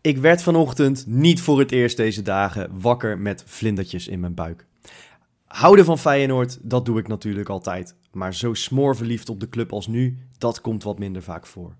Ik 0.00 0.18
werd 0.18 0.42
vanochtend 0.42 1.04
niet 1.06 1.40
voor 1.40 1.58
het 1.58 1.72
eerst 1.72 1.96
deze 1.96 2.22
dagen 2.22 2.70
wakker 2.80 3.18
met 3.18 3.42
vlindertjes 3.46 4.08
in 4.08 4.20
mijn 4.20 4.34
buik. 4.34 4.66
Houden 5.46 5.84
van 5.84 5.98
Feyenoord, 5.98 6.58
dat 6.62 6.84
doe 6.84 6.98
ik 6.98 7.08
natuurlijk 7.08 7.48
altijd. 7.48 7.94
Maar 8.12 8.34
zo 8.34 8.54
smoorverliefd 8.54 9.28
op 9.28 9.40
de 9.40 9.48
club 9.48 9.72
als 9.72 9.86
nu, 9.86 10.18
dat 10.38 10.60
komt 10.60 10.82
wat 10.82 10.98
minder 10.98 11.22
vaak 11.22 11.46
voor. 11.46 11.74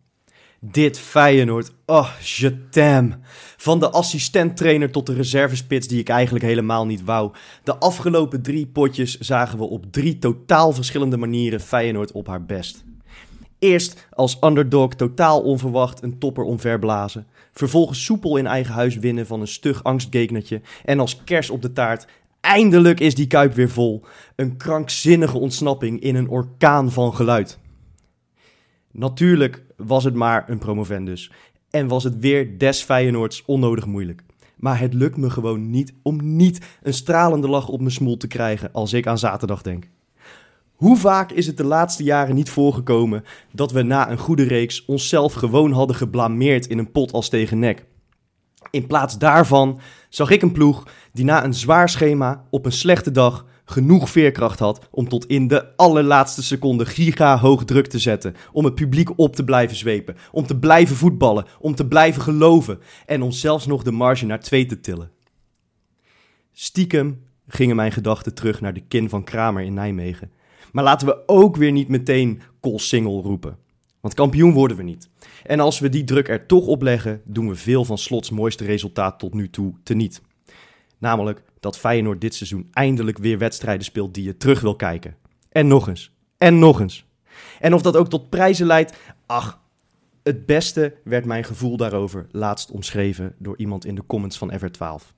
Dit 0.60 0.98
Feyenoord, 0.98 1.72
oh, 1.86 2.10
je. 2.20 3.12
Van 3.56 3.80
de 3.80 3.91
assistenttrainer 3.91 4.91
tot 4.91 5.06
de 5.06 5.14
reservespits 5.14 5.88
die 5.88 6.00
ik 6.00 6.08
eigenlijk 6.08 6.44
helemaal 6.44 6.86
niet 6.86 7.05
wou. 7.05 7.32
De 7.64 7.77
afgelopen 7.77 8.42
drie 8.42 8.66
potjes 8.66 9.19
zagen 9.19 9.58
we 9.58 9.64
op 9.64 9.92
drie 9.92 10.19
totaal 10.19 10.72
verschillende 10.72 11.16
manieren 11.16 11.60
Feyenoord 11.60 12.12
op 12.12 12.27
haar 12.27 12.44
best. 12.44 12.84
Eerst 13.58 14.08
als 14.10 14.38
underdog 14.40 14.94
totaal 14.94 15.40
onverwacht 15.40 16.02
een 16.02 16.18
topper 16.18 16.44
omverblazen. 16.44 17.26
Vervolgens 17.52 18.04
soepel 18.04 18.36
in 18.36 18.46
eigen 18.46 18.74
huis 18.74 18.96
winnen 18.96 19.27
van 19.27 19.41
een 19.41 19.48
stug 19.48 19.84
angstgeknertje. 19.84 20.60
En 20.84 21.00
als 21.00 21.24
kers 21.24 21.50
op 21.50 21.62
de 21.62 21.72
taart, 21.72 22.06
eindelijk 22.41 23.00
is 23.00 23.14
die 23.14 23.27
kuip 23.27 23.55
weer 23.55 23.70
vol. 23.70 24.02
Een 24.36 24.56
krankzinnige 24.56 25.38
ontsnapping 25.38 26.00
in 26.00 26.14
een 26.14 26.28
orkaan 26.28 26.92
van 26.92 27.14
geluid. 27.14 27.58
Natuurlijk 28.91 29.62
was 29.77 30.05
het 30.05 30.14
maar 30.14 30.48
een 30.48 30.58
promovendus. 30.58 31.30
En 31.70 31.88
was 31.88 32.05
het 32.05 32.18
weer 32.18 32.58
des 32.58 32.83
Feyenoords 32.83 33.42
onnodig 33.46 33.86
moeilijk. 33.86 34.22
Maar 34.56 34.78
het 34.78 34.94
lukt 34.94 35.16
me 35.16 35.30
gewoon 35.30 35.70
niet 35.70 35.94
om 36.02 36.36
niet 36.36 36.61
een 36.83 36.94
stralende 36.94 37.48
lach 37.48 37.68
op 37.68 37.80
mijn 37.80 37.92
smoel 37.92 38.16
te 38.16 38.27
krijgen 38.27 38.72
als 38.72 38.92
ik 38.92 39.06
aan 39.06 39.18
zaterdag 39.18 39.62
denk. 39.62 39.88
Hoe 40.78 40.96
vaak 40.96 41.32
is 41.32 41.46
het 41.46 41.56
de 41.56 41.64
laatste 41.64 42.02
jaren 42.02 42.34
niet 42.34 42.50
voorgekomen 42.50 43.24
dat 43.52 43.72
we 43.72 43.82
na 43.82 44.10
een 44.10 44.18
goede 44.18 44.42
reeks 44.42 44.84
onszelf 44.84 45.32
gewoon 45.32 45.72
hadden 45.72 45.96
geblameerd 45.96 46.66
in 46.66 46.78
een 46.78 46.90
pot 46.90 47.12
als 47.12 47.28
tegen 47.28 47.58
nek? 47.58 47.84
In 48.70 48.86
plaats 48.86 49.18
daarvan 49.18 49.80
zag 50.08 50.30
ik 50.30 50.42
een 50.42 50.52
ploeg 50.52 50.86
die 51.12 51.24
na 51.24 51.44
een 51.44 51.54
zwaar 51.54 51.88
schema 51.88 52.44
op 52.50 52.64
een 52.64 52.72
slechte 52.72 53.10
dag 53.10 53.46
genoeg 53.64 54.10
veerkracht 54.10 54.58
had 54.58 54.88
om 54.90 55.08
tot 55.08 55.26
in 55.26 55.48
de 55.48 55.76
allerlaatste 55.76 56.42
seconde 56.42 56.86
giga 56.86 57.38
hoog 57.38 57.64
druk 57.64 57.86
te 57.86 57.98
zetten, 57.98 58.34
om 58.52 58.64
het 58.64 58.74
publiek 58.74 59.18
op 59.18 59.36
te 59.36 59.44
blijven 59.44 59.76
zwepen, 59.76 60.16
om 60.32 60.46
te 60.46 60.58
blijven 60.58 60.96
voetballen, 60.96 61.46
om 61.60 61.74
te 61.74 61.86
blijven 61.86 62.22
geloven 62.22 62.78
en 63.06 63.22
om 63.22 63.30
zelfs 63.30 63.66
nog 63.66 63.82
de 63.82 63.92
marge 63.92 64.26
naar 64.26 64.40
twee 64.40 64.66
te 64.66 64.80
tillen. 64.80 65.10
Stiekem 66.52 67.24
gingen 67.48 67.76
mijn 67.76 67.92
gedachten 67.92 68.34
terug 68.34 68.60
naar 68.60 68.74
de 68.74 68.84
kin 68.88 69.08
van 69.08 69.24
Kramer 69.24 69.62
in 69.62 69.74
Nijmegen. 69.74 70.38
Maar 70.72 70.84
laten 70.84 71.06
we 71.06 71.22
ook 71.27 71.56
weer 71.56 71.72
niet 71.72 71.88
meteen 71.88 72.41
single 72.77 73.22
roepen. 73.22 73.56
Want 74.00 74.14
kampioen 74.14 74.52
worden 74.52 74.77
we 74.77 74.83
niet. 74.83 75.11
En 75.44 75.61
als 75.61 75.78
we 75.78 75.88
die 75.88 76.05
druk 76.05 76.28
er 76.28 76.47
toch 76.47 76.66
op 76.66 76.83
leggen, 76.83 77.20
doen 77.24 77.48
we 77.48 77.55
veel 77.55 77.84
van 77.84 77.98
Slots 77.98 78.30
mooiste 78.30 78.64
resultaat 78.64 79.19
tot 79.19 79.34
nu 79.34 79.50
toe 79.50 79.74
teniet. 79.83 80.22
Namelijk 80.98 81.42
dat 81.61 81.78
Feyenoord 81.78 82.20
dit 82.20 82.34
seizoen 82.34 82.68
eindelijk 82.73 83.18
weer 83.18 83.39
wedstrijden 83.39 83.84
speelt 83.84 84.14
die 84.14 84.24
je 84.24 84.36
terug 84.36 84.61
wil 84.61 84.77
kijken. 84.77 85.17
En 85.48 85.67
nog 85.67 85.89
eens. 85.89 86.12
En 86.39 86.58
nog 86.58 86.80
eens. 86.80 87.06
En 87.61 87.74
of 87.74 87.83
dat 87.83 87.96
ook 87.96 88.08
tot 88.08 88.30
prijzen 88.30 88.67
leidt, 88.67 88.96
ach, 89.27 89.61
het 90.23 90.46
beste 90.46 90.95
werd 91.05 91.24
mijn 91.24 91.45
gevoel 91.45 91.77
daarover 91.77 92.27
laatst 92.30 92.70
omschreven 92.70 93.35
door 93.39 93.58
iemand 93.58 93.85
in 93.85 93.95
de 93.95 94.06
comments 94.06 94.39
van 94.39 94.50
Ever 94.50 94.73
12. 94.73 95.14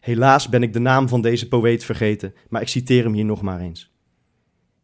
Helaas 0.00 0.48
ben 0.48 0.62
ik 0.62 0.72
de 0.72 0.78
naam 0.78 1.08
van 1.08 1.20
deze 1.20 1.48
poëet 1.48 1.84
vergeten, 1.84 2.34
maar 2.48 2.62
ik 2.62 2.68
citeer 2.68 3.04
hem 3.04 3.12
hier 3.12 3.24
nog 3.24 3.42
maar 3.42 3.60
eens. 3.60 3.91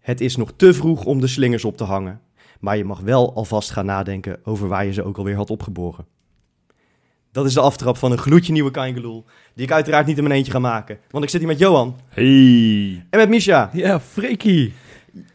Het 0.09 0.21
is 0.21 0.37
nog 0.37 0.53
te 0.57 0.75
vroeg 0.75 1.05
om 1.05 1.21
de 1.21 1.27
slingers 1.27 1.65
op 1.65 1.77
te 1.77 1.85
hangen, 1.85 2.21
maar 2.61 2.77
je 2.77 2.85
mag 2.85 3.01
wel 3.01 3.35
alvast 3.35 3.71
gaan 3.71 3.87
nadenken 3.87 4.39
over 4.45 4.69
waar 4.69 4.85
je 4.87 4.93
ze 4.93 5.03
ook 5.05 5.17
alweer 5.17 5.37
had 5.37 5.51
opgeboren. 5.51 6.07
Dat 7.33 7.47
is 7.47 7.55
de 7.55 7.61
aftrap 7.61 7.97
van 7.97 8.13
een 8.13 8.19
gloedje 8.19 8.53
nieuwe 8.53 8.71
Kaingeloel, 8.71 9.25
die 9.55 9.65
ik 9.65 9.73
uiteraard 9.73 10.07
niet 10.07 10.17
in 10.17 10.23
mijn 10.23 10.35
eentje 10.35 10.53
ga 10.53 10.59
maken. 10.59 10.99
Want 11.11 11.25
ik 11.25 11.31
zit 11.31 11.41
hier 11.41 11.49
met 11.49 11.59
Johan 11.59 11.97
Hey. 12.09 13.07
en 13.11 13.19
met 13.19 13.29
Misha. 13.29 13.71
Ja, 13.73 14.01
Freekie. 14.01 14.73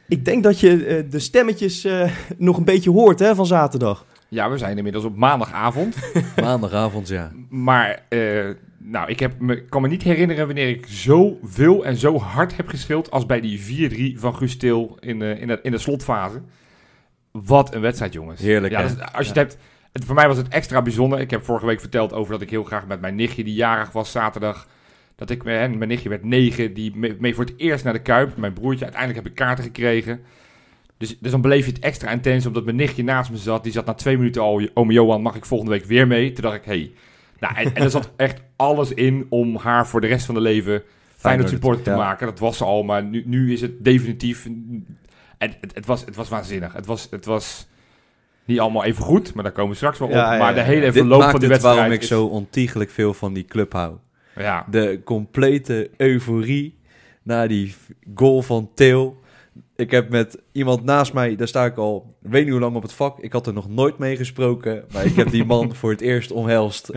Ik 0.08 0.26
denk 0.26 0.44
dat 0.44 0.60
je 0.60 0.86
eh, 0.86 1.04
de 1.12 1.20
stemmetjes 1.20 1.84
eh, 1.84 2.12
nog 2.38 2.58
een 2.58 2.66
beetje 2.66 2.90
hoort 2.90 3.20
hè, 3.20 3.36
van 3.36 3.46
zaterdag. 3.46 4.06
Ja, 4.30 4.50
we 4.50 4.58
zijn 4.58 4.78
inmiddels 4.78 5.06
op 5.06 5.16
maandagavond. 5.16 5.96
Maandagavond, 6.42 7.08
ja. 7.08 7.32
maar 7.50 8.04
eh, 8.10 8.50
nou, 8.84 9.10
ik 9.10 9.20
heb 9.20 9.40
me, 9.40 9.64
kan 9.66 9.82
me 9.82 9.88
niet 9.88 10.04
herinneren 10.04 10.46
wanneer 10.46 10.70
ik 10.70 10.86
zo 10.88 11.40
veel 11.44 11.86
en 11.86 11.96
zo 11.96 12.18
hard 12.20 12.58
heb 12.58 12.68
geschild 12.68 13.12
als 13.12 13.26
bij 13.26 13.42
die 13.42 14.16
4-3 14.16 14.20
van 14.20 14.36
Guus 14.36 14.58
Til 14.58 14.98
in, 15.00 15.20
de 15.20 15.38
in, 15.40 15.48
de, 15.48 15.60
in 15.64 15.72
de 15.72 15.78
slotfase. 15.78 16.42
Wat 17.32 17.74
een 17.74 17.82
wedstrijd, 17.82 18.14
jongens. 18.14 18.42
Heerlijk, 18.42 18.74
Ja, 18.74 18.82
hè? 18.82 18.88
dat 18.88 18.98
is- 18.98 19.04
als 19.14 19.28
je 19.28 19.34
Ja. 19.34 19.40
het 19.40 19.52
hebt, 19.52 19.58
het, 19.92 20.06
voor 20.06 20.16
mij 20.16 20.28
was 20.28 20.38
het 20.38 20.48
extra 20.48 20.82
bijzonder. 20.82 21.20
Ik 21.20 21.32
heb 21.32 21.46
vorige 21.46 21.66
week 21.66 21.80
verteld 21.80 22.14
over 22.14 22.32
dat 22.32 22.42
ik 22.42 22.50
heel 22.50 22.64
graag 22.64 22.88
met 22.88 23.02
mijn 23.02 23.16
nichtje, 23.16 23.44
die 23.44 23.54
jarig 23.54 23.92
was 23.92 24.12
zaterdag, 24.12 24.68
dat 25.16 25.30
ik, 25.30 25.44
eh, 25.44 25.64
en 25.64 25.78
mijn 25.78 25.90
nichtje 25.90 26.10
werd 26.10 26.24
negen, 26.24 26.74
die 26.74 26.96
mee, 26.96 27.16
mee 27.20 27.36
voor 27.36 27.46
het 27.46 27.54
eerst 27.58 27.84
naar 27.84 27.94
de 27.94 28.02
Kuip. 28.02 28.38
Mijn 28.38 28.54
broertje, 28.54 28.84
uiteindelijk 28.84 29.24
heb 29.24 29.32
ik 29.32 29.38
kaarten 29.38 29.64
gekregen. 29.64 30.22
Dus, 30.98 31.20
dus 31.20 31.32
dan 31.32 31.42
beleef 31.42 31.66
je 31.66 31.72
het 31.72 31.82
extra 31.84 32.12
intens, 32.12 32.46
omdat 32.46 32.64
mijn 32.64 32.76
nichtje 32.76 33.04
naast 33.04 33.32
me 33.32 33.38
zat. 33.38 33.64
Die 33.64 33.72
zat 33.72 33.86
na 33.86 33.94
twee 33.94 34.18
minuten 34.18 34.42
al, 34.42 34.68
oom 34.74 34.92
Johan, 34.92 35.22
mag 35.22 35.36
ik 35.36 35.46
volgende 35.46 35.72
week 35.74 35.86
weer 35.86 36.08
mee? 36.08 36.32
Toen 36.32 36.44
dacht 36.44 36.56
ik, 36.56 36.66
hey. 36.66 36.94
Nou, 37.44 37.56
en, 37.56 37.76
en 37.76 37.84
er 37.84 37.90
zat 37.90 38.12
echt 38.16 38.42
alles 38.56 38.94
in 38.94 39.26
om 39.30 39.56
haar 39.58 39.88
voor 39.88 40.02
de 40.02 40.08
rest 40.08 40.26
van 40.26 40.36
de 40.36 40.42
leven 40.42 40.84
Feyenoord 41.16 41.50
supporter 41.50 41.84
te 41.84 41.90
ja. 41.90 41.96
maken. 41.96 42.26
Dat 42.28 42.40
was 42.40 42.58
ze 42.58 42.64
al, 42.64 42.84
maar 42.84 43.04
nu, 43.04 43.24
nu 43.26 43.54
is 43.54 43.62
het 43.62 43.84
definitief. 43.84 44.46
En 45.38 45.54
het, 45.62 45.76
het, 45.76 45.86
was, 45.86 46.06
het 46.06 46.16
was 46.16 46.30
waanzinnig. 46.30 46.74
Het 46.74 46.86
was, 46.86 47.08
het 47.12 47.26
was 47.26 47.68
niet 48.46 48.60
allemaal 48.60 48.84
even 48.84 49.04
goed, 49.04 49.34
maar 49.34 49.44
daar 49.44 49.54
komen 49.54 49.70
we 49.72 49.76
straks 49.76 50.00
wel 50.00 50.08
op. 50.08 50.14
Ja, 50.14 50.34
ja, 50.34 50.40
maar 50.40 50.54
de 50.54 50.62
hele 50.62 50.92
verloop 50.92 51.22
van 51.22 51.32
de 51.32 51.38
het 51.38 51.48
wedstrijd 51.48 51.76
waarom 51.76 51.94
ik 51.94 52.02
is- 52.02 52.08
zo 52.08 52.26
ontiegelijk 52.26 52.90
veel 52.90 53.14
van 53.14 53.34
die 53.34 53.46
club 53.46 53.74
hou. 53.74 53.96
Ja, 54.36 54.66
De 54.70 55.02
complete 55.04 55.90
euforie 55.98 56.78
na 57.24 57.48
die 57.48 57.76
goal 58.16 58.42
van 58.42 58.70
Theo. 58.76 59.22
Ik 59.84 59.92
heb 59.92 60.10
met 60.10 60.38
iemand 60.52 60.84
naast 60.84 61.14
mij, 61.14 61.36
daar 61.36 61.48
sta 61.48 61.66
ik 61.66 61.78
al, 61.78 62.16
ik 62.24 62.32
weet 62.32 62.44
niet 62.44 62.52
hoe 62.52 62.62
lang 62.62 62.76
op 62.76 62.82
het 62.82 62.94
vak. 62.94 63.20
Ik 63.20 63.32
had 63.34 63.48
er 63.48 63.54
nog 63.54 63.70
nooit 63.70 63.98
mee 63.98 64.16
gesproken, 64.16 64.84
maar 64.94 65.06
ik 65.06 65.16
heb 65.16 65.30
die 65.30 65.46
man 65.46 65.76
voor 65.80 65.90
het 65.92 66.02
eerst 66.02 66.32
omhelst. 66.32 66.90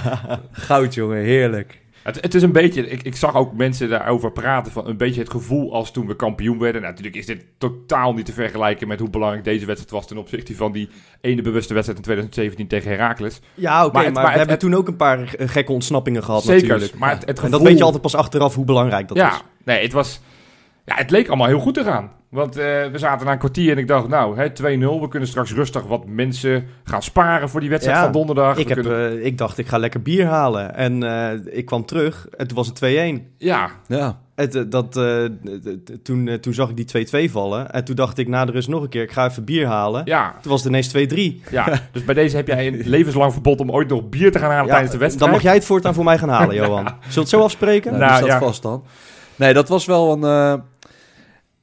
Goud, 0.52 0.94
jongen, 0.94 1.22
heerlijk. 1.22 1.80
het, 2.02 2.20
het 2.20 2.34
is 2.34 2.42
een 2.42 2.52
beetje... 2.52 2.88
Ik, 2.88 3.02
ik 3.02 3.16
zag 3.16 3.34
ook 3.34 3.52
mensen 3.56 3.88
daarover 3.88 4.32
praten 4.32 4.72
van 4.72 4.86
een 4.86 4.96
beetje 4.96 5.20
het 5.20 5.30
gevoel 5.30 5.74
als 5.74 5.90
toen 5.92 6.06
we 6.06 6.16
kampioen 6.16 6.58
werden. 6.58 6.80
Nou, 6.80 6.92
natuurlijk 6.92 7.20
is 7.20 7.26
dit 7.26 7.44
totaal 7.58 8.12
niet 8.14 8.26
te 8.26 8.32
vergelijken 8.32 8.88
met 8.88 9.00
hoe 9.00 9.10
belangrijk 9.10 9.44
deze 9.44 9.66
wedstrijd 9.66 9.90
was 9.94 10.06
ten 10.06 10.18
opzichte 10.18 10.56
van 10.56 10.72
die 10.72 10.88
ene 11.20 11.42
bewuste 11.42 11.74
wedstrijd 11.74 11.98
in 11.98 12.04
2017 12.04 12.66
tegen 12.66 12.90
Heracles. 12.90 13.40
Ja, 13.54 13.84
oké, 13.84 13.92
Maar 13.92 13.92
maar, 13.92 14.04
het- 14.04 14.14
maar 14.14 14.22
we 14.22 14.28
het- 14.28 14.36
hebben 14.38 14.54
het- 14.56 14.64
toen 14.64 14.74
ook 14.74 14.88
een 14.88 14.96
paar 14.96 15.34
gekke 15.38 15.72
ontsnappingen 15.72 16.24
gehad 16.24 16.42
Zeker, 16.42 16.68
natuurlijk. 16.68 16.98
maar 16.98 17.10
het, 17.10 17.18
het 17.20 17.28
En 17.28 17.34
gevoel... 17.36 17.50
dat 17.58 17.62
weet 17.68 17.78
je 17.78 17.84
altijd 17.84 18.02
pas 18.02 18.14
achteraf 18.14 18.54
hoe 18.54 18.64
belangrijk 18.64 19.08
dat 19.08 19.16
ja, 19.16 19.32
is. 19.32 19.40
nee, 19.64 19.82
het 19.82 19.92
was... 19.92 20.20
Ja, 20.84 20.94
het 20.96 21.10
leek 21.10 21.28
allemaal 21.28 21.46
heel 21.46 21.60
goed 21.60 21.74
te 21.74 21.84
gaan. 21.84 22.10
Want 22.28 22.56
eh, 22.56 22.64
we 22.64 22.98
zaten 22.98 23.26
na 23.26 23.32
een 23.32 23.38
kwartier 23.38 23.72
en 23.72 23.78
ik 23.78 23.88
dacht, 23.88 24.08
nou, 24.08 24.36
hè, 24.36 24.48
2-0. 24.50 25.00
We 25.00 25.08
kunnen 25.08 25.28
straks 25.28 25.52
rustig 25.54 25.82
wat 25.86 26.06
mensen 26.06 26.64
gaan 26.84 27.02
sparen 27.02 27.48
voor 27.48 27.60
die 27.60 27.68
wedstrijd 27.70 27.96
Ja, 27.98 28.04
van 28.04 28.12
donderdag. 28.12 28.56
Ik, 28.56 28.68
heb, 28.68 28.80
kunnen- 28.82 29.18
eh, 29.20 29.26
ik 29.26 29.38
dacht, 29.38 29.58
ik 29.58 29.66
ga 29.68 29.78
lekker 29.78 30.02
bier 30.02 30.26
halen. 30.26 30.74
En 30.74 31.02
eh, 31.02 31.56
ik 31.58 31.64
kwam 31.66 31.84
terug 31.84 32.26
en 32.36 32.46
toen 32.46 32.56
was 32.56 32.66
het 32.66 32.76
2-1. 32.76 33.34
ja, 33.38 33.70
Ja, 33.86 34.18
Het, 34.34 34.70
dat, 34.70 34.96
eh, 34.96 35.24
toen, 36.02 36.38
toen 36.40 36.54
zag 36.54 36.70
ik 36.70 36.76
die 36.76 37.26
2-2 37.28 37.30
vallen. 37.32 37.70
En 37.72 37.84
toen 37.84 37.94
dacht 37.96 38.18
ik 38.18 38.28
na 38.28 38.44
de 38.44 38.52
rust 38.52 38.68
nog 38.68 38.82
een 38.82 38.88
keer, 38.88 39.02
ik 39.02 39.12
ga 39.12 39.26
even 39.26 39.44
bier 39.44 39.66
halen. 39.66 40.02
ja, 40.04 40.34
Toen 40.42 40.50
was 40.50 40.60
het 40.64 40.68
ineens 40.68 40.88
2-3. 40.88 41.42
ja. 41.50 41.80
dus 41.92 42.04
bij 42.04 42.14
deze 42.14 42.36
heb 42.36 42.46
jij 42.46 42.66
een 42.66 42.82
levenslang 42.96 43.32
verbod 43.32 43.60
om 43.60 43.70
ooit 43.70 43.88
nog 43.88 44.08
bier 44.08 44.32
te 44.32 44.38
gaan 44.38 44.50
halen 44.50 44.66
Ja, 44.66 44.70
tijdens 44.72 44.92
de 44.92 44.98
wedstrijd. 44.98 45.24
dan 45.30 45.30
mag 45.40 45.42
jij 45.50 45.54
het 45.54 45.64
voortaan 45.64 45.94
voor 45.94 46.04
mij 46.04 46.18
gaan 46.18 46.28
halen, 46.28 46.54
Johan. 46.54 46.84
Zullen 46.86 46.96
we 47.14 47.20
het 47.20 47.28
zo 47.28 47.40
afspreken? 47.42 47.90
nou, 47.98 48.02
Nou, 48.12 48.26
ja. 48.26 48.38
vast 48.38 48.62
dan. 48.62 48.84
Nee, 49.40 49.52
dat 49.52 49.68
was 49.68 49.86
wel 49.86 50.12
een... 50.12 50.22
eh, 50.22 50.62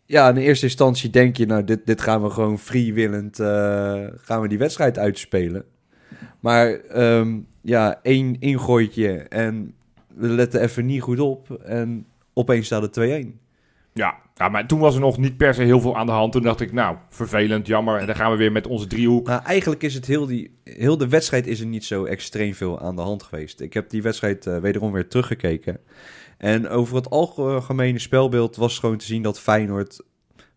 ja, 0.06 0.30
in 0.30 0.36
eerste 0.36 0.66
instantie 0.66 1.10
denk 1.10 1.38
je, 1.38 1.46
nou, 1.46 1.64
dit, 1.64 1.86
dit 1.86 2.02
gaan 2.02 2.24
we 2.24 2.30
gewoon 2.30 2.60
freewillend, 2.60 3.40
eh, 3.40 4.06
gaan 4.16 4.42
we 4.42 4.48
die 4.48 4.58
wedstrijd 4.58 4.98
uitspelen. 4.98 5.66
Maar 6.40 6.74
ehm, 6.74 7.40
ja, 7.62 8.00
één 8.02 8.40
ingooitje 8.40 9.18
en 9.18 9.74
we 10.08 10.28
letten 10.28 10.62
even 10.62 10.86
niet 10.86 11.02
goed 11.02 11.20
op 11.20 11.52
en 11.52 12.06
opeens 12.34 12.66
staat 12.66 12.96
het 12.96 13.26
2-1. 13.26 13.40
Ja, 13.94 14.16
ja, 14.36 14.50
maar 14.50 14.68
toen 14.68 14.80
was 14.80 14.94
er 14.96 15.02
nog 15.02 15.18
niet 15.18 15.38
per 15.38 15.54
se 15.54 15.64
heel 15.64 15.80
veel 15.82 15.98
aan 15.98 16.06
de 16.06 16.12
hand. 16.12 16.32
Toen 16.32 16.42
dacht 16.42 16.62
ik, 16.62 16.74
nou, 16.74 16.98
vervelend, 17.10 17.68
jammer. 17.68 18.00
En 18.00 18.06
dan 18.06 18.16
gaan 18.16 18.32
we 18.32 18.38
weer 18.38 18.52
met 18.52 18.68
onze 18.68 18.88
driehoek. 18.88 19.28
Nou, 19.28 19.42
eigenlijk 19.44 19.84
is 19.84 19.94
het 19.94 20.06
heel, 20.06 20.26
die, 20.26 20.58
heel 20.64 20.98
de 20.98 21.08
wedstrijd 21.08 21.48
is 21.48 21.60
er 21.60 21.66
niet 21.66 21.86
zo 21.86 22.06
extreem 22.06 22.54
veel 22.54 22.80
aan 22.80 22.96
de 22.96 23.02
hand 23.02 23.24
geweest. 23.24 23.60
Ik 23.60 23.74
heb 23.74 23.90
die 23.90 24.02
wedstrijd 24.02 24.48
eh, 24.48 24.58
wederom 24.58 24.92
weer 24.92 25.08
teruggekeken. 25.08 25.80
En 26.38 26.70
over 26.70 26.96
het 26.96 27.10
algemene 27.10 28.00
spelbeeld 28.00 28.56
was 28.56 28.80
gewoon 28.80 28.98
te 28.98 29.06
zien 29.06 29.22
dat 29.22 29.40
Feyenoord 29.40 30.02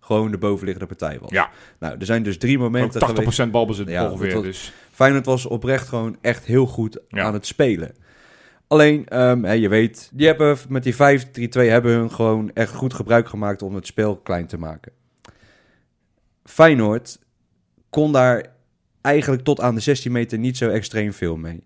gewoon 0.01 0.31
de 0.31 0.39
bovenliggende 0.39 0.89
partij 0.89 1.19
was. 1.21 1.31
Ja. 1.31 1.51
Nou, 1.79 1.97
er 1.99 2.07
zijn 2.07 2.23
dus 2.23 2.39
drie 2.39 2.57
Ook 2.57 2.63
momenten 2.63 3.03
geweest. 3.07 3.41
80% 3.41 3.51
balbezit 3.51 3.89
Ja, 3.89 4.11
ongeveer. 4.11 4.35
was- 4.35 4.43
Dus 4.43 4.73
Feyenoord 4.93 5.27
was 5.27 5.47
oprecht 5.47 5.89
gewoon 5.89 6.17
echt 6.21 6.45
heel 6.45 6.67
goed 6.67 6.99
Ja. 7.09 7.23
aan 7.25 7.33
het 7.35 7.47
spelen. 7.47 7.95
Alleen, 8.67 9.07
ehm, 9.09 9.43
hè, 9.43 9.53
je 9.53 9.69
weet, 9.69 10.11
die 10.13 10.27
hebben 10.27 10.59
met 10.69 10.83
die 10.83 10.95
5-3-2 10.95 11.69
hebben 11.71 11.93
hun 11.93 12.11
gewoon 12.11 12.51
echt 12.55 12.75
goed 12.75 12.95
gebruik 12.95 13.29
gemaakt 13.29 13.63
om 13.63 13.75
het 13.75 13.87
spel 13.87 14.17
klein 14.17 14.47
te 14.47 14.59
maken. 14.59 14.93
Feyenoord 16.45 17.19
kon 17.91 18.13
daar 18.13 18.47
eigenlijk 19.01 19.43
tot 19.43 19.61
aan 19.61 19.75
de 19.75 19.81
16 19.81 20.13
meter 20.13 20.39
niet 20.39 20.57
zo 20.57 20.69
extreem 20.69 21.13
veel 21.13 21.37
mee. 21.37 21.63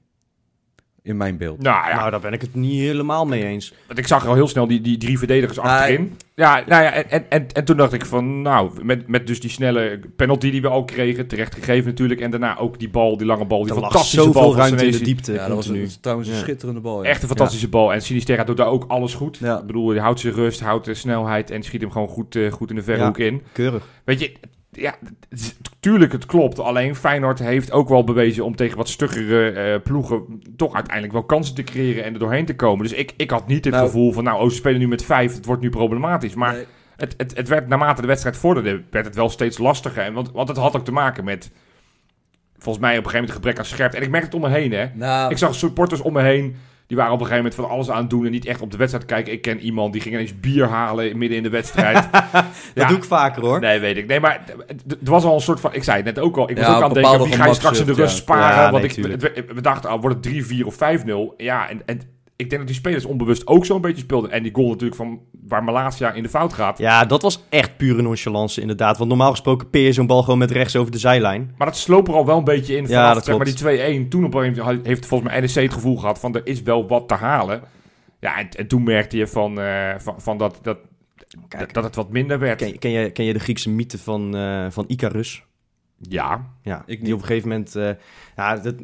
In 1.07 1.17
mijn 1.17 1.37
beeld. 1.37 1.63
nou 1.63 1.89
ja, 1.89 1.97
Nou, 1.97 2.11
daar 2.11 2.21
ben 2.21 2.33
ik 2.33 2.41
het 2.41 2.55
niet 2.55 2.81
helemaal 2.81 3.27
mee 3.27 3.45
eens. 3.45 3.75
want 3.87 3.99
ik 3.99 4.07
zag 4.07 4.27
al 4.27 4.35
heel 4.35 4.49
snel 4.49 4.67
die, 4.67 4.81
die 4.81 4.97
drie 4.97 5.19
verdedigers 5.19 5.59
Ah, 5.59 5.65
achterin. 5.65 6.17
Ja, 6.35 6.63
nou 6.67 6.83
ja, 6.83 6.93
en, 6.93 7.11
en, 7.11 7.25
en, 7.31 7.47
en 7.53 7.65
toen 7.65 7.77
dacht 7.77 7.93
ik 7.93 8.07
van, 8.07 8.43
nou, 8.43 8.85
met, 8.85 9.09
met 9.09 9.27
dus 9.27 9.41
die 9.41 9.51
snelle 9.51 10.01
penalty 10.17 10.51
die 10.51 10.61
we 10.63 10.69
al 10.69 10.85
kregen, 10.85 11.27
terecht 11.27 11.55
gegeven 11.55 11.91
natuurlijk. 11.91 12.21
En 12.21 12.31
daarna 12.31 12.59
ook 12.59 12.79
die 12.79 12.91
bal, 12.91 13.17
die 13.17 13.27
lange 13.27 13.45
bal, 13.45 13.63
die 13.63 13.75
Er 13.75 13.81
lag 13.81 13.91
fantastische 13.93 14.31
bal 14.31 14.57
ruimte 14.57 14.87
in 14.87 14.93
de 14.93 15.03
diepte. 15.05 15.33
ja, 15.33 15.47
dat 15.47 15.57
was 15.57 15.69
een, 15.69 15.89
trouwens 16.01 16.29
een 16.29 16.35
Ja. 16.35 16.41
schitterende 16.41 16.81
bal. 16.81 17.03
ja. 17.03 17.09
Echt 17.09 17.23
een 17.23 17.29
fantastische 17.29 17.69
bal. 17.69 17.93
En 17.93 18.03
Sinisterra 18.03 18.45
doet 18.45 18.57
daar 18.57 18.67
ook 18.67 18.85
alles 18.89 19.15
goed. 19.15 19.37
Ja. 19.41 19.59
Ik 19.61 19.67
bedoel, 19.67 19.89
hij 19.91 19.99
houdt 20.01 20.21
zijn 20.21 20.35
rust, 20.35 20.61
houdt 20.61 20.85
de 20.85 20.95
snelheid 20.95 21.51
en 21.51 21.63
schiet 21.63 21.81
hem 21.81 21.91
gewoon 21.91 22.09
goed, 22.09 22.37
eh, 22.37 22.53
goed 22.53 22.71
in 22.71 22.77
de 22.77 22.83
verre 22.83 22.99
Ja. 23.01 23.07
hoek 23.07 23.19
in. 23.19 23.43
Keurig. 23.53 23.87
Weet 24.05 24.21
je, 24.21 24.33
ja, 24.77 24.95
tuurlijk, 25.81 26.13
het 26.13 26.27
klopt. 26.27 26.59
Alleen 26.61 26.95
Feyenoord 26.97 27.39
heeft 27.39 27.73
ook 27.73 27.89
wel 27.89 28.05
bewezen 28.05 28.45
om 28.45 28.57
tegen 28.57 28.77
wat 28.77 28.89
stuggere 28.89 29.51
eh, 29.51 29.83
ploegen 29.83 30.43
toch 30.57 30.75
uiteindelijk 30.75 31.13
wel 31.15 31.25
kansen 31.25 31.55
te 31.55 31.63
creëren 31.63 32.05
en 32.05 32.13
er 32.13 32.19
doorheen 32.19 32.45
te 32.47 32.57
komen. 32.57 32.85
Dus 32.89 32.97
ik, 32.97 33.13
ik 33.17 33.31
had 33.31 33.47
niet 33.47 33.65
het 33.65 33.75
Nou- 33.75 33.87
gevoel 33.87 34.13
van, 34.13 34.25
nou, 34.25 34.43
oh, 34.43 34.49
ze 34.49 34.55
spelen 34.57 34.79
nu 34.79 34.89
met 34.89 35.05
vijf, 35.05 35.35
het 35.35 35.45
wordt 35.47 35.63
nu 35.63 35.71
problematisch. 35.71 36.35
Maar 36.35 36.53
Nee. 36.53 36.65
het, 36.97 37.15
het, 37.17 37.37
het 37.37 37.49
werd, 37.49 37.69
naarmate 37.69 38.01
de 38.01 38.07
wedstrijd 38.07 38.37
vorderde, 38.37 38.83
werd 38.91 39.05
het 39.07 39.15
wel 39.15 39.29
steeds 39.29 39.59
lastiger. 39.59 40.03
En 40.03 40.13
want, 40.13 40.31
want 40.33 40.49
het 40.49 40.57
had 40.57 40.77
ook 40.77 40.85
te 40.85 40.93
maken 40.93 41.25
met, 41.25 41.51
volgens 42.59 42.85
mij 42.85 42.99
op 42.99 43.05
een 43.05 43.11
gegeven 43.11 43.19
moment 43.21 43.33
gebrek 43.37 43.59
aan 43.59 43.65
scherpte. 43.65 43.97
En 43.97 44.03
ik 44.03 44.11
merk 44.11 44.25
het 44.25 44.35
om 44.35 44.41
me 44.41 44.49
heen, 44.49 44.73
hè. 44.73 44.87
Nou, 44.95 45.31
Ik 45.31 45.39
zag 45.39 45.55
supporters 45.55 46.01
om 46.01 46.13
me 46.13 46.23
heen. 46.23 46.57
Die 46.87 46.97
waren 46.97 47.13
op 47.13 47.21
een 47.21 47.27
gegeven 47.27 47.45
moment 47.51 47.69
van 47.69 47.77
alles 47.77 47.91
aan 47.91 48.01
het 48.01 48.11
doen 48.11 48.25
en 48.25 48.31
niet 48.31 48.47
echt 48.47 48.61
op 48.61 48.71
de 48.71 48.77
wedstrijd 48.77 49.07
kijken. 49.07 49.33
Ik 49.33 49.43
ken 49.43 49.61
iemand 49.61 49.93
die 49.93 50.03
ging 50.03 50.15
ineens 50.15 50.41
bier 50.41 50.67
halen 50.69 51.19
midden 51.19 51.37
in 51.37 51.43
de 51.43 51.49
wedstrijd. 51.51 51.95
Dat 52.13 52.45
Ja. 52.75 52.87
doe 52.89 52.97
ik 52.97 53.05
vaker 53.05 53.43
hoor. 53.43 53.61
Nee, 53.61 53.79
weet 53.81 53.97
ik. 53.97 54.07
Nee, 54.07 54.21
maar 54.21 54.43
er 54.89 54.97
was 55.11 55.25
al 55.25 55.35
een 55.35 55.41
soort 55.41 55.61
van... 55.61 55.75
Ik 55.75 55.85
zei 55.85 55.97
het 55.97 56.05
net 56.07 56.19
ook 56.19 56.37
al. 56.37 56.51
Ik 56.51 56.57
was 56.57 56.67
Ja, 56.67 56.77
ook 56.77 56.83
aan 56.83 56.91
het 56.91 57.03
denken, 57.03 57.23
wie 57.23 57.33
ga 57.33 57.47
je 57.47 57.55
straks 57.55 57.81
in 57.81 57.87
de 57.87 57.93
rust 57.93 58.17
sparen? 58.17 58.73
want 58.73 58.97
nee, 58.97 59.13
ik, 59.35 59.51
we 59.55 59.61
dachten, 59.61 59.91
al 59.91 60.01
wordt 60.01 60.15
het 60.17 60.25
3, 60.25 60.47
4 60.47 60.67
of 60.67 60.75
5-0. 60.75 61.37
Ja, 61.37 61.69
en, 61.69 61.83
en 61.87 62.01
ik 62.37 62.49
denk 62.49 62.61
dat 62.61 62.67
die 62.67 62.77
spelers 62.81 63.05
onbewust 63.05 63.47
ook 63.47 63.65
zo'n 63.67 63.81
beetje 63.81 64.03
speelden. 64.03 64.31
En 64.31 64.43
die 64.43 64.55
goal 64.55 64.69
natuurlijk 64.69 64.97
van 64.97 65.21
waar 65.47 65.65
Malasia 65.65 66.13
in 66.13 66.23
de 66.23 66.29
fout 66.29 66.53
gaat. 66.53 66.79
Ja, 66.79 67.05
dat 67.05 67.23
was 67.23 67.43
echt 67.49 67.77
pure 67.77 68.03
nonchalance 68.03 68.61
inderdaad. 68.61 68.97
Want 68.97 69.09
normaal 69.09 69.31
gesproken 69.31 69.71
peer 69.71 69.85
je 69.85 69.93
zo'n 69.93 70.07
bal 70.07 70.23
gewoon 70.23 70.39
met 70.39 70.51
rechts 70.51 70.77
over 70.77 70.93
de 70.93 70.99
zijlijn. 70.99 71.55
Maar 71.59 71.67
dat 71.67 71.77
sloop 71.77 72.09
er 72.09 72.15
al 72.15 72.27
wel 72.27 72.39
een 72.39 72.45
beetje 72.45 72.77
in 72.77 72.87
Ja, 72.87 73.15
dat 73.15 73.25
zeg 73.25 73.37
maar, 73.37 73.45
klopt. 73.47 73.59
die 73.79 74.05
2-1. 74.07 74.09
Toen 74.09 74.25
op 74.25 74.35
een 74.35 74.41
gegeven 74.41 74.65
moment 74.65 74.87
heeft 74.87 75.07
volgens 75.07 75.31
mij 75.31 75.41
NEC 75.41 75.55
het 75.55 75.73
gevoel 75.73 75.97
gehad 75.97 76.19
van 76.21 76.35
er 76.35 76.47
is 76.47 76.63
wel 76.63 76.89
wat 76.89 77.09
te 77.09 77.15
halen. 77.15 77.63
Ja, 78.21 78.39
en, 78.39 78.49
en 78.49 78.67
toen 78.67 78.83
merkte 78.83 79.17
je 79.17 79.27
van, 79.27 79.61
eh, 79.61 79.95
van, 79.99 80.15
van 80.21 80.39
dat, 80.39 80.59
dat, 80.63 80.79
Kijk. 81.49 81.75
dat 81.75 81.85
het 81.85 81.95
wat 81.95 82.11
minder 82.11 82.39
werd. 82.39 82.59
Ken, 82.59 82.69
je- 82.69 82.79
ken, 82.79 82.91
je, 82.91 83.11
ken 83.11 83.25
je 83.25 83.33
de 83.33 83.39
Griekse 83.39 83.71
mythe 83.71 83.99
van, 83.99 84.37
eh, 84.37 84.67
van 84.71 84.85
Icarus? 84.87 85.44
Ja, 86.09 86.51
Ja, 86.63 86.83
Ik 86.87 86.87
die 86.87 86.99
niet. 87.05 87.13
op 87.13 87.21
een 87.21 87.27
gegeven 87.27 87.49
moment... 87.49 87.77
eh, 87.77 87.91
ja, 88.37 88.57
dat, 88.57 88.75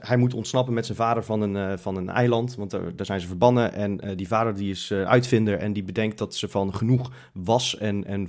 hij 0.00 0.16
moet 0.16 0.34
ontsnappen 0.34 0.74
met 0.74 0.86
zijn 0.86 0.98
vader 0.98 1.24
van 1.24 1.40
een, 1.42 1.56
eh, 1.56 1.78
van 1.78 1.96
een 1.96 2.08
eiland, 2.08 2.54
want 2.54 2.70
daar, 2.70 2.96
daar 2.96 3.06
zijn 3.06 3.20
ze 3.20 3.26
verbannen. 3.26 3.72
En 3.72 4.00
eh, 4.00 4.16
die 4.16 4.28
vader 4.28 4.54
die 4.54 4.70
is 4.70 4.92
uitvinder 4.92 5.58
en 5.58 5.72
die 5.72 5.84
bedenkt 5.84 6.18
dat 6.18 6.34
ze 6.34 6.48
van 6.48 6.74
genoeg 6.74 7.12
was 7.32 7.78
en, 7.78 8.04
en 8.04 8.28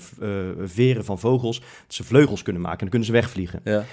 veren 0.69 1.05
van 1.05 1.19
vogels... 1.19 1.59
dat 1.59 1.93
ze 1.93 2.03
vleugels 2.03 2.41
kunnen 2.41 2.61
maken 2.61 2.79
en 2.79 2.89
dan 2.89 2.89
kunnen 2.89 3.07
ze 3.07 3.13
wegvliegen. 3.13 3.61
ja. 3.63 3.85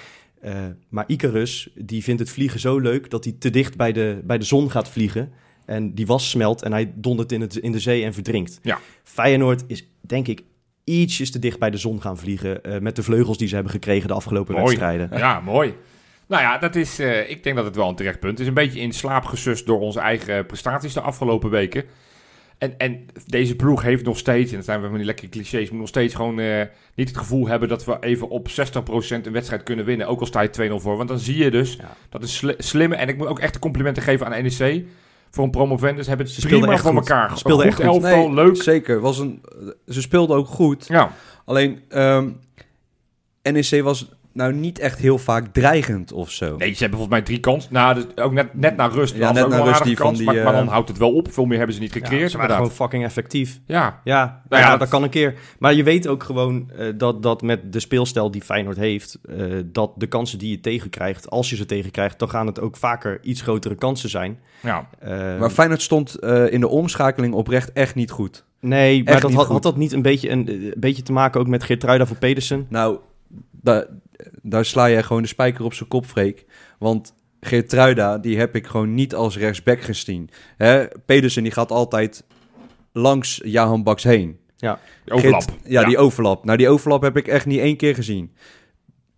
Maar 0.88 1.04
Icarus, 1.06 1.70
die 1.74 2.02
vindt 2.02 2.20
het 2.20 2.30
vliegen 2.30 2.60
zo 2.60 2.78
leuk 2.78 3.10
dat 3.10 3.24
hij 3.24 3.36
te 3.38 3.50
dicht 3.50 3.76
bij 3.76 3.92
de, 3.92 4.20
bij 4.24 4.38
de 4.38 4.44
zon 4.44 4.70
gaat 4.70 4.88
vliegen. 4.88 5.32
En 5.64 5.94
die 5.94 6.06
was 6.06 6.30
smelt 6.30 6.62
en 6.62 6.72
hij 6.72 6.92
dondert 6.94 7.32
in, 7.32 7.40
het, 7.40 7.56
in 7.56 7.72
de 7.72 7.80
zee 7.80 8.04
en 8.04 8.14
verdrinkt. 8.14 8.58
Ja. 8.62 8.78
Feyenoord 9.02 9.64
is, 9.66 9.88
denk 10.00 10.28
ik, 10.28 10.42
ietsjes 10.86 11.30
te 11.30 11.38
dicht 11.38 11.58
bij 11.58 11.70
de 11.70 11.76
zon 11.76 12.00
gaan 12.00 12.18
vliegen... 12.18 12.62
eh, 12.64 12.78
met 12.80 12.96
de 12.96 13.02
vleugels 13.02 13.38
die 13.38 13.48
ze 13.48 13.54
hebben 13.54 13.72
gekregen 13.72 14.08
de 14.08 14.14
afgelopen 14.14 14.54
Mooi. 14.54 14.64
wedstrijden. 14.66 15.18
ja, 15.18 15.40
mooi. 15.40 15.74
Nou 16.26 16.42
ja, 16.42 16.58
dat 16.58 16.74
is, 16.76 16.98
eh, 16.98 17.30
ik 17.30 17.42
denk 17.42 17.56
dat 17.56 17.64
het 17.64 17.76
wel 17.76 17.88
een 17.88 17.94
terecht 17.96 18.20
punt 18.20 18.40
is. 18.40 18.46
Een 18.46 18.54
beetje 18.54 18.80
in 18.80 18.92
slaap 18.92 19.24
gesust 19.24 19.66
door 19.66 19.80
onze 19.80 20.00
eigen 20.00 20.46
prestaties 20.46 20.92
de 20.92 21.00
afgelopen 21.00 21.50
weken. 21.50 21.84
En, 22.58 22.74
en 22.78 23.06
deze 23.26 23.56
ploeg 23.56 23.82
heeft 23.82 24.04
nog 24.04 24.18
steeds, 24.18 24.50
en 24.50 24.56
dat 24.56 24.64
zijn 24.64 24.80
we 24.82 24.86
van 24.88 24.96
die 24.96 25.04
lekkere 25.06 25.28
clichés, 25.28 25.70
moet 25.70 25.78
nog 25.78 25.88
steeds 25.88 26.14
gewoon 26.14 26.38
eh, 26.40 26.62
niet 26.94 27.08
het 27.08 27.18
gevoel 27.18 27.46
hebben 27.48 27.68
dat 27.68 27.84
we 27.84 27.96
even 28.00 28.28
op 28.28 28.48
60% 28.48 28.52
een 29.22 29.32
wedstrijd 29.32 29.62
kunnen 29.62 29.84
winnen. 29.84 30.06
Ook 30.06 30.20
al 30.20 30.26
sta 30.26 30.40
je 30.42 30.68
2-0 30.70 30.74
voor. 30.74 30.96
Want 30.96 31.08
dan 31.08 31.18
zie 31.18 31.36
je 31.44 31.50
dus, 31.50 31.74
Ja. 31.80 31.96
dat 32.08 32.22
is 32.22 32.36
sli- 32.36 32.54
slimme. 32.58 32.96
En 32.96 33.08
ik 33.08 33.16
moet 33.16 33.26
ook 33.26 33.38
echt 33.38 33.58
complimenten 33.58 34.02
geven 34.02 34.26
aan 34.26 34.42
NEC. 34.42 34.84
Voor 35.30 35.44
een 35.44 35.50
promovendus 35.50 36.06
hebben 36.06 36.28
Ze 36.28 36.40
prima 36.46 36.72
echt 36.72 36.82
voor 36.82 36.90
goed. 36.90 37.08
elkaar. 37.08 37.30
Ze 37.30 37.36
speelden 37.36 37.66
Een 37.66 37.72
echt 37.72 37.80
elftal, 37.80 38.34
leuk. 38.34 38.62
Zeker. 38.62 39.00
Was 39.00 39.18
een, 39.18 39.42
ze 39.88 40.00
speelden 40.00 40.36
ook 40.36 40.46
goed. 40.46 40.86
Ja, 40.86 41.10
Alleen, 41.44 41.80
ehm, 41.88 42.28
NEC 43.42 43.82
was 43.82 44.08
nou 44.36 44.52
niet 44.52 44.78
echt 44.78 44.98
heel 44.98 45.18
vaak 45.18 45.46
dreigend 45.52 46.12
of 46.12 46.30
zo. 46.30 46.56
Nee, 46.56 46.72
ze 46.72 46.78
hebben 46.80 46.98
volgens 46.98 47.08
mij 47.18 47.22
drie 47.22 47.40
kansen. 47.40 47.72
Nou, 47.72 47.94
dus 47.94 48.04
ook 48.24 48.32
net, 48.32 48.54
net 48.54 48.76
naar 48.76 48.90
rust. 48.90 49.16
Ja, 49.16 49.32
net 49.32 49.48
naar 49.48 49.64
rust 49.64 49.84
die 49.84 49.96
van 49.96 50.14
die, 50.14 50.24
maar, 50.24 50.34
maar 50.34 50.46
eh, 50.46 50.52
dan 50.58 50.68
houdt 50.68 50.88
het 50.88 50.98
wel 50.98 51.12
op. 51.12 51.32
Veel 51.32 51.44
meer 51.44 51.56
hebben 51.56 51.74
ze 51.74 51.80
niet 51.82 51.94
Ja, 51.94 52.00
gecreëerd. 52.00 52.30
ze 52.30 52.36
waren 52.36 52.56
gewoon 52.56 52.70
fucking 52.70 53.04
effectief. 53.04 53.60
Ja, 53.66 54.00
Ja, 54.04 54.42
Nou 54.48 54.62
ja, 54.62 54.68
ja, 54.68 54.76
dat 54.76 54.88
kan 54.88 55.02
een 55.02 55.08
keer. 55.08 55.34
Maar 55.58 55.74
je 55.74 55.82
weet 55.82 56.08
ook 56.08 56.22
gewoon 56.22 56.70
eh, 56.78 56.86
dat, 56.96 57.22
dat 57.22 57.42
met 57.42 57.72
de 57.72 57.80
speelstijl 57.80 58.30
die 58.30 58.42
Feyenoord 58.42 58.76
heeft, 58.76 59.18
eh, 59.28 59.44
dat 59.64 59.92
de 59.96 60.06
kansen 60.06 60.38
die 60.38 60.50
je 60.50 60.60
tegenkrijgt, 60.60 61.30
als 61.30 61.50
je 61.50 61.56
ze 61.56 61.66
tegenkrijgt, 61.66 62.18
dan 62.18 62.28
gaan 62.30 62.46
het 62.46 62.60
ook 62.60 62.76
vaker 62.76 63.18
iets 63.22 63.40
grotere 63.42 63.74
kansen 63.74 64.08
zijn. 64.10 64.38
ja. 64.62 64.88
Eh, 64.98 65.38
Maar 65.38 65.50
Feyenoord 65.50 65.82
stond 65.82 66.14
eh, 66.14 66.52
in 66.52 66.60
de 66.60 66.68
omschakeling 66.68 67.34
oprecht 67.34 67.72
echt 67.72 67.94
niet 67.94 68.10
goed. 68.10 68.44
nee, 68.60 69.04
maar 69.04 69.12
echt 69.12 69.22
dat 69.22 69.32
had, 69.32 69.44
goed. 69.44 69.52
had 69.52 69.62
dat 69.62 69.76
niet 69.76 69.92
een 69.92 70.02
beetje, 70.02 70.30
een, 70.30 70.48
een 70.48 70.74
beetje 70.76 71.02
te 71.02 71.12
maken 71.12 71.40
ook 71.40 71.46
met 71.46 71.62
Geertruida 71.64 72.06
voor 72.06 72.16
Pedersen? 72.16 72.66
Nou, 72.68 72.96
da- 73.50 73.86
daar 74.42 74.64
sla 74.64 74.90
jij 74.90 75.02
gewoon 75.02 75.22
de 75.22 75.28
spijker 75.28 75.64
op 75.64 75.74
zijn 75.74 75.88
kop, 75.88 76.06
Freek. 76.06 76.44
Want 76.78 77.14
Geertruida, 77.40 78.18
die 78.18 78.38
heb 78.38 78.54
ik 78.54 78.66
gewoon 78.66 78.94
niet 78.94 79.14
als 79.14 79.38
rechtsback 79.38 79.80
gezien. 79.80 80.28
Hè? 80.56 80.86
Pedersen, 81.06 81.42
die 81.42 81.52
gaat 81.52 81.70
altijd 81.70 82.24
langs 82.92 83.40
Jahan 83.44 83.82
Baks 83.82 84.02
heen. 84.02 84.38
Die 85.04 85.14
overlap. 85.14 85.42
Geert- 85.42 85.54
ja, 85.64 85.84
die 85.84 85.98
overlap. 85.98 86.44
Nou, 86.44 86.58
die 86.58 86.68
overlap 86.68 87.02
heb 87.02 87.16
ik 87.16 87.28
echt 87.28 87.46
niet 87.46 87.58
één 87.60 87.76
keer 87.76 87.94
gezien. 87.94 88.34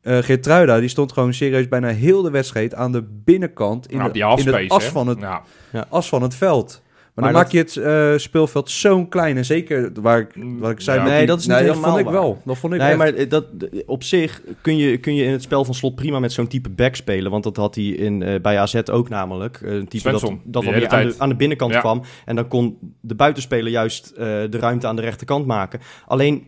Eh 0.00 0.18
Geertruida, 0.18 0.80
die 0.80 0.88
stond 0.88 1.12
gewoon 1.12 1.34
serieus 1.34 1.68
bijna 1.68 1.88
heel 1.88 2.22
de 2.22 2.30
wedstrijd 2.30 2.75
aan 2.75 2.92
de 2.92 3.02
binnenkant 3.25 3.90
in, 3.90 3.99
Nou, 3.99 4.12
de, 4.12 4.18
in 4.18 4.54
het 4.54 4.70
as 4.70 4.84
van 4.84 5.06
het, 5.06 5.20
Ja. 5.20 5.42
as 5.88 6.08
van 6.08 6.22
het 6.22 6.34
veld. 6.34 6.82
Maar, 7.18 7.32
Maar 7.32 7.42
dan 7.42 7.52
dat- 7.52 7.64
maak 7.64 7.75
je 7.76 7.80
het 7.82 8.12
eh, 8.12 8.18
speelveld 8.18 8.70
zo'n 8.70 9.08
klein. 9.08 9.37
En 9.37 9.44
zeker 9.44 9.90
waar 10.00 10.18
ik, 10.20 10.28
waar 10.58 10.70
ik 10.70 10.80
zei... 10.80 10.98
Ja. 10.98 11.04
Nee, 11.04 11.18
die- 11.18 11.26
dat 11.26 11.38
is 11.38 11.46
niet 11.46 11.56
dat 11.56 11.64
helemaal 11.66 11.84
vond 11.90 11.98
ik 11.98 12.04
waar. 12.04 12.14
wel. 12.14 12.42
Dat 12.44 12.58
vond 12.58 12.72
ik 12.72 12.78
Nee, 12.78 12.88
echt. 12.88 12.98
maar 12.98 13.14
eh, 13.14 13.28
dat, 13.30 13.44
op 13.87 14.02
zich 14.02 14.42
kun 14.62 14.76
je, 14.76 14.98
kun 14.98 15.14
je 15.14 15.25
in 15.25 15.30
het 15.32 15.42
spel 15.42 15.64
van 15.64 15.75
slot 15.75 15.94
prima 15.94 16.18
met 16.18 16.32
zo'n 16.32 16.46
type 16.46 16.68
back 16.70 16.94
spelen. 16.96 17.30
Want 17.30 17.44
dat 17.44 17.56
had 17.56 17.75
hij 17.75 17.84
in, 17.84 18.22
eh, 18.22 18.40
bij 18.40 18.58
AZ 18.58 18.75
ook 18.90 19.08
namelijk. 19.08 19.60
Eh, 19.62 19.72
Een 19.72 19.88
type 19.88 20.10
dat, 20.10 20.20
Svensson, 20.20 20.40
dat 20.44 20.62
die 20.62 20.72
wat 20.72 20.92
aan 20.92 21.06
de, 21.08 21.14
aan 21.18 21.28
de 21.28 21.37
binnenkant 21.37 21.72
Ja. 21.72 21.80
kwam. 21.80 22.02
En 22.25 22.37
dan 22.37 22.48
kon 22.48 22.78
de 23.00 23.14
buitenspeler 23.14 23.70
juist 23.72 24.10
eh, 24.10 24.25
de 24.25 24.58
ruimte 24.58 24.87
aan 24.87 24.96
de 24.96 25.02
rechterkant 25.02 25.46
maken. 25.46 25.80
Alleen 26.06 26.46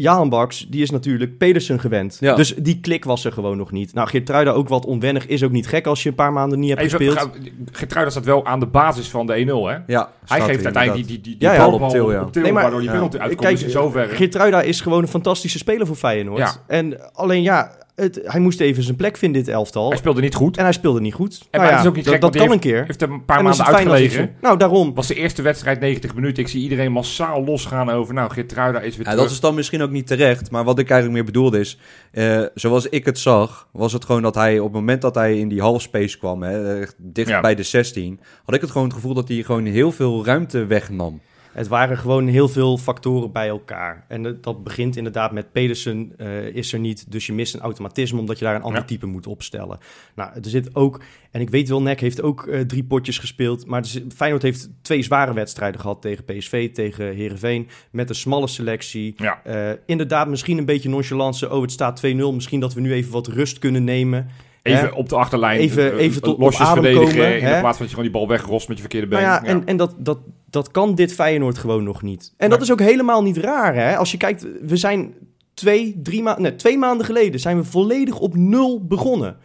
Jaan 0.00 0.28
Baks, 0.28 0.66
die 0.68 0.82
is 0.82 0.90
natuurlijk 0.90 1.38
Pedersen 1.38 1.80
gewend. 1.80 2.16
Ja. 2.20 2.34
Dus 2.34 2.54
die 2.54 2.80
klik 2.80 3.04
was 3.04 3.24
er 3.24 3.32
gewoon 3.32 3.56
nog 3.56 3.70
niet. 3.72 3.94
Nou, 3.94 4.08
Geertruida 4.08 4.50
ook 4.50 4.68
wat 4.68 4.84
onwennig. 4.86 5.26
Is 5.26 5.42
ook 5.42 5.50
niet 5.50 5.66
gek 5.66 5.86
als 5.86 6.02
je 6.02 6.08
een 6.08 6.14
paar 6.14 6.32
maanden 6.32 6.58
niet 6.58 6.68
hebt 6.68 6.80
Even, 6.82 7.00
gespeeld. 7.12 7.30
Getruida 7.72 8.10
staat 8.10 8.24
wel 8.24 8.46
aan 8.46 8.60
de 8.60 8.66
basis 8.66 9.08
van 9.10 9.26
de 9.26 9.32
1-0, 9.46 9.46
hè? 9.46 9.76
Ja, 9.86 10.10
Hij 10.26 10.40
geeft 10.40 10.64
uiteindelijk 10.64 11.06
die, 11.06 11.16
die, 11.16 11.20
die, 11.20 11.36
die 11.38 11.48
Ja, 11.48 11.54
ja, 11.54 11.58
bal 11.64 11.72
op 11.72 11.80
op 11.80 11.90
til, 11.90 12.12
ja. 12.12 12.22
op 12.22 12.32
til, 12.32 12.42
Nee, 12.42 12.52
maar- 12.52 12.62
waardoor 12.62 12.80
die 12.80 12.88
ja. 12.88 12.94
penalty 12.94 13.16
uitkomt. 13.18 13.40
Kijk, 13.40 13.54
dus 13.54 13.64
in 13.64 13.70
zoverre. 13.70 14.14
Geertruida 14.14 14.62
is 14.62 14.80
gewoon 14.80 15.02
een 15.02 15.08
fantastische 15.08 15.58
speler 15.58 15.86
voor 15.86 15.96
Feyenoord. 15.96 16.38
Ja. 16.38 16.52
En 16.66 17.14
alleen 17.14 17.42
ja, 17.42 17.72
het, 18.00 18.20
hij 18.24 18.40
moest 18.40 18.60
even 18.60 18.82
zijn 18.82 18.96
plek 18.96 19.16
vinden 19.16 19.40
in 19.40 19.46
dit 19.46 19.54
elftal. 19.54 19.88
Hij 19.88 19.98
speelde 19.98 20.20
niet 20.20 20.34
goed. 20.34 20.56
En 20.56 20.62
hij 20.62 20.72
speelde 20.72 21.00
niet 21.00 21.14
goed. 21.14 21.38
En 21.50 21.60
Nou 21.60 21.64
ja, 21.64 21.70
het 21.76 21.80
is 21.84 21.88
ook 21.90 21.96
niet 21.96 22.04
dat, 22.04 22.12
gek, 22.12 22.22
dat 22.22 22.34
want 22.34 22.44
kan 22.44 22.54
een 22.54 22.60
die 22.60 22.70
keer. 22.72 22.84
heeft 22.86 23.02
een 23.02 23.24
paar 23.24 23.42
maanden 23.42 23.64
uitgelegen. 23.66 24.34
Nou, 24.40 24.58
daarom. 24.58 24.94
was 24.94 25.06
de 25.06 25.14
eerste 25.14 25.42
wedstrijd 25.42 25.80
90 25.80 26.14
minuten. 26.14 26.42
Ik 26.42 26.48
zie 26.48 26.62
iedereen 26.62 26.92
massaal 26.92 27.44
losgaan 27.44 27.90
over... 27.90 28.14
Nou, 28.14 28.30
Geertruida 28.30 28.80
is 28.80 28.96
weer 28.96 29.04
Ja, 29.06 29.10
terug. 29.10 29.24
dat 29.26 29.30
is 29.34 29.40
dan 29.40 29.54
misschien 29.54 29.82
ook 29.82 29.90
niet 29.90 30.06
terecht. 30.06 30.50
Maar 30.50 30.64
wat 30.64 30.78
ik 30.78 30.90
eigenlijk 30.90 31.12
meer 31.24 31.32
bedoelde 31.32 31.58
is... 31.60 31.78
eh, 32.12 32.42
zoals 32.54 32.86
ik 32.86 33.04
het 33.04 33.18
zag, 33.18 33.68
was 33.72 33.92
het 33.92 34.04
gewoon 34.04 34.22
dat 34.22 34.34
hij... 34.34 34.58
op 34.58 34.64
het 34.64 34.74
moment 34.74 35.02
dat 35.02 35.14
hij 35.14 35.38
in 35.38 35.48
die 35.48 35.60
halfspace 35.60 36.18
kwam... 36.18 36.42
Hè, 36.42 36.82
dicht 36.96 37.28
Ja. 37.28 37.40
bij 37.40 37.54
de 37.54 37.62
16... 37.62 38.20
had 38.44 38.54
ik 38.54 38.60
het 38.60 38.70
gewoon 38.70 38.86
het 38.86 38.96
gevoel 38.96 39.14
dat 39.14 39.28
hij 39.28 39.42
gewoon 39.42 39.64
heel 39.64 39.92
veel 39.92 40.24
ruimte 40.24 40.66
wegnam. 40.66 41.20
Het 41.52 41.68
waren 41.68 41.98
gewoon 41.98 42.26
heel 42.26 42.48
veel 42.48 42.78
factoren 42.78 43.32
bij 43.32 43.48
elkaar. 43.48 44.04
En 44.08 44.38
dat- 44.40 44.64
begint 44.64 44.96
inderdaad 44.96 45.32
met 45.32 45.52
Pedersen 45.52 46.12
eh, 46.16 46.44
is 46.46 46.72
er 46.72 46.78
niet. 46.78 47.12
Dus 47.12 47.26
je 47.26 47.32
mist 47.32 47.54
een 47.54 47.60
automatisme 47.60 48.18
omdat 48.18 48.38
je 48.38 48.44
daar 48.44 48.54
een 48.54 48.62
ander 48.62 48.80
Ja. 48.80 48.86
type 48.86 49.06
moet 49.06 49.26
opstellen. 49.26 49.78
Nou, 50.14 50.30
er 50.34 50.50
zit 50.50 50.74
ook... 50.74 51.00
En 51.30 51.40
ik 51.40 51.50
weet 51.50 51.68
wel, 51.68 51.82
NEC 51.82 52.00
heeft 52.00 52.22
ook 52.22 52.46
eh, 52.46 52.60
drie 52.60 52.84
potjes 52.84 53.18
gespeeld. 53.18 53.66
Maar 53.66 53.84
zit- 53.84 54.14
Feyenoord 54.14 54.42
heeft 54.42 54.70
twee 54.82 55.02
zware 55.02 55.32
wedstrijden 55.32 55.80
gehad 55.80 56.02
tegen 56.02 56.24
PSV, 56.24 56.70
tegen 56.72 57.14
Herenveen. 57.14 57.68
Met 57.90 58.08
een 58.08 58.14
smalle 58.14 58.46
selectie. 58.46 59.14
Ja. 59.16 59.40
Eh, 59.44 59.70
inderdaad, 59.86 60.28
misschien 60.28 60.58
een 60.58 60.64
beetje 60.64 60.88
nonchalance. 60.88 61.50
Oh, 61.50 61.62
het 61.62 61.72
staat 61.72 61.96
2-0. 61.96 62.32
Misschien 62.34 62.60
dat 62.60 62.74
we 62.74 62.80
nu 62.80 62.92
even 62.92 63.12
wat 63.12 63.26
rust 63.26 63.58
kunnen 63.58 63.84
nemen. 63.84 64.26
Even 64.62 64.80
Hè? 64.88 64.94
op 64.94 65.08
de 65.08 65.16
achterlijn. 65.16 65.58
Even- 65.60 65.92
eh, 65.92 65.98
even 65.98 66.22
tot 66.22 66.34
op 66.34 66.40
losjes 66.40 66.68
verdedigen. 66.68 67.04
komen, 67.08 67.38
in 67.38 67.44
hè? 67.44 67.60
plaats 67.60 67.76
van 67.76 67.86
dat 67.86 67.88
je 67.88 67.94
gewoon 67.94 68.02
die 68.02 68.10
bal 68.12 68.28
wegrost 68.28 68.68
met 68.68 68.76
je 68.76 68.82
verkeerde 68.82 69.06
been. 69.06 69.20
Nou 69.22 69.30
ja, 69.32 69.40
Ja. 69.42 69.48
en, 69.48 69.66
en 69.66 69.76
dat, 69.76 69.94
dat, 69.98 70.18
dat 70.50 70.70
kan 70.70 70.94
dit 70.94 71.12
Feyenoord 71.14 71.58
gewoon 71.58 71.84
nog 71.84 72.02
niet. 72.02 72.34
En 72.36 72.50
dat 72.50 72.62
is 72.62 72.72
ook 72.72 72.80
helemaal 72.80 73.22
niet 73.22 73.36
raar, 73.36 73.74
hè? 73.74 73.96
Als 73.96 74.10
je 74.10 74.16
kijkt, 74.16 74.46
we 74.62 74.76
zijn 74.76 75.14
twee, 75.54 76.00
drie 76.02 76.22
maanden, 76.22 76.42
nee, 76.42 76.54
twee 76.56 76.78
maanden 76.78 77.06
geleden 77.06 77.40
zijn 77.40 77.56
we 77.56 77.64
volledig 77.64 78.18
op 78.18 78.36
nul 78.36 78.86
begonnen. 78.86 79.36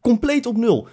Compleet 0.00 0.46
op 0.46 0.56
nul. 0.56 0.88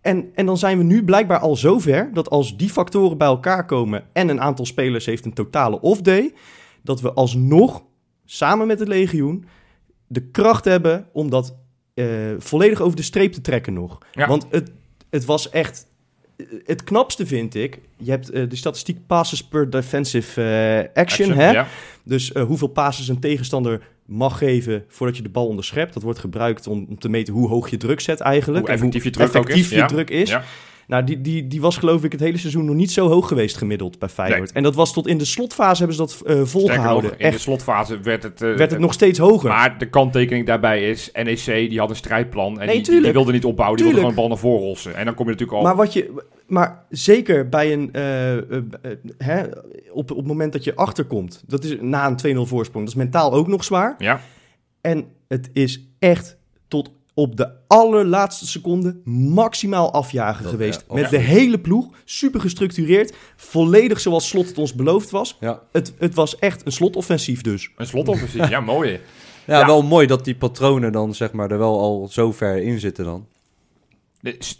En, 0.00 0.30
en 0.34 0.46
dan 0.46 0.56
zijn 0.58 0.78
we 0.78 0.84
nu 0.84 1.04
blijkbaar 1.04 1.38
al 1.38 1.56
zover 1.56 2.10
dat 2.12 2.30
als 2.30 2.56
die 2.56 2.70
factoren 2.70 3.18
bij 3.18 3.26
elkaar 3.26 3.66
komen 3.66 4.04
en 4.12 4.28
een 4.28 4.40
aantal 4.40 4.64
spelers 4.66 5.06
heeft 5.06 5.24
een 5.24 5.32
totale 5.34 5.80
off-day, 5.80 6.32
dat 6.82 7.00
we 7.00 7.12
alsnog 7.12 7.82
samen 8.24 8.66
met 8.66 8.78
het 8.78 8.88
legioen 8.88 9.44
de 10.06 10.30
kracht 10.30 10.64
hebben 10.64 11.06
om 11.12 11.30
dat 11.30 11.56
eh, 11.94 12.06
volledig 12.38 12.80
over 12.80 12.96
de 12.96 13.02
streep 13.02 13.32
te 13.32 13.40
trekken 13.40 13.72
nog. 13.72 13.98
Ja. 14.12 14.26
Want 14.26 14.46
het, 14.50 14.70
het 15.10 15.24
was 15.24 15.50
echt 15.50 15.88
het 16.64 16.84
knapste 16.84 17.26
vind 17.26 17.54
ik, 17.54 17.78
je 17.96 18.10
hebt 18.10 18.30
eh, 18.30 18.48
de 18.48 18.56
statistiek 18.56 19.06
passes 19.06 19.44
per 19.44 19.70
defensive 19.70 20.42
eh, 20.42 21.02
action, 21.02 21.32
hè? 21.32 21.50
Ja. 21.50 21.66
Dus 22.04 22.32
eh, 22.32 22.42
hoeveel 22.44 22.68
passes 22.68 23.08
een 23.08 23.20
tegenstander 23.20 23.80
mag 24.06 24.38
geven 24.38 24.84
voordat 24.88 25.16
je 25.16 25.22
de 25.22 25.28
bal 25.28 25.46
onderschept. 25.46 25.94
Dat 25.94 26.02
wordt 26.02 26.18
gebruikt 26.18 26.66
om, 26.66 26.86
om 26.88 26.98
te 26.98 27.08
meten 27.08 27.34
hoe 27.34 27.48
hoog 27.48 27.70
je 27.70 27.76
druk 27.76 28.00
zet 28.00 28.20
eigenlijk. 28.20 28.60
Hoe 28.66 28.68
En 28.68 28.74
effectief 28.74 29.04
je 29.04 29.10
druk 29.10 29.36
ook 29.36 29.48
is. 29.48 29.68
je 29.68 29.76
Ja. 29.76 29.86
druk 29.86 30.10
is. 30.10 30.36
Nou, 30.90 31.04
die, 31.04 31.20
die, 31.20 31.46
die 31.46 31.60
was 31.60 31.76
geloof 31.76 32.04
ik 32.04 32.12
het 32.12 32.20
hele 32.20 32.38
seizoen 32.38 32.64
nog 32.64 32.74
niet 32.74 32.90
zo 32.90 33.08
hoog 33.08 33.28
geweest 33.28 33.56
gemiddeld 33.56 33.98
bij 33.98 34.08
Feyenoord. 34.08 34.40
Nee. 34.40 34.52
En 34.52 34.62
dat 34.62 34.74
was 34.74 34.92
tot 34.92 35.06
in 35.06 35.18
de 35.18 35.24
slotfase 35.24 35.78
hebben 35.78 35.96
ze 35.96 36.02
dat 36.02 36.36
eh, 36.36 36.44
volgehouden. 36.44 37.02
nog, 37.02 37.12
in 37.12 37.18
de 37.18 37.24
Echt, 37.24 37.40
slotfase 37.40 38.00
werd 38.00 38.22
het... 38.22 38.42
eh, 38.42 38.54
werd 38.54 38.70
het 38.70 38.80
nog 38.80 38.92
steeds 38.92 39.18
hoger. 39.18 39.48
Maar 39.48 39.78
de 39.78 39.88
kanttekening 39.88 40.46
daarbij 40.46 40.90
is, 40.90 41.10
NEC 41.12 41.44
die 41.44 41.78
had 41.78 41.90
een 41.90 41.96
strijdplan 41.96 42.60
en 42.60 42.66
Nee, 42.66 42.82
die, 42.82 43.02
die, 43.02 43.12
wilde 43.12 43.32
niet 43.32 43.44
opbouwen, 43.44 43.76
die 43.76 43.86
wilde 43.86 44.00
gewoon 44.00 44.14
de 44.14 44.20
bal 44.20 44.28
naar 44.30 44.38
voren 44.38 44.66
rossen. 44.66 44.94
En 44.94 45.04
dan 45.04 45.14
kom 45.14 45.24
je 45.24 45.30
natuurlijk 45.30 45.58
al... 45.58 45.64
Maar, 45.64 45.76
wat 45.76 45.92
je, 45.92 46.22
maar 46.46 46.84
zeker 46.88 47.48
bij 47.48 47.72
een, 47.72 47.92
eh, 47.92 48.02
hè, 49.18 49.42
op, 49.92 50.10
op 50.10 50.16
het 50.16 50.26
moment 50.26 50.52
dat 50.52 50.64
je 50.64 50.74
achterkomt, 50.74 51.42
dat 51.46 51.64
is 51.64 51.76
na 51.80 52.06
een 52.22 52.36
2-0 52.36 52.40
voorsprong, 52.40 52.84
dat 52.84 52.94
is 52.94 53.00
mentaal 53.02 53.32
ook 53.32 53.46
nog 53.46 53.64
zwaar. 53.64 53.94
ja, 53.98 54.20
En 54.80 55.04
het 55.28 55.50
is 55.52 55.88
echt 55.98 56.38
op 57.20 57.36
de 57.36 57.48
allerlaatste 57.66 58.46
seconde 58.46 59.00
maximaal 59.04 59.92
afjagen 59.92 60.42
Dat- 60.42 60.52
geweest. 60.52 60.84
ja, 60.88 60.94
Met 60.94 61.10
de 61.10 61.18
hele 61.18 61.58
ploeg, 61.60 61.88
super 62.04 62.40
gestructureerd, 62.40 63.16
volledig 63.36 64.00
zoals 64.00 64.28
Slot 64.28 64.48
het 64.48 64.58
ons 64.58 64.74
beloofd 64.74 65.10
was. 65.10 65.36
Ja. 65.40 65.60
Het, 65.72 65.94
het 65.98 66.14
was 66.14 66.38
echt 66.38 66.66
een 66.66 66.72
slotoffensief 66.72 67.40
dus. 67.42 67.70
een 67.76 67.86
slotoffensief. 67.86 68.48
ja, 68.48 68.60
mooi. 68.60 68.90
Ja, 69.46 69.58
Ja. 69.60 69.66
wel 69.66 69.82
mooi 69.82 70.06
dat 70.06 70.24
die 70.24 70.34
patronen 70.34 70.92
dan 70.92 71.14
zeg 71.14 71.32
maar 71.32 71.50
er 71.50 71.58
wel 71.58 71.80
al 71.80 72.08
zo 72.10 72.32
ver 72.32 72.62
in 72.62 72.78
zitten 72.80 73.04
dan. 73.04 73.26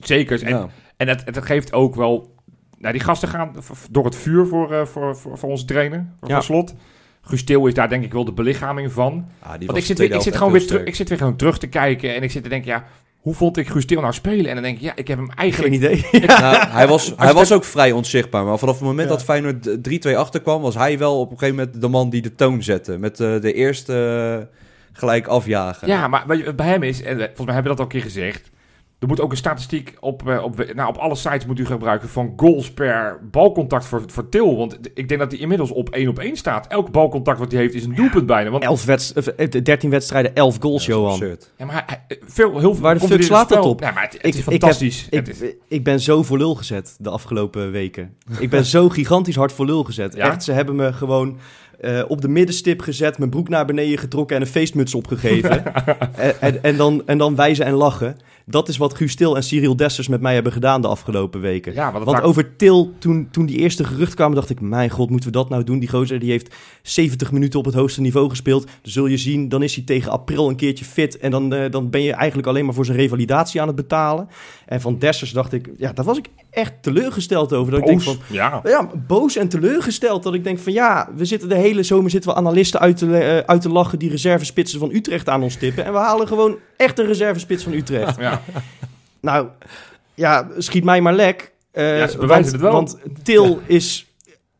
Zeker. 0.00 0.42
En, 0.42 0.48
Ja. 0.48 0.68
en 0.96 1.08
het, 1.08 1.22
het 1.24 1.44
geeft 1.44 1.72
ook 1.72 1.94
wel... 1.94 2.34
Nou, 2.78 2.92
die 2.92 3.02
gasten 3.02 3.28
gaan 3.28 3.52
door 3.90 4.04
het 4.04 4.16
vuur 4.16 4.46
voor, 4.46 4.72
eh, 4.72 4.86
voor, 4.86 5.16
voor, 5.16 5.38
voor 5.38 5.48
onze 5.48 5.64
trainer, 5.64 6.06
voor 6.20 6.42
Slot. 6.42 6.74
Guus 7.22 7.44
Til 7.44 7.66
is 7.66 7.74
daar 7.74 7.88
denk 7.88 8.04
ik 8.04 8.12
wel 8.12 8.24
de 8.24 8.32
belichaming 8.32 8.92
van. 8.92 9.26
Ah, 9.42 9.48
Want 9.66 9.78
ik 9.78 9.84
zit, 9.84 9.98
weer, 9.98 10.12
ik, 10.12 10.20
zit 10.20 10.36
gewoon 10.36 10.52
weer 10.52 10.66
terug, 10.66 10.84
ik 10.84 10.94
zit 10.94 11.08
weer 11.08 11.18
gewoon 11.18 11.36
terug 11.36 11.58
te 11.58 11.66
kijken 11.66 12.14
en 12.14 12.22
ik 12.22 12.30
zit 12.30 12.42
te 12.42 12.48
denken, 12.48 12.70
ja, 12.70 12.84
hoe 13.20 13.34
vond 13.34 13.56
ik 13.56 13.68
Guus 13.68 13.86
Til 13.86 14.00
nou 14.00 14.12
spelen? 14.12 14.46
En 14.46 14.54
dan 14.54 14.62
denk 14.62 14.76
ik, 14.76 14.82
ja, 14.82 14.92
ik 14.96 15.08
heb 15.08 15.18
hem 15.18 15.28
Geen 15.28 15.36
eigenlijk... 15.38 15.74
idee. 15.74 15.96
sterk. 16.06 16.26
Nou, 16.26 16.68
hij 16.68 16.88
was, 16.88 17.12
hij 17.16 17.32
was 17.32 17.52
ook 17.52 17.64
vrij 17.64 17.92
onzichtbaar. 17.92 18.44
Maar 18.44 18.58
vanaf 18.58 18.74
het 18.74 18.84
moment 18.84 19.08
Ja. 19.08 19.14
dat 19.14 19.24
Feyenoord 19.24 19.68
3-2 20.08 20.16
achterkwam... 20.16 20.62
was 20.62 20.74
hij 20.74 20.98
wel 20.98 21.20
op 21.20 21.30
een 21.30 21.38
gegeven 21.38 21.58
moment 21.58 21.80
de 21.80 21.88
man 21.88 22.10
die 22.10 22.22
de 22.22 22.34
toon 22.34 22.62
zette. 22.62 22.98
Met 22.98 23.20
eh, 23.20 23.40
de 23.40 23.52
eerste 23.52 23.94
eh, 24.40 24.56
gelijk 24.92 25.26
afjagen. 25.26 25.88
Ja, 25.88 26.08
maar 26.08 26.26
bij 26.56 26.66
hem 26.66 26.82
is, 26.82 27.02
en 27.02 27.12
eh, 27.20 27.24
volgens 27.24 27.46
mij 27.46 27.54
hebben 27.54 27.62
we 27.62 27.68
dat 27.68 27.78
al 27.78 27.84
een 27.84 27.90
keer 27.90 28.02
gezegd, 28.02 28.50
er 29.00 29.06
moet 29.08 29.20
ook 29.20 29.30
een 29.30 29.36
statistiek 29.36 29.96
op, 30.00 30.28
eh, 30.28 30.42
op, 30.42 30.72
nou, 30.74 30.88
op 30.88 30.96
alle 30.96 31.14
sites 31.14 31.46
moet 31.46 31.58
u 31.58 31.66
gebruiken 31.66 32.08
van 32.08 32.32
goals 32.36 32.70
per 32.70 33.18
balcontact 33.30 33.84
voor, 33.84 34.02
voor 34.06 34.28
Til. 34.28 34.56
Want 34.56 34.78
ik 34.94 35.08
denk 35.08 35.20
dat 35.20 35.30
hij 35.30 35.40
inmiddels 35.40 35.70
op 35.70 35.88
1 35.88 36.08
op 36.08 36.18
1 36.18 36.36
staat. 36.36 36.66
Elk 36.66 36.90
balcontact 36.90 37.38
wat 37.38 37.52
hij 37.52 37.60
heeft 37.60 37.74
is 37.74 37.84
een 37.84 37.94
doelpunt 37.94 38.26
bijna. 38.26 38.50
Want, 38.50 38.64
Elf 38.64 38.84
wedst- 38.84 39.16
eh, 39.16 39.44
eh, 39.54 39.64
13 39.64 39.90
wedstrijden, 39.90 40.34
11 40.34 40.56
goals, 40.60 40.86
Ja, 40.86 40.92
dat 40.92 41.00
is 41.00 41.04
Johan. 41.18 41.20
absurd. 41.30 41.52
ja, 41.56 41.64
maar 41.64 41.84
hij, 41.86 42.18
veel, 42.26 42.58
heel 42.58 42.72
veel 42.74 42.82
Waar 42.82 42.98
de 42.98 43.06
fuck 43.06 43.22
slaat 43.22 43.48
het 43.48 43.58
spel. 43.58 43.70
op? 43.70 43.80
Nee, 43.80 43.92
maar 43.92 44.02
het, 44.02 44.12
het 44.12 44.22
Ik- 44.26 44.28
is 44.34 44.38
ik 44.38 44.44
heb- 44.44 44.60
fantastisch. 44.60 45.06
Ik, 45.10 45.26
Het 45.26 45.42
is- 45.42 45.52
ik 45.68 45.84
ben 45.84 46.00
zo 46.00 46.22
voor 46.22 46.38
lul 46.38 46.54
gezet 46.54 46.96
de 46.98 47.10
afgelopen 47.10 47.70
weken. 47.70 48.14
Ik 48.38 48.50
ben 48.50 48.64
zo 48.64 48.88
gigantisch 48.88 49.36
hard 49.36 49.52
voor 49.52 49.66
lul 49.66 49.84
gezet. 49.84 50.14
Ja? 50.14 50.30
Echt, 50.30 50.44
ze 50.44 50.52
hebben 50.52 50.76
me 50.76 50.92
gewoon 50.92 51.38
eh, 51.80 52.02
op 52.08 52.20
de 52.20 52.28
middenstip 52.28 52.80
gezet, 52.80 53.18
mijn 53.18 53.30
broek 53.30 53.48
naar 53.48 53.64
beneden 53.64 53.98
getrokken 53.98 54.36
en 54.36 54.42
een 54.42 54.48
feestmuts 54.48 54.94
opgegeven. 54.94 55.64
en, 56.14 56.40
en, 56.40 56.62
en, 56.62 56.76
dan, 56.76 57.02
en 57.06 57.18
dan 57.18 57.36
wijzen 57.36 57.64
en 57.64 57.72
lachen. 57.74 58.16
Dat 58.50 58.68
is 58.68 58.76
wat 58.76 58.94
Guus 58.94 59.14
Til 59.14 59.36
en 59.36 59.42
Cyril 59.42 59.76
Dessers 59.76 60.08
met 60.08 60.20
mij 60.20 60.34
hebben 60.34 60.52
gedaan 60.52 60.82
de 60.82 60.88
afgelopen 60.88 61.40
weken. 61.40 61.74
ja, 61.74 61.92
want 61.92 62.22
over 62.22 62.56
Til, 62.56 62.92
toen, 62.98 63.28
toen 63.30 63.46
die 63.46 63.58
eerste 63.58 63.84
gerucht 63.84 64.14
kwamen, 64.14 64.34
dacht 64.34 64.50
ik... 64.50 64.60
mijn 64.60 64.90
god, 64.90 65.10
moeten 65.10 65.28
we 65.30 65.36
dat 65.36 65.48
nou 65.48 65.64
doen? 65.64 65.78
Die 65.78 65.88
gozer 65.88 66.18
die 66.18 66.30
heeft 66.30 66.54
70 66.82 67.32
minuten 67.32 67.58
op 67.58 67.64
het 67.64 67.74
hoogste 67.74 68.00
niveau 68.00 68.28
gespeeld. 68.28 68.64
Dan 68.64 68.72
zul 68.82 69.06
je 69.06 69.16
zien, 69.16 69.48
dan 69.48 69.62
is 69.62 69.74
hij 69.74 69.84
tegen 69.84 70.10
april 70.10 70.48
een 70.48 70.56
keertje 70.56 70.84
fit... 70.84 71.18
en 71.18 71.30
dan, 71.30 71.54
eh, 71.54 71.70
dan 71.70 71.90
ben 71.90 72.02
je 72.02 72.12
eigenlijk 72.12 72.48
alleen 72.48 72.64
maar 72.64 72.74
voor 72.74 72.84
zijn 72.84 72.96
revalidatie 72.96 73.60
aan 73.60 73.66
het 73.66 73.76
betalen. 73.76 74.28
En 74.66 74.80
van 74.80 74.98
Dessers 74.98 75.32
dacht 75.32 75.52
ik... 75.52 75.70
ja, 75.76 75.92
daar 75.92 76.04
was 76.04 76.18
ik 76.18 76.26
echt 76.50 76.72
teleurgesteld 76.80 77.52
over. 77.52 77.72
Dat 77.72 77.80
ik 77.80 77.86
denk 77.86 78.02
van, 78.02 78.16
ja. 78.26 78.60
ja, 78.64 78.90
boos 79.06 79.36
en 79.36 79.48
teleurgesteld. 79.48 80.22
Dat 80.22 80.34
ik 80.34 80.44
denk 80.44 80.58
van 80.58 80.72
ja, 80.72 81.08
we 81.16 81.24
zitten 81.24 81.48
de 81.48 81.56
hele 81.56 81.82
zomer 81.82 82.10
zitten 82.10 82.30
we 82.30 82.36
analisten 82.36 82.80
uit 82.80 82.96
te, 82.96 83.16
eh, 83.16 83.38
uit 83.38 83.60
te 83.60 83.68
lachen... 83.68 83.98
die 83.98 84.10
reservespitsen 84.10 84.78
van 84.78 84.90
Utrecht 84.92 85.28
aan 85.28 85.42
ons 85.42 85.56
tippen. 85.56 85.84
En 85.84 85.92
we 85.92 85.98
halen 85.98 86.28
gewoon 86.28 86.56
echt 86.80 86.98
een 86.98 87.06
reservespits 87.06 87.62
van 87.62 87.72
Utrecht. 87.72 88.16
Ja. 88.18 88.42
Nou, 89.20 89.46
ja, 90.14 90.48
schiet 90.58 90.84
mij 90.84 91.00
maar 91.00 91.14
lek. 91.14 91.52
Eh, 91.72 91.98
Ja, 91.98 92.06
ze 92.06 92.18
bewijzen 92.18 92.52
het 92.52 92.60
wel. 92.60 92.72
Want 92.72 92.96
Til 93.22 93.60
is, 93.66 94.06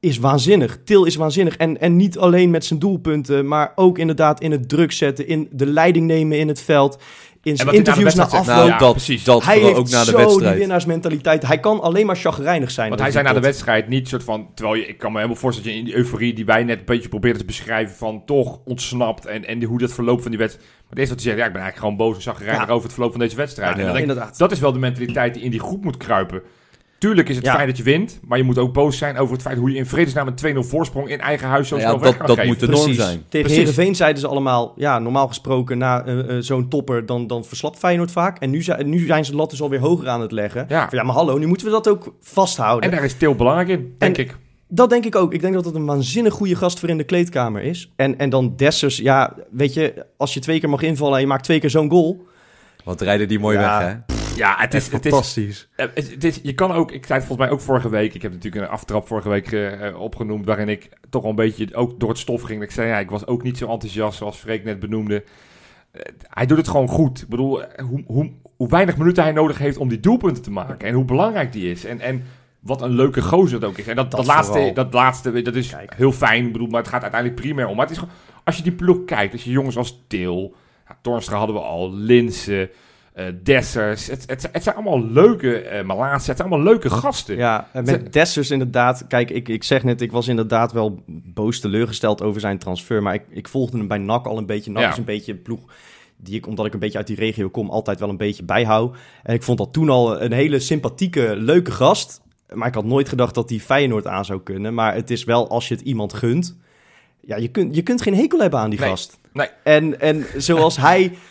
is 0.00 0.18
waanzinnig. 0.18 0.78
Til 0.84 1.04
is 1.04 1.16
waanzinnig. 1.16 1.56
En, 1.56 1.80
en 1.80 1.96
niet 1.96 2.18
alleen 2.18 2.50
met 2.50 2.64
zijn 2.64 2.78
doelpunten, 2.78 3.48
maar 3.48 3.72
ook 3.74 3.98
inderdaad 3.98 4.40
in 4.40 4.50
het 4.50 4.68
druk 4.68 4.92
zetten, 4.92 5.26
in 5.26 5.48
de 5.52 5.66
leiding 5.66 6.06
nemen 6.06 6.38
in 6.38 6.48
het 6.48 6.60
veld, 6.60 6.98
in 7.42 7.56
zijn 7.56 7.68
na 7.68 7.74
interviews 7.74 8.14
na 8.14 8.24
afloop. 8.24 8.46
Nou, 8.46 8.68
Ja, 8.68 8.78
dat, 8.78 8.92
precies. 8.92 9.24
dat 9.24 9.44
hij 9.44 9.58
heeft 9.58 9.76
ook 9.76 9.88
na 9.88 9.98
de 9.98 10.10
zo 10.10 10.16
die 10.16 10.24
wedstrijd. 10.26 10.58
winnaarsmentaliteit. 10.58 11.46
Hij 11.46 11.60
kan 11.60 11.80
alleen 11.80 12.06
maar 12.06 12.16
chagrijnig 12.16 12.70
zijn. 12.70 12.88
Want 12.88 13.00
hij 13.00 13.10
zei 13.10 13.24
die 13.24 13.32
na 13.32 13.40
de 13.40 13.46
wedstrijd 13.46 13.88
niet 13.88 14.08
soort 14.08 14.24
van... 14.24 14.48
Terwijl 14.54 14.76
je, 14.76 14.86
ik 14.86 14.98
kan 14.98 15.10
me 15.10 15.16
helemaal 15.16 15.38
voorstellen 15.40 15.70
dat 15.70 15.78
je 15.78 15.86
in 15.86 15.94
die 15.94 16.02
euforie 16.04 16.34
die 16.34 16.44
wij 16.44 16.64
net 16.64 16.78
een 16.78 16.84
beetje 16.84 17.08
probeerden 17.08 17.40
te 17.40 17.46
beschrijven... 17.46 17.96
van 17.96 18.22
toch 18.24 18.58
ontsnapt 18.64 19.26
en, 19.26 19.44
en 19.44 19.62
hoe 19.62 19.78
dat 19.78 19.92
verloop 19.92 20.20
van 20.22 20.30
die 20.30 20.40
wedstrijd... 20.40 20.68
Maar 20.68 20.88
het 20.88 20.98
eerste 20.98 21.14
wat 21.14 21.24
hij 21.24 21.32
zegt, 21.32 21.38
ja, 21.42 21.46
ik 21.46 21.52
ben 21.52 21.62
eigenlijk 21.62 21.92
gewoon 21.92 22.08
boos 22.08 22.16
en 22.16 22.22
zagrijnig 22.32 22.66
Ja. 22.66 22.72
over 22.72 22.84
het 22.84 22.92
verloop 22.92 23.10
van 23.10 23.20
deze 23.20 23.36
wedstrijd. 23.36 23.68
Ja, 23.70 23.78
en 23.78 23.84
dan 23.84 23.94
denk 23.94 24.04
ik, 24.04 24.10
inderdaad. 24.10 24.38
dat 24.38 24.52
is 24.52 24.60
wel 24.60 24.72
de 24.72 24.78
mentaliteit 24.78 25.34
die 25.34 25.42
in 25.42 25.50
die 25.50 25.60
groep 25.60 25.84
moet 25.84 25.96
kruipen. 25.96 26.42
Tuurlijk 27.00 27.28
is 27.28 27.36
het 27.36 27.44
Ja. 27.44 27.54
fijn 27.54 27.66
dat 27.66 27.76
je 27.76 27.82
wint, 27.82 28.20
maar 28.26 28.38
je 28.38 28.44
moet 28.44 28.58
ook 28.58 28.72
boos 28.72 28.98
zijn 28.98 29.16
over 29.18 29.32
het 29.32 29.42
feit 29.42 29.58
hoe 29.58 29.70
je 29.70 29.76
in 29.76 29.86
vredesnaam 29.86 30.26
een 30.26 30.34
2-0 30.34 30.62
voorsprong 30.68 31.08
in 31.08 31.20
eigen 31.20 31.48
huis 31.48 31.68
zo 31.68 31.74
Ja, 31.76 31.80
snel 31.82 31.92
dat- 31.94 32.02
weg 32.02 32.16
kan 32.16 32.26
dat 32.26 32.36
geven. 32.36 32.50
moet 32.50 32.60
de 32.60 32.68
norm 32.68 32.92
zijn. 32.94 33.22
Tegen. 33.28 33.50
Heerenveen 33.50 33.94
zeiden 33.94 34.20
ze 34.20 34.26
allemaal, 34.28 34.72
ja, 34.76 34.98
normaal 34.98 35.28
gesproken 35.28 35.78
na 35.78 36.04
eh, 36.04 36.18
eh, 36.36 36.42
zo'n 36.42 36.68
topper, 36.68 37.06
dan, 37.06 37.26
dan 37.26 37.44
verslapt 37.44 37.78
Feyenoord 37.78 38.10
vaak. 38.10 38.38
En 38.38 38.50
nu, 38.50 38.62
zijn 38.62 38.88
nu 38.88 39.06
zijn 39.06 39.24
ze 39.24 39.30
de 39.30 39.36
lat 39.36 39.50
dus 39.50 39.62
alweer 39.62 39.78
hoger 39.80 40.08
aan 40.08 40.20
het 40.20 40.32
leggen. 40.32 40.66
Ja. 40.68 40.88
Van, 40.88 40.98
ja, 40.98 41.04
maar 41.04 41.14
hallo, 41.14 41.38
nu 41.38 41.46
moeten 41.46 41.66
we 41.66 41.72
dat 41.72 41.88
ook 41.88 42.14
vasthouden. 42.20 42.90
En 42.90 42.96
daar 42.96 43.04
is 43.04 43.14
Til 43.14 43.34
belangrijk 43.34 43.68
in, 43.68 43.94
denk 43.98 44.16
En- 44.16 44.22
ik. 44.24 44.36
Dat 44.68 44.90
denk 44.90 45.04
ik 45.04 45.16
ook. 45.16 45.32
Ik 45.34 45.40
denk 45.40 45.54
dat 45.54 45.64
het 45.64 45.74
een 45.74 45.86
waanzinnig 45.86 46.32
goede 46.32 46.54
gast 46.56 46.78
voor 46.78 46.88
in 46.88 46.96
de 46.98 47.04
kleedkamer 47.04 47.62
is. 47.62 47.90
En, 47.96 48.18
en 48.18 48.30
dan 48.30 48.52
Dessers, 48.56 48.96
ja, 48.96 49.34
weet 49.50 49.74
je, 49.74 50.06
als 50.16 50.34
je 50.34 50.40
twee 50.40 50.60
keer 50.60 50.68
mag 50.68 50.82
invallen 50.82 51.14
en 51.14 51.20
je 51.20 51.26
maakt 51.26 51.44
twee 51.44 51.60
keer 51.60 51.70
zo'n 51.70 51.90
goal. 51.90 52.26
Wat 52.84 53.00
rijden 53.00 53.28
die 53.28 53.38
mooi 53.38 53.58
Ja. 53.58 53.78
weg, 53.78 53.88
hè? 53.88 54.18
Ja, 54.40 54.54
het 54.58 54.74
is, 54.74 54.88
het 54.88 55.02
fantastisch. 55.02 55.68
Eh, 55.76 55.86
het, 55.94 56.10
het 56.10 56.24
is, 56.24 56.40
je 56.42 56.54
kan 56.54 56.72
ook, 56.72 56.92
ik 56.92 57.06
zei 57.06 57.18
het 57.18 57.28
volgens 57.28 57.48
mij 57.48 57.56
ook 57.56 57.64
vorige 57.64 57.88
week, 57.88 58.14
ik 58.14 58.22
heb 58.22 58.32
natuurlijk 58.32 58.64
een 58.64 58.70
aftrap 58.70 59.06
vorige 59.06 59.28
week 59.28 59.52
eh, 59.52 59.86
eh, 59.86 60.00
opgenoemd, 60.00 60.46
waarin 60.46 60.68
ik 60.68 60.88
toch 61.10 61.22
wel 61.22 61.30
een 61.30 61.36
beetje 61.36 61.74
ook 61.74 62.00
door 62.00 62.08
het 62.08 62.18
stof 62.18 62.42
ging. 62.42 62.62
Ik 62.62 62.70
zei, 62.70 62.88
ja, 62.88 62.98
ik 62.98 63.10
was 63.10 63.26
ook 63.26 63.42
niet 63.42 63.58
zo 63.58 63.68
enthousiast 63.68 64.18
zoals 64.18 64.36
Freek 64.36 64.64
net 64.64 64.80
benoemde. 64.80 65.24
Hij 66.22 66.46
doet 66.46 66.56
het 66.56 66.68
gewoon 66.68 66.88
goed. 66.88 67.22
Ik 67.22 67.28
bedoel, 67.28 67.62
hoe, 67.76 68.04
hoe, 68.06 68.32
hoe 68.56 68.68
weinig 68.68 68.96
minuten 68.96 69.22
hij 69.22 69.32
nodig 69.32 69.58
heeft 69.58 69.76
om 69.76 69.88
die 69.88 70.00
doelpunten 70.00 70.42
te 70.42 70.50
maken 70.50 70.88
en 70.88 70.94
hoe 70.94 71.04
belangrijk 71.04 71.52
die 71.52 71.70
is. 71.70 71.84
En, 71.84 72.00
en 72.00 72.24
wat 72.60 72.82
een 72.82 72.94
leuke 72.94 73.22
gozer 73.22 73.60
het 73.60 73.68
ook 73.68 73.78
is. 73.78 73.86
En 73.86 73.96
dat, 73.96 74.10
dat, 74.10 74.20
Dat 74.20 74.34
laatste, 74.34 74.52
vooral. 74.52 74.74
dat 74.74 74.92
laatste, 74.92 75.42
dat 75.42 75.54
is 75.54 75.70
Kijk. 75.70 75.94
heel 75.96 76.12
fijn, 76.12 76.52
bedoel, 76.52 76.68
maar 76.68 76.80
het 76.80 76.90
gaat 76.90 77.02
uiteindelijk 77.02 77.40
primair 77.40 77.66
om. 77.66 77.76
Maar 77.76 77.86
het 77.86 77.94
is 77.94 78.00
gewoon, 78.00 78.14
als 78.44 78.56
je 78.56 78.62
die 78.62 78.72
ploeg 78.72 79.04
kijkt, 79.04 79.32
als 79.32 79.44
je 79.44 79.50
jongens 79.50 79.76
als 79.76 80.02
Til, 80.06 80.54
ja, 81.02 81.20
hadden 81.36 81.56
we 81.56 81.62
al, 81.62 81.94
Linsen, 81.94 82.70
eh 83.26 83.34
Dessers. 83.42 84.06
Het, 84.06 84.22
het, 84.26 84.48
het 84.52 84.62
zijn 84.62 84.74
allemaal 84.74 85.04
leuke 85.06 85.82
Malaatse, 85.86 86.28
het 86.28 86.38
zijn 86.38 86.48
allemaal 86.50 86.72
leuke 86.72 86.90
gasten. 86.90 87.36
Ja, 87.36 87.68
en 87.72 87.84
met 87.84 88.12
Dessers 88.12 88.50
inderdaad. 88.50 89.06
Kijk, 89.08 89.30
ik, 89.30 89.48
ik 89.48 89.64
zeg 89.64 89.82
net, 89.84 90.00
ik 90.00 90.12
was 90.12 90.28
inderdaad 90.28 90.72
wel 90.72 91.02
boos 91.06 91.60
teleurgesteld 91.60 92.22
over 92.22 92.40
zijn 92.40 92.58
transfer. 92.58 93.02
Maar 93.02 93.14
ik, 93.14 93.22
ik 93.30 93.48
volgde 93.48 93.78
hem 93.78 93.88
bij 93.88 93.98
NAC 93.98 94.26
al 94.26 94.38
een 94.38 94.46
beetje. 94.46 94.70
NAC 94.70 94.82
Ja. 94.82 94.90
is 94.90 94.96
een 94.98 95.04
beetje 95.04 95.32
een 95.32 95.42
ploeg 95.42 95.60
die 96.16 96.34
ik, 96.34 96.46
omdat 96.46 96.66
ik 96.66 96.72
een 96.72 96.78
beetje 96.78 96.98
uit 96.98 97.06
die 97.06 97.16
regio 97.16 97.48
kom, 97.48 97.70
altijd 97.70 98.00
wel 98.00 98.08
een 98.08 98.16
beetje 98.16 98.42
bijhoud. 98.44 98.96
En 99.22 99.34
ik 99.34 99.42
vond 99.42 99.58
dat 99.58 99.72
toen 99.72 99.88
al 99.88 100.20
een 100.22 100.32
hele 100.32 100.58
sympathieke, 100.58 101.34
leuke 101.36 101.70
gast. 101.70 102.20
Maar 102.54 102.68
ik 102.68 102.74
had 102.74 102.84
nooit 102.84 103.08
gedacht 103.08 103.34
dat 103.34 103.50
hij 103.50 103.58
Feyenoord 103.58 104.06
aan 104.06 104.24
zou 104.24 104.40
kunnen. 104.40 104.74
Maar 104.74 104.94
het 104.94 105.10
is 105.10 105.24
wel, 105.24 105.48
als 105.48 105.68
je 105.68 105.74
het 105.74 105.82
iemand 105.84 106.12
gunt... 106.12 106.56
Ja, 107.20 107.36
je 107.36 107.48
kunt, 107.48 107.74
je 107.74 107.82
kunt 107.82 108.02
geen 108.02 108.14
hekel 108.14 108.38
hebben 108.40 108.60
aan 108.60 108.70
die 108.70 108.78
Nee. 108.78 108.88
gast. 108.88 109.18
Nee. 109.32 109.48
En, 109.64 110.00
en 110.00 110.24
zoals 110.36 110.76
hij 110.76 111.12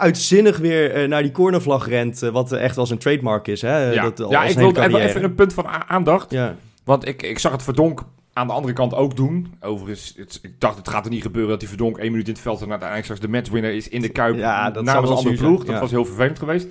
uitzinnig 0.00 0.58
weer 0.58 0.94
eh, 0.94 1.08
naar 1.08 1.22
die 1.22 1.32
cornervlag 1.32 1.88
rent... 1.88 2.22
eh, 2.22 2.30
wat 2.30 2.52
echt 2.52 2.78
als 2.78 2.90
een 2.90 2.98
trademark 2.98 3.48
is, 3.48 3.62
hè? 3.62 3.90
ja, 3.92 4.02
Dat, 4.02 4.20
al 4.20 4.30
ja 4.30 4.48
zijn 4.48 4.68
ik 4.68 4.74
wil 4.74 4.84
even, 4.84 5.00
even 5.00 5.24
een 5.24 5.34
punt 5.34 5.52
van 5.52 5.66
aandacht. 5.66 6.30
Ja. 6.30 6.54
Want 6.84 7.08
ik, 7.08 7.22
ik 7.22 7.38
zag 7.38 7.52
het 7.52 7.62
Verdonk 7.62 8.02
aan 8.32 8.46
de 8.46 8.52
andere 8.52 8.72
kant 8.74 8.94
ook 8.94 9.16
doen. 9.16 9.54
Overigens, 9.60 10.14
het, 10.16 10.38
ik 10.42 10.60
dacht 10.60 10.76
het 10.76 10.88
gaat 10.88 11.04
er 11.04 11.10
niet 11.10 11.22
gebeuren 11.22 11.50
dat 11.50 11.60
die 11.60 11.68
Verdonk 11.68 11.98
één 11.98 12.10
minuut 12.10 12.26
in 12.26 12.32
het 12.32 12.42
veld 12.42 12.62
en 12.62 12.70
uiteindelijk 12.70 13.04
straks 13.04 13.20
de 13.20 13.28
matchwinner 13.28 13.72
is 13.72 13.88
in 13.88 14.00
de 14.00 14.08
Kuip 14.08 14.36
Ja, 14.36 14.70
dat 14.70 14.84
namens 14.84 15.10
een 15.10 15.16
andere 15.16 15.36
ploeg. 15.36 15.54
zijn, 15.54 15.66
Dat 15.66 15.74
ja. 15.74 15.80
was 15.80 15.90
heel 15.90 16.04
vervelend 16.04 16.38
geweest. 16.38 16.66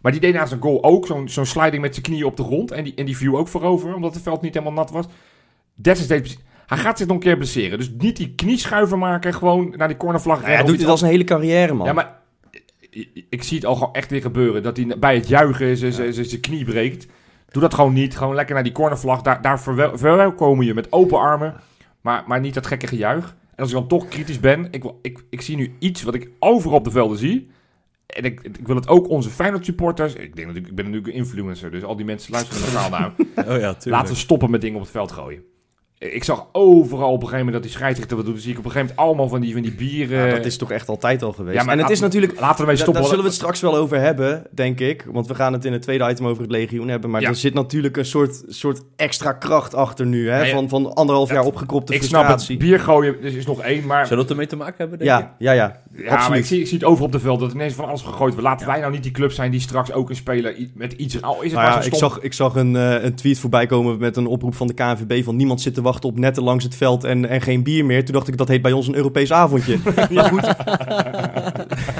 Maar 0.00 0.12
die 0.12 0.20
deed 0.20 0.34
na 0.34 0.46
zijn 0.46 0.60
goal 0.60 0.84
ook 0.84 1.06
zo'n 1.06 1.28
zo'n 1.28 1.46
sliding 1.46 1.82
met 1.82 1.94
zijn 1.94 2.06
knieën 2.06 2.24
op 2.24 2.36
de 2.36 2.42
grond. 2.42 2.70
En 2.70 2.84
die, 2.84 2.92
en 2.96 3.04
die 3.04 3.16
viel 3.16 3.38
ook 3.38 3.48
voorover, 3.48 3.94
omdat 3.94 4.14
het 4.14 4.22
veld 4.22 4.42
niet 4.42 4.54
helemaal 4.54 4.74
nat 4.74 4.90
was. 4.90 5.06
Dessers 5.74 6.08
deed 6.08 6.38
Hij 6.66 6.78
gaat 6.78 6.98
zich 6.98 7.06
nog 7.06 7.16
een 7.16 7.22
keer 7.22 7.36
blesseren. 7.36 7.78
Dus 7.78 7.90
niet 7.98 8.16
die 8.16 8.34
knieschuiver 8.34 8.98
maken, 8.98 9.34
gewoon 9.34 9.74
naar 9.76 9.88
die 9.88 9.96
cornervlag 9.96 10.36
Nou 10.40 10.50
ja, 10.50 10.56
rennen 10.56 10.64
hij 10.64 10.64
of 10.64 10.70
doet 10.70 10.80
het 10.80 10.90
als 10.90 11.02
een 11.02 11.08
hele 11.08 11.24
carrière, 11.24 11.74
man. 11.74 11.86
ja, 11.86 11.92
maar 11.92 12.20
ik- 13.28 13.42
zie 13.42 13.56
het 13.56 13.66
al 13.66 13.74
gewoon 13.74 13.92
echt 13.94 14.10
weer 14.10 14.20
gebeuren. 14.20 14.62
Dat 14.62 14.76
hij 14.76 14.98
bij 14.98 15.14
het 15.14 15.28
juichen 15.28 15.76
zijn 16.14 16.40
knie 16.40 16.64
breekt. 16.64 17.06
Doe 17.48 17.62
dat 17.62 17.74
gewoon 17.74 17.92
niet. 17.92 18.16
Gewoon 18.16 18.34
lekker 18.34 18.54
naar 18.54 18.64
die 18.64 18.72
cornervlag. 18.72 19.22
Daar, 19.22 19.42
daar 19.42 19.60
verwel- 19.60 19.98
verwelkomen 19.98 20.66
je 20.66 20.74
met 20.74 20.92
open 20.92 21.18
armen. 21.18 21.54
Maar, 22.00 22.24
maar 22.26 22.40
niet 22.40 22.54
dat 22.54 22.66
gekke 22.66 22.86
gejuich. 22.86 23.24
En 23.54 23.62
als 23.62 23.68
ik 23.68 23.74
dan 23.76 23.88
toch 23.88 24.08
kritisch 24.08 24.40
ben. 24.40 24.68
Ik, 24.70 24.82
wil- 24.82 24.98
ik, 25.02 25.24
ik 25.30 25.40
zie 25.40 25.56
nu 25.56 25.72
iets 25.78 26.02
wat 26.02 26.14
ik 26.14 26.30
overal 26.38 26.78
op 26.78 26.84
de 26.84 26.90
velden 26.90 27.18
zie. 27.18 27.50
En 28.06 28.24
ik, 28.24 28.40
ik 28.42 28.66
wil 28.66 28.76
het 28.76 28.88
ook 28.88 29.08
onze 29.08 29.30
Feyenoord 29.30 29.64
supporters. 29.64 30.14
Ik, 30.14 30.36
denk 30.36 30.46
dat 30.48 30.56
ik, 30.56 30.66
ik 30.66 30.74
ben 30.74 30.84
natuurlijk 30.84 31.12
een 31.12 31.18
influencer. 31.20 31.70
Dus 31.70 31.82
al 31.82 31.96
die 31.96 32.04
mensen 32.06 32.32
luisteren 32.32 32.72
naar 32.90 32.90
me. 33.16 33.24
Oh 33.36 33.44
ja, 33.46 33.54
tuurlijk. 33.54 33.84
Laten 33.84 34.12
we 34.14 34.18
stoppen 34.20 34.50
met 34.50 34.60
dingen 34.60 34.76
op 34.76 34.82
het 34.82 34.90
veld 34.90 35.12
gooien. 35.12 35.42
Ik 35.98 36.24
zag 36.24 36.46
overal 36.52 37.06
op 37.06 37.12
een 37.14 37.18
gegeven 37.28 37.36
moment 37.38 37.52
dat 37.54 37.62
die 37.62 37.72
scheidsrechter 37.72 38.16
wat 38.16 38.24
doet. 38.26 38.34
Dan 38.34 38.42
zie 38.42 38.52
ik 38.52 38.58
op 38.58 38.64
een 38.64 38.70
gegeven 38.70 38.94
moment 38.96 39.08
allemaal 39.08 39.28
van 39.28 39.40
die, 39.40 39.52
van 39.52 39.62
die 39.62 39.74
bieren. 39.74 40.26
Ja, 40.28 40.34
dat 40.36 40.44
is 40.44 40.56
toch 40.56 40.70
echt 40.70 40.88
altijd 40.88 41.22
al 41.22 41.32
geweest. 41.32 41.56
Ja, 41.56 41.62
maar 41.62 41.72
en 41.72 41.78
het 41.78 41.88
laten 41.88 41.94
is 41.94 42.00
natuurlijk... 42.00 42.40
Laten 42.40 42.54
we 42.54 42.60
ermee 42.60 42.74
da- 42.76 42.80
stoppen. 42.82 43.00
daar 43.02 43.10
zullen 43.10 43.24
we 43.24 43.30
het 43.30 43.38
straks 43.38 43.60
wel 43.60 43.76
over 43.76 44.00
hebben, 44.00 44.46
denk 44.50 44.80
ik. 44.80 45.06
Want 45.12 45.26
we 45.26 45.34
gaan 45.34 45.52
het 45.52 45.64
in 45.64 45.72
het 45.72 45.82
tweede 45.82 46.08
item 46.10 46.26
over 46.26 46.42
het 46.42 46.50
legioen 46.50 46.88
hebben. 46.88 47.10
Maar 47.10 47.20
Ja. 47.20 47.28
er 47.28 47.34
zit 47.34 47.54
natuurlijk 47.54 47.96
een 47.96 48.04
soort, 48.06 48.42
soort 48.48 48.82
extra 48.96 49.32
kracht 49.32 49.74
achter 49.74 50.06
nu. 50.06 50.28
Hè? 50.30 50.38
Ja, 50.38 50.44
ja. 50.44 50.54
Van, 50.54 50.68
van 50.68 50.94
anderhalf 50.94 51.30
jaar 51.30 51.44
opgekropte 51.44 51.94
ik 51.94 52.02
snap 52.02 52.24
frustratie. 52.24 52.56
het. 52.56 52.64
Bier 52.66 52.80
gooien 52.80 53.20
dus 53.20 53.34
is 53.34 53.46
nog 53.46 53.60
één, 53.62 53.86
maar... 53.86 54.06
Zou 54.06 54.20
dat 54.20 54.30
ermee 54.30 54.46
te 54.46 54.56
maken 54.56 54.74
hebben, 54.78 54.98
denk 54.98 55.10
je? 55.38 55.44
Ja, 55.44 55.52
ja, 55.52 55.80
ja. 55.96 56.04
Ja, 56.04 56.28
maar 56.28 56.38
ik 56.38 56.44
zie, 56.44 56.60
ik 56.60 56.66
zie 56.66 56.78
het 56.78 56.86
overal 56.86 57.06
op 57.06 57.12
de 57.12 57.20
veld 57.20 57.40
dat 57.40 57.52
ineens 57.52 57.74
van 57.74 57.84
alles 57.84 58.02
gegooid 58.02 58.32
wordt. 58.32 58.48
Laten 58.48 58.66
wij 58.66 58.80
nou 58.80 58.92
niet 58.92 59.02
die 59.02 59.12
club 59.12 59.32
zijn 59.32 59.50
die 59.50 59.60
straks 59.60 59.92
ook 59.92 60.10
een 60.10 60.16
speler 60.16 60.56
met 60.74 60.92
iets... 60.92 61.22
Al 61.22 61.42
is 61.42 61.42
het 61.42 61.52
Nou 61.52 61.64
maar 61.66 61.76
ja, 61.76 61.82
zo 61.82 61.88
ik, 61.88 61.94
zag, 61.94 62.20
ik 62.20 62.32
zag 62.32 62.54
een, 62.54 62.76
eh, 62.76 63.04
een 63.04 63.14
tweet 63.14 63.38
voorbij 63.38 63.66
komen 63.66 63.98
met 63.98 64.16
een 64.16 64.26
oproep 64.26 64.54
van 64.54 64.66
de 64.66 64.74
KNVB 64.74 65.24
van 65.24 65.36
niemand 65.36 65.60
zit 65.60 65.74
te 65.74 65.82
wachten 65.82 66.08
op 66.08 66.18
netten 66.18 66.42
langs 66.42 66.64
het 66.64 66.74
veld 66.74 67.04
en, 67.04 67.28
en 67.28 67.40
geen 67.40 67.62
bier 67.62 67.84
meer. 67.84 68.04
Toen 68.04 68.14
dacht 68.14 68.28
ik, 68.28 68.36
dat 68.36 68.48
heet 68.48 68.62
bij 68.62 68.72
ons 68.72 68.86
een 68.86 68.96
Europees 68.96 69.32
avondje. 69.32 69.78
maar 70.10 70.24
goed, 70.24 70.42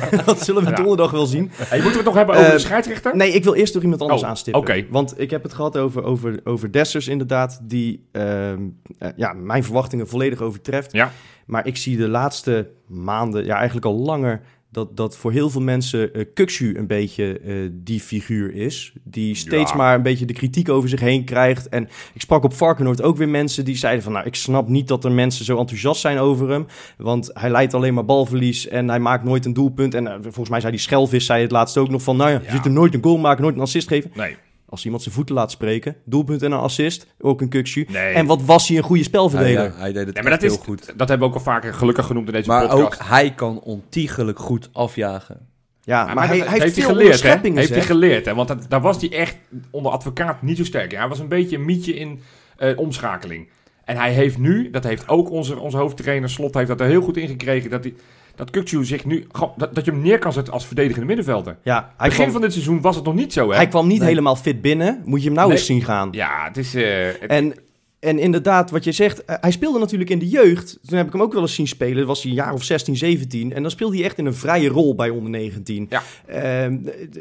dat 0.24 0.44
zullen 0.44 0.64
we 0.64 0.72
donderdag 0.72 1.10
wel 1.10 1.26
zien. 1.26 1.42
Moeten 1.42 1.82
we 1.82 1.96
het 1.96 2.04
nog 2.04 2.14
hebben 2.14 2.36
over 2.36 2.50
de 2.50 2.58
scheidsrechter? 2.58 3.16
Nee, 3.16 3.32
ik 3.32 3.44
wil 3.44 3.54
eerst 3.54 3.74
nog 3.74 3.82
iemand 3.82 4.00
anders 4.00 4.22
Oh, 4.22 4.28
aanstippen. 4.28 4.86
Want 4.90 5.20
ik 5.20 5.30
heb 5.30 5.42
het 5.42 5.54
gehad 5.54 5.78
over, 5.78 6.04
over, 6.04 6.40
over 6.44 6.72
Dessers 6.72 7.08
inderdaad, 7.08 7.60
die 7.62 8.06
ehm, 8.12 8.60
eh, 8.98 9.08
ja, 9.16 9.32
mijn 9.32 9.64
verwachtingen 9.64 10.08
volledig 10.08 10.40
overtreft. 10.40 10.92
Ja. 10.92 11.12
Maar 11.46 11.66
ik 11.66 11.76
zie 11.76 11.96
de 11.96 12.08
laatste 12.08 12.70
maanden, 12.86 13.44
ja 13.44 13.54
eigenlijk 13.56 13.86
al 13.86 13.94
langer, 13.94 14.40
dat, 14.76 14.96
dat 14.96 15.16
voor 15.16 15.32
heel 15.32 15.50
veel 15.50 15.60
mensen 15.60 16.10
Kukshu 16.34 16.76
een 16.76 16.86
beetje 16.86 17.38
eh, 17.38 17.54
die 17.72 18.00
figuur 18.00 18.54
is. 18.54 18.92
Die 19.04 19.34
steeds 19.34 19.70
Ja. 19.70 19.76
maar 19.76 19.94
een 19.94 20.02
beetje 20.02 20.24
de 20.24 20.32
kritiek 20.32 20.68
over 20.68 20.88
zich 20.88 21.00
heen 21.00 21.24
krijgt. 21.24 21.68
En 21.68 21.88
ik 22.12 22.20
sprak 22.20 22.44
op 22.44 22.54
Varkenoord 22.54 23.02
ook 23.02 23.16
weer 23.16 23.28
mensen 23.28 23.64
die 23.64 23.76
zeiden 23.76 24.02
van... 24.02 24.12
nou, 24.12 24.26
ik 24.26 24.34
snap 24.34 24.68
niet 24.68 24.88
dat 24.88 25.04
er 25.04 25.12
mensen 25.12 25.44
zo 25.44 25.58
enthousiast 25.58 26.00
zijn 26.00 26.18
over 26.18 26.50
hem. 26.50 26.66
Want 26.96 27.30
hij 27.32 27.50
leidt 27.50 27.74
alleen 27.74 27.94
maar 27.94 28.04
balverlies 28.04 28.68
en 28.68 28.88
hij 28.88 28.98
maakt 28.98 29.24
nooit 29.24 29.44
een 29.44 29.52
doelpunt. 29.52 29.94
En 29.94 30.06
eh, 30.06 30.14
volgens 30.22 30.48
mij 30.48 30.60
zei 30.60 30.72
die 30.72 30.80
Schelvis 30.80 31.26
zei 31.26 31.42
het 31.42 31.50
laatst 31.50 31.76
ook 31.76 31.88
nog 31.88 32.02
van... 32.02 32.16
nou 32.16 32.30
ja, 32.30 32.40
je 32.44 32.50
ziet 32.50 32.64
hem 32.64 32.72
nooit 32.72 32.94
een 32.94 33.02
goal 33.02 33.18
maken, 33.18 33.42
nooit 33.42 33.54
een 33.54 33.60
assist 33.60 33.88
geven. 33.88 34.10
Nee. 34.14 34.36
Als 34.68 34.84
iemand 34.84 35.02
zijn 35.02 35.14
voeten 35.14 35.34
laat 35.34 35.50
spreken, 35.50 35.96
doelpunt 36.04 36.42
en 36.42 36.52
een 36.52 36.58
assist, 36.58 37.06
ook 37.20 37.40
een 37.40 37.48
Kukshu. 37.48 37.86
Nee. 37.88 38.14
En 38.14 38.26
wat 38.26 38.42
was 38.42 38.68
hij 38.68 38.76
een 38.76 38.82
goede 38.82 39.02
spelverdeler. 39.02 39.64
ja, 39.64 39.72
hij 39.76 39.92
deed 39.92 40.06
het 40.06 40.14
Nee, 40.14 40.22
maar 40.22 40.32
dat, 40.32 40.42
is, 40.42 40.54
heel 40.54 40.62
goed. 40.64 40.86
dat 40.96 41.08
hebben 41.08 41.18
we 41.18 41.34
ook 41.34 41.38
al 41.38 41.52
vaker 41.52 41.74
gelukkig 41.74 42.06
genoemd 42.06 42.26
in 42.26 42.32
deze 42.32 42.48
Maar 42.48 42.70
ook 42.70 42.80
podcast. 42.80 43.08
hij 43.08 43.34
kan 43.34 43.60
ontiegelijk 43.60 44.38
goed 44.38 44.68
afjagen. 44.72 45.48
Ja, 45.80 46.14
maar, 46.14 46.26
hij, 46.26 46.38
hij 46.38 46.58
heeft 46.58 46.74
veel 46.74 46.88
geleerd, 46.88 47.22
hè? 47.22 47.38
Heeft 47.42 47.70
hij 47.70 47.82
geleerd, 47.82 48.26
hè? 48.26 48.34
Want 48.34 48.48
dat, 48.48 48.66
daar 48.68 48.80
was 48.80 49.00
hij 49.00 49.12
echt 49.12 49.36
onder 49.70 49.92
advocaat 49.92 50.42
niet 50.42 50.56
zo 50.56 50.64
sterk. 50.64 50.92
Hij 50.92 51.08
was 51.08 51.18
een 51.18 51.28
beetje 51.28 51.56
een 51.56 51.64
mietje 51.64 51.94
in 51.94 52.20
eh, 52.56 52.78
omschakeling. 52.78 53.48
En 53.84 53.96
hij 53.96 54.12
heeft 54.12 54.38
nu, 54.38 54.70
dat 54.70 54.84
heeft 54.84 55.08
ook 55.08 55.30
onze, 55.30 55.58
onze 55.58 55.76
hoofdtrainer 55.76 56.30
Slot 56.30 56.54
heeft 56.54 56.68
dat 56.68 56.80
er 56.80 56.86
heel 56.86 57.02
goed 57.02 57.16
in 57.16 57.28
gekregen, 57.28 57.70
dat, 57.70 57.84
hij, 57.84 57.94
dat 58.36 58.50
Kukçu 58.58 58.80
zich 58.84 59.04
nu, 59.04 59.26
dat, 59.56 59.74
dat 59.74 59.84
je 59.84 59.90
hem 59.90 60.00
neer 60.02 60.18
kan 60.18 60.32
zetten 60.32 60.52
als 60.52 60.66
verdedigende 60.66 61.06
middenvelder. 61.06 61.56
Ja, 61.62 61.92
hij 61.96 62.08
Begin 62.08 62.14
kwam, 62.22 62.32
van 62.32 62.40
dit 62.40 62.52
seizoen 62.52 62.80
was 62.80 62.96
het 62.96 63.04
nog 63.04 63.14
niet 63.14 63.32
zo, 63.32 63.50
hè? 63.50 63.56
hij 63.56 63.68
kwam 63.68 63.86
niet 63.86 63.98
Nee. 63.98 64.08
helemaal 64.08 64.36
fit 64.36 64.60
binnen. 64.62 65.02
Moet 65.04 65.20
je 65.20 65.26
hem 65.26 65.34
nou 65.36 65.48
Nee. 65.48 65.56
eens 65.56 65.66
zien 65.66 65.82
gaan. 65.84 66.08
Ja, 66.12 66.44
het 66.48 66.56
is... 66.56 66.74
eh, 66.74 66.82
het- 67.20 67.30
En, 67.30 67.54
en 68.00 68.18
inderdaad, 68.18 68.70
wat 68.70 68.84
je 68.84 68.92
zegt, 68.92 69.24
eh, 69.24 69.36
hij 69.40 69.50
speelde 69.50 69.78
natuurlijk 69.78 70.10
in 70.10 70.18
de 70.18 70.28
jeugd. 70.28 70.78
Toen 70.86 70.96
heb 70.96 71.06
ik 71.06 71.12
hem 71.12 71.22
ook 71.22 71.32
wel 71.32 71.42
eens 71.42 71.54
zien 71.54 71.66
spelen. 71.68 71.96
Dat 71.96 72.06
was 72.06 72.22
hij 72.22 72.30
een 72.30 72.36
jaar 72.36 72.52
of 72.52 72.62
16, 72.62 72.96
17. 72.96 73.52
En 73.52 73.62
dan 73.62 73.70
speelde 73.70 73.96
hij 73.96 74.04
echt 74.04 74.18
in 74.18 74.26
een 74.26 74.34
vrije 74.34 74.68
rol 74.68 74.94
bij 74.94 75.08
onder 75.10 75.30
19. 75.30 75.86
Ja. 75.88 76.02
Ehm, 76.26 76.76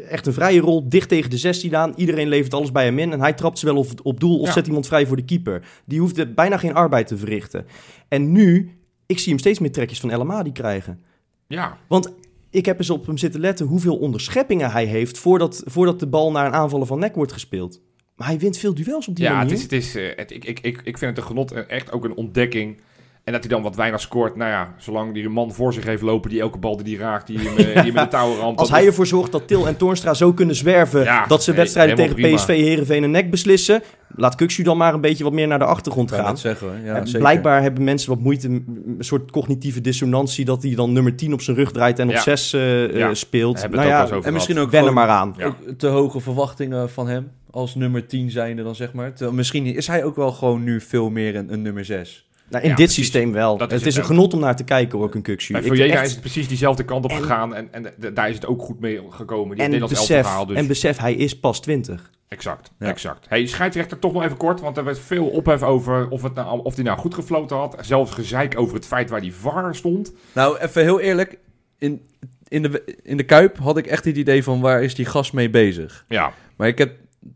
echt 0.09 0.25
een 0.27 0.33
vrije 0.33 0.59
rol, 0.59 0.89
dicht 0.89 1.09
tegen 1.09 1.29
de 1.29 1.37
16 1.37 1.75
aan. 1.75 1.93
Iedereen 1.95 2.27
levert 2.27 2.53
alles 2.53 2.71
bij 2.71 2.85
hem 2.85 2.99
in. 2.99 3.11
En 3.11 3.19
hij 3.21 3.33
trapt 3.33 3.59
ze 3.59 3.65
wel 3.65 3.75
op, 3.77 3.87
op 4.03 4.19
doel 4.19 4.39
of 4.39 4.47
Ja. 4.47 4.53
zet 4.53 4.67
iemand 4.67 4.87
vrij 4.87 5.05
voor 5.07 5.15
de 5.15 5.25
keeper. 5.25 5.61
Die 5.85 5.99
hoefde 5.99 6.27
bijna 6.27 6.57
geen 6.57 6.73
arbeid 6.73 7.07
te 7.07 7.17
verrichten. 7.17 7.65
En 8.07 8.31
nu, 8.31 8.71
ik 9.05 9.19
zie 9.19 9.29
hem 9.29 9.39
steeds 9.39 9.59
meer 9.59 9.71
trekjes 9.71 9.99
van 9.99 10.11
El 10.11 10.19
Amadi 10.19 10.51
krijgen. 10.51 11.03
ja, 11.47 11.77
Want 11.87 12.13
ik 12.49 12.65
heb 12.65 12.77
eens 12.77 12.89
op 12.89 13.05
hem 13.05 13.17
zitten 13.17 13.39
letten 13.39 13.65
hoeveel 13.65 13.97
onderscheppingen 13.97 14.71
hij 14.71 14.85
heeft... 14.85 15.17
voordat, 15.17 15.63
voordat 15.65 15.99
de 15.99 16.07
bal 16.07 16.31
naar 16.31 16.45
een 16.45 16.53
aanvaller 16.53 16.87
van 16.87 16.99
nek 16.99 17.15
wordt 17.15 17.31
gespeeld. 17.31 17.81
Maar 18.15 18.27
hij 18.27 18.39
wint 18.39 18.57
veel 18.57 18.73
duels 18.73 19.07
op 19.07 19.15
die 19.15 19.25
ja 19.25 19.33
manier. 19.33 19.49
het 19.49 19.57
is, 19.57 19.63
het 19.63 19.71
is, 19.71 19.95
eh, 19.95 20.17
het, 20.17 20.31
ik, 20.31 20.45
ik, 20.45 20.59
ik, 20.59 20.81
ik 20.83 20.97
vind 20.97 21.15
het 21.15 21.17
een 21.17 21.23
genot 21.23 21.51
en 21.51 21.69
echt 21.69 21.91
ook 21.91 22.03
een 22.03 22.15
ontdekking. 22.15 22.79
En 23.25 23.33
dat 23.33 23.43
hij 23.43 23.51
dan 23.53 23.61
wat 23.63 23.75
weinig 23.75 24.01
scoort. 24.01 24.35
Nou 24.35 24.49
ja, 24.51 24.73
zolang 24.77 25.13
hij 25.13 25.23
een 25.23 25.31
man 25.31 25.53
voor 25.53 25.73
zich 25.73 25.83
heeft 25.83 26.01
lopen 26.01 26.29
die 26.29 26.39
elke 26.41 26.57
bal 26.57 26.77
die 26.83 26.97
hij 26.97 27.05
raakt, 27.05 27.27
die 27.27 27.37
hem, 27.39 27.47
eh, 27.47 27.55
die 27.65 27.65
hem 27.73 27.85
in 27.85 27.93
de 27.93 28.07
touwen 28.07 28.37
ramt. 28.41 28.59
Als 28.59 28.67
dat 28.67 28.77
hij 28.77 28.81
is- 28.85 28.87
ervoor 28.91 29.07
zorgt 29.07 29.31
dat 29.31 29.47
Til 29.47 29.67
en 29.67 29.77
Toornstra 29.77 30.13
zo 30.13 30.33
kunnen 30.33 30.55
zwerven... 30.55 31.03
Ja, 31.03 31.25
dat 31.25 31.43
ze 31.43 31.53
wedstrijden 31.53 31.95
tegen 31.95 32.15
PSV, 32.15 32.47
Herenveen 32.47 33.03
en 33.03 33.11
NEC 33.11 33.29
beslissen... 33.31 33.81
laat 34.15 34.35
Kukshu 34.35 34.63
dan 34.63 34.77
maar 34.77 34.93
een 34.93 35.01
beetje 35.01 35.23
wat 35.23 35.33
meer 35.33 35.47
naar 35.47 35.59
de 35.59 35.65
achtergrond 35.65 36.11
gaan. 36.11 36.25
het 36.25 36.39
zeggen 36.39 36.67
hoor. 36.67 36.77
Ja, 36.85 36.95
En 36.95 37.11
blijkbaar 37.11 37.61
hebben 37.61 37.83
mensen 37.83 38.09
wat 38.09 38.19
moeite... 38.19 38.47
een 38.47 38.95
soort 38.99 39.31
cognitieve 39.31 39.81
dissonantie... 39.81 40.45
dat 40.45 40.63
hij 40.63 40.75
dan 40.75 40.93
nummer 40.93 41.15
10 41.15 41.33
op 41.33 41.41
zijn 41.41 41.57
rug 41.57 41.71
draait 41.71 41.99
en 41.99 42.07
op 42.07 42.13
Ja. 42.13 42.21
6 42.21 42.53
eh, 42.53 42.95
Ja, 42.97 43.07
eh, 43.07 43.13
speelt. 43.13 43.69
Nou 43.71 43.87
ja, 43.87 44.09
En 44.21 44.33
misschien 44.33 44.59
ook 44.59 44.69
wen 44.71 44.79
gewoon 44.79 44.93
maar 44.95 45.07
aan. 45.09 45.35
Ook 45.43 45.55
te 45.77 45.87
hoge 45.87 46.19
verwachtingen 46.19 46.89
van 46.89 47.07
hem. 47.07 47.31
Als 47.51 47.75
nummer 47.75 48.07
10 48.07 48.29
zijnde 48.31 48.63
dan 48.63 48.75
zeg 48.75 48.93
maar. 48.93 49.09
Terwijl 49.13 49.35
misschien 49.35 49.65
is 49.65 49.87
hij 49.87 50.03
ook 50.03 50.15
wel 50.15 50.31
gewoon 50.31 50.63
nu 50.63 50.81
veel 50.81 51.09
meer 51.09 51.35
een, 51.35 51.53
een 51.53 51.61
nummer 51.61 51.85
6. 51.85 52.24
Nou, 52.49 52.63
in 52.63 52.69
Ja, 52.69 52.75
dit 52.75 52.85
precies. 52.85 53.03
systeem 53.05 53.31
wel. 53.31 53.57
Dat 53.57 53.71
is 53.71 53.77
het 53.79 53.87
is 53.87 53.95
een 53.95 54.05
genot 54.05 54.33
om 54.33 54.39
naar 54.39 54.55
te 54.55 54.63
kijken, 54.63 54.99
ook 54.99 55.15
een 55.15 55.21
Kukshu. 55.21 55.53
Bij 55.53 55.89
echt- 55.91 56.05
is 56.05 56.11
het 56.11 56.19
precies 56.19 56.47
diezelfde 56.47 56.83
kant 56.85 57.03
op 57.05 57.11
En- 57.11 57.17
gegaan. 57.17 57.55
En, 57.55 57.67
en 57.71 57.93
de- 57.97 58.13
daar 58.13 58.29
is 58.29 58.35
het 58.35 58.45
ook 58.45 58.61
goed 58.61 58.79
mee 58.79 59.01
gekomen. 59.09 59.55
Die 59.55 59.63
en 59.65 59.71
Nederlands 59.71 59.99
besef. 60.07 60.27
Dus 60.47 60.57
en 60.57 60.67
besef, 60.67 60.97
hij 60.97 61.13
is 61.13 61.39
pas 61.39 61.61
20. 61.61 62.11
exact, 62.27 62.71
Ja. 62.79 62.87
exact. 62.87 63.25
Hey, 63.29 63.45
scheidsrechter 63.45 63.99
toch 63.99 64.13
nog 64.13 64.23
even 64.23 64.37
kort. 64.37 64.59
Want 64.61 64.77
er 64.77 64.83
werd 64.83 64.99
veel 64.99 65.25
ophef 65.25 65.63
over 65.63 66.07
of, 66.09 66.21
het 66.23 66.33
nou, 66.33 66.63
of 66.63 66.75
hij 66.75 66.83
nou 66.83 66.97
goed 66.97 67.13
gefloten 67.13 67.57
had. 67.57 67.77
Zelfs 67.81 68.11
gezeik 68.11 68.59
over 68.59 68.75
het 68.75 68.85
feit 68.85 69.09
waar 69.09 69.21
die 69.21 69.33
VAR 69.33 69.75
stond. 69.75 70.13
Nou, 70.33 70.57
even 70.59 70.81
heel 70.81 70.99
eerlijk. 70.99 71.37
In, 71.77 72.01
in, 72.47 72.61
de, 72.61 72.97
in 73.03 73.17
de 73.17 73.23
Kuip 73.23 73.57
had 73.57 73.77
ik 73.77 73.87
echt 73.87 74.05
het 74.05 74.17
idee 74.17 74.43
van 74.43 74.61
waar 74.61 74.83
is 74.83 74.95
die 74.95 75.05
gast 75.05 75.33
mee 75.33 75.49
bezig. 75.49 76.05
Ja, 76.07 76.33
Maar 76.55 76.67
ik 76.67 76.77
heb, 76.77 76.91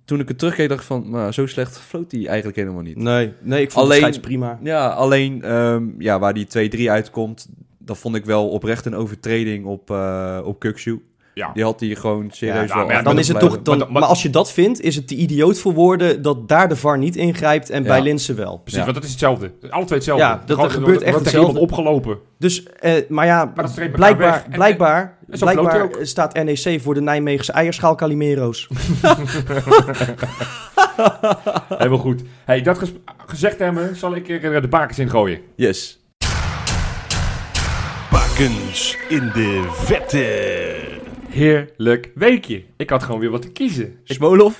toen 0.05 0.19
ik 0.19 0.27
het 0.27 0.37
terugkeek 0.39 0.69
dacht 0.69 0.81
ik 0.81 0.87
van, 0.87 1.33
zo 1.33 1.45
slecht 1.45 1.79
floot 1.79 2.11
hij 2.11 2.27
eigenlijk 2.27 2.57
helemaal 2.57 2.81
niet. 2.81 2.97
Nee, 2.97 3.33
nee 3.41 3.61
ik 3.61 3.71
vond 3.71 3.85
Alleen- 3.85 3.97
scheids 3.97 4.19
prima. 4.19 4.59
Ja, 4.63 4.87
alleen 4.89 5.43
ehm, 5.43 5.83
ja, 5.97 6.19
waar 6.19 6.33
die 6.33 6.47
2-3 6.47 6.89
uitkomt, 6.89 7.47
dat 7.77 7.97
vond 7.97 8.15
ik 8.15 8.25
wel 8.25 8.49
oprecht 8.49 8.85
een 8.85 8.95
overtreding 8.95 9.65
op, 9.65 9.91
eh 9.91 10.41
op 10.43 10.59
Kukshoe. 10.59 10.99
Ja. 11.39 11.51
Die 11.53 11.63
had 11.63 11.79
hij 11.79 11.95
gewoon 11.95 12.29
serieus 12.31 12.69
Ja, 12.69 12.75
wel 12.77 12.85
maar 12.85 13.03
dan 13.03 13.19
is 13.19 13.27
het 13.27 13.39
toch, 13.39 13.61
dan, 13.61 13.85
Maar 13.89 14.03
als 14.03 14.21
je 14.21 14.29
dat 14.29 14.51
vindt, 14.51 14.81
is 14.81 14.95
het 14.95 15.07
te 15.07 15.15
idioot 15.15 15.59
voor 15.59 15.73
woorden 15.73 16.21
dat 16.21 16.47
daar 16.47 16.69
de 16.69 16.75
VAR 16.75 16.97
niet 16.97 17.15
ingrijpt 17.15 17.69
en 17.69 17.81
Ja. 17.81 17.87
bij 17.87 18.01
Linse 18.01 18.33
wel. 18.33 18.57
Precies, 18.57 18.79
Ja. 18.79 18.83
want 18.83 18.95
dat 18.95 19.03
is 19.05 19.09
hetzelfde. 19.11 19.51
Alle 19.69 19.85
twee 19.85 19.97
hetzelfde. 19.97 20.23
Ja, 20.25 20.41
dat- 20.45 20.63
er 20.63 20.69
gebeurt 20.69 21.01
echt 21.01 21.19
hetzelfde. 21.19 21.59
opgelopen. 21.59 22.17
Dus, 22.37 22.63
eh, 22.63 22.93
maar 23.09 23.25
ja, 23.25 23.51
Maar 23.55 23.71
blijkbaar, 23.91 24.43
En- 24.45 24.51
blijkbaar, 24.51 25.17
en 25.29 25.39
blijkbaar 25.39 25.81
ook. 25.83 25.97
staat 26.01 26.33
NEC 26.33 26.81
voor 26.81 26.93
de 26.93 27.01
Nijmeegse 27.01 27.51
eierschaal 27.51 27.95
Calimero's. 27.95 28.67
Helemaal 31.77 31.97
goed. 31.97 32.21
Hey, 32.45 32.61
dat 32.61 32.77
ges- 32.77 32.91
gezegd 33.27 33.59
hebben, 33.59 33.95
zal 33.95 34.15
ik 34.15 34.29
er 34.29 34.61
de 34.61 34.67
bakens 34.67 34.99
in 34.99 35.09
gooien. 35.09 35.39
Yes. 35.55 35.99
Bakens 38.11 38.97
in 39.09 39.31
de 39.33 39.63
vette. 39.71 40.27
Heerlijk 41.29 42.11
weekje. 42.15 42.63
Ik 42.77 42.89
had 42.89 43.03
gewoon 43.03 43.19
weer 43.19 43.29
wat 43.29 43.41
te 43.41 43.51
kiezen. 43.51 43.95
Smolov? 44.03 44.55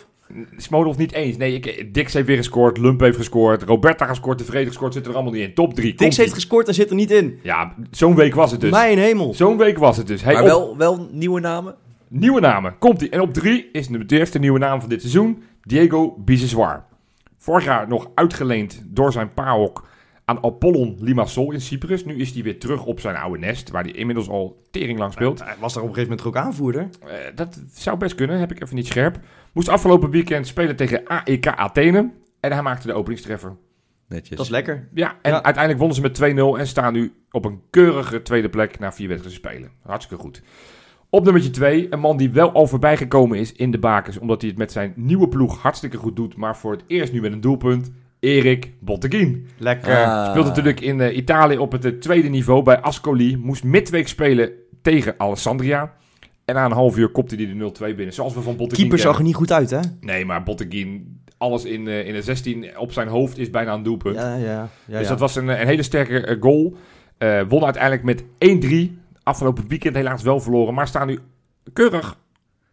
Smolov 0.57 0.97
niet 0.97 1.11
eens. 1.13 1.37
Nee, 1.37 1.53
ik, 1.53 1.93
Dix 1.93 2.13
heeft 2.13 2.27
weer 2.27 2.37
gescoord. 2.37 2.77
Lump 2.77 2.99
heeft 2.99 3.17
gescoord. 3.17 3.63
Roberta 3.63 4.05
gescoord. 4.05 4.37
Tevreden 4.37 4.67
gescoord. 4.67 4.93
Zit 4.93 5.05
er 5.07 5.13
allemaal 5.13 5.31
niet 5.31 5.47
in. 5.47 5.53
Top 5.53 5.73
3. 5.73 5.93
Dix 5.93 6.17
heeft 6.17 6.33
gescoord 6.33 6.67
en 6.67 6.73
zit 6.73 6.89
er 6.89 6.95
niet 6.95 7.11
in. 7.11 7.39
Ja, 7.43 7.75
zo'n 7.91 8.15
week 8.15 8.35
was 8.35 8.51
het 8.51 8.61
dus. 8.61 8.71
Mijn 8.71 8.97
hemel. 8.97 9.33
Zo'n 9.33 9.57
week 9.57 9.77
was 9.77 9.97
het 9.97 10.07
dus. 10.07 10.21
Hey, 10.23 10.33
maar 10.33 10.43
op- 10.43 10.49
wel, 10.49 10.77
wel 10.77 11.07
nieuwe 11.11 11.39
namen? 11.39 11.75
Nieuwe 12.07 12.39
namen. 12.39 12.75
Komt 12.79 13.01
ie. 13.01 13.09
En 13.09 13.21
op 13.21 13.33
3 13.33 13.69
is 13.71 13.87
de 13.87 14.03
eerste 14.07 14.39
nieuwe 14.39 14.59
naam 14.59 14.79
van 14.79 14.89
dit 14.89 14.99
seizoen. 15.01 15.43
Diego 15.63 16.15
Biseswar. 16.17 16.85
Vorig 17.37 17.65
jaar 17.65 17.87
nog 17.87 18.09
uitgeleend 18.15 18.81
door 18.85 19.11
zijn 19.11 19.33
paok 19.33 19.87
aan 20.29 20.43
Apollon 20.43 20.95
Limassol 20.99 21.51
in 21.51 21.61
Cyprus. 21.61 22.05
Nu 22.05 22.15
is 22.15 22.31
hij 22.33 22.43
weer 22.43 22.59
terug 22.59 22.85
op 22.85 22.99
zijn 22.99 23.15
oude 23.15 23.39
nest, 23.39 23.69
waar 23.69 23.83
hij 23.83 23.91
inmiddels 23.91 24.29
al 24.29 24.61
tering 24.71 24.99
lang 24.99 25.13
speelt. 25.13 25.43
Hij 25.43 25.55
was 25.59 25.73
daar 25.73 25.83
op 25.83 25.89
een 25.89 25.95
gegeven 25.95 26.17
moment 26.17 26.37
ook 26.37 26.43
aanvoerder. 26.45 26.89
Eh, 27.07 27.09
dat 27.35 27.61
zou 27.71 27.97
best 27.97 28.15
kunnen, 28.15 28.39
heb 28.39 28.51
ik 28.51 28.61
even 28.61 28.75
niet 28.75 28.87
scherp. 28.87 29.19
Moest 29.53 29.69
afgelopen 29.69 30.09
weekend 30.09 30.47
spelen 30.47 30.75
tegen 30.75 31.07
AEK 31.07 31.47
Athene. 31.47 32.11
En 32.39 32.51
hij 32.51 32.61
maakte 32.61 32.87
de 32.87 32.93
openingstreffer. 32.93 33.55
Netjes. 34.07 34.37
Dat 34.37 34.45
is 34.45 34.51
lekker. 34.51 34.87
Ja, 34.93 35.15
en 35.21 35.31
Ja. 35.31 35.43
uiteindelijk 35.43 35.77
wonnen 35.77 35.95
ze 35.95 36.01
met 36.01 36.13
2-0 36.13 36.57
en 36.59 36.67
staan 36.67 36.93
nu 36.93 37.13
op 37.31 37.45
een 37.45 37.61
keurige 37.69 38.21
tweede 38.21 38.49
plek 38.49 38.79
na 38.79 38.91
vier 38.91 39.07
wedstrijden 39.07 39.39
spelen. 39.41 39.71
Hartstikke 39.81 40.23
goed. 40.23 40.41
Op 41.09 41.23
nummertje 41.23 41.49
2, 41.51 41.87
een 41.89 41.99
man 41.99 42.17
die 42.17 42.29
wel 42.31 42.51
al 42.51 42.67
voorbij 42.67 42.97
gekomen 42.97 43.37
is 43.37 43.51
in 43.53 43.71
de 43.71 43.79
bakens, 43.79 44.17
omdat 44.17 44.41
hij 44.41 44.49
het 44.49 44.59
met 44.59 44.71
zijn 44.71 44.93
nieuwe 44.95 45.27
ploeg 45.27 45.61
hartstikke 45.61 45.97
goed 45.97 46.15
doet, 46.15 46.35
maar 46.35 46.57
voor 46.57 46.71
het 46.71 46.83
eerst 46.87 47.13
nu 47.13 47.21
met 47.21 47.31
een 47.31 47.41
doelpunt. 47.41 47.91
Erik 48.19 48.71
Botteguin. 48.79 49.47
Lekker. 49.57 50.05
Ah. 50.05 50.29
Speelt 50.29 50.45
natuurlijk 50.45 50.79
in 50.79 51.01
eh, 51.01 51.17
Italië 51.17 51.57
op 51.57 51.71
het 51.71 51.85
eh, 51.85 51.91
tweede 51.91 52.29
niveau 52.29 52.63
bij 52.63 52.79
Ascoli. 52.79 53.37
Moest 53.37 53.63
midweek 53.63 54.07
spelen 54.07 54.51
tegen 54.81 55.15
Alessandria. 55.17 55.93
En 56.49 56.55
na 56.55 56.65
een 56.65 56.71
half 56.71 56.97
uur 56.97 57.09
kopte 57.09 57.35
hij 57.35 57.45
de 57.45 57.71
0-2 57.93 57.95
binnen. 57.95 58.13
Zoals 58.13 58.33
we 58.33 58.41
van 58.41 58.55
Botteguin 58.55 58.87
Keeper 58.87 59.07
zag 59.07 59.17
er 59.17 59.23
niet 59.23 59.35
goed 59.35 59.51
uit, 59.51 59.69
hè? 59.69 59.79
Nee, 59.99 60.25
maar 60.25 60.43
Botteguin, 60.43 61.21
alles 61.37 61.65
in, 61.65 61.87
eh, 61.87 62.07
in 62.07 62.13
de 62.13 62.21
16 62.21 62.77
op 62.77 62.91
zijn 62.91 63.07
hoofd 63.07 63.37
is 63.37 63.49
bijna 63.49 63.73
een 63.73 63.83
doelpunt. 63.83 64.15
Ja, 64.15 64.35
ja. 64.35 64.69
ja, 64.85 64.97
dus 64.97 65.01
ja. 65.01 65.09
dat 65.09 65.19
was 65.19 65.35
een, 65.35 65.47
een 65.47 65.67
hele 65.67 65.83
sterke 65.83 66.25
eh, 66.25 66.41
goal. 66.41 66.75
Eh 67.17 67.41
won 67.47 67.63
uiteindelijk 67.63 68.03
met 68.03 68.23
1-3. 68.91 68.97
Afgelopen 69.23 69.67
weekend 69.67 69.95
helaas 69.95 70.23
wel 70.23 70.39
verloren. 70.39 70.73
Maar 70.73 70.87
staan 70.87 71.07
nu 71.07 71.19
keurig 71.73 72.17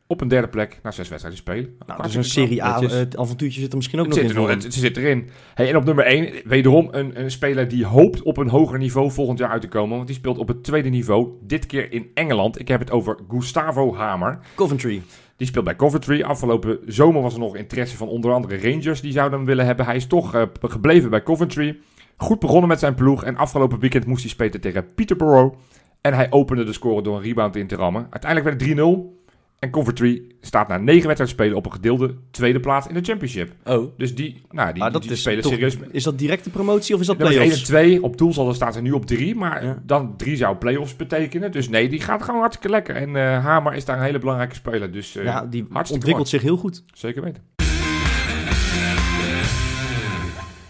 op 0.07 0.21
een 0.21 0.29
derde 0.29 0.49
plek 0.49 0.79
na 0.83 0.91
zes 0.91 1.09
wedstrijden 1.09 1.41
spelen. 1.43 1.77
Nou, 1.87 2.03
dus 2.03 2.15
een 2.15 2.25
Serie 2.25 2.65
A 2.65 2.81
netjes. 2.81 3.17
avontuurtje 3.17 3.61
zit 3.61 3.71
er 3.71 3.77
misschien 3.77 3.99
ook 4.01 4.07
Het 4.07 4.15
nog 4.15 4.25
zit, 4.25 4.37
in. 4.37 4.43
er 4.43 4.49
het, 4.49 4.63
hem. 4.63 4.71
het 4.71 4.81
zit 4.81 4.97
erin. 4.97 5.29
Hey, 5.55 5.69
en 5.69 5.77
op 5.77 5.85
nummer 5.85 6.05
1, 6.05 6.33
wederom 6.45 6.89
een, 6.91 7.21
een 7.21 7.31
speler 7.31 7.69
die 7.69 7.85
hoopt 7.87 8.23
op 8.23 8.37
een 8.37 8.49
hoger 8.49 8.79
niveau 8.79 9.11
volgend 9.11 9.39
jaar 9.39 9.51
uit 9.51 9.61
te 9.61 9.69
komen. 9.69 9.95
Want 9.97 10.07
die 10.07 10.17
speelt 10.17 10.39
op 10.39 10.49
het 10.49 10.65
tweede 10.65 10.89
niveau. 10.89 11.29
Dit 11.43 11.67
keer 11.67 11.93
in 11.93 12.11
Engeland. 12.15 12.61
Ik 12.61 12.69
heb 12.69 12.81
het 12.81 12.91
over 12.91 13.19
Gustavo 13.29 13.95
Hamer. 13.95 14.39
Coventry. 14.55 15.03
Die 15.37 15.47
speelt 15.47 15.65
bij 15.65 15.77
Coventry. 15.77 16.23
Afgelopen 16.23 16.79
zomer 16.87 17.23
was 17.23 17.35
er 17.35 17.41
nog 17.41 17.57
interesse 17.57 17.97
van 17.97 18.09
onder 18.09 18.33
andere 18.33 18.71
Rangers. 18.71 19.01
Die 19.01 19.13
zouden 19.13 19.39
hem 19.39 19.47
willen 19.49 19.67
hebben. 19.67 19.85
Hij 19.87 19.97
is 19.97 20.07
toch 20.07 20.35
eh, 20.35 20.43
gebleven 20.61 21.11
bij 21.11 21.23
Coventry. 21.23 21.79
Goed 22.17 22.39
begonnen 22.39 22.69
met 22.69 22.79
zijn 22.79 22.95
ploeg. 22.95 23.25
En 23.25 23.37
afgelopen 23.37 23.79
weekend 23.79 24.07
moest 24.07 24.23
hij 24.23 24.31
spelen 24.31 24.61
tegen 24.61 24.95
Peterborough. 24.95 25.57
En 26.01 26.15
hij 26.15 26.27
opende 26.31 26.65
de 26.65 26.73
score 26.73 27.03
door 27.03 27.17
een 27.17 27.23
rebound 27.23 27.57
in 27.57 27.67
te 27.67 27.77
rammen. 27.77 28.07
Uiteindelijk 28.11 28.59
werd 28.59 28.71
het 28.71 28.79
3-0. 28.79 29.26
En 29.59 29.71
Coventry 29.71 30.23
staat 30.41 30.69
na 30.69 30.77
negen 30.77 31.07
wedstrijden 31.07 31.29
spelen 31.29 31.57
op 31.57 31.67
een 31.67 31.73
gedeelde 31.73 32.15
tweede 32.31 32.61
plaats 32.61 32.87
in 32.87 32.95
de 32.95 33.01
Championship. 33.03 33.53
Oh, 33.65 33.93
Dus 33.97 34.15
die, 34.15 34.43
nou, 34.51 34.73
die, 34.73 34.83
Maar 34.83 34.93
dat 34.93 35.03
die 35.03 35.11
is 35.11 35.21
spelen 35.21 35.43
toch- 35.43 35.53
serieus. 35.53 35.77
Is 35.91 36.03
dat 36.05 36.19
directe 36.19 36.51
promotie 36.51 36.95
of 36.95 37.01
is 37.01 37.07
dat 37.07 37.17
Nummers 37.19 37.37
1 37.39 37.45
en 37.45 37.51
play-offs? 37.51 37.69
2. 37.71 38.03
Op 38.03 38.17
doelsaldo 38.19 38.53
staan 38.53 38.73
ze 38.73 38.81
nu 38.81 38.93
op 38.93 39.07
3. 39.07 39.35
Maar 39.35 39.65
Ja. 39.65 39.83
dan 39.87 40.17
3 40.17 40.37
zou 40.37 40.57
play-offs 40.57 40.97
betekenen. 40.97 41.53
Dus 41.53 41.69
nee, 41.69 41.89
die 41.89 42.01
gaat 42.01 42.23
gewoon 42.23 42.41
hartstikke 42.41 42.71
lekker. 42.71 42.95
En 42.97 43.17
eh, 43.17 43.45
Hamer 43.45 43.75
is 43.75 43.85
daar 43.85 43.97
een 43.97 44.03
hele 44.05 44.19
belangrijke 44.19 44.55
speler. 44.55 44.93
Dus 44.93 45.17
eh, 45.17 45.25
Ja, 45.25 45.47
die 45.47 45.67
ontwikkelt 45.91 46.29
zich 46.29 46.43
heel 46.43 46.57
goed. 46.57 46.85
zeker 46.93 47.23
weten. 47.23 47.43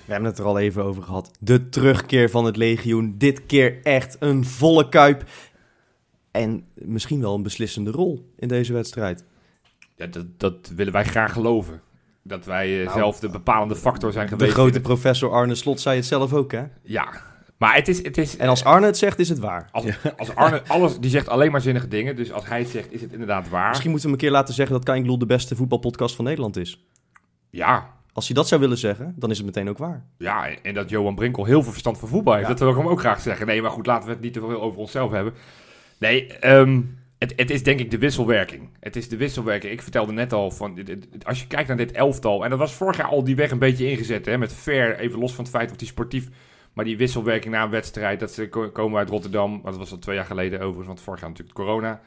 We 0.05 0.13
hebben 0.13 0.31
het 0.31 0.39
er 0.39 0.45
al 0.45 0.59
even 0.59 0.85
over 0.85 1.03
gehad. 1.03 1.31
De 1.41 1.69
terugkeer 1.69 2.31
van 2.31 2.45
het 2.45 2.57
legioen. 2.57 3.15
Dit 3.19 3.47
keer 3.47 3.79
echt 3.83 4.17
een 4.21 4.45
volle 4.45 4.89
kuip. 4.89 5.25
En 6.37 6.65
misschien 6.75 7.21
wel 7.21 7.35
een 7.35 7.43
beslissende 7.43 7.91
rol 7.91 8.33
in 8.37 8.49
deze 8.49 8.73
wedstrijd. 8.73 9.25
Ja, 9.97 10.07
dat, 10.07 10.27
dat 10.37 10.73
willen 10.77 10.93
wij 10.93 11.05
graag 11.05 11.33
geloven. 11.33 11.81
Dat 12.23 12.45
wij 12.45 12.79
eh, 12.81 12.85
Nou, 12.87 12.99
zelf 12.99 13.19
de 13.19 13.29
bepalende 13.29 13.77
factor 13.77 14.13
zijn 14.13 14.27
De 14.27 14.33
geweest. 14.33 14.53
grote 14.53 14.77
in 14.77 14.83
professor 14.83 15.31
Arne 15.33 15.55
Slot 15.55 15.81
zei 15.81 15.97
het 15.97 16.07
zelf 16.07 16.33
ook, 16.33 16.53
hè? 16.53 16.65
Ja, 16.83 17.09
maar 17.57 17.75
het 17.75 17.89
is... 17.89 18.03
Het 18.03 18.19
is 18.19 18.37
En 18.37 18.49
als 18.49 18.65
Arne 18.65 18.87
het 18.87 18.97
zegt, 18.99 19.19
is 19.19 19.29
het 19.29 19.39
waar. 19.39 19.69
als, 19.73 19.85
als 20.17 20.35
Arne 20.35 20.63
alles... 20.67 20.99
Die 20.99 21.11
zegt 21.11 21.29
alleen 21.29 21.51
maar 21.51 21.61
zinnige 21.61 21.89
dingen. 21.89 22.17
Dus 22.17 22.33
als 22.33 22.47
hij 22.47 22.59
het 22.59 22.69
zegt, 22.69 22.93
is 22.93 23.01
het 23.01 23.13
inderdaad 23.13 23.49
waar. 23.49 23.69
Misschien 23.69 23.91
moeten 23.91 24.09
we 24.11 24.15
hem 24.15 24.23
een 24.25 24.31
keer 24.31 24.39
laten 24.41 24.55
zeggen 24.55 24.75
dat 24.75 24.85
Kainglul 24.85 25.19
de 25.19 25.27
beste 25.27 25.57
voetbalpodcast 25.57 26.15
van 26.17 26.25
Nederland 26.25 26.57
is. 26.57 26.85
Ja, 27.51 27.91
Als 28.13 28.27
hij 28.27 28.35
dat 28.35 28.49
zou 28.49 28.61
willen 28.61 28.79
zeggen, 28.79 29.15
dan 29.17 29.31
is 29.31 29.37
het 29.37 29.47
meteen 29.47 29.69
ook 29.69 29.79
waar. 29.79 30.05
Ja, 30.19 30.49
en 30.63 30.75
dat 30.75 30.91
Johan 30.91 31.15
Brinkel 31.15 31.45
heel 31.45 31.63
veel 31.63 31.71
verstand 31.73 31.99
van 31.99 32.09
voetbal 32.09 32.33
heeft. 32.35 32.47
Ja. 32.47 32.53
Dat 32.53 32.61
wil 32.63 32.71
ik 32.71 32.77
hem 32.77 32.89
ook 32.89 33.01
graag 33.01 33.21
zeggen. 33.21 33.47
Nee, 33.47 33.63
maar 33.63 33.71
goed, 33.71 33.87
laten 33.87 34.07
we 34.09 34.13
het 34.15 34.23
niet 34.23 34.33
te 34.33 34.41
veel 34.41 34.63
over 34.63 34.79
onszelf 34.81 35.11
hebben. 35.11 35.33
Nee, 35.99 36.27
ehm, 36.27 36.81
het, 37.19 37.33
het 37.37 37.51
is 37.51 37.63
denk 37.63 37.81
ik 37.81 37.91
de 37.91 37.99
wisselwerking. 37.99 38.69
Het 38.81 38.97
is 38.97 39.09
de 39.09 39.17
wisselwerking. 39.17 39.73
Ik 39.73 39.83
vertelde 39.83 40.13
net 40.13 40.33
al, 40.33 40.51
van, 40.51 40.79
als 41.23 41.41
je 41.41 41.47
kijkt 41.47 41.69
naar 41.69 41.77
dit 41.77 41.93
elftal... 41.93 42.45
en 42.45 42.51
dat 42.51 42.59
was 42.59 42.73
vorig 42.75 42.97
jaar 42.97 43.07
al 43.07 43.25
die 43.25 43.37
weg 43.37 43.51
een 43.51 43.59
beetje 43.59 43.91
ingezet, 43.91 44.27
hè, 44.27 44.39
met 44.39 44.53
Ver, 44.53 44.99
even 44.99 45.19
los 45.19 45.35
van 45.35 45.45
het 45.45 45.53
feit 45.55 45.71
of 45.71 45.77
die 45.77 45.89
sportief... 45.89 46.29
maar 46.73 46.85
die 46.85 46.97
wisselwerking 46.97 47.55
na 47.55 47.63
een 47.63 47.71
wedstrijd, 47.71 48.21
dat 48.21 48.33
ze 48.33 48.49
ko- 48.49 48.71
komen 48.71 48.99
uit 48.99 49.09
Rotterdam... 49.11 49.61
dat 49.65 49.77
was 49.77 49.91
al 49.91 49.99
twee 49.99 50.17
jaar 50.17 50.25
geleden 50.25 50.59
overigens, 50.61 50.87
want 50.87 51.01
vorig 51.01 51.21
jaar 51.21 51.29
natuurlijk 51.29 51.57
corona... 51.57 52.01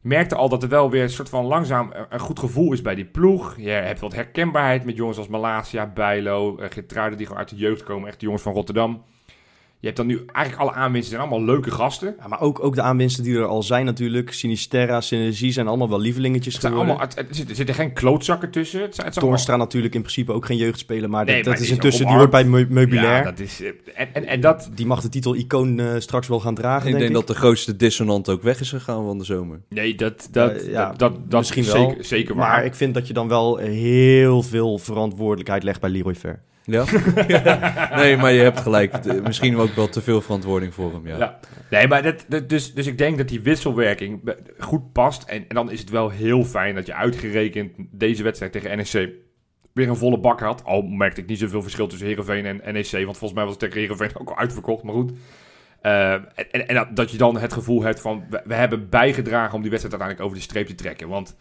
Merkte 0.00 0.34
al 0.34 0.48
dat 0.48 0.62
er 0.62 0.68
wel 0.68 0.90
weer 0.90 1.02
een 1.02 1.10
soort 1.10 1.28
van 1.28 1.44
langzaam 1.44 1.92
een- 2.08 2.18
goed 2.20 2.38
gevoel 2.38 2.72
is 2.72 2.82
bij 2.82 2.94
die 2.94 3.04
ploeg. 3.04 3.54
Je 3.58 3.70
hebt 3.70 4.00
wat 4.00 4.14
herkenbaarheid 4.14 4.84
met 4.84 4.96
jongens 4.96 5.18
als 5.18 5.28
Malasia, 5.28 5.86
Bijlo, 5.86 6.56
uh, 6.60 6.66
Gertruiden 6.70 7.16
die 7.18 7.26
gewoon 7.26 7.42
uit 7.42 7.50
de 7.50 7.56
jeugd 7.56 7.82
komen. 7.82 8.08
Echt 8.08 8.18
de 8.20 8.24
jongens 8.24 8.42
van 8.42 8.52
Rotterdam. 8.52 9.02
Je 9.80 9.86
hebt 9.86 9.98
dan 9.98 10.06
nu 10.06 10.22
eigenlijk 10.26 10.68
alle 10.68 10.78
aanwinsten 10.78 11.16
zijn 11.16 11.28
allemaal 11.28 11.46
leuke 11.54 11.70
gasten. 11.70 12.14
Ja, 12.18 12.28
maar 12.28 12.40
ook, 12.40 12.64
ook 12.64 12.74
de 12.74 12.82
aanwinsten 12.82 13.24
die 13.24 13.36
er 13.36 13.44
al 13.44 13.62
zijn 13.62 13.84
natuurlijk. 13.84 14.32
Sinisterra, 14.32 15.00
Synergie 15.00 15.52
zijn 15.52 15.68
allemaal 15.68 15.88
wel 15.88 16.00
lievelingetjes 16.00 16.52
Het 16.52 16.62
zijn 16.62 16.72
geworden. 16.72 16.96
allemaal, 16.98 17.16
het, 17.16 17.28
het, 17.28 17.36
zit- 17.36 17.50
er 17.50 17.56
zitten 17.56 17.74
geen 17.74 17.92
klootzakken 17.92 18.50
tussen. 18.50 18.80
Het 18.80 18.94
zijn, 18.94 19.06
het 19.06 19.14
zijn 19.14 19.26
Toornstra 19.26 19.56
natuurlijk 19.56 19.94
in 19.94 20.00
principe 20.00 20.32
ook 20.32 20.46
geen 20.46 20.56
jeugdspeler, 20.56 21.10
maar 21.10 21.24
Nee, 21.24 21.36
dat, 21.36 21.44
maar 21.44 21.54
dat 21.54 21.62
is 21.64 21.70
intussen, 21.70 22.06
die 22.06 22.14
hoort 22.14 22.30
bij 22.30 22.44
meubilair. 22.44 23.16
Ja, 23.16 23.22
dat 23.22 23.38
is, 23.40 23.62
eh, 23.62 23.68
en, 23.94 24.08
en, 24.14 24.26
en 24.26 24.40
dat... 24.40 24.70
Die 24.74 24.86
mag 24.86 25.00
de 25.02 25.08
titel 25.08 25.34
icoon 25.34 25.78
eh, 25.80 25.86
straks 25.98 26.28
wel 26.28 26.40
gaan 26.40 26.54
dragen, 26.54 26.86
ik 26.86 26.92
denk, 26.92 26.98
denk 27.00 27.14
dat 27.14 27.26
de 27.26 27.34
grootste 27.34 27.76
dissonant 27.76 28.28
ook 28.28 28.42
weg 28.42 28.60
is 28.60 28.70
gegaan 28.70 29.04
van 29.04 29.18
de 29.18 29.24
zomer. 29.24 29.60
Nee, 29.68 29.94
dat, 29.94 30.28
dat, 30.30 30.50
Eh, 30.52 30.70
ja, 30.70 30.88
dat, 30.88 30.98
dat, 30.98 31.30
dat 31.30 31.40
misschien 31.40 31.62
is 31.62 31.72
wel. 31.72 31.88
Zeker, 31.88 32.04
zeker 32.04 32.34
waar. 32.34 32.48
Maar 32.48 32.64
ik 32.64 32.74
vind 32.74 32.94
dat 32.94 33.06
je 33.06 33.12
dan 33.12 33.28
wel 33.28 33.56
heel 33.56 34.42
veel 34.42 34.78
verantwoordelijkheid 34.78 35.62
legt 35.62 35.80
bij 35.80 35.90
Leroy 35.90 36.14
Ver. 36.14 36.42
Ja? 36.66 36.84
nee, 37.96 38.16
maar 38.16 38.32
je 38.32 38.42
hebt 38.42 38.60
gelijk. 38.60 39.22
Misschien 39.22 39.56
ook 39.56 39.74
wel 39.74 39.88
te 39.88 40.02
veel 40.02 40.20
verantwoording 40.20 40.74
voor 40.74 40.92
hem, 40.92 41.06
ja. 41.06 41.18
Ja. 41.18 41.38
Nee, 41.70 41.88
maar 41.88 42.02
dat, 42.02 42.48
dus, 42.48 42.74
dus 42.74 42.86
ik 42.86 42.98
denk 42.98 43.18
dat 43.18 43.28
die 43.28 43.40
wisselwerking 43.40 44.34
goed 44.58 44.92
past. 44.92 45.22
En, 45.22 45.44
en 45.48 45.54
dan 45.54 45.70
is 45.70 45.80
het 45.80 45.90
wel 45.90 46.08
heel 46.08 46.44
fijn 46.44 46.74
dat 46.74 46.86
je 46.86 46.94
uitgerekend 46.94 47.72
deze 47.76 48.22
wedstrijd 48.22 48.52
tegen 48.52 48.76
NEC 48.76 49.10
weer 49.72 49.88
een 49.88 49.96
volle 49.96 50.18
bak 50.18 50.40
had. 50.40 50.64
Al 50.64 50.82
merkte 50.82 51.20
ik 51.20 51.26
niet 51.26 51.38
zoveel 51.38 51.62
verschil 51.62 51.86
tussen 51.86 52.06
Heerenveen 52.06 52.60
en 52.60 52.74
NEC. 52.74 52.90
Want 52.90 53.18
volgens 53.18 53.32
mij 53.32 53.44
was 53.44 53.52
het 53.52 53.58
tegen 53.58 53.80
Heerenveen 53.80 54.18
ook 54.18 54.28
al 54.28 54.38
uitverkocht. 54.38 54.82
Maar 54.82 54.94
goed. 54.94 55.12
Eh, 55.80 56.12
en 56.12 56.68
en, 56.68 56.88
dat, 56.94 57.10
je 57.10 57.16
dan 57.16 57.38
het 57.38 57.52
gevoel 57.52 57.82
hebt 57.82 58.00
van... 58.00 58.24
We 58.44 58.54
hebben 58.54 58.88
bijgedragen 58.88 59.54
om 59.54 59.60
die 59.62 59.70
wedstrijd 59.70 60.00
uiteindelijk 60.00 60.20
over 60.20 60.36
de 60.36 60.42
streep 60.42 60.66
te 60.66 60.74
trekken. 60.74 61.08
Want 61.08 61.36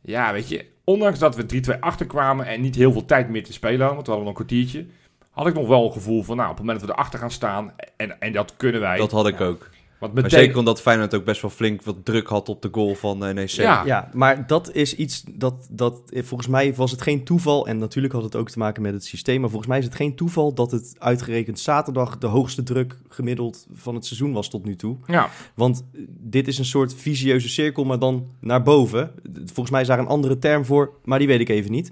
ja, 0.00 0.32
weet 0.32 0.48
je... 0.48 0.76
Ondanks 0.88 1.18
dat 1.18 1.36
we 1.36 1.74
3-2 1.76 1.78
achterkwamen 1.80 2.46
en 2.46 2.60
niet 2.60 2.74
heel 2.74 2.92
veel 2.92 3.04
tijd 3.04 3.28
meer 3.28 3.44
te 3.44 3.52
spelen 3.52 3.78
hadden... 3.78 3.94
want 3.94 4.06
we 4.06 4.12
hadden 4.12 4.30
nog 4.30 4.38
een 4.38 4.46
kwartiertje... 4.46 4.86
had 5.30 5.46
ik 5.46 5.54
nog 5.54 5.68
wel 5.68 5.84
een 5.84 5.92
gevoel 5.92 6.22
van... 6.22 6.36
nou, 6.36 6.50
op 6.50 6.56
het 6.56 6.64
moment 6.64 6.80
dat 6.80 6.88
we 6.88 6.94
erachter 6.94 7.18
gaan 7.18 7.30
staan... 7.30 7.72
en, 7.96 8.20
en 8.20 8.32
dat 8.32 8.54
kunnen 8.56 8.80
wij... 8.80 8.96
Dat 8.96 9.10
had 9.10 9.26
ik 9.26 9.40
ook. 9.40 9.70
Want 9.98 10.14
Maar 10.14 10.30
zeker 10.30 10.58
omdat 10.58 10.80
Feyenoord 10.80 11.14
ook 11.14 11.24
best 11.24 11.42
wel 11.42 11.50
flink 11.50 11.82
wat 11.82 12.04
druk 12.04 12.26
had 12.26 12.48
op 12.48 12.62
de 12.62 12.68
goal 12.72 12.94
van 12.94 13.24
eh, 13.24 13.34
NEC. 13.34 13.48
Ja. 13.50 13.82
Ja, 13.84 14.10
maar 14.12 14.46
dat 14.46 14.72
is 14.72 14.94
iets 14.94 15.24
dat, 15.30 15.68
dat 15.70 16.10
eh, 16.10 16.22
volgens 16.24 16.48
mij 16.48 16.74
was 16.74 16.90
het 16.90 17.02
geen 17.02 17.24
toeval. 17.24 17.66
En 17.66 17.78
natuurlijk 17.78 18.14
had 18.14 18.22
het 18.22 18.36
ook 18.36 18.50
te 18.50 18.58
maken 18.58 18.82
met 18.82 18.92
het 18.92 19.04
systeem. 19.04 19.40
Maar 19.40 19.50
volgens 19.50 19.70
mij 19.70 19.78
is 19.78 19.84
het 19.84 19.94
geen 19.94 20.14
toeval 20.14 20.54
dat 20.54 20.70
het 20.70 20.94
uitgerekend 20.98 21.60
zaterdag 21.60 22.18
de 22.18 22.26
hoogste 22.26 22.62
druk 22.62 22.98
gemiddeld 23.08 23.66
van 23.72 23.94
het 23.94 24.06
seizoen 24.06 24.32
was 24.32 24.50
tot 24.50 24.64
nu 24.64 24.76
toe. 24.76 24.96
Ja, 25.06 25.28
Want 25.54 25.84
eh, 25.94 26.00
dit 26.08 26.48
is 26.48 26.58
een 26.58 26.64
soort 26.64 26.94
visieuze 26.94 27.48
cirkel, 27.48 27.84
maar 27.84 27.98
dan 27.98 28.26
naar 28.40 28.62
boven. 28.62 29.10
Volgens 29.44 29.70
mij 29.70 29.80
is 29.80 29.86
daar 29.86 29.98
een 29.98 30.06
andere 30.06 30.38
term 30.38 30.64
voor, 30.64 30.92
maar 31.04 31.18
die 31.18 31.28
weet 31.28 31.40
ik 31.40 31.48
even 31.48 31.70
niet. 31.70 31.90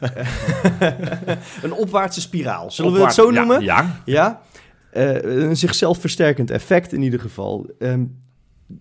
een 1.62 1.72
opwaartse 1.72 2.20
spiraal, 2.20 2.70
zullen 2.70 2.92
we 2.92 3.00
het 3.00 3.14
zo 3.14 3.30
noemen? 3.30 3.62
Ja, 3.62 4.00
Ja, 4.04 4.42
een 4.98 5.56
zichzelf 5.56 5.98
versterkend 6.00 6.50
effect 6.50 6.92
in 6.92 7.02
ieder 7.02 7.20
geval. 7.20 7.70
Ehm, 7.78 8.04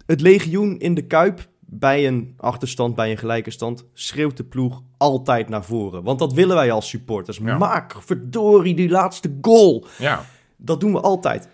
het 0.06 0.22
legioen 0.22 0.80
in 0.80 0.94
de 0.94 1.06
Kuip 1.06 1.48
bij 1.60 2.08
een 2.08 2.34
achterstand, 2.38 2.96
bij 2.96 3.12
een 3.12 3.18
gelijke 3.18 3.52
stand, 3.52 3.86
schreeuwt 3.94 4.38
de 4.38 4.44
ploeg 4.44 4.82
altijd 4.98 5.50
naar 5.50 5.64
voren. 5.64 6.04
Want 6.04 6.20
dat 6.20 6.34
willen 6.34 6.56
wij 6.56 6.72
als 6.72 6.90
supporters. 6.90 7.38
Ja. 7.44 7.58
Maak 7.58 7.96
verdorie 8.02 8.76
die 8.76 8.90
laatste 8.90 9.38
goal. 9.42 9.86
ja. 9.98 10.26
Dat 10.58 10.80
doen 10.80 10.92
we 10.92 11.00
altijd. 11.00 11.48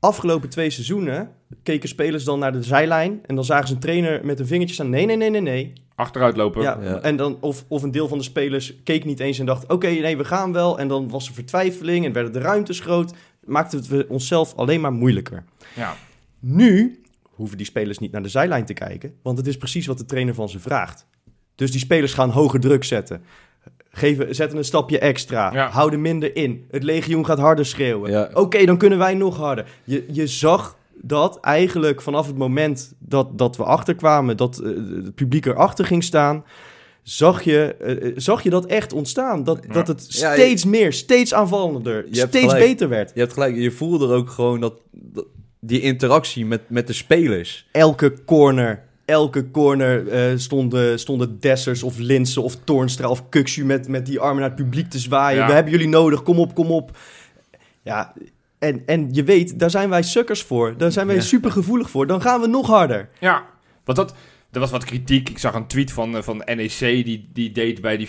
Afgelopen 0.00 0.48
twee 0.48 0.70
seizoenen 0.70 1.30
keken 1.62 1.88
spelers 1.88 2.24
dan 2.24 2.38
naar 2.38 2.52
de 2.52 2.62
zijlijn 2.62 3.20
en 3.26 3.34
dan 3.34 3.44
zagen 3.44 3.68
ze 3.68 3.74
een 3.74 3.80
trainer 3.80 4.24
met 4.24 4.40
een 4.40 4.46
vingertje 4.46 4.74
staan. 4.74 4.90
Nee, 4.90 5.06
nee, 5.06 5.16
nee, 5.16 5.30
nee, 5.30 5.40
nee. 5.40 5.72
Achteruit 5.94 6.36
lopen. 6.36 6.62
Ja, 6.62 6.78
Ja. 6.82 7.00
En 7.00 7.16
dan, 7.16 7.36
of, 7.40 7.64
of 7.68 7.82
een 7.82 7.90
deel 7.90 8.08
van 8.08 8.18
de 8.18 8.24
spelers 8.24 8.82
keek 8.82 9.04
niet 9.04 9.20
eens 9.20 9.38
en 9.38 9.46
dacht: 9.46 9.72
oké, 9.72 9.86
nee, 9.86 10.16
we 10.16 10.24
gaan 10.24 10.52
wel. 10.52 10.78
En 10.78 10.88
dan 10.88 11.08
was 11.08 11.28
er 11.28 11.34
vertwijfeling 11.34 12.04
en 12.04 12.12
werden 12.12 12.32
de 12.32 12.38
ruimtes 12.38 12.80
groot. 12.80 13.12
Maakten 13.44 13.90
we 13.90 13.96
het 13.96 14.06
onszelf 14.06 14.54
alleen 14.54 14.80
maar 14.80 14.92
moeilijker. 14.92 15.44
Ja. 15.74 15.94
Nu 16.40 17.02
hoeven 17.22 17.56
die 17.56 17.66
spelers 17.66 17.98
niet 17.98 18.12
naar 18.12 18.22
de 18.22 18.28
zijlijn 18.28 18.64
te 18.64 18.72
kijken, 18.72 19.14
want 19.22 19.38
het 19.38 19.46
is 19.46 19.56
precies 19.56 19.86
wat 19.86 19.98
de 19.98 20.04
trainer 20.04 20.34
van 20.34 20.48
ze 20.48 20.60
vraagt. 20.60 21.06
Dus 21.54 21.70
die 21.70 21.80
spelers 21.80 22.14
gaan 22.14 22.30
hoger 22.30 22.60
druk 22.60 22.84
zetten. 22.84 23.22
Geven, 23.90 24.34
zetten 24.34 24.58
een 24.58 24.64
stapje 24.64 24.98
extra. 24.98 25.52
Ja. 25.52 25.68
Houden 25.68 26.00
minder 26.00 26.36
in. 26.36 26.66
Het 26.70 26.82
legioen 26.82 27.26
gaat 27.26 27.38
harder 27.38 27.66
schreeuwen. 27.66 28.10
Ja. 28.10 28.30
Oké, 28.32 28.64
dan 28.64 28.76
kunnen 28.76 28.98
wij 28.98 29.14
nog 29.14 29.36
harder. 29.36 29.66
Je, 29.84 30.04
je 30.08 30.26
zag 30.26 30.76
dat 30.94 31.40
eigenlijk 31.40 32.02
vanaf 32.02 32.26
het 32.26 32.36
moment 32.36 32.94
dat, 32.98 33.38
dat 33.38 33.56
we 33.56 33.64
achterkwamen, 33.64 34.36
dat 34.36 34.58
eh, 34.58 34.70
het 35.04 35.14
publiek 35.14 35.46
erachter 35.46 35.84
ging 35.84 36.04
staan, 36.04 36.44
zag 37.02 37.42
je, 37.42 37.74
eh, 37.80 38.06
eh, 38.06 38.12
zag 38.16 38.42
je 38.42 38.50
dat 38.50 38.66
echt 38.66 38.92
ontstaan. 38.92 39.44
Dat, 39.44 39.58
Ja. 39.66 39.72
dat 39.72 39.88
het 39.88 40.06
Ja, 40.18 40.32
je- 40.32 40.38
steeds 40.40 40.64
meer, 40.64 40.92
steeds 40.92 41.34
aanvallender, 41.34 42.04
steeds 42.10 42.38
gelijk. 42.38 42.58
beter 42.64 42.88
werd. 42.88 43.10
Je 43.14 43.20
hebt 43.20 43.32
gelijk, 43.32 43.56
je 43.56 43.70
voelde 43.70 44.06
er 44.08 44.14
ook 44.14 44.30
gewoon 44.30 44.60
dat, 44.60 44.74
dat- 44.90 45.26
die 45.60 45.80
interactie 45.80 46.46
met, 46.46 46.60
met 46.68 46.86
de 46.86 46.92
spelers. 46.92 47.68
elke 47.72 48.24
corner, 48.24 48.82
elke 49.04 49.50
corner 49.50 50.08
eh, 50.08 50.32
stonden, 50.36 50.98
stonden 50.98 51.40
Dessers 51.40 51.82
of 51.82 51.98
Linsen 51.98 52.42
of 52.42 52.56
Toornstra 52.64 53.08
of 53.08 53.28
Kuxu 53.28 53.64
met, 53.64 53.88
met 53.88 54.06
die 54.06 54.20
armen 54.20 54.40
naar 54.40 54.50
het 54.50 54.58
publiek 54.62 54.90
te 54.90 54.98
zwaaien. 54.98 55.40
Ja. 55.40 55.46
We 55.46 55.52
hebben 55.52 55.72
jullie 55.72 55.88
nodig, 55.88 56.22
kom 56.22 56.38
op, 56.38 56.54
kom 56.54 56.70
op. 56.70 56.96
Ja, 57.82 58.12
en, 58.58 58.82
en 58.86 59.08
je 59.12 59.24
weet, 59.24 59.58
daar 59.58 59.70
zijn 59.70 59.88
wij 59.90 60.02
sukkers 60.02 60.42
voor. 60.42 60.74
Daar 60.76 60.92
zijn 60.92 61.06
wij 61.06 61.16
Ja. 61.16 61.22
super 61.22 61.50
gevoelig 61.50 61.90
voor. 61.90 62.06
Dan 62.06 62.20
gaan 62.20 62.40
we 62.40 62.46
nog 62.46 62.66
harder. 62.66 63.08
Ja, 63.20 63.44
want 63.84 63.98
dat, 63.98 64.14
er 64.52 64.60
was 64.60 64.70
wat 64.70 64.84
kritiek. 64.84 65.28
Ik 65.28 65.38
zag 65.38 65.54
een 65.54 65.66
tweet 65.66 65.92
van, 65.92 66.16
eh, 66.16 66.22
van 66.22 66.42
NEC 66.44 66.78
die, 66.78 67.30
die 67.32 67.52
deed 67.52 67.80
bij 67.80 67.96
die 67.96 68.08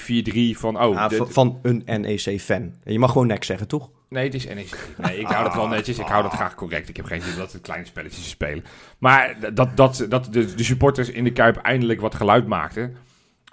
4-3 0.55 0.59
van... 0.59 0.81
Oh, 0.81 1.07
de- 1.07 1.25
van, 1.29 1.59
een 1.61 1.83
NEC-fan. 1.85 2.73
Je 2.83 2.99
mag 2.99 3.11
gewoon 3.11 3.27
nek 3.27 3.43
zeggen, 3.43 3.67
toch? 3.67 3.89
nee, 4.09 4.23
het 4.23 4.33
is 4.33 4.45
NEC. 4.45 4.89
Nee, 4.97 5.19
ik 5.19 5.27
hou 5.27 5.43
dat 5.43 5.55
wel 5.55 5.67
netjes. 5.67 5.99
Ik 5.99 6.07
hou 6.07 6.23
dat 6.23 6.33
graag 6.33 6.55
correct. 6.55 6.89
Ik 6.89 6.95
heb 6.95 7.05
geen 7.05 7.21
zin 7.21 7.31
in 7.31 7.37
dat 7.37 7.51
het 7.51 7.61
kleine 7.61 7.85
spelletjes 7.85 8.29
spelen. 8.29 8.63
Maar 8.97 9.35
dat, 9.53 9.77
dat, 9.77 10.05
dat 10.09 10.27
de, 10.33 10.55
de 10.55 10.63
supporters 10.63 11.09
in 11.09 11.23
de 11.23 11.31
Kuip 11.31 11.57
eindelijk 11.57 12.01
wat 12.01 12.15
geluid 12.15 12.47
maakten... 12.47 12.95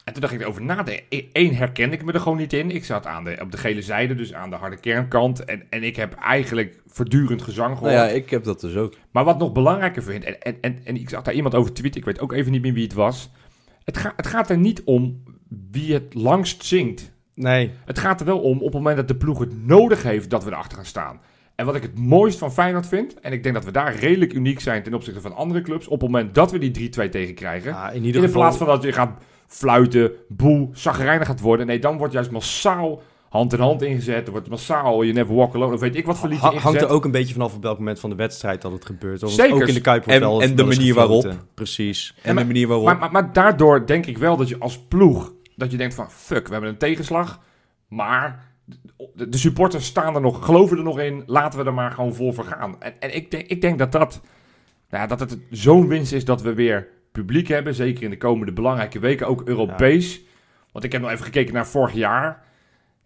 En 0.04 0.12
toen 0.12 0.22
dacht 0.22 0.34
ik 0.34 0.40
erover 0.40 0.62
na. 0.62 0.84
Eén 1.32 1.54
herkende 1.54 1.96
ik 1.96 2.04
me 2.04 2.12
er 2.12 2.20
gewoon 2.20 2.38
niet 2.38 2.52
in. 2.52 2.70
Ik 2.70 2.84
zat 2.84 3.06
aan 3.06 3.24
de, 3.24 3.38
op 3.40 3.50
de 3.50 3.58
gele 3.58 3.82
zijde, 3.82 4.14
dus 4.14 4.34
aan 4.34 4.50
de 4.50 4.56
harde 4.56 4.76
kernkant. 4.76 5.44
En, 5.44 5.62
en 5.70 5.82
ik 5.82 5.96
heb 5.96 6.14
eigenlijk 6.14 6.80
voortdurend 6.86 7.42
gezang 7.42 7.76
gehoord. 7.76 7.94
Nou 7.94 8.08
ja, 8.08 8.14
ik 8.14 8.30
heb 8.30 8.44
dat 8.44 8.60
dus 8.60 8.76
ook. 8.76 8.94
Maar 9.10 9.24
wat 9.24 9.38
nog 9.38 9.52
belangrijker 9.52 10.02
vind, 10.02 10.24
en, 10.24 10.40
en, 10.40 10.56
en, 10.60 10.78
en 10.84 10.96
ik 10.96 11.08
zag 11.08 11.22
daar 11.22 11.34
iemand 11.34 11.54
over 11.54 11.72
tweeten, 11.72 12.00
ik 12.00 12.06
weet 12.06 12.20
ook 12.20 12.32
even 12.32 12.52
niet 12.52 12.62
meer 12.62 12.72
wie 12.72 12.84
het 12.84 12.92
was. 12.92 13.30
Het, 13.84 13.96
ga, 13.96 14.12
het 14.16 14.26
gaat 14.26 14.50
er 14.50 14.58
niet 14.58 14.82
om 14.84 15.22
wie 15.70 15.92
het 15.92 16.14
langst 16.14 16.64
zingt. 16.64 17.12
Nee. 17.34 17.70
Het 17.84 17.98
gaat 17.98 18.20
er 18.20 18.26
wel 18.26 18.40
om 18.40 18.58
op 18.58 18.64
het 18.64 18.72
moment 18.72 18.96
dat 18.96 19.08
de 19.08 19.16
ploeg 19.16 19.38
het 19.38 19.66
nodig 19.66 20.02
heeft 20.02 20.30
dat 20.30 20.44
we 20.44 20.50
erachter 20.50 20.76
gaan 20.76 20.86
staan. 20.86 21.20
En 21.54 21.66
wat 21.66 21.74
ik 21.74 21.82
het 21.82 21.98
mooist 21.98 22.38
van 22.38 22.52
Feyenoord 22.52 22.86
vind, 22.86 23.20
en 23.20 23.32
ik 23.32 23.42
denk 23.42 23.54
dat 23.54 23.64
we 23.64 23.70
daar 23.70 23.94
redelijk 23.94 24.32
uniek 24.32 24.60
zijn 24.60 24.82
ten 24.82 24.94
opzichte 24.94 25.20
van 25.20 25.34
andere 25.34 25.60
clubs, 25.60 25.86
op 25.86 26.00
het 26.00 26.10
moment 26.10 26.34
dat 26.34 26.50
we 26.50 26.70
die 26.70 26.90
3-2 26.90 27.08
tegenkrijgen, 27.10 27.70
Ja, 27.70 27.90
in 27.90 27.96
in 27.96 28.04
ieder 28.04 28.20
de 28.20 28.26
geval... 28.26 28.42
plaats 28.42 28.56
van 28.56 28.66
dat 28.66 28.82
je 28.82 28.92
gaat 28.92 29.22
fluiten, 29.50 30.12
boel, 30.28 30.70
zagrijnig 30.72 31.26
gaat 31.26 31.40
worden. 31.40 31.66
Nee, 31.66 31.78
dan 31.78 31.96
wordt 31.98 32.12
juist 32.12 32.30
massaal 32.30 33.02
hand 33.28 33.52
in 33.52 33.60
hand 33.60 33.82
ingezet. 33.82 34.26
Er 34.26 34.32
wordt 34.32 34.48
massaal 34.48 35.02
je 35.02 35.12
never 35.12 35.34
walk 35.34 35.54
alone, 35.54 35.74
of 35.74 35.80
weet 35.80 35.96
ik 35.96 36.06
wat 36.06 36.18
voor 36.18 36.28
liedje 36.28 36.44
Ha- 36.46 36.50
ingezet. 36.52 36.72
hangt 36.72 36.88
er 36.88 36.96
ook 36.96 37.04
een 37.04 37.10
beetje 37.10 37.32
vanaf 37.32 37.54
op 37.54 37.62
welk 37.62 37.78
moment 37.78 38.00
van 38.00 38.10
de 38.10 38.16
wedstrijd 38.16 38.62
dat 38.62 38.72
het 38.72 38.84
gebeurt. 38.84 39.20
Zeker. 39.30 39.54
Ook 39.54 39.68
in 39.68 39.74
de 39.74 39.80
Kuip 39.80 40.06
En- 40.06 40.20
wel 40.20 40.42
en 40.42 40.56
de 40.56 40.64
manier 40.64 40.94
waarop. 40.94 41.34
Precies. 41.54 42.14
En 42.22 42.34
maar- 42.34 42.42
de 42.42 42.48
manier 42.50 42.66
waarop. 42.68 42.86
Maar, 42.86 42.98
maar, 42.98 43.10
maar 43.10 43.32
daardoor 43.32 43.86
denk 43.86 44.06
ik 44.06 44.18
wel 44.18 44.36
dat 44.36 44.48
je 44.48 44.58
als 44.58 44.78
ploeg, 44.78 45.32
dat 45.56 45.70
je 45.70 45.76
denkt 45.76 45.94
van 45.94 46.10
fuck, 46.10 46.46
we 46.46 46.52
hebben 46.52 46.70
een 46.70 46.78
tegenslag. 46.78 47.40
Maar 47.88 48.48
de, 49.14 49.28
de 49.28 49.38
supporters 49.38 49.84
staan 49.86 50.14
er 50.14 50.20
nog, 50.20 50.44
geloven 50.44 50.76
er 50.76 50.82
nog 50.82 51.00
in, 51.00 51.22
laten 51.26 51.58
we 51.58 51.64
er 51.64 51.74
maar 51.74 51.90
gewoon 51.90 52.14
voor 52.14 52.34
vergaan. 52.34 52.76
En, 52.82 52.92
en 53.00 53.14
ik, 53.14 53.30
denk, 53.30 53.46
ik 53.46 53.60
denk 53.60 53.78
dat 53.78 53.92
dat, 53.92 54.20
nou 54.90 55.02
ja, 55.02 55.08
dat 55.08 55.20
het 55.20 55.38
zo'n 55.50 55.88
winst 55.88 56.12
is 56.12 56.24
dat 56.24 56.42
we 56.42 56.54
weer 56.54 56.88
publiek 57.12 57.48
hebben. 57.48 57.74
Zeker 57.74 58.02
in 58.02 58.10
de 58.10 58.16
komende 58.16 58.52
belangrijke 58.52 58.98
weken, 58.98 59.26
ook 59.26 59.42
Europees. 59.42 60.20
Want 60.72 60.84
ik 60.84 60.92
heb 60.92 61.00
nog 61.00 61.10
even 61.10 61.24
gekeken 61.24 61.54
naar 61.54 61.66
vorig 61.66 61.94
jaar. 61.94 62.42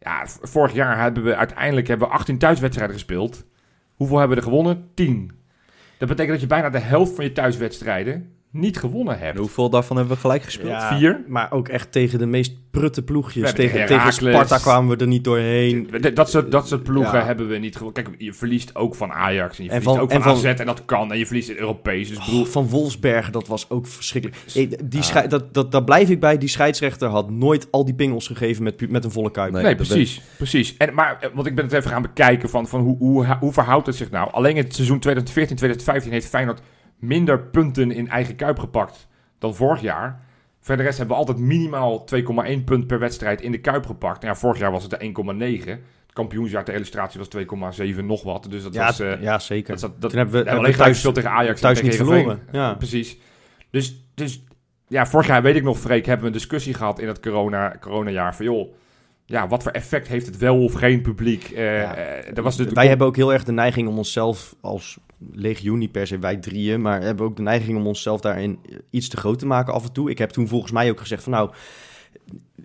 Ja, 0.00 0.26
vorig 0.26 0.72
jaar 0.72 1.00
hebben 1.00 1.24
we 1.24 1.36
uiteindelijk 1.36 1.86
hebben 1.86 2.08
we 2.08 2.14
18 2.14 2.38
thuiswedstrijden 2.38 2.94
gespeeld. 2.94 3.44
Hoeveel 3.94 4.18
hebben 4.18 4.36
we 4.36 4.42
er 4.42 4.48
gewonnen? 4.48 4.90
10. 4.94 5.30
Dat 5.98 6.08
betekent 6.08 6.32
dat 6.32 6.40
je 6.40 6.46
bijna 6.46 6.70
de 6.70 6.78
helft 6.78 7.14
van 7.14 7.24
je 7.24 7.32
thuiswedstrijden 7.32 8.33
niet 8.54 8.78
gewonnen 8.78 9.18
hebt. 9.18 9.34
En 9.34 9.40
hoeveel 9.40 9.70
daarvan 9.70 9.96
hebben 9.96 10.14
we 10.14 10.20
gelijk 10.20 10.42
gespeeld? 10.42 10.68
Ja, 10.70 10.96
Vier. 10.98 11.20
Maar 11.28 11.52
ook 11.52 11.68
echt 11.68 11.92
tegen 11.92 12.18
de 12.18 12.26
meest 12.26 12.52
prutte 12.70 13.00
We 13.00 13.06
ploegjes. 13.06 13.44
hebben 13.44 13.70
Tegen, 13.70 13.86
tegen. 13.86 14.12
Sparta 14.12 14.58
kwamen 14.58 14.96
we 14.96 15.02
er 15.02 15.08
niet 15.10 15.24
doorheen. 15.24 15.88
Dat 16.14 16.30
soort, 16.30 16.50
dat 16.50 16.68
soort 16.68 16.82
ploegen 16.82 17.18
Ja. 17.18 17.24
hebben 17.24 17.48
we 17.48 17.56
niet 17.56 17.76
gewonnen. 17.76 18.02
Kijk, 18.04 18.14
je 18.18 18.32
verliest 18.32 18.74
ook 18.76 18.94
van 18.94 19.12
Ajax 19.12 19.58
en 19.58 19.64
je 19.64 19.70
En 19.70 19.76
verliest 19.82 19.84
van- 19.96 20.04
ook 20.04 20.10
van, 20.22 20.32
en 20.32 20.38
van- 20.40 20.50
AZ 20.50 20.58
en 20.60 20.66
dat 20.66 20.84
kan. 20.84 21.12
En 21.12 21.18
je 21.18 21.26
verliest 21.26 21.48
in 21.48 21.56
Europees. 21.56 22.08
Dus 22.08 22.18
Oh, 22.32 22.46
van 22.46 22.68
Wolfsberg, 22.68 23.30
dat 23.30 23.46
was 23.48 23.70
ook 23.70 23.86
verschrikkelijk. 23.86 24.38
Die 24.84 25.02
dat, 25.28 25.54
dat, 25.54 25.72
daar 25.72 25.84
blijf 25.84 26.10
ik 26.10 26.20
bij. 26.20 26.38
Die 26.38 26.48
scheidsrechter 26.48 27.08
had 27.08 27.30
nooit 27.30 27.66
al 27.70 27.84
die 27.84 27.94
pingels 27.94 28.26
gegeven 28.26 28.62
met, 28.62 28.90
met 28.90 29.04
een 29.04 29.10
volle 29.10 29.30
kuip. 29.30 29.52
Nee. 29.52 29.74
precies. 29.74 30.20
precies. 30.36 30.76
En, 30.76 30.94
maar, 30.94 31.16
eh, 31.20 31.28
want 31.34 31.46
ik 31.46 31.54
ben 31.54 31.64
het 31.64 31.72
even 31.72 31.90
gaan 31.90 32.02
bekijken 32.02 32.48
van, 32.48 32.68
van 32.68 32.80
hoe, 32.80 32.96
hoe, 32.98 33.36
hoe 33.40 33.52
verhoudt 33.52 33.86
het 33.86 33.96
zich 33.96 34.10
nou. 34.10 34.28
Alleen 34.32 34.56
in 34.56 34.62
het 34.64 34.74
seizoen 34.74 34.98
2014, 34.98 35.56
2015 35.56 36.12
heeft 36.12 36.28
Feyenoord 36.28 36.60
minder 36.98 37.40
punten 37.40 37.90
in 37.90 38.08
eigen 38.08 38.36
kuip 38.36 38.58
gepakt 38.58 39.08
dan 39.38 39.54
vorig 39.54 39.80
jaar. 39.80 40.22
Verder 40.60 40.84
rest 40.84 40.98
hebben 40.98 41.16
we 41.16 41.22
altijd 41.22 41.46
minimaal 41.46 42.06
2,1 42.58 42.64
punt 42.64 42.86
per 42.86 42.98
wedstrijd 42.98 43.40
in 43.40 43.52
de 43.52 43.60
kuip 43.60 43.86
gepakt. 43.86 44.22
Nou 44.22 44.34
ja, 44.34 44.40
vorig 44.40 44.58
jaar 44.58 44.70
was 44.70 44.82
het 44.82 44.90
de 44.90 45.12
1,9. 45.64 45.68
Het 45.68 46.12
kampioensjaar 46.12 46.64
ter 46.64 46.74
illustratie 46.74 47.20
was 47.20 47.28
2,7 47.98 48.04
nog 48.04 48.22
wat. 48.22 48.46
Dus 48.50 48.62
dat 48.62 48.74
ja, 48.74 48.86
was... 48.86 49.00
eh, 49.00 49.22
ja, 49.22 49.38
zeker. 49.38 49.80
dat, 49.80 49.92
Toen 50.00 50.10
hebben 50.10 50.30
we, 50.30 50.36
hebben 50.36 50.54
alleen 50.58 50.74
thuis, 50.74 50.92
gespeeld 50.92 51.14
tegen 51.14 51.30
Ajax. 51.30 51.60
thuis 51.60 51.78
tegen 51.78 51.90
niet 51.90 52.00
Heerenveen. 52.00 52.38
verloren. 52.38 52.68
Ja. 52.68 52.74
Precies. 52.74 53.18
Dus, 53.70 54.10
dus 54.14 54.44
ja, 54.88 55.06
vorig 55.06 55.26
jaar 55.26 55.42
weet 55.42 55.56
ik 55.56 55.62
nog, 55.62 55.78
Freek, 55.78 56.06
hebben 56.06 56.26
we 56.26 56.32
een 56.32 56.38
discussie 56.38 56.74
gehad 56.74 56.98
in 56.98 57.08
het 57.08 57.20
corona, 57.20 57.76
coronajaar. 57.80 58.36
Van 58.36 58.44
joh, 58.44 58.74
ja, 59.26 59.48
wat 59.48 59.62
voor 59.62 59.72
effect 59.72 60.08
heeft 60.08 60.26
het 60.26 60.36
wel 60.36 60.64
of 60.64 60.72
geen 60.72 61.02
publiek? 61.02 61.48
Ja. 61.48 61.96
er 62.34 62.42
was 62.42 62.56
wij 62.56 62.88
hebben 62.88 63.06
ook 63.06 63.16
heel 63.16 63.32
erg 63.32 63.44
de 63.44 63.52
neiging 63.52 63.88
om 63.88 63.98
onszelf 63.98 64.54
als 64.60 64.98
legioen, 65.32 65.78
niet 65.78 65.92
per 65.92 66.06
se 66.06 66.18
wij 66.18 66.36
drieën, 66.36 66.80
maar 66.82 67.02
hebben 67.02 67.26
ook 67.26 67.36
de 67.36 67.42
neiging 67.42 67.78
om 67.78 67.86
onszelf 67.86 68.20
daarin 68.20 68.58
iets 68.90 69.08
te 69.08 69.16
groot 69.16 69.38
te 69.38 69.46
maken 69.46 69.74
af 69.74 69.84
en 69.84 69.92
toe. 69.92 70.10
Ik 70.10 70.18
heb 70.18 70.30
toen 70.30 70.48
volgens 70.48 70.72
mij 70.72 70.90
ook 70.90 71.00
gezegd 71.00 71.22
van 71.22 71.32
nou, 71.32 71.50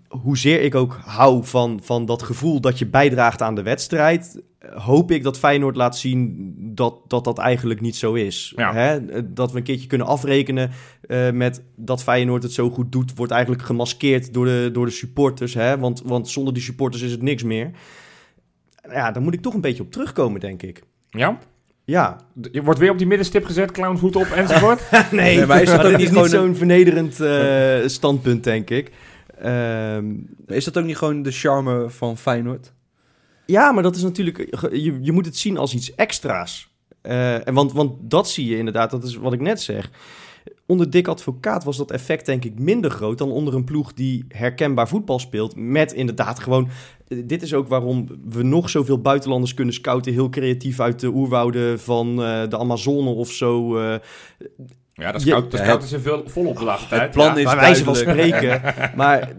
hoezeer 0.08 0.62
ik 0.62 0.76
ook 0.76 1.00
hou 1.06 1.46
van, 1.46 1.80
van 1.84 2.06
dat 2.06 2.24
gevoel 2.24 2.62
dat 2.62 2.80
je 2.80 2.86
bijdraagt 2.88 3.42
aan 3.42 3.56
de 3.56 3.64
wedstrijd, 3.64 4.42
hoop 4.74 5.12
ik 5.12 5.24
dat 5.24 5.40
Feyenoord 5.40 5.76
laat 5.76 5.98
zien 5.98 6.54
dat 6.58 6.96
dat, 7.08 7.24
dat 7.24 7.38
eigenlijk 7.38 7.82
niet 7.82 7.96
zo 7.96 8.14
is. 8.14 8.54
Ja. 8.56 8.74
Hè? 8.74 9.00
Dat 9.34 9.52
we 9.52 9.58
een 9.58 9.64
keertje 9.64 9.88
kunnen 9.88 10.08
afrekenen 10.08 10.72
eh, 11.02 11.32
met 11.32 11.64
dat 11.76 12.04
Feyenoord 12.04 12.44
het 12.44 12.54
zo 12.54 12.70
goed 12.70 12.92
doet, 12.92 13.16
wordt 13.16 13.32
eigenlijk 13.32 13.64
gemaskeerd 13.64 14.34
door 14.34 14.46
de, 14.46 14.70
door 14.74 14.86
de 14.86 14.92
supporters. 14.92 15.54
Hè? 15.54 15.78
Want, 15.78 16.02
want 16.06 16.30
zonder 16.30 16.54
die 16.54 16.64
supporters 16.64 17.04
is 17.04 17.12
het 17.12 17.22
niks 17.22 17.44
meer. 17.44 17.72
Ja, 18.90 19.12
daar 19.12 19.24
moet 19.24 19.34
ik 19.34 19.42
toch 19.42 19.54
een 19.54 19.62
beetje 19.62 19.84
op 19.84 19.92
terugkomen, 19.92 20.40
denk 20.40 20.62
ik. 20.62 20.84
Ja? 21.10 21.40
Ja, 21.84 22.18
Je 22.52 22.64
wordt 22.64 22.80
weer 22.80 22.92
op 22.92 22.98
die 22.98 23.08
middenstip 23.08 23.46
gezet, 23.46 23.72
clownshoed 23.72 24.16
op 24.16 24.28
enzovoort. 24.28 24.82
nee, 25.12 25.38
Nee, 25.38 25.46
maar 25.46 25.62
is 25.62 25.70
dat 25.70 25.86
ook 25.86 25.92
niet 25.92 25.94
is 25.94 26.04
niet 26.04 26.10
gewoon 26.10 26.30
zo'n 26.30 26.56
vernederend 26.56 27.20
eh, 27.20 27.88
standpunt, 27.88 28.44
denk 28.44 28.70
ik. 28.70 28.92
Ehm, 29.42 30.06
Is 30.48 30.66
dat 30.66 30.78
ook 30.78 30.84
niet 30.86 30.98
gewoon 30.98 31.22
de 31.22 31.32
charme 31.32 31.90
van 31.90 32.18
Feyenoord? 32.18 32.74
Ja, 33.50 33.72
maar 33.72 33.84
dat 33.84 33.96
is 33.96 34.04
natuurlijk... 34.04 34.38
Je, 34.72 34.98
je 35.02 35.12
moet 35.12 35.26
het 35.26 35.38
zien 35.38 35.58
als 35.58 35.74
iets 35.74 35.96
extra's. 35.96 36.68
Eh, 37.02 37.48
en 37.48 37.54
want, 37.54 37.72
want 37.74 37.92
dat 38.02 38.30
zie 38.30 38.46
je 38.50 38.58
inderdaad, 38.58 38.92
dat 38.92 39.04
is 39.04 39.16
wat 39.16 39.34
ik 39.34 39.42
net 39.42 39.62
zeg. 39.62 39.90
Onder 40.66 40.90
Dick 40.90 41.08
Advocaat 41.08 41.64
was 41.64 41.78
dat 41.78 41.92
effect 41.92 42.26
denk 42.26 42.46
ik 42.46 42.60
minder 42.60 42.92
groot 42.92 43.18
dan 43.18 43.32
onder 43.32 43.54
een 43.54 43.64
ploeg 43.64 43.94
die 43.94 44.26
herkenbaar 44.28 44.88
voetbal 44.88 45.20
speelt. 45.20 45.56
Met 45.56 45.94
inderdaad 45.94 46.40
gewoon. 46.40 46.70
eh, 47.08 47.18
Dit 47.26 47.42
is 47.42 47.54
ook 47.54 47.68
waarom 47.68 48.08
we 48.30 48.44
nog 48.44 48.70
zoveel 48.70 49.00
buitenlanders 49.02 49.54
kunnen 49.54 49.74
scouten. 49.74 50.14
Heel 50.14 50.30
creatief 50.30 50.80
uit 50.80 51.00
de 51.00 51.08
oerwouden 51.08 51.80
van 51.80 52.24
eh, 52.24 52.48
de 52.50 52.58
Amazone 52.58 53.10
of 53.10 53.32
zo. 53.32 53.78
eh, 53.78 53.96
Ja, 54.94 55.12
dat 55.12 55.24
Je- 55.24 55.30
scout, 55.30 55.52
dat 55.52 55.60
Ja, 55.60 55.66
scout 55.66 55.84
is 55.84 55.92
er 55.92 56.02
veel 56.02 56.24
volop 56.26 56.58
de 56.58 56.64
laatste 56.64 56.88
tijd. 56.90 57.02
Het 57.02 57.12
plan 57.12 57.28
ja. 57.34 57.36
is 57.38 57.44
bij 57.44 57.56
wijze 57.56 57.84
van 57.84 57.96
spreken. 57.96 58.62
maar 58.96 59.32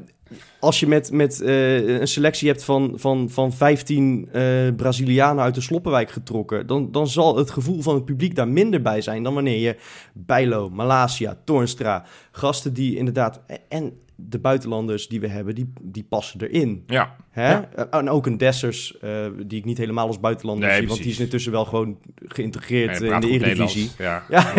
als 0.60 0.80
je 0.80 0.86
met, 0.86 1.12
met 1.12 1.40
eh, 1.40 1.98
een 2.00 2.08
selectie 2.08 2.48
hebt 2.48 2.64
van, 2.64 2.92
van, 2.96 3.30
van 3.30 3.52
15 3.52 4.28
eh, 4.32 4.42
Brazilianen 4.76 5.44
uit 5.44 5.54
de 5.54 5.60
Sloppenwijk 5.60 6.10
getrokken, 6.10 6.66
dan, 6.66 6.92
dan 6.92 7.08
zal 7.08 7.36
het 7.36 7.50
gevoel 7.50 7.82
van 7.82 7.94
het 7.94 8.04
publiek 8.04 8.34
daar 8.34 8.48
minder 8.48 8.82
bij 8.82 9.00
zijn 9.00 9.22
dan 9.22 9.34
wanneer 9.34 9.58
je 9.58 9.76
Bijlo, 10.12 10.70
Malasia, 10.70 11.38
Toornstra, 11.44 12.04
gasten 12.30 12.72
die 12.72 12.96
inderdaad. 12.96 13.40
En 13.68 13.92
de 14.28 14.38
buitenlanders 14.38 15.08
die 15.08 15.20
we 15.20 15.28
hebben, 15.28 15.54
die, 15.54 15.72
die 15.82 16.04
passen 16.08 16.40
erin. 16.40 16.82
Ja, 16.86 17.16
Hè? 17.30 17.50
Ja. 17.50 17.68
Eh, 17.74 17.84
En 17.90 18.10
ook 18.10 18.26
een 18.26 18.36
Dessers, 18.36 18.98
eh, 18.98 19.26
die 19.46 19.58
ik 19.58 19.64
niet 19.64 19.78
helemaal 19.78 20.06
als 20.06 20.20
buitenlander 20.20 20.68
Nee, 20.68 20.78
zie, 20.78 20.88
want 20.88 21.02
die 21.02 21.10
is 21.10 21.18
intussen 21.18 21.52
wel 21.52 21.64
gewoon 21.64 21.98
geïntegreerd 22.26 23.00
Nee, 23.00 23.08
eh, 23.08 23.14
in 23.14 23.20
de 23.20 23.28
Eredivisie. 23.28 23.90
Ja. 23.98 24.22
Ja, 24.28 24.52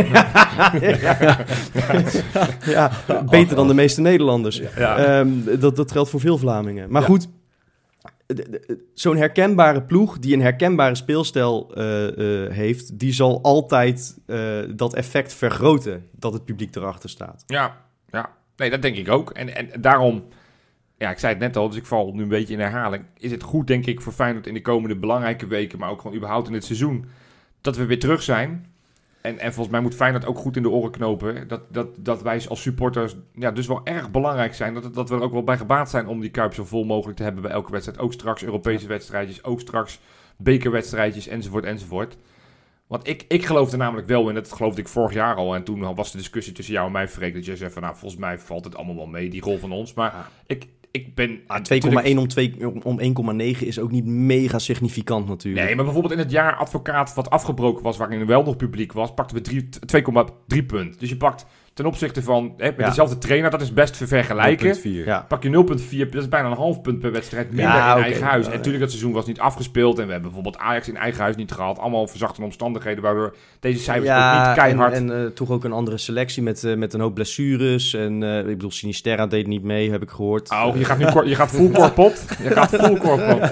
ja, 2.66 2.92
beter 3.30 3.56
dan 3.56 3.68
de 3.68 3.74
meeste 3.74 4.02
Nederlanders. 4.02 4.60
Ehm, 4.60 5.60
dat, 5.60 5.76
dat 5.76 5.92
geldt 5.92 6.10
voor 6.10 6.20
veel 6.20 6.38
Vlamingen. 6.38 6.92
Maar 6.92 7.02
goed, 7.02 7.28
zo'n 8.94 9.18
herkenbare 9.18 9.82
ploeg 9.82 10.20
die 10.20 10.34
een 10.34 10.42
herkenbare 10.42 10.96
speelstijl 10.96 11.72
heeft, 12.52 13.00
die 13.00 13.14
zal 13.14 13.42
altijd 13.42 14.18
dat 14.76 14.94
effect 14.94 15.34
vergroten 15.34 16.08
dat 16.12 16.34
het 16.34 16.46
publiek 16.46 16.76
erachter 16.76 17.10
staat. 17.10 17.44
Ja, 17.48 17.78
ja. 18.12 18.30
Nee, 18.62 18.70
dat 18.70 18.82
denk 18.82 18.96
ik 18.96 19.10
ook. 19.10 19.30
En, 19.30 19.56
en 19.56 19.82
daarom, 19.82 20.24
ja, 20.98 21.10
ik 21.10 21.20
zei 21.20 21.34
het 21.34 21.42
net 21.42 21.58
al, 21.58 21.68
dus 21.70 21.78
ik 21.78 21.86
val 21.86 22.14
nu 22.14 22.22
een 22.22 22.28
beetje 22.28 22.54
in 22.54 22.60
herhaling. 22.60 23.04
Is 23.18 23.32
het 23.32 23.44
goed, 23.44 23.68
denk 23.68 23.86
ik, 23.86 24.02
voor 24.02 24.14
Feyenoord 24.14 24.48
in 24.48 24.54
de 24.54 24.62
komende 24.62 24.96
belangrijke 24.96 25.48
weken, 25.48 25.80
maar 25.80 25.90
ook 25.90 26.02
gewoon 26.02 26.18
überhaupt 26.18 26.48
in 26.48 26.54
het 26.54 26.66
seizoen, 26.66 27.06
dat 27.62 27.78
we 27.78 27.86
weer 27.86 28.00
terug 28.00 28.22
zijn. 28.22 28.66
En, 29.22 29.40
en 29.40 29.54
volgens 29.54 29.70
mij 29.70 29.82
moet 29.82 29.96
Feyenoord 29.96 30.26
ook 30.26 30.38
goed 30.38 30.56
in 30.56 30.62
de 30.62 30.70
oren 30.70 30.92
knopen. 30.92 31.48
Dat, 31.48 31.62
dat, 31.74 31.88
dat 31.98 32.22
wij 32.22 32.48
als 32.48 32.62
supporters 32.62 33.16
ja, 33.34 33.52
dus 33.52 33.68
wel 33.68 33.82
erg 33.84 34.12
belangrijk 34.12 34.54
zijn. 34.54 34.74
Dat, 34.74 34.94
dat 34.94 35.10
we 35.10 35.16
er 35.16 35.22
ook 35.22 35.32
wel 35.32 35.44
bij 35.44 35.58
gebaat 35.58 35.90
zijn 35.90 36.08
om 36.08 36.20
die 36.20 36.32
Kuip 36.32 36.54
zo 36.54 36.66
vol 36.66 36.84
mogelijk 36.84 37.18
te 37.18 37.24
hebben 37.24 37.42
bij 37.42 37.52
elke 37.52 37.72
wedstrijd. 37.72 38.00
Ook 38.00 38.14
straks 38.14 38.44
Europese 38.44 38.88
wedstrijdjes, 38.88 39.44
ook 39.44 39.60
straks 39.60 40.00
bekerwedstrijdjes 40.38 41.28
enzovoort 41.28 41.66
enzovoort. 41.66 42.18
Want 42.92 43.08
ik, 43.08 43.26
ik 43.28 43.46
geloof 43.46 43.72
er 43.72 43.78
namelijk 43.78 44.08
wel 44.08 44.30
in, 44.30 44.36
dat 44.36 44.52
geloofde 44.52 44.82
ik 44.82 44.88
vorig 44.88 45.14
jaar 45.14 45.36
al. 45.36 45.56
En 45.56 45.64
toen 45.64 45.96
was 45.96 46.12
de 46.12 46.18
discussie 46.18 46.54
tussen 46.54 46.74
jou 46.74 46.86
en 46.86 46.92
mij, 46.92 47.08
Freek, 47.08 47.34
dat 47.34 47.46
je 47.46 47.56
zei 47.56 47.72
van, 47.72 47.82
nou, 47.82 47.96
volgens 47.98 48.22
mij 48.22 48.40
valt 48.40 48.64
het 48.66 48.76
allemaal 48.76 48.96
wel 48.96 49.06
mee, 49.06 49.30
die 49.30 49.42
rol 49.42 49.58
van 49.58 49.72
ons. 49.72 49.94
Maar 49.94 50.12
Ja. 50.14 50.28
ik, 50.48 50.68
ik 50.92 51.16
ben... 51.16 51.40
Ah, 51.48 51.58
natuurlijk- 51.58 52.08
2,1 52.08 52.18
om, 52.18 52.28
2 52.28 52.56
om 52.84 53.00
1,9 53.40 53.66
is 53.66 53.80
ook 53.80 53.92
niet 53.92 54.06
mega 54.06 54.60
significant 54.60 55.28
natuurlijk. 55.28 55.66
Nee, 55.66 55.76
maar 55.76 55.84
bijvoorbeeld 55.84 56.14
in 56.14 56.20
het 56.20 56.32
jaar 56.32 56.56
advocaat 56.56 57.14
wat 57.14 57.30
afgebroken 57.30 57.84
was, 57.84 57.98
waarin 57.98 58.20
er 58.20 58.26
wel 58.26 58.44
nog 58.44 58.56
publiek 58.56 58.94
was, 58.94 59.14
pakten 59.14 59.36
we 59.38 59.42
drie- 59.42 59.70
2,3 60.58 60.66
punt. 60.66 61.00
Dus 61.00 61.10
je 61.10 61.18
pakt 61.18 61.46
ten 61.74 61.86
opzichte 61.86 62.24
van, 62.24 62.54
hè, 62.58 62.66
met 62.66 62.76
Ja. 62.78 62.88
dezelfde 62.88 63.18
trainer, 63.18 63.50
dat 63.50 63.62
is 63.62 63.74
best 63.74 63.98
te 63.98 64.08
vergelijken. 64.08 64.76
0,4. 64.76 65.06
Ja. 65.06 65.26
Pak 65.28 65.44
je 65.44 65.50
0,4, 65.50 66.10
dat 66.12 66.22
is 66.22 66.30
bijna 66.30 66.48
een 66.48 66.58
half 66.58 66.82
punt 66.82 67.00
per 67.00 67.12
wedstrijd 67.12 67.48
minder 67.48 67.66
Ja, 67.76 67.96
in 67.96 68.04
eigen 68.04 68.24
huis. 68.24 68.46
En 68.46 68.52
natuurlijk, 68.52 68.80
dat 68.80 68.90
seizoen 68.90 69.12
was 69.12 69.26
niet 69.26 69.40
afgespeeld. 69.40 70.00
En 70.00 70.06
we 70.06 70.12
hebben 70.12 70.32
bijvoorbeeld 70.32 70.64
Ajax 70.64 70.88
in 70.88 70.98
eigen 70.98 71.22
huis 71.22 71.36
niet 71.36 71.52
gehad. 71.52 71.80
Allemaal 71.80 72.08
verzachte 72.08 72.42
omstandigheden, 72.42 73.04
waardoor 73.04 73.36
deze 73.60 73.80
cijfers 73.80 74.10
ook 74.10 74.46
niet 74.46 74.54
keihard... 74.56 74.94
En, 74.94 75.12
en 75.12 75.26
eh, 75.26 75.32
toch 75.32 75.50
ook 75.50 75.64
een 75.64 75.72
andere 75.72 75.98
selectie 75.98 76.44
met, 76.44 76.64
eh, 76.64 76.76
met 76.76 76.94
een 76.94 77.00
hoop 77.00 77.14
blessures. 77.14 77.94
En 77.94 78.24
eh, 78.24 78.40
ik 78.40 78.46
bedoel, 78.46 78.72
Sinisterra 78.72 79.28
deed 79.28 79.48
niet 79.48 79.64
mee, 79.64 79.92
heb 79.92 80.02
ik 80.02 80.10
gehoord. 80.10 80.52
Oh, 80.52 80.78
je 80.78 80.86
gaat 80.86 80.98
nu 80.98 81.30
je 81.30 81.36
gaat 81.36 81.50
full 81.50 81.70
korpot. 81.80 82.26
Je 82.44 82.50
gaat 82.50 82.70
full 82.70 82.98
korpot. 82.98 83.50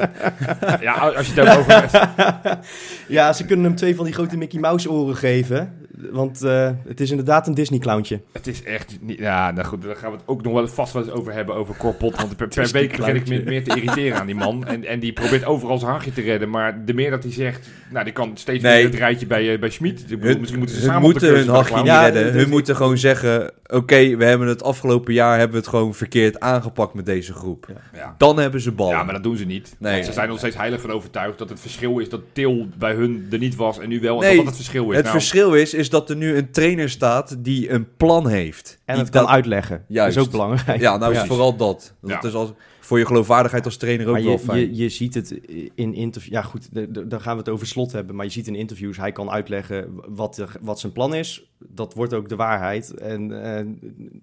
Ja, 0.81 0.93
als 0.93 1.33
je 1.33 1.41
het 1.41 1.57
over 1.57 1.81
hebt. 1.81 1.97
Ja, 3.07 3.33
ze 3.33 3.45
kunnen 3.45 3.65
hem 3.65 3.75
twee 3.75 3.95
van 3.95 4.05
die 4.05 4.13
grote 4.13 4.37
Mickey 4.37 4.59
Mouse 4.59 4.91
oren 4.91 5.15
geven. 5.15 5.78
Want 6.11 6.43
eh, 6.43 6.69
het 6.87 6.99
is 6.99 7.09
inderdaad 7.09 7.47
een 7.47 7.53
Disney 7.53 7.79
clowntje. 7.79 8.21
Het 8.31 8.47
is 8.47 8.63
echt 8.63 8.97
niet... 9.01 9.19
Ja, 9.19 9.51
nou 9.51 9.67
goed, 9.67 9.81
daar 9.81 9.95
gaan 9.95 10.11
we 10.11 10.17
het 10.17 10.27
ook 10.27 10.43
nog 10.43 10.53
wel 10.53 10.67
vast 10.67 10.93
wel 10.93 11.03
eens 11.03 11.11
over 11.11 11.33
hebben, 11.33 11.55
over 11.55 11.75
korpot. 11.75 12.15
Want 12.15 12.35
per, 12.35 12.47
per 12.47 12.69
week 12.71 12.97
begin 12.97 13.15
ik 13.15 13.27
me 13.27 13.41
meer 13.45 13.63
te 13.63 13.75
irriteren 13.75 14.19
aan 14.19 14.25
die 14.25 14.35
man. 14.35 14.65
En, 14.65 14.85
en 14.85 14.99
die 14.99 15.13
probeert 15.13 15.45
overal 15.45 15.77
zijn 15.77 15.91
hangje 15.91 16.13
te 16.13 16.21
redden. 16.21 16.49
Maar 16.49 16.85
de 16.85 16.93
meer 16.93 17.09
dat 17.09 17.23
hij 17.23 17.31
zegt... 17.31 17.69
Nou, 17.91 18.03
die 18.03 18.13
kan 18.13 18.31
steeds 18.33 18.63
Nee. 18.63 18.75
meer 18.75 18.91
het 18.91 18.99
rijtje 18.99 19.27
bij, 19.27 19.53
eh, 19.53 19.59
bij 19.59 19.69
Schmid. 19.69 20.05
Misschien 20.19 20.57
moeten 20.57 20.75
ze 20.75 20.81
hun 20.81 20.89
samen 20.89 21.01
moeten 21.01 21.29
hun 21.29 21.47
niet 21.75 21.85
Ja, 21.85 22.07
redden. 22.07 22.33
Hun 22.33 22.49
moeten 22.49 22.75
gewoon 22.75 22.97
zeggen... 22.97 23.51
Oké, 23.71 24.15
we 24.15 24.25
hebben 24.25 24.47
het 24.47 24.63
afgelopen 24.63 25.13
jaar 25.13 25.33
hebben 25.33 25.51
we 25.51 25.57
het 25.57 25.67
gewoon 25.67 25.93
verkeerd 25.93 26.39
aangepakt 26.39 26.93
met 26.93 27.05
deze 27.05 27.33
groep. 27.33 27.67
Ja. 27.93 28.15
Dan 28.17 28.39
hebben 28.39 28.61
ze 28.61 28.71
bal. 28.71 28.89
Ja, 28.89 29.03
maar 29.03 29.13
dat 29.13 29.23
doen 29.23 29.37
ze 29.37 29.45
niet. 29.45 29.75
Nee. 29.77 29.93
Want 29.93 30.05
ze 30.05 30.11
zijn 30.11 30.29
nog 30.29 30.37
steeds 30.37 30.55
heilig 30.55 30.81
van 30.81 30.91
overtuigd 30.91 31.37
dat 31.37 31.49
het 31.49 31.59
verschil 31.59 31.99
is 31.99 32.09
dat 32.09 32.21
Til 32.33 32.67
bij 32.77 32.93
hun 32.93 33.27
er 33.31 33.37
niet 33.37 33.55
was 33.55 33.79
en 33.79 33.89
nu 33.89 33.99
wel. 33.99 34.15
En 34.15 34.27
Nee, 34.27 34.35
dat 34.35 34.45
dat 34.45 34.45
het 34.45 34.55
verschil 34.55 34.89
is. 34.89 34.95
het 34.95 35.05
Nou, 35.05 35.17
verschil 35.17 35.53
is, 35.53 35.73
is 35.73 35.88
dat 35.89 36.09
er 36.09 36.15
nu 36.15 36.35
een 36.37 36.51
trainer 36.51 36.89
staat 36.89 37.43
die 37.43 37.69
een 37.71 37.95
plan 37.97 38.27
heeft. 38.27 38.77
En 38.85 38.93
Die 38.95 39.03
het 39.03 39.13
kan 39.13 39.21
dat- 39.23 39.31
uitleggen. 39.31 39.85
Juist. 39.87 40.15
Dat 40.15 40.23
is 40.23 40.29
ook 40.33 40.39
belangrijk. 40.39 40.79
Ja, 40.81 40.97
nou 40.97 41.13
is 41.13 41.19
vooral 41.21 41.55
dat. 41.55 41.93
Dat 42.01 42.09
Ja. 42.09 42.21
is 42.27 42.33
als, 42.33 42.51
voor 42.79 42.99
je 42.99 43.05
geloofwaardigheid 43.05 43.65
als 43.65 43.77
trainer 43.77 44.07
ook 44.07 44.13
Maar 44.13 44.23
wel 44.23 44.31
je, 44.31 44.39
fijn. 44.39 44.59
je, 44.59 44.75
je 44.75 44.89
ziet 44.89 45.13
het 45.13 45.31
in 45.75 45.93
interviews. 45.93 46.33
Ja, 46.33 46.41
goed, 46.41 46.73
de- 46.73 46.91
de- 46.91 47.07
dan 47.07 47.21
gaan 47.21 47.33
we 47.33 47.39
het 47.39 47.49
over 47.49 47.67
slot 47.67 47.91
hebben. 47.91 48.15
Maar 48.15 48.25
je 48.25 48.31
ziet 48.31 48.47
in 48.47 48.55
interviews, 48.55 48.97
hij 48.97 49.11
kan 49.11 49.29
uitleggen 49.29 49.87
wat, 50.07 50.37
er, 50.37 50.51
wat 50.61 50.79
zijn 50.79 50.91
plan 50.91 51.13
is. 51.15 51.51
Dat 51.67 51.93
wordt 51.93 52.13
ook 52.13 52.29
de 52.29 52.35
waarheid. 52.35 52.93
En 52.93 53.43
eh, 53.43 53.65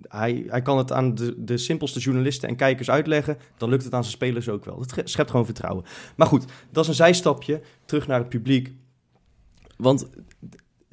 hij, 0.02 0.44
hij 0.48 0.62
kan 0.62 0.78
het 0.78 0.92
aan 0.92 1.14
de, 1.14 1.34
de 1.44 1.56
simpelste 1.58 1.98
journalisten 2.00 2.48
en 2.48 2.56
kijkers 2.56 2.90
uitleggen. 2.90 3.36
Dan 3.56 3.68
lukt 3.68 3.84
het 3.84 3.92
aan 3.94 4.02
zijn 4.02 4.14
spelers 4.14 4.48
ook 4.48 4.64
wel. 4.64 4.78
Dat 4.86 5.00
schept 5.04 5.30
gewoon 5.30 5.44
vertrouwen. 5.46 5.84
Maar 6.16 6.26
goed, 6.26 6.44
dat 6.70 6.82
is 6.82 6.88
een 6.88 6.94
zijstapje. 6.96 7.60
Terug 7.84 8.06
naar 8.06 8.18
het 8.18 8.28
publiek. 8.28 8.72
Want 9.76 10.08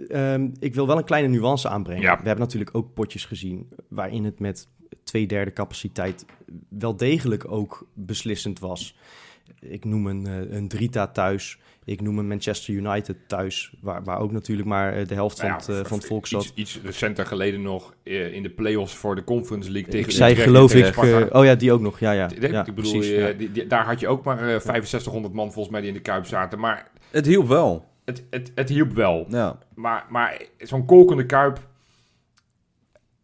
ehm, 0.07 0.49
ik 0.59 0.73
wil 0.75 0.87
wel 0.87 0.97
een 0.97 1.03
kleine 1.03 1.27
nuance 1.27 1.69
aanbrengen. 1.69 2.01
Ja. 2.03 2.17
We 2.21 2.27
hebben 2.27 2.45
natuurlijk 2.45 2.75
ook 2.75 2.93
potjes 2.93 3.25
gezien 3.25 3.69
waarin 3.87 4.23
het 4.23 4.39
met 4.39 4.67
twee 5.03 5.27
derde 5.27 5.53
capaciteit 5.53 6.25
wel 6.69 6.95
degelijk 6.95 7.51
ook 7.51 7.87
beslissend 7.93 8.59
was. 8.59 8.95
Ik 9.59 9.85
noem 9.85 10.07
een, 10.07 10.25
eh, 10.27 10.55
een 10.57 10.67
Drita 10.67 11.07
thuis. 11.07 11.57
Ik 11.85 12.01
noem 12.01 12.19
een 12.19 12.27
Manchester 12.27 12.73
United 12.73 13.15
thuis. 13.27 13.73
Waar, 13.81 14.03
waar 14.03 14.19
ook 14.19 14.31
natuurlijk 14.31 14.67
maar 14.67 14.93
eh, 14.93 15.07
de 15.07 15.13
helft 15.13 15.39
van, 15.39 15.47
nou 15.49 15.59
het, 15.61 15.69
ja, 15.69 15.79
eh, 15.79 15.85
van 15.85 15.97
het 15.97 16.07
volk 16.07 16.27
zat. 16.27 16.41
Iets, 16.43 16.51
iets 16.55 16.79
recenter 16.83 17.25
geleden 17.25 17.61
nog 17.61 17.93
eh, 18.03 18.33
in 18.33 18.43
de 18.43 18.49
play-offs 18.49 18.95
voor 18.95 19.15
de 19.15 19.23
Conference 19.23 19.71
League 19.71 19.91
tegen 19.91 20.09
Ik 20.09 20.15
zei 20.15 20.31
Utrecht, 20.31 20.49
geloof 20.49 20.75
ik... 20.75 20.85
Sparta. 20.85 21.19
eh, 21.27 21.39
oh 21.39 21.45
ja, 21.45 21.55
die 21.55 21.71
ook 21.71 21.81
nog. 21.81 21.99
Ja, 21.99 22.11
ja. 22.11 22.29
Ja 22.39 22.65
ik 22.65 22.75
bedoel, 22.75 22.91
precies, 22.91 23.11
eh, 23.11 23.27
ja. 23.27 23.33
die, 23.33 23.51
die- 23.51 23.67
daar 23.67 23.85
had 23.85 23.99
je 23.99 24.07
ook 24.07 24.23
maar 24.23 24.37
eh 24.37 24.45
6500 24.59 25.33
man 25.33 25.51
volgens 25.51 25.69
mij 25.69 25.79
die 25.81 25.89
in 25.89 25.95
de 25.95 26.01
Kuip 26.01 26.25
zaten. 26.25 26.59
Maar 26.59 26.91
Het 27.11 27.25
hielp 27.25 27.47
wel. 27.47 27.85
Het, 28.05 28.23
het, 28.29 28.51
het 28.55 28.69
hielp 28.69 28.91
wel. 28.91 29.25
Ja. 29.29 29.57
Maar, 29.75 30.05
maar 30.09 30.41
zo'n 30.57 30.85
kolkende 30.85 31.25
Kuip... 31.25 31.71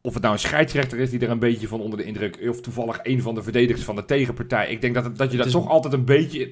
Of 0.10 0.16
het 0.16 0.24
nou 0.24 0.36
een 0.36 0.40
scheidsrechter 0.40 1.00
is 1.00 1.10
die 1.10 1.20
er 1.20 1.30
een 1.30 1.40
beetje 1.40 1.68
van 1.68 1.80
onder 1.82 1.98
de 1.98 2.04
indruk... 2.06 2.40
of 2.50 2.62
toevallig 2.62 3.00
een 3.04 3.22
van 3.22 3.36
de 3.36 3.44
verdedigers 3.44 3.86
van 3.86 3.96
de 3.96 4.06
tegenpartij. 4.06 4.70
Ik 4.72 4.82
denk 4.82 4.94
dat, 4.94 5.04
het- 5.04 5.18
dat 5.18 5.32
je 5.32 5.38
dat 5.38 5.46
is- 5.46 5.52
toch 5.52 5.68
altijd 5.70 5.94
een 5.94 6.06
beetje... 6.06 6.52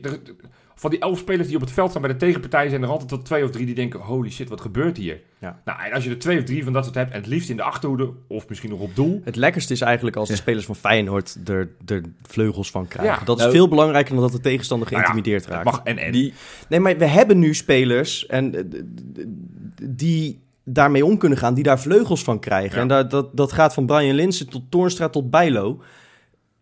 Van 0.76 0.89
die 0.89 1.00
elf 1.00 1.17
spelers 1.20 1.48
die 1.48 1.56
op 1.56 1.62
het 1.62 1.72
veld 1.72 1.89
staan 1.89 2.02
bij 2.02 2.12
de 2.12 2.17
tegenpartij... 2.17 2.70
zijn 2.70 2.84
er 2.84 2.89
altijd 2.89 3.10
wel 3.12 3.22
twee 3.22 3.43
of 3.43 3.50
drie 3.52 3.65
die 3.65 3.76
denken... 3.76 4.00
holy 4.00 4.30
shit, 4.30 4.50
wat 4.50 4.62
gebeurt 4.62 4.98
hier? 4.98 5.22
Ja. 5.39 5.62
Nou, 5.65 5.82
en 5.84 5.91
als 5.91 6.04
je 6.04 6.10
er 6.10 6.20
twee 6.20 6.38
of 6.38 6.43
drie 6.43 6.63
van 6.63 6.74
dat 6.74 6.84
soort 6.84 6.96
hebt... 6.96 7.12
en 7.12 7.17
het 7.17 7.28
liefst 7.28 7.50
in 7.50 7.56
de 7.56 7.63
achterhoede 7.63 8.12
of 8.28 8.50
misschien 8.50 8.70
nog 8.70 8.80
op 8.80 8.96
doel... 8.96 9.22
Het 9.24 9.36
lekkerste 9.36 9.74
is 9.74 9.82
eigenlijk 9.82 10.15
als 10.15 10.30
de 10.30 10.36
spelers 10.36 10.65
van 10.65 10.76
Feyenoord 10.76 11.38
er, 11.46 11.70
er 11.86 12.02
vleugels 12.22 12.72
van 12.72 12.88
krijgen. 12.88 13.13
Ja. 13.20 13.26
dat 13.26 13.36
is 13.38 13.41
Nou, 13.43 13.56
veel 13.56 13.67
belangrijker 13.67 14.13
dan 14.13 14.24
dat 14.24 14.32
de 14.32 14.39
tegenstander 14.39 14.91
Nou 14.91 15.04
geïntimideerd 15.04 15.46
raakt. 15.46 15.65
mag 15.65 15.82
en 15.84 15.98
en. 15.98 16.12
Die, 16.12 16.34
Nee, 16.70 16.80
maar 16.80 16.98
we 16.98 17.06
hebben 17.06 17.39
nu 17.39 17.54
spelers 17.54 18.26
en, 18.26 18.56
eh, 18.56 18.63
die 19.84 20.39
daarmee 20.69 21.06
om 21.06 21.17
kunnen 21.17 21.38
gaan, 21.38 21.53
die 21.53 21.63
daar 21.63 21.80
vleugels 21.80 22.23
van 22.23 22.39
krijgen. 22.39 22.75
Ja. 22.75 22.82
En 22.82 22.88
dat, 22.88 23.12
dat, 23.12 23.38
dat 23.38 23.51
gaat 23.51 23.73
van 23.73 23.86
Brian 23.86 24.15
Linsen 24.15 24.49
tot 24.49 24.62
Toornstra 24.71 25.10
tot 25.10 25.30
Bijlo. 25.30 25.82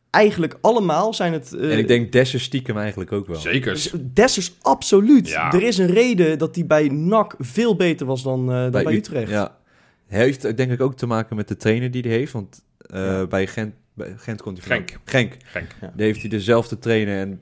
Eigenlijk 0.10 0.58
allemaal 0.62 1.14
zijn 1.14 1.34
het... 1.34 1.54
eh, 1.54 1.72
en 1.72 1.78
ik 1.78 1.88
denk 1.88 2.12
Dessers 2.12 2.44
stiekem 2.44 2.78
eigenlijk 2.78 3.12
ook 3.12 3.28
wel. 3.28 3.36
Zeker. 3.40 3.92
Dessers, 4.14 4.56
absoluut. 4.62 5.30
Ja. 5.30 5.52
Er 5.54 5.64
is 5.64 5.78
een 5.78 5.88
reden 5.88 6.38
dat 6.38 6.56
hij 6.56 6.66
bij 6.66 6.88
NAC 6.88 7.36
veel 7.40 7.76
beter 7.76 8.06
was 8.06 8.24
dan, 8.24 8.52
eh, 8.52 8.62
dan 8.62 8.72
bij, 8.72 8.94
U- 8.94 8.96
Utrecht. 8.96 9.30
Ja. 9.32 9.58
Heeft 10.08 10.58
denk 10.58 10.72
ik 10.72 10.82
ook 10.82 10.96
te 10.96 11.06
maken 11.06 11.36
met 11.36 11.48
de 11.48 11.58
trainer 11.58 11.92
die 11.92 12.02
hij 12.02 12.12
heeft. 12.12 12.32
Want 12.32 12.64
eh, 12.78 13.02
Ja. 13.06 13.28
bij 13.28 13.48
Gent, 13.48 13.74
bij 13.94 14.14
Gent 14.18 14.42
kon 14.42 14.54
hij 14.54 14.62
van- 14.62 14.76
Genk. 14.76 14.98
Genk. 15.06 15.34
Genk. 15.46 15.70
Die 15.96 16.06
heeft 16.06 16.20
hij 16.22 16.30
dezelfde 16.30 16.80
trainer 16.80 17.20
en 17.20 17.42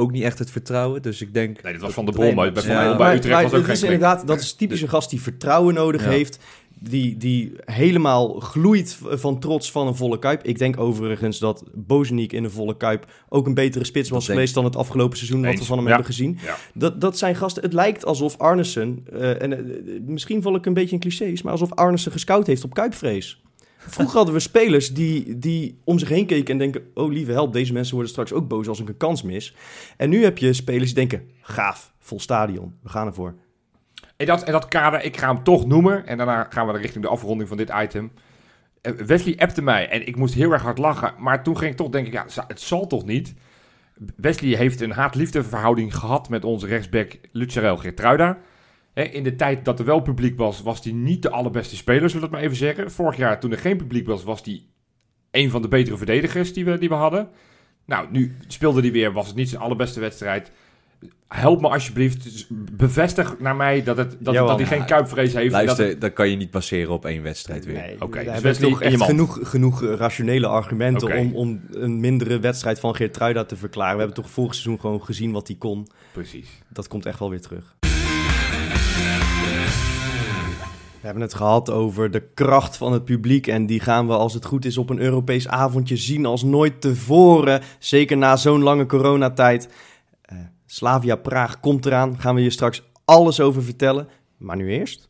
ook 0.00 0.12
niet 0.12 0.22
echt 0.22 0.38
het 0.38 0.50
vertrouwen. 0.50 1.02
Dus 1.02 1.20
ik 1.22 1.34
denk... 1.34 1.62
Nee, 1.62 1.72
dit 1.72 1.82
was 1.82 1.92
Van 1.92 2.04
de 2.06 2.12
Brom. 2.12 2.34
maar 2.34 2.52
Bij 2.52 2.62
Van 2.62 2.72
Ja. 2.72 2.78
de 2.78 2.84
Brom 2.84 2.98
maar, 2.98 3.06
bij 3.08 3.16
Utrecht 3.16 3.34
maar 3.34 3.42
was 3.42 3.52
ook 3.52 3.56
het 3.58 3.66
geen 3.66 3.74
is 3.74 3.82
inderdaad, 3.82 4.26
dat 4.26 4.40
is 4.40 4.52
typisch 4.54 4.82
een 4.82 4.88
gast 4.88 5.10
die 5.10 5.20
vertrouwen 5.20 5.74
nodig 5.74 6.02
Ja. 6.04 6.08
heeft. 6.10 6.38
die, 6.82 7.16
die 7.16 7.52
helemaal 7.64 8.28
gloeit 8.40 8.98
van 9.02 9.38
trots 9.40 9.70
van 9.70 9.86
een 9.86 9.94
volle 9.96 10.18
kuip. 10.18 10.44
Ik 10.44 10.58
denk 10.58 10.80
overigens 10.80 11.38
dat 11.38 11.64
Bozeniek 11.74 12.32
in 12.32 12.44
een 12.44 12.50
volle 12.50 12.76
kuip 12.76 13.06
ook 13.28 13.46
een 13.46 13.54
betere 13.54 13.84
spits 13.84 14.10
was 14.10 14.26
geweest 14.26 14.54
dan 14.54 14.64
het 14.64 14.76
afgelopen 14.76 15.16
seizoen 15.16 15.44
wat 15.44 15.58
we 15.58 15.64
van 15.64 15.76
hem 15.76 15.86
Ja. 15.86 15.92
hebben 15.92 16.08
gezien. 16.10 16.38
Ja. 16.44 16.56
Dat, 16.74 17.00
dat 17.00 17.18
zijn 17.18 17.36
gasten. 17.36 17.62
Het 17.62 17.72
lijkt 17.72 18.04
alsof 18.04 18.38
Arnesen, 18.38 19.04
eh, 19.12 19.42
en 19.42 19.52
eh, 19.52 20.00
misschien 20.06 20.42
val 20.42 20.54
ik 20.54 20.66
een 20.66 20.74
beetje 20.74 20.94
in 20.94 21.00
clichés, 21.00 21.42
maar 21.42 21.52
alsof 21.52 21.72
Arnesen 21.74 22.12
gescout 22.12 22.46
heeft 22.46 22.64
op 22.64 22.74
kuipvrees. 22.74 23.42
Vroeger 23.86 24.16
hadden 24.16 24.34
we 24.34 24.40
spelers 24.40 24.94
die, 24.94 25.38
die 25.38 25.80
om 25.84 25.98
zich 25.98 26.08
heen 26.08 26.26
keken 26.26 26.52
en 26.52 26.58
denken: 26.58 26.82
Oh 26.94 27.12
lieve 27.12 27.32
help, 27.32 27.52
deze 27.52 27.72
mensen 27.72 27.94
worden 27.94 28.10
straks 28.10 28.32
ook 28.32 28.48
boos 28.48 28.68
als 28.68 28.80
ik 28.80 28.88
een 28.88 28.96
kans 28.96 29.22
mis. 29.22 29.54
En 29.96 30.10
nu 30.10 30.22
heb 30.24 30.38
je 30.38 30.52
spelers 30.52 30.94
die 30.94 31.06
denken: 31.06 31.30
Gaaf, 31.40 31.92
vol 31.98 32.20
stadion, 32.20 32.74
we 32.82 32.88
gaan 32.88 33.06
ervoor. 33.06 33.34
En 34.16 34.26
dat, 34.26 34.42
en 34.42 34.52
dat 34.52 34.68
kader, 34.68 35.04
ik 35.04 35.16
ga 35.16 35.34
hem 35.34 35.42
toch 35.42 35.66
noemen. 35.66 36.06
En 36.06 36.16
daarna 36.16 36.46
gaan 36.50 36.66
we 36.66 36.78
richting 36.78 37.04
de 37.04 37.10
afronding 37.10 37.48
van 37.48 37.56
dit 37.56 37.72
item. 37.82 38.12
Eh, 38.80 38.92
Wesley 38.92 39.38
appte 39.38 39.62
mij 39.62 39.88
en 39.88 40.06
ik 40.06 40.16
moest 40.16 40.34
heel 40.34 40.52
erg 40.52 40.62
hard 40.62 40.78
lachen. 40.78 41.14
Maar 41.18 41.42
toen 41.42 41.58
ging 41.58 41.70
ik 41.70 41.76
toch 41.76 41.88
denken, 41.88 42.12
ja, 42.12 42.26
het 42.46 42.60
zal 42.60 42.86
toch 42.86 43.04
niet? 43.04 43.34
Wesley 44.16 44.56
heeft 44.56 44.80
een 44.80 44.92
haat-liefde 44.92 45.42
verhouding 45.42 45.94
gehad 45.96 46.28
met 46.28 46.44
onze 46.44 46.66
rechtsback 46.66 47.18
Lucerel 47.32 47.76
Geertruida. 47.76 48.38
Hè, 48.92 49.02
In 49.02 49.22
de 49.22 49.36
tijd 49.36 49.64
dat 49.64 49.78
er 49.78 49.84
wel 49.84 50.00
publiek 50.00 50.38
was, 50.38 50.62
was 50.62 50.84
hij 50.84 50.92
niet 50.92 51.22
de 51.22 51.30
allerbeste 51.30 51.76
speler, 51.76 52.10
zullen 52.10 52.14
we 52.14 52.20
het 52.20 52.30
maar 52.30 52.40
even 52.40 52.56
zeggen. 52.56 52.90
Vorig 52.90 53.16
jaar, 53.16 53.40
toen 53.40 53.52
er 53.52 53.58
geen 53.58 53.76
publiek 53.76 54.06
was, 54.06 54.24
was 54.24 54.40
hij 54.44 54.62
een 55.30 55.50
van 55.50 55.62
de 55.62 55.68
betere 55.68 55.96
verdedigers 55.96 56.52
die 56.52 56.64
we, 56.64 56.78
die 56.78 56.88
we 56.88 56.94
hadden. 56.94 57.28
Nou, 57.84 58.06
nu 58.10 58.36
speelde 58.46 58.80
hij 58.80 58.92
weer, 58.92 59.12
was 59.12 59.26
het 59.26 59.36
niet 59.36 59.48
zijn 59.48 59.60
allerbeste 59.62 60.00
wedstrijd. 60.00 60.50
Help 61.28 61.60
me 61.60 61.68
alsjeblieft, 61.68 62.22
dus 62.22 62.46
bevestig 62.72 63.38
naar 63.38 63.56
mij 63.56 63.82
dat, 63.82 63.96
het, 63.96 64.16
dat, 64.18 64.34
Jawel. 64.34 64.46
dat 64.56 64.68
hij 64.68 64.78
geen 64.78 64.86
kuipvrees 64.86 65.32
heeft. 65.32 65.52
dat 65.52 65.64
Luister, 65.64 65.98
dat 65.98 66.12
kan 66.12 66.30
je 66.30 66.36
niet 66.36 66.50
baseren 66.50 66.92
op 66.92 67.04
één 67.04 67.22
wedstrijd 67.22 67.64
weer. 67.64 67.74
Nee, 67.74 67.94
Oké, 68.00 68.18
we 68.18 68.24
dus 68.24 68.24
hebben 68.24 68.42
Wesley 68.42 68.70
toch 68.70 68.82
echt 68.82 69.02
genoeg, 69.02 69.38
genoeg 69.42 69.82
rationele 69.82 70.46
argumenten 70.46 71.18
om, 71.18 71.34
om 71.34 71.60
een 71.70 72.00
mindere 72.00 72.38
wedstrijd 72.38 72.80
van 72.80 72.94
Geertruida 72.94 73.44
te 73.44 73.56
verklaren. 73.56 73.96
We 73.96 74.02
hebben 74.02 74.22
toch 74.22 74.30
vorig 74.30 74.54
seizoen 74.54 74.80
gewoon 74.80 75.04
gezien 75.04 75.32
wat 75.32 75.46
hij 75.46 75.56
kon. 75.56 75.86
Precies. 76.12 76.48
Dat 76.68 76.88
komt 76.88 77.06
echt 77.06 77.18
wel 77.18 77.30
weer 77.30 77.40
terug. 77.40 77.76
We 81.00 81.06
hebben 81.06 81.22
het 81.22 81.34
gehad 81.34 81.70
over 81.70 82.10
de 82.10 82.22
kracht 82.34 82.76
van 82.76 82.92
het 82.92 83.04
publiek. 83.04 83.46
En 83.46 83.66
die 83.66 83.80
gaan 83.80 84.06
we, 84.06 84.12
als 84.12 84.34
het 84.34 84.44
goed 84.44 84.64
is, 84.64 84.78
op 84.78 84.90
een 84.90 85.00
Europees 85.00 85.48
avondje 85.48 85.96
zien 85.96 86.26
als 86.26 86.42
nooit 86.42 86.80
tevoren. 86.80 87.62
Zeker 87.78 88.16
na 88.16 88.36
zo'n 88.36 88.62
lange 88.62 88.86
coronatijd. 88.86 89.68
Eh 90.22 90.38
Slavia 90.66 91.16
Praag 91.16 91.60
komt 91.60 91.86
eraan. 91.86 92.18
Gaan 92.18 92.34
we 92.34 92.42
je 92.42 92.50
straks 92.50 92.82
alles 93.04 93.40
over 93.40 93.62
vertellen. 93.62 94.08
Maar 94.36 94.56
nu 94.56 94.70
eerst. 94.70 95.08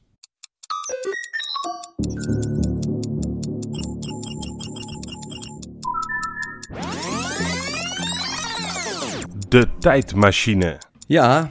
De 9.49 9.69
tijdmachine. 9.79 10.79
Ja, 11.07 11.51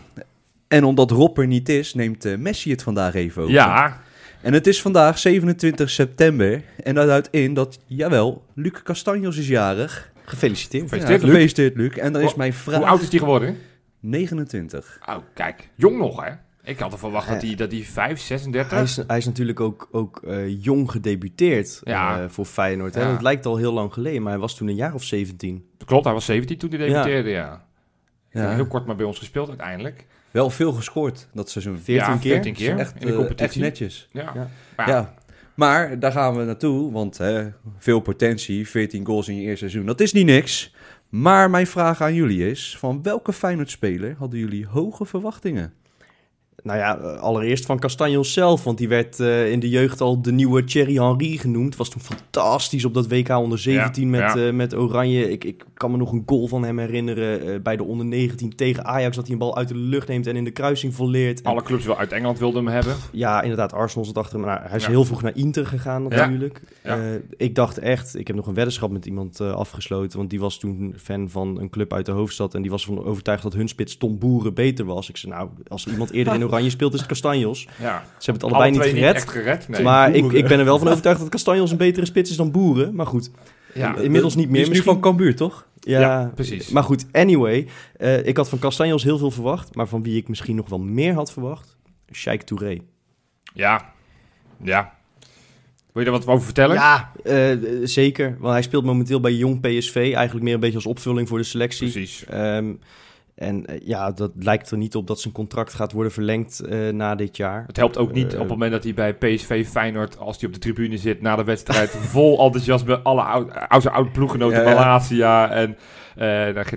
en 0.68 0.84
omdat 0.84 1.12
Rob 1.12 1.38
er 1.38 1.48
niet 1.48 1.70
is, 1.70 1.94
neemt 1.94 2.26
eh, 2.26 2.38
Messi 2.38 2.72
het 2.72 2.84
vandaag 2.84 3.14
even 3.14 3.42
over. 3.42 3.54
Ja, 3.54 4.02
En 4.42 4.54
het 4.54 4.68
is 4.68 4.82
vandaag 4.82 5.20
27 5.20 5.90
september. 5.90 6.64
En 6.84 6.96
dat 6.96 7.10
houdt 7.10 7.28
in 7.32 7.54
dat, 7.54 7.80
jawel, 7.86 8.46
Luc 8.54 8.82
Castanjos 8.84 9.38
is 9.38 9.48
jarig. 9.48 10.12
Gefeliciteerd. 10.26 10.84
Ja, 10.84 10.90
Gefeliciteerd, 10.90 11.22
Luc. 11.22 11.32
gefeliciteerd, 11.32 11.76
Luc. 11.76 11.96
En 11.98 12.14
dan 12.14 12.22
is 12.22 12.28
Hoe- 12.28 12.38
mijn 12.38 12.52
hoe 12.52 12.60
vraag... 12.62 12.84
oud 12.84 13.02
is 13.02 13.10
die 13.10 13.20
geworden? 13.20 13.58
29. 14.00 15.00
Oh, 15.10 15.16
kijk. 15.34 15.70
Jong 15.76 15.98
nog, 15.98 16.24
hè? 16.26 16.32
Ik 16.64 16.80
had 16.80 16.92
er 16.92 16.98
verwacht 17.00 17.28
dat 17.30 17.42
hij 17.42 17.56
dat 17.56 17.72
hij 17.72 17.82
5, 17.82 18.20
36... 18.20 18.72
Hij 18.74 18.84
is, 18.84 19.00
hij 19.08 19.18
is 19.18 19.26
natuurlijk 19.26 19.60
ook, 19.60 19.88
ook 19.92 20.22
eh, 20.28 20.64
jong 20.64 20.92
gedebuteerd 20.92 21.82
Ja. 21.84 22.22
eh, 22.22 22.30
voor 22.30 22.46
Feyenoord. 22.46 22.96
Hè? 22.96 23.02
Ja. 23.02 23.12
Dat 23.12 23.22
lijkt 23.22 23.46
al 23.46 23.58
heel 23.58 23.74
lang 23.74 23.94
geleden, 23.94 24.22
maar 24.22 24.32
hij 24.32 24.42
was 24.42 24.56
toen 24.56 24.68
een 24.68 24.76
jaar 24.76 24.94
of 24.94 25.04
17. 25.04 25.66
Klopt, 25.86 26.04
hij 26.06 26.14
was 26.14 26.26
17 26.26 26.58
toen 26.58 26.70
hij 26.70 26.78
debuteerde, 26.80 27.30
ja. 27.30 27.66
Ja. 28.32 28.54
Heel 28.56 28.68
kort 28.68 28.86
maar 28.86 28.96
bij 28.96 29.06
ons 29.06 29.18
gespeeld 29.18 29.48
uiteindelijk. 29.50 30.06
Wel 30.32 30.50
veel 30.50 30.72
gescoord 30.72 31.28
dat 31.34 31.50
seizoen. 31.50 31.78
14 31.78 31.96
ja, 31.96 32.18
keer? 32.18 32.34
14 32.34 32.54
keer 32.54 32.78
Echt, 32.78 32.94
in 33.00 33.06
de 33.06 33.12
eh, 33.12 33.18
competitie. 33.18 33.46
echt 33.46 33.56
netjes. 33.56 34.08
Ja. 34.12 34.32
Ja. 34.34 34.50
Maar 34.76 34.90
Ja. 34.90 35.14
Maar 35.54 36.00
daar 36.00 36.12
gaan 36.12 36.38
we 36.38 36.44
naartoe, 36.44 36.92
want 36.92 37.18
hè, 37.18 37.48
veel 37.78 38.00
potentie, 38.00 38.68
14 38.70 39.06
goals 39.06 39.28
in 39.28 39.36
je 39.36 39.42
eerste 39.42 39.58
seizoen, 39.58 39.86
dat 39.86 40.00
is 40.00 40.14
niet 40.14 40.26
niks. 40.26 40.74
Maar 41.10 41.50
mijn 41.50 41.68
vraag 41.68 42.02
aan 42.02 42.14
jullie 42.14 42.50
is, 42.50 42.76
van 42.78 43.04
welke 43.04 43.34
Feyenoord-speler 43.34 44.16
hadden 44.18 44.40
jullie 44.40 44.68
hoge 44.68 45.06
verwachtingen? 45.06 45.74
Nou 46.64 46.78
ja, 46.80 46.98
eh, 47.00 47.20
allereerst 47.20 47.66
van 47.66 47.80
Castanjos 47.80 48.34
zelf, 48.34 48.64
want 48.64 48.78
die 48.78 48.88
werd 48.88 49.20
eh, 49.20 49.52
in 49.52 49.60
de 49.60 49.70
jeugd 49.70 50.02
al 50.02 50.22
de 50.22 50.32
nieuwe 50.32 50.64
Thierry 50.64 50.94
Henry 50.96 51.38
genoemd. 51.38 51.76
Was 51.76 51.90
toen 51.90 52.02
fantastisch 52.02 52.86
op 52.86 52.94
dat 52.94 53.08
WK 53.08 53.30
onder 53.30 53.60
17 53.60 54.04
Ja, 54.04 54.10
met, 54.10 54.20
ja. 54.20 54.48
eh, 54.48 54.54
met 54.54 54.76
Oranje. 54.76 55.32
Ik, 55.32 55.44
ik 55.44 55.66
kan 55.74 55.92
me 55.92 55.98
nog 55.98 56.12
een 56.12 56.24
goal 56.26 56.48
van 56.48 56.64
hem 56.64 56.80
herinneren 56.80 57.62
bij 57.64 57.78
de 57.78 57.84
onder 57.84 58.06
19 58.06 58.56
tegen 58.56 58.86
Ajax, 58.86 59.16
dat 59.16 59.24
hij 59.26 59.34
een 59.34 59.40
bal 59.40 59.58
uit 59.58 59.68
de 59.68 59.76
lucht 59.76 60.08
neemt 60.08 60.28
en 60.28 60.36
in 60.36 60.44
de 60.44 60.52
kruising 60.52 60.94
volleert. 60.94 61.42
En- 61.42 61.52
alle 61.52 61.62
clubs 61.64 61.86
wel 61.86 61.98
uit 61.98 62.12
Engeland 62.12 62.40
wilden 62.40 62.66
hem 62.66 62.74
hebben. 62.74 62.96
Ja, 63.12 63.42
inderdaad, 63.42 63.74
Arsenal 63.74 64.06
zat 64.06 64.18
achter 64.18 64.40
hem. 64.40 64.48
Hij 64.62 64.76
is 64.78 64.84
Ja. 64.84 64.90
heel 64.90 65.06
vroeg 65.06 65.22
naar 65.22 65.36
Inter 65.36 65.66
gegaan 65.66 66.04
natuurlijk. 66.04 66.62
Ik 67.38 67.56
dacht 67.56 67.78
echt, 67.78 68.18
ik 68.18 68.28
heb 68.28 68.36
nog 68.36 68.48
een 68.48 68.54
weddenschap 68.54 68.92
met 68.92 69.06
iemand 69.06 69.42
afgesloten. 69.42 70.18
Want 70.18 70.30
die 70.30 70.40
was 70.40 70.60
toen 70.60 70.94
fan 70.98 71.30
van 71.30 71.60
een 71.60 71.70
club 71.70 71.94
uit 71.94 72.06
de 72.06 72.12
hoofdstad. 72.12 72.54
En 72.54 72.62
die 72.62 72.72
was 72.72 72.86
van 72.86 73.04
overtuigd 73.04 73.44
dat 73.44 73.54
hun 73.54 73.68
spits 73.68 73.98
Tom 73.98 74.18
Boeren 74.18 74.54
beter 74.54 74.86
was. 74.86 75.10
Ik 75.10 75.18
zei, 75.18 75.34
nou, 75.34 75.50
als 75.68 75.88
iemand 75.88 76.12
eerder 76.12 76.34
in 76.34 76.40
Oranje 76.50 76.70
speelt, 76.70 76.94
is 76.94 77.00
het 77.00 77.08
Castanjos. 77.10 77.62
Ze 77.62 77.68
Ja. 77.84 78.04
hebben 78.18 78.34
het 78.34 78.44
allebei 78.44 78.72
niet 78.72 78.82
gered. 78.82 79.16
echt 79.16 79.30
gered. 79.30 79.68
Nee. 79.68 79.82
maar 79.82 80.14
ik, 80.16 80.22
Boeren. 80.22 80.40
ik 80.40 80.48
ben 80.48 80.60
er 80.60 80.66
wel 80.66 80.78
van 80.80 80.88
overtuigd 80.88 81.20
dat 81.20 81.30
Castanjos 81.30 81.72
een 81.72 81.78
betere 81.78 82.06
spits 82.06 82.30
is 82.32 82.38
dan 82.38 82.52
Boeren. 82.52 82.96
Maar 82.96 83.06
goed, 83.06 83.32
ja. 83.74 83.96
inmiddels 83.96 84.36
niet 84.36 84.44
Die 84.44 84.52
meer 84.52 84.62
is 84.62 84.68
nu 84.68 84.74
misschien. 84.74 84.94
van 84.94 85.02
Cambuur, 85.02 85.36
toch? 85.36 85.68
Ja, 85.80 86.00
Ja, 86.00 86.32
precies. 86.36 86.70
Maar 86.70 86.84
goed, 86.84 87.06
anyway. 87.12 87.68
eh, 87.98 88.26
ik 88.26 88.38
had 88.38 88.50
van 88.50 88.60
Castanjos 88.60 89.04
heel 89.04 89.18
veel 89.18 89.32
verwacht. 89.32 89.76
Maar 89.76 89.88
van 89.88 90.04
wie 90.04 90.18
ik 90.18 90.28
misschien 90.28 90.56
nog 90.56 90.70
wel 90.70 90.80
meer 90.80 91.14
had 91.14 91.32
verwacht, 91.32 91.78
Sheikh 92.14 92.44
Touré. 92.44 92.78
Ja. 93.54 93.94
Ja. 94.64 94.94
Wil 95.94 96.02
je 96.04 96.10
er 96.12 96.18
wat 96.18 96.28
over 96.28 96.46
vertellen? 96.46 96.76
Ja, 96.76 97.12
eh, 97.24 97.58
zeker. 97.84 98.36
Want 98.40 98.54
hij 98.54 98.62
speelt 98.62 98.84
momenteel 98.86 99.20
bij 99.20 99.34
Jong 99.34 99.60
PSV. 99.62 99.96
Eigenlijk 99.96 100.44
meer 100.46 100.54
een 100.54 100.60
beetje 100.60 100.76
als 100.76 100.86
opvulling 100.86 101.28
voor 101.28 101.38
de 101.38 101.44
selectie. 101.44 101.92
Precies. 101.92 102.26
Ehm, 102.26 102.74
en 103.40 103.66
eh, 103.66 103.80
ja, 103.88 104.12
dat 104.12 104.32
lijkt 104.40 104.72
er 104.72 104.78
niet 104.78 104.96
op 104.96 105.08
dat 105.08 105.20
zijn 105.20 105.34
contract 105.34 105.74
gaat 105.74 105.92
worden 105.92 106.12
verlengd 106.12 106.60
eh, 106.60 106.90
na 106.90 107.16
dit 107.16 107.38
jaar. 107.38 107.64
Het 107.68 107.78
helpt 107.78 107.98
ook 107.98 108.12
niet 108.14 108.28
Eh, 108.28 108.34
op 108.34 108.40
het 108.40 108.50
moment 108.50 108.72
dat 108.72 108.84
hij 108.84 108.94
bij 108.94 109.14
PSV 109.14 109.68
Feyenoord, 109.68 110.18
als 110.18 110.38
hij 110.40 110.48
op 110.48 110.54
de 110.54 110.60
tribune 110.60 110.98
zit 110.98 111.22
na 111.22 111.36
de 111.36 111.44
wedstrijd, 111.44 111.90
vol 112.14 112.40
enthousiasme 112.40 113.00
alle 113.00 113.22
oud, 113.22 113.52
oude, 113.68 113.90
oude 113.90 114.10
ploeggenoten, 114.10 114.58
Ja. 114.62 114.64
Malasia 114.64 115.50
en 115.52 115.78
uh, 116.18 116.26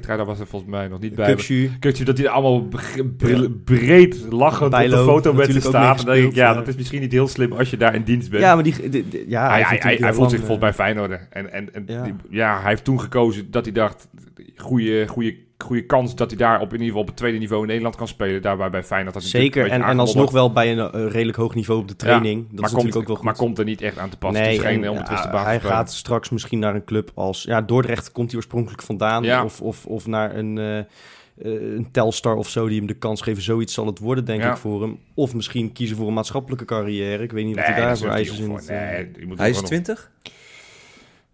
nou, 0.06 0.24
was 0.24 0.40
er 0.40 0.46
volgens 0.46 0.70
mij 0.70 0.88
nog 0.88 1.00
niet 1.00 1.14
bij. 1.14 1.26
Kuksu. 1.26 1.70
Kuksu, 1.80 2.04
dat 2.04 2.16
hij 2.18 2.26
er 2.26 2.32
allemaal 2.32 2.68
bre- 2.68 3.04
bre- 3.04 3.50
breed 3.50 4.26
lachend 4.30 4.70
Bijlo, 4.70 5.00
op 5.00 5.06
de 5.06 5.12
foto 5.12 5.32
met 5.32 5.62
staat. 5.62 5.96
Dan 6.06 6.14
denk 6.14 6.28
ik, 6.28 6.34
ja, 6.34 6.48
ja. 6.48 6.54
dat 6.54 6.68
is 6.68 6.76
misschien 6.76 7.00
niet 7.00 7.12
heel 7.12 7.28
slim 7.28 7.52
als 7.52 7.70
je 7.70 7.76
daar 7.76 7.94
in 7.94 8.02
dienst 8.02 8.30
bent. 8.30 8.42
Ja, 8.42 8.54
maar 8.54 8.64
die, 8.64 8.90
die- 8.90 9.08
die- 9.08 9.24
ja, 9.28 9.50
hij, 9.50 9.96
hij, 10.00 10.12
voelt 10.14 10.30
zich 10.30 10.38
volgens 10.38 10.60
mij 10.60 10.72
Feyenoorder. 10.72 11.26
En, 11.30 11.52
en, 11.52 11.74
en 11.74 11.84
Ja. 11.86 12.02
die- 12.02 12.14
ja, 12.30 12.60
hij 12.60 12.68
heeft 12.70 12.84
toen 12.84 13.00
gekozen 13.00 13.50
dat 13.50 13.64
hij 13.64 13.74
dacht, 13.74 14.08
goede, 14.56 15.04
goede, 15.62 15.86
kans 15.86 16.14
dat 16.14 16.30
hij 16.30 16.38
daar 16.38 16.60
op 16.60 16.66
in 16.66 16.72
ieder 16.72 16.86
geval 16.86 17.00
op 17.00 17.06
het 17.06 17.16
tweede 17.16 17.38
niveau 17.38 17.62
in 17.62 17.68
Nederland 17.68 17.96
kan 17.96 18.08
spelen. 18.08 18.42
Daarbij 18.42 18.70
bij 18.70 18.84
Feyenoord. 18.84 19.14
Dat 19.14 19.22
hij 19.22 19.30
Zeker, 19.30 19.70
en, 19.70 19.82
en 19.82 19.98
alsnog 19.98 20.30
wel 20.30 20.52
bij 20.52 20.72
een 20.72 20.92
eh, 20.92 21.10
redelijk 21.10 21.36
hoog 21.38 21.54
niveau 21.54 21.80
op 21.80 21.88
de 21.88 21.96
training. 21.96 22.42
dat 22.42 22.44
maar 22.44 22.54
is 22.54 22.60
natuurlijk 22.60 22.82
komt, 22.82 22.96
ook 22.96 23.06
wel 23.06 23.16
goed. 23.16 23.24
Maar 23.24 23.36
komt 23.36 23.58
er 23.58 23.64
niet 23.64 23.80
echt 23.80 23.98
aan 23.98 24.08
te 24.08 24.16
passen. 24.16 24.42
nee, 24.42 24.58
geen 24.58 24.84
en, 24.84 24.90
onbetwiste 24.90 25.28
ja, 25.32 25.44
hij 25.44 25.60
gaat 25.60 25.92
straks 25.92 26.30
misschien 26.30 26.58
naar 26.58 26.74
een 26.74 26.84
club 26.84 27.10
als... 27.14 27.42
Ja, 27.42 27.60
Dordrecht 27.60 28.12
komt 28.12 28.26
hij 28.26 28.36
oorspronkelijk 28.36 28.82
vandaan. 28.82 29.22
Ja. 29.22 29.44
Of, 29.44 29.60
of, 29.60 29.86
of 29.86 30.06
naar 30.06 30.36
een, 30.36 30.58
eh, 30.58 30.78
eh, 30.78 30.84
een 31.76 31.88
Telstar 31.90 32.36
of 32.36 32.48
zo 32.48 32.68
die 32.68 32.78
hem 32.78 32.86
de 32.86 32.94
kans 32.94 33.20
geven. 33.20 33.42
Zoiets 33.42 33.74
zal 33.74 33.86
het 33.86 33.98
worden, 33.98 34.24
denk 34.24 34.42
Ja. 34.42 34.50
ik, 34.50 34.56
voor 34.56 34.82
hem. 34.82 34.98
Of 35.14 35.34
misschien 35.34 35.72
kiezen 35.72 35.96
voor 35.96 36.06
een 36.06 36.14
maatschappelijke 36.14 36.64
carrière. 36.64 37.22
Ik 37.22 37.32
weet 37.32 37.44
niet 37.44 37.54
wat 37.56 37.64
hij 37.64 37.74
Nee, 37.74 37.82
daar 37.82 37.90
daar 37.90 37.98
voor 37.98 38.06
is 38.08 38.14
eisen 38.14 38.50
hij. 38.50 39.10
Nee, 39.16 39.48
is 39.48 39.56
gewoon 39.56 39.64
20? 39.64 40.10
nog 40.22 40.32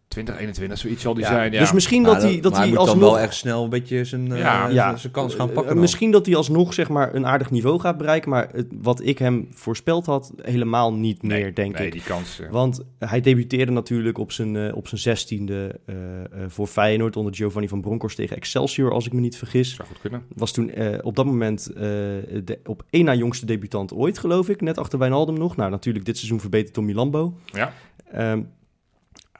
20, 0.08 0.38
21, 0.38 0.78
zoiets 0.78 1.02
zal 1.02 1.14
die 1.14 1.22
Ja, 1.22 1.28
zijn. 1.30 1.52
Ja. 1.52 1.58
Dus 1.60 1.72
misschien 1.72 2.02
dat 2.02 2.22
hij, 2.22 2.40
dat 2.40 2.52
maar 2.52 2.60
hij 2.60 2.68
moet 2.68 2.78
dan 2.78 2.86
alsnog... 2.88 3.10
wel 3.10 3.18
echt 3.18 3.34
snel 3.34 3.64
een 3.64 3.70
beetje 3.70 4.04
zijn, 4.04 4.32
eh, 4.32 4.38
Ja. 4.38 4.60
zijn- 4.62 4.74
Ja. 4.74 4.96
zijn 4.96 5.12
kans 5.12 5.34
gaan 5.34 5.48
Eh, 5.48 5.54
pakken. 5.54 5.72
dan. 5.72 5.80
misschien 5.82 6.10
dat 6.10 6.26
hij 6.26 6.36
alsnog 6.36 6.74
zeg 6.74 6.88
maar, 6.88 7.14
een 7.14 7.26
aardig 7.26 7.50
niveau 7.50 7.80
gaat 7.80 7.96
bereiken. 7.98 8.30
Maar 8.30 8.48
het, 8.52 8.66
wat 8.82 9.00
ik 9.06 9.18
hem 9.18 9.48
voorspeld 9.54 10.06
had, 10.06 10.32
helemaal 10.42 10.94
niet 10.94 11.22
nee, 11.22 11.42
meer, 11.42 11.54
denk 11.54 11.78
nee, 11.78 11.86
ik. 11.86 11.92
die 11.92 12.02
kans. 12.02 12.40
eh, 12.40 12.50
Want 12.50 12.84
hij 12.98 13.20
debuteerde 13.20 13.72
natuurlijk 13.72 14.18
op 14.18 14.32
zijn, 14.32 14.56
eh, 14.56 14.76
op 14.76 14.88
zijn 14.88 15.00
zestiende 15.00 15.80
eh, 15.86 15.94
eh, 16.24 16.24
voor 16.48 16.66
Feyenoord 16.66 17.16
onder 17.16 17.34
Giovanni 17.34 17.68
van 17.68 17.80
Bronckhorst 17.80 18.16
tegen 18.16 18.36
Excelsior, 18.36 18.92
als 18.92 19.06
ik 19.06 19.12
me 19.12 19.20
niet 19.20 19.36
vergis. 19.36 19.74
zou 19.74 19.88
goed 19.88 20.00
kunnen. 20.00 20.22
Was 20.36 20.52
toen 20.52 20.70
eh, 20.70 20.98
op 21.02 21.16
dat 21.16 21.24
moment 21.24 21.66
eh, 21.72 21.82
de 21.82 22.58
op 22.64 22.82
één 22.90 23.04
na 23.04 23.14
jongste 23.14 23.46
debutant 23.46 23.92
ooit, 23.94 24.18
geloof 24.18 24.48
ik. 24.48 24.60
Net 24.60 24.78
achter 24.78 24.98
Wijnaldum 24.98 25.38
nog. 25.38 25.56
Nou, 25.56 25.70
natuurlijk 25.70 26.04
dit 26.04 26.16
seizoen 26.16 26.40
verbeterd 26.40 26.74
door 26.74 26.84
Milambo. 26.84 27.34
Ja. 27.44 27.72
Ehm, 28.12 28.42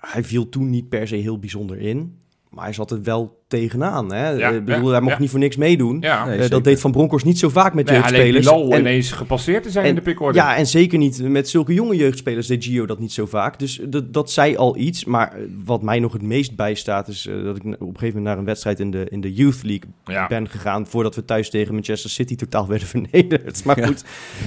hij 0.01 0.25
viel 0.25 0.49
toen 0.49 0.71
niet 0.71 0.89
per 0.89 1.09
se 1.09 1.17
heel 1.17 1.39
bijzonder 1.39 1.79
in. 1.81 2.17
Maar 2.49 2.65
hij 2.65 2.73
zat 2.73 2.91
er 2.91 3.03
wel 3.03 3.43
tegenaan. 3.49 4.13
Hè? 4.13 4.29
Ja, 4.31 4.49
Ik 4.51 4.65
bedoel, 4.65 4.85
ja, 4.87 4.91
hij 4.91 5.01
mocht 5.01 5.15
ja. 5.15 5.21
niet 5.21 5.31
voor 5.31 5.39
niks 5.39 5.57
meedoen. 5.57 5.99
Nee, 5.99 6.11
Eh, 6.11 6.49
dat 6.51 6.65
deed 6.65 6.81
Van 6.81 6.93
Bronckhorst 6.93 7.27
niet 7.27 7.39
zo 7.39 7.49
vaak 7.49 7.75
met 7.75 7.87
nee, 7.87 7.95
hij 8.01 8.11
leek 8.11 8.33
jeugdspelers. 8.33 8.71
En- 8.75 8.81
ineens 8.81 9.13
gepasseerd 9.13 9.63
te 9.63 9.71
zijn 9.71 9.85
en- 9.85 9.91
in 9.91 9.97
de 9.97 10.03
pickorde. 10.03 10.39
Ja, 10.39 10.57
en 10.57 10.67
zeker 10.67 10.99
niet 10.99 11.23
met 11.23 11.49
zulke 11.49 11.75
jonge 11.75 11.97
jeugdspelers 11.97 12.47
deed 12.47 12.65
Gio 12.65 12.87
dat 12.87 12.99
niet 12.99 13.13
zo 13.13 13.27
vaak. 13.27 13.59
Dus 13.59 13.81
dat, 13.89 14.13
dat 14.13 14.31
zei 14.31 14.57
al 14.57 14.77
iets. 14.77 15.05
Maar 15.05 15.33
eh, 15.33 15.43
wat 15.65 15.83
mij 15.83 15.99
nog 15.99 16.13
het 16.13 16.23
meest 16.23 16.57
bijstaat 16.57 17.09
is 17.09 17.27
eh, 17.27 17.43
dat 17.45 17.57
ik 17.57 17.63
op 17.65 17.71
een 17.71 17.79
gegeven 17.81 18.07
moment 18.07 18.25
naar 18.25 18.39
een 18.39 18.45
wedstrijd 18.45 18.81
in 18.81 18.91
de, 18.91 19.07
in 19.09 19.21
de 19.21 19.33
Youth 19.33 19.63
League 19.63 20.29
ben 20.29 20.49
gegaan. 20.49 20.87
Voordat 20.87 21.15
we 21.15 21.25
thuis 21.25 21.51
tegen 21.51 21.75
Manchester 21.75 22.11
City 22.11 22.37
totaal 22.37 22.67
werden 22.75 22.89
vernederd. 22.89 23.65
Maar 23.65 23.85
goed, 23.85 24.05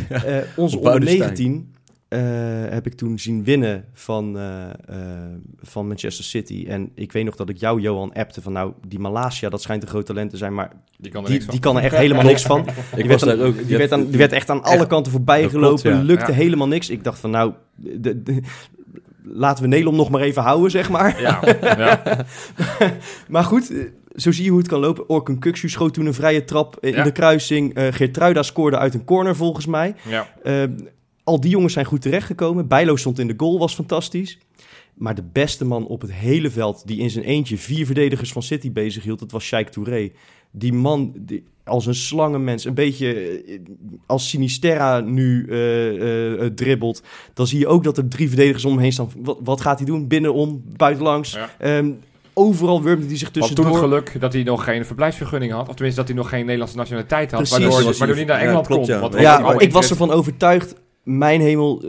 eh, 0.09 0.19
onze 0.55 0.77
onder 0.77 0.91
Boudestein. 0.91 1.19
19 1.19 1.53
eh, 1.53 1.80
heb 2.69 2.85
ik 2.85 2.93
toen 2.93 3.19
zien 3.19 3.43
winnen 3.43 3.85
van, 3.93 4.37
eh, 4.37 4.69
eh, 4.69 4.73
van 5.61 5.87
Manchester 5.87 6.25
City. 6.25 6.65
En 6.67 6.91
ik 6.95 7.11
weet 7.11 7.25
nog 7.25 7.35
dat 7.35 7.49
ik 7.49 7.57
jou, 7.57 7.81
Johan, 7.81 8.13
appte 8.13 8.41
van 8.41 8.53
nou, 8.53 8.73
die 8.87 8.99
Malasia, 8.99 9.49
dat 9.49 9.61
schijnt 9.61 9.83
een 9.83 9.89
groot 9.89 10.05
talent 10.05 10.29
te 10.29 10.37
zijn. 10.37 10.53
Maar 10.53 10.71
Die 10.97 11.11
kan 11.11 11.21
er 11.21 11.25
die, 11.29 11.33
niks 11.33 11.45
van. 11.45 11.53
die 11.53 11.63
kan 11.63 11.77
er 11.77 11.83
echt 11.83 11.95
helemaal 11.95 12.23
niks 12.23 12.41
van. 12.43 12.59
Ik 12.67 12.95
Die 12.95 13.07
was 13.07 13.23
werd, 13.23 13.37
daar 13.37 13.47
ook. 13.47 13.67
die, 13.67 13.77
werd 13.77 13.91
aan, 13.91 14.05
die 14.07 14.17
werd 14.17 14.31
echt 14.31 14.49
aan 14.49 14.63
alle 14.63 14.75
echt- 14.77 14.87
kanten 14.87 15.11
voorbij 15.11 15.49
gelopen. 15.49 15.81
klopt, 15.81 15.97
ja. 15.97 16.03
Lukte 16.03 16.31
Ja. 16.31 16.37
helemaal 16.37 16.67
niks. 16.67 16.89
Ik 16.89 17.03
dacht 17.03 17.19
van 17.19 17.29
nou, 17.29 17.53
de, 17.75 18.23
de- 18.23 18.41
laten 19.23 19.63
we 19.63 19.69
Nederland 19.69 19.97
nog 19.97 20.09
maar 20.09 20.21
even 20.21 20.41
houden, 20.41 20.71
zeg 20.71 20.89
maar. 20.89 21.21
Ja, 21.21 21.39
ja. 21.61 22.25
Maar 23.27 23.43
goed, 23.43 23.71
eh, 23.71 23.77
zo 24.15 24.31
zie 24.31 24.43
je 24.43 24.49
hoe 24.49 24.59
het 24.59 24.67
kan 24.67 24.79
lopen. 24.79 25.09
Orkun 25.09 25.39
Kuksu 25.39 25.69
schoot 25.69 25.93
toen 25.93 26.05
een 26.05 26.13
vrije 26.13 26.45
trap 26.45 26.77
in 26.79 26.91
Ja. 26.93 27.03
de 27.03 27.11
kruising. 27.11 27.73
Eh 27.73 27.87
Geertruida 27.93 28.43
scoorde 28.43 28.77
uit 28.77 28.93
een 28.93 29.03
corner 29.05 29.35
volgens 29.35 29.65
mij. 29.65 29.95
ja. 30.09 30.27
Eh, 30.43 30.63
al 31.23 31.39
die 31.39 31.51
jongens 31.51 31.73
zijn 31.73 31.85
goed 31.85 32.01
terechtgekomen. 32.01 32.67
Bijlo 32.67 32.95
stond 32.95 33.19
in 33.19 33.27
de 33.27 33.33
goal, 33.37 33.59
was 33.59 33.75
fantastisch. 33.75 34.37
Maar 34.93 35.15
de 35.15 35.23
beste 35.31 35.65
man 35.65 35.87
op 35.87 36.01
het 36.01 36.13
hele 36.13 36.49
veld, 36.49 36.87
die 36.87 36.99
in 36.99 37.09
zijn 37.09 37.25
eentje 37.25 37.57
vier 37.57 37.85
verdedigers 37.85 38.31
van 38.31 38.43
City 38.43 38.71
bezig 38.71 39.03
hield, 39.03 39.19
dat 39.19 39.31
was 39.31 39.43
Sheikh 39.43 39.71
Touré. 39.71 40.11
Die 40.51 40.73
man, 40.73 41.13
die, 41.15 41.43
als 41.63 41.85
een 41.85 41.95
slangenmens, 41.95 42.65
een 42.65 42.73
beetje 42.73 43.13
eh, 43.13 43.59
als 44.05 44.29
Sinisterra 44.29 44.99
nu 44.99 45.45
eh, 45.49 46.43
eh, 46.43 46.51
dribbelt, 46.53 47.03
dan 47.33 47.47
zie 47.47 47.59
je 47.59 47.67
ook 47.67 47.83
dat 47.83 47.97
er 47.97 48.07
drie 48.07 48.27
verdedigers 48.27 48.65
om 48.65 48.71
hem 48.71 48.81
heen 48.81 48.91
staan. 48.91 49.09
Wat, 49.17 49.37
wat 49.43 49.61
gaat 49.61 49.77
hij 49.77 49.87
doen? 49.87 50.07
Binnenom, 50.07 50.63
buitenlangs. 50.75 51.33
Ja. 51.33 51.49
Ehm, 51.57 51.91
overal 52.33 52.81
wurmde 52.81 53.05
hij 53.05 53.17
zich 53.17 53.21
Want 53.21 53.33
toen 53.33 53.41
tussendoor. 53.41 53.73
het 53.73 53.83
geluk 53.83 54.21
dat 54.21 54.33
hij 54.33 54.43
nog 54.43 54.63
geen 54.63 54.85
verblijfsvergunning 54.85 55.51
had. 55.51 55.67
Of 55.69 55.75
tenminste 55.75 55.99
dat 55.99 56.09
hij 56.09 56.17
nog 56.17 56.29
geen 56.29 56.41
Nederlandse 56.41 56.77
nationaliteit 56.77 57.31
had. 57.31 57.39
Precies. 57.39 57.57
Waardoor, 57.67 57.97
waardoor 57.97 58.15
hij 58.15 58.25
naar 58.25 58.37
ja, 58.37 58.43
Engeland 58.43 58.67
klopt, 58.67 58.85
kon. 58.85 58.95
ja. 58.95 59.01
Want 59.01 59.13
Ja, 59.13 59.39
Ja, 59.39 59.59
ik 59.59 59.71
was 59.71 59.89
ervan 59.89 60.11
overtuigd. 60.11 60.75
Mijn 61.03 61.41
hemel, 61.41 61.83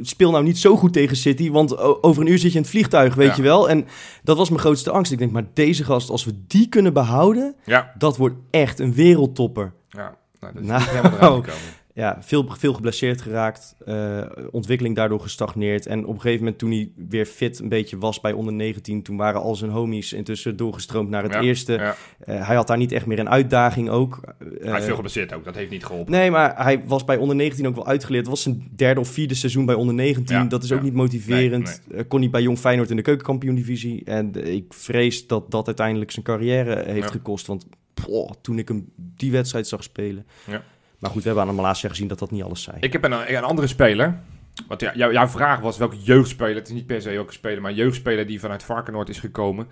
speel 0.00 0.30
nou 0.30 0.44
niet 0.44 0.58
zo 0.58 0.76
goed 0.76 0.92
tegen 0.92 1.16
City, 1.16 1.50
want 1.50 1.78
over 2.02 2.22
een 2.22 2.28
uur 2.28 2.38
zit 2.38 2.50
je 2.50 2.56
in 2.56 2.62
het 2.62 2.70
vliegtuig, 2.70 3.14
weet 3.14 3.28
Ja. 3.28 3.34
je 3.36 3.42
wel. 3.42 3.68
En 3.70 3.86
dat 4.22 4.36
was 4.36 4.48
mijn 4.48 4.60
grootste 4.60 4.90
angst. 4.90 5.12
Ik 5.12 5.18
denk, 5.18 5.32
maar 5.32 5.46
deze 5.54 5.84
gast, 5.84 6.10
als 6.10 6.24
we 6.24 6.32
die 6.46 6.68
kunnen 6.68 6.92
behouden, 6.92 7.54
Ja, 7.64 7.92
dat 7.98 8.16
wordt 8.16 8.36
echt 8.50 8.78
een 8.78 8.94
wereldtopper. 8.94 9.72
ja. 9.88 10.18
Nou, 10.40 10.52
dat 10.54 10.62
is 10.62 10.68
Nou. 10.68 10.80
niet 10.80 10.90
helemaal. 10.90 11.42
Ja, 11.94 12.18
veel, 12.20 12.48
veel 12.58 12.74
geblesseerd 12.74 13.20
geraakt, 13.20 13.74
eh, 13.84 14.20
ontwikkeling 14.50 14.96
daardoor 14.96 15.20
gestagneerd. 15.20 15.86
En 15.86 16.06
op 16.06 16.14
een 16.14 16.20
gegeven 16.20 16.38
moment 16.38 16.58
toen 16.58 16.70
hij 16.70 16.90
weer 17.08 17.26
fit 17.26 17.58
een 17.58 17.68
beetje 17.68 17.98
was 17.98 18.20
bij 18.20 18.32
onder 18.32 18.52
19, 18.52 19.02
toen 19.02 19.16
waren 19.16 19.40
al 19.40 19.54
zijn 19.56 19.70
homies 19.70 20.12
intussen 20.12 20.56
doorgestroomd 20.56 21.10
naar 21.10 21.22
het 21.22 21.32
Ja, 21.32 21.40
eerste. 21.40 21.72
Ja. 21.72 21.96
Eh, 22.18 22.46
hij 22.46 22.56
had 22.56 22.66
daar 22.66 22.76
niet 22.76 22.92
echt 22.92 23.06
meer 23.06 23.18
een 23.18 23.28
uitdaging 23.28 23.88
ook. 23.90 24.20
Hij 24.38 24.48
is 24.60 24.66
Eh, 24.66 24.82
veel 24.82 24.94
geblesseerd 24.94 25.32
ook, 25.32 25.44
dat 25.44 25.54
heeft 25.54 25.70
niet 25.70 25.84
geholpen. 25.84 26.12
Nee, 26.12 26.30
maar 26.30 26.62
hij 26.64 26.82
was 26.86 27.04
bij 27.04 27.16
onder 27.16 27.36
19 27.36 27.66
ook 27.66 27.74
wel 27.74 27.86
uitgeleerd. 27.86 28.22
Het 28.22 28.30
was 28.34 28.42
zijn 28.42 28.68
derde 28.76 29.00
of 29.00 29.08
vierde 29.08 29.34
seizoen 29.34 29.64
bij 29.64 29.74
onder 29.74 29.94
19. 29.94 30.36
Ja, 30.36 30.44
dat 30.44 30.62
is 30.64 30.72
ook 30.72 30.82
niet 30.82 30.94
motiverend. 30.94 31.82
Kon 32.08 32.20
hij 32.20 32.30
bij 32.30 32.42
Jong 32.42 32.58
Feyenoord 32.58 32.90
in 32.90 32.96
de 32.96 33.02
keukenkampioen-divisie. 33.02 34.04
En 34.04 34.46
ik 34.54 34.74
vrees 34.74 35.26
dat 35.26 35.50
dat 35.50 35.66
uiteindelijk 35.66 36.10
zijn 36.10 36.24
carrière 36.24 36.82
heeft 36.86 37.10
gekost. 37.10 37.46
Want 37.46 37.66
poh, 37.94 38.30
toen 38.40 38.58
ik 38.58 38.68
hem 38.68 38.92
die 38.96 39.30
wedstrijd 39.32 39.66
zag 39.68 39.82
spelen... 39.82 40.26
Ja. 40.46 40.62
Maar 41.00 41.10
goed, 41.10 41.22
we 41.22 41.28
hebben 41.28 41.48
aan 41.48 41.54
Malasia 41.54 41.88
gezien 41.88 42.08
dat 42.08 42.18
dat 42.18 42.30
niet 42.30 42.42
alles 42.42 42.62
zei. 42.62 42.76
Ik 42.80 42.92
heb 42.92 43.04
een, 43.04 43.36
een 43.36 43.42
andere 43.42 43.66
speler. 43.66 44.20
Want 44.68 44.90
jouw 44.94 45.28
vraag 45.28 45.60
was 45.60 45.78
welke 45.78 45.98
jeugdspeler. 45.98 46.54
Het 46.54 46.68
is 46.68 46.74
niet 46.74 46.86
per 46.86 47.02
se 47.02 47.10
welke 47.10 47.32
speler, 47.32 47.60
maar 47.60 47.70
een 47.70 47.76
jeugdspeler 47.76 48.26
die 48.26 48.40
vanuit 48.40 48.62
Varkenoord 48.62 49.08
is 49.08 49.18
gekomen. 49.18 49.68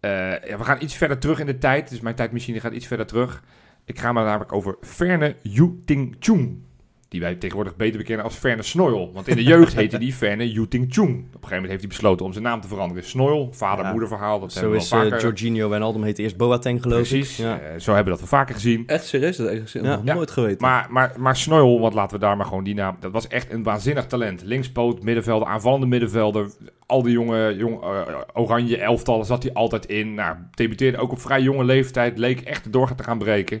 Eh, 0.00 0.10
ja, 0.44 0.58
we 0.58 0.64
gaan 0.64 0.82
iets 0.82 0.94
verder 0.94 1.18
terug 1.18 1.38
in 1.38 1.46
de 1.46 1.58
tijd. 1.58 1.88
Dus 1.88 2.00
mijn 2.00 2.14
tijdmachine 2.14 2.60
gaat 2.60 2.72
iets 2.72 2.86
verder 2.86 3.06
terug. 3.06 3.42
Ik 3.84 3.98
ga 3.98 4.12
maar 4.12 4.24
namelijk 4.24 4.52
over 4.52 4.76
Ferne 4.80 5.36
Yuting 5.42 6.16
Chung. 6.18 6.62
Die 7.10 7.20
wij 7.20 7.34
tegenwoordig 7.34 7.76
beter 7.76 7.98
bekennen 7.98 8.24
als 8.24 8.34
Ferne 8.34 8.62
Snoil. 8.62 9.10
Want 9.14 9.28
in 9.28 9.36
de 9.36 9.42
jeugd 9.42 9.74
heette 9.74 9.98
die 9.98 10.12
Ferne 10.12 10.50
Yuting 10.52 10.86
Chung. 10.88 11.08
Op 11.08 11.14
een 11.16 11.24
gegeven 11.32 11.48
moment 11.50 11.68
heeft 11.68 11.80
hij 11.80 11.88
besloten 11.90 12.26
om 12.26 12.32
zijn 12.32 12.44
naam 12.44 12.60
te 12.60 12.68
veranderen. 12.68 13.04
Snoil, 13.04 13.48
vader-moeder 13.52 14.08
verhaal. 14.08 14.40
Dat 14.40 14.52
Zo 14.52 14.58
hebben 14.60 14.78
we 14.78 14.84
is 14.84 14.90
wel 14.90 15.02
vaker. 15.02 15.20
Jorginho 15.20 15.68
Wijnaldum 15.68 16.02
heette 16.02 16.22
eerst 16.22 16.36
Boateng 16.36 16.82
geloof 16.82 17.08
Precies, 17.08 17.38
ik. 17.38 17.44
Ja. 17.44 17.58
eh, 17.58 17.78
zo 17.80 17.94
hebben 17.94 18.04
we 18.12 18.18
dat 18.18 18.28
we 18.28 18.36
vaker 18.36 18.54
gezien. 18.54 18.82
Echt 18.86 19.06
serieus, 19.06 19.36
dat 19.36 19.48
heb 19.48 19.58
ik 19.62 19.68
Ja. 19.72 19.80
nog 19.80 20.00
Ja. 20.04 20.14
nooit 20.14 20.30
geweten. 20.30 20.58
Maar, 20.60 20.86
maar, 20.90 21.12
maar 21.18 21.36
Snoil, 21.36 21.80
want 21.80 21.94
laten 21.94 22.18
we 22.18 22.24
daar 22.24 22.36
maar 22.36 22.46
gewoon 22.46 22.64
die 22.64 22.74
naam... 22.74 22.96
Dat 23.00 23.12
was 23.12 23.28
echt 23.28 23.52
een 23.52 23.62
waanzinnig 23.62 24.06
talent. 24.06 24.42
Linkspoot, 24.44 25.02
middenvelder, 25.02 25.48
aanvallende 25.48 25.86
middenvelder. 25.86 26.50
Al 26.86 27.02
die 27.02 27.12
jonge, 27.12 27.54
jong, 27.56 27.82
eh, 27.82 28.00
oranje 28.34 28.76
elftallen 28.76 29.26
zat 29.26 29.42
hij 29.42 29.52
altijd 29.52 29.86
in. 29.86 30.14
Nou, 30.14 30.36
debuteerde 30.54 30.98
ook 30.98 31.12
op 31.12 31.20
vrij 31.20 31.42
jonge 31.42 31.64
leeftijd. 31.64 32.18
Leek 32.18 32.40
echt 32.40 32.64
de 32.64 32.70
doorgaan 32.70 32.96
te 32.96 33.02
gaan 33.02 33.18
breken. 33.18 33.60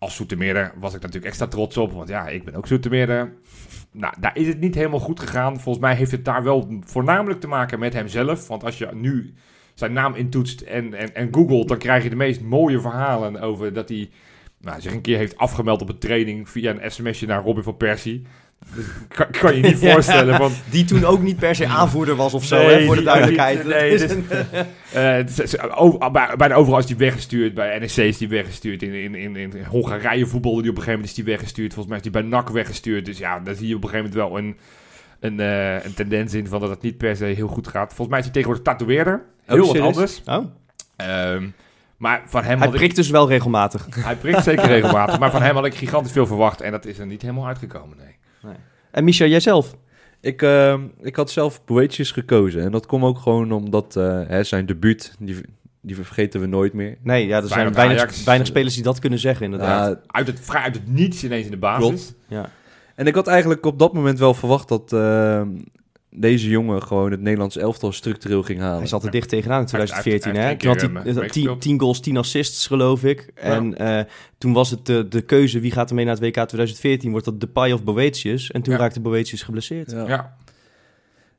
Als 0.00 0.14
Soetermeerder 0.14 0.72
was 0.78 0.94
ik 0.94 1.00
natuurlijk 1.00 1.26
extra 1.26 1.46
trots 1.46 1.76
op. 1.76 1.92
Want 1.92 2.08
ja, 2.08 2.28
ik 2.28 2.44
ben 2.44 2.54
ook 2.54 2.66
Soetermeerder. 2.66 3.32
Nou, 3.92 4.14
daar 4.20 4.36
is 4.36 4.46
het 4.46 4.60
niet 4.60 4.74
helemaal 4.74 5.00
goed 5.00 5.20
gegaan. 5.20 5.60
Volgens 5.60 5.84
mij 5.84 5.94
heeft 5.94 6.10
het 6.10 6.24
daar 6.24 6.42
wel 6.42 6.78
voornamelijk 6.80 7.40
te 7.40 7.48
maken 7.48 7.78
met 7.78 7.92
hemzelf. 7.92 8.48
Want 8.48 8.64
als 8.64 8.78
je 8.78 8.88
nu 8.92 9.34
zijn 9.74 9.92
naam 9.92 10.14
intoetst 10.14 10.60
en, 10.60 10.94
en, 10.94 11.14
en 11.14 11.28
googelt... 11.34 11.68
dan 11.68 11.78
krijg 11.78 12.02
je 12.02 12.08
de 12.08 12.16
meest 12.16 12.40
mooie 12.40 12.80
verhalen 12.80 13.40
over 13.40 13.72
dat 13.72 13.88
hij 13.88 14.10
nou, 14.60 14.80
zich 14.80 14.92
een 14.92 15.00
keer 15.00 15.16
heeft 15.16 15.36
afgemeld 15.36 15.82
op 15.82 15.88
een 15.88 15.98
training 15.98 16.48
via 16.48 16.74
een 16.74 16.90
sms'je 16.90 17.26
naar 17.26 17.42
Robin 17.42 17.62
van 17.62 17.76
Persie. 17.76 18.26
Dat 18.74 18.84
kan, 19.08 19.26
kan 19.30 19.56
je 19.56 19.62
niet 19.62 19.78
voorstellen. 19.90 20.38
Want, 20.38 20.62
Die 20.70 20.84
toen 20.84 21.04
ook 21.04 21.22
niet 21.22 21.36
per 21.38 21.54
se 21.54 21.66
aanvoerder 21.66 22.16
was 22.16 22.34
of 22.34 22.44
zo, 22.44 22.56
Nee, 22.56 22.66
hè, 22.78 22.84
voor 22.84 22.94
de 22.94 23.00
die- 23.00 23.10
duidelijkheid. 23.10 23.64
nee, 23.66 23.90
dus- 23.90 24.10
een- 24.12 24.26
eh, 24.92 25.18
is 25.18 25.58
over- 25.60 26.10
bij- 26.10 26.34
bijna 26.36 26.54
overal 26.54 26.78
is 26.78 26.84
hij 26.88 26.96
weggestuurd. 26.96 27.54
Bij 27.54 27.78
NEC 27.78 27.96
is 27.96 28.18
hij 28.18 28.28
weggestuurd. 28.28 28.82
In, 28.82 28.94
in, 28.94 29.14
in, 29.14 29.36
in 29.36 29.64
Hongarije 29.68 30.26
voetbalde 30.26 30.60
hij 30.60 30.68
op 30.70 30.76
een 30.76 30.82
gegeven 30.82 30.92
moment 31.00 31.10
is 31.10 31.16
hij 31.16 31.24
weggestuurd. 31.34 31.74
Volgens 31.74 31.88
mij 31.94 32.04
is 32.04 32.12
hij 32.12 32.22
bij 32.22 32.30
NAC 32.30 32.48
weggestuurd. 32.48 33.04
Dus 33.04 33.18
ja, 33.18 33.38
daar 33.38 33.54
zie 33.54 33.68
je 33.68 33.74
op 33.76 33.82
een 33.84 33.88
gegeven 33.88 34.10
moment 34.12 34.30
wel 34.30 34.38
een, 34.38 34.56
een, 35.20 35.40
eh, 35.40 35.84
een 35.84 35.94
tendens 35.94 36.34
in 36.34 36.46
van 36.48 36.60
dat 36.60 36.70
het 36.70 36.82
niet 36.82 36.96
per 36.96 37.16
se 37.16 37.24
heel 37.24 37.48
goed 37.48 37.68
gaat. 37.68 37.86
Volgens 37.88 38.08
mij 38.08 38.18
is 38.18 38.24
hij 38.24 38.34
tegenwoordig 38.34 38.64
tatoeëerder. 38.64 39.22
Heel 39.44 39.66
wat 39.66 39.80
anders. 39.80 40.22
Oh. 40.26 40.44
Ehm, 40.96 41.46
maar 41.96 42.22
van 42.26 42.40
hem 42.42 42.56
Hij 42.56 42.64
had 42.66 42.74
ik... 42.74 42.80
prikt 42.80 42.96
dus 42.96 43.10
wel 43.10 43.28
regelmatig. 43.28 43.86
Hij 43.90 44.16
prikt 44.16 44.42
zeker 44.42 44.66
regelmatig. 44.66 45.18
Maar 45.18 45.30
van 45.30 45.42
hem 45.42 45.54
had 45.54 45.64
ik 45.66 45.74
gigantisch 45.74 46.12
veel 46.12 46.26
verwacht. 46.26 46.60
En 46.60 46.70
dat 46.70 46.84
is 46.86 46.98
er 46.98 47.06
niet 47.06 47.22
helemaal 47.22 47.46
uitgekomen, 47.46 47.96
nee. 47.96 48.18
En 48.90 49.04
Micha, 49.04 49.24
jijzelf? 49.24 49.76
Ik, 50.20 50.42
ehm, 50.42 50.86
ik 51.00 51.16
had 51.16 51.30
zelf 51.30 51.64
Boetjes 51.64 52.10
gekozen. 52.10 52.62
En 52.62 52.72
dat 52.72 52.86
kwam 52.86 53.04
ook 53.04 53.18
gewoon 53.18 53.52
omdat 53.52 53.96
eh, 53.96 54.20
hè, 54.26 54.44
zijn 54.44 54.66
debuut, 54.66 55.14
die, 55.18 55.40
die 55.80 55.96
vergeten 55.96 56.40
we 56.40 56.46
nooit 56.46 56.72
meer. 56.72 56.96
Nee, 57.02 57.26
ja, 57.26 57.42
er 57.42 57.48
zijn 57.48 57.72
weinig, 57.72 58.24
weinig 58.24 58.46
spelers 58.46 58.74
die 58.74 58.82
dat 58.82 58.98
kunnen 58.98 59.18
zeggen, 59.18 59.44
inderdaad. 59.44 60.00
Uit 60.06 60.26
het, 60.26 60.40
vrij 60.40 60.62
uit 60.62 60.74
het 60.74 60.92
niets 60.92 61.24
ineens 61.24 61.44
in 61.44 61.50
de 61.50 61.56
basis. 61.56 61.86
Klopt. 61.86 62.14
Ja. 62.28 62.50
en 62.94 63.06
ik 63.06 63.14
had 63.14 63.26
eigenlijk 63.26 63.66
op 63.66 63.78
dat 63.78 63.92
moment 63.92 64.18
wel 64.18 64.34
verwacht 64.34 64.68
dat 64.68 64.92
ehm, 64.92 65.48
deze 66.10 66.48
jongen 66.48 66.82
gewoon 66.82 67.10
het 67.10 67.20
Nederlands 67.20 67.56
elftal 67.56 67.92
structureel 67.92 68.42
ging 68.42 68.60
halen. 68.60 68.78
Hij 68.78 68.86
zat 68.86 69.04
er 69.04 69.10
dicht 69.10 69.28
tegenaan 69.28 69.60
in 69.62 69.68
Hij 69.70 69.80
heeft- 69.80 69.92
2014. 69.92 70.30
hij 70.40 70.42
had 70.42 70.62
één 70.62 70.70
hij 70.94 71.02
keer, 71.02 71.16
eh, 71.16 71.24
eh, 71.24 71.30
tien. 71.30 71.58
10 71.58 71.80
goals, 71.80 72.00
10 72.00 72.16
assists, 72.16 72.66
geloof 72.66 73.04
ik. 73.04 73.30
En 73.34 73.76
eh, 73.78 74.04
toen 74.38 74.52
was 74.52 74.70
het 74.70 74.86
de, 74.86 75.08
de 75.08 75.20
keuze, 75.20 75.60
wie 75.60 75.70
gaat 75.70 75.88
er 75.88 75.94
mee 75.94 76.04
naar 76.04 76.14
het 76.14 76.22
WK 76.24 76.32
2014? 76.46 77.10
Wordt 77.10 77.24
dat 77.26 77.40
Depay 77.40 77.72
of 77.72 77.84
Boetius? 77.84 78.50
En 78.50 78.62
toen 78.62 78.72
Ja. 78.74 78.80
raakte 78.80 79.00
Boetius 79.00 79.42
geblesseerd. 79.42 79.90
Ja. 79.90 80.08
Ja. 80.08 80.36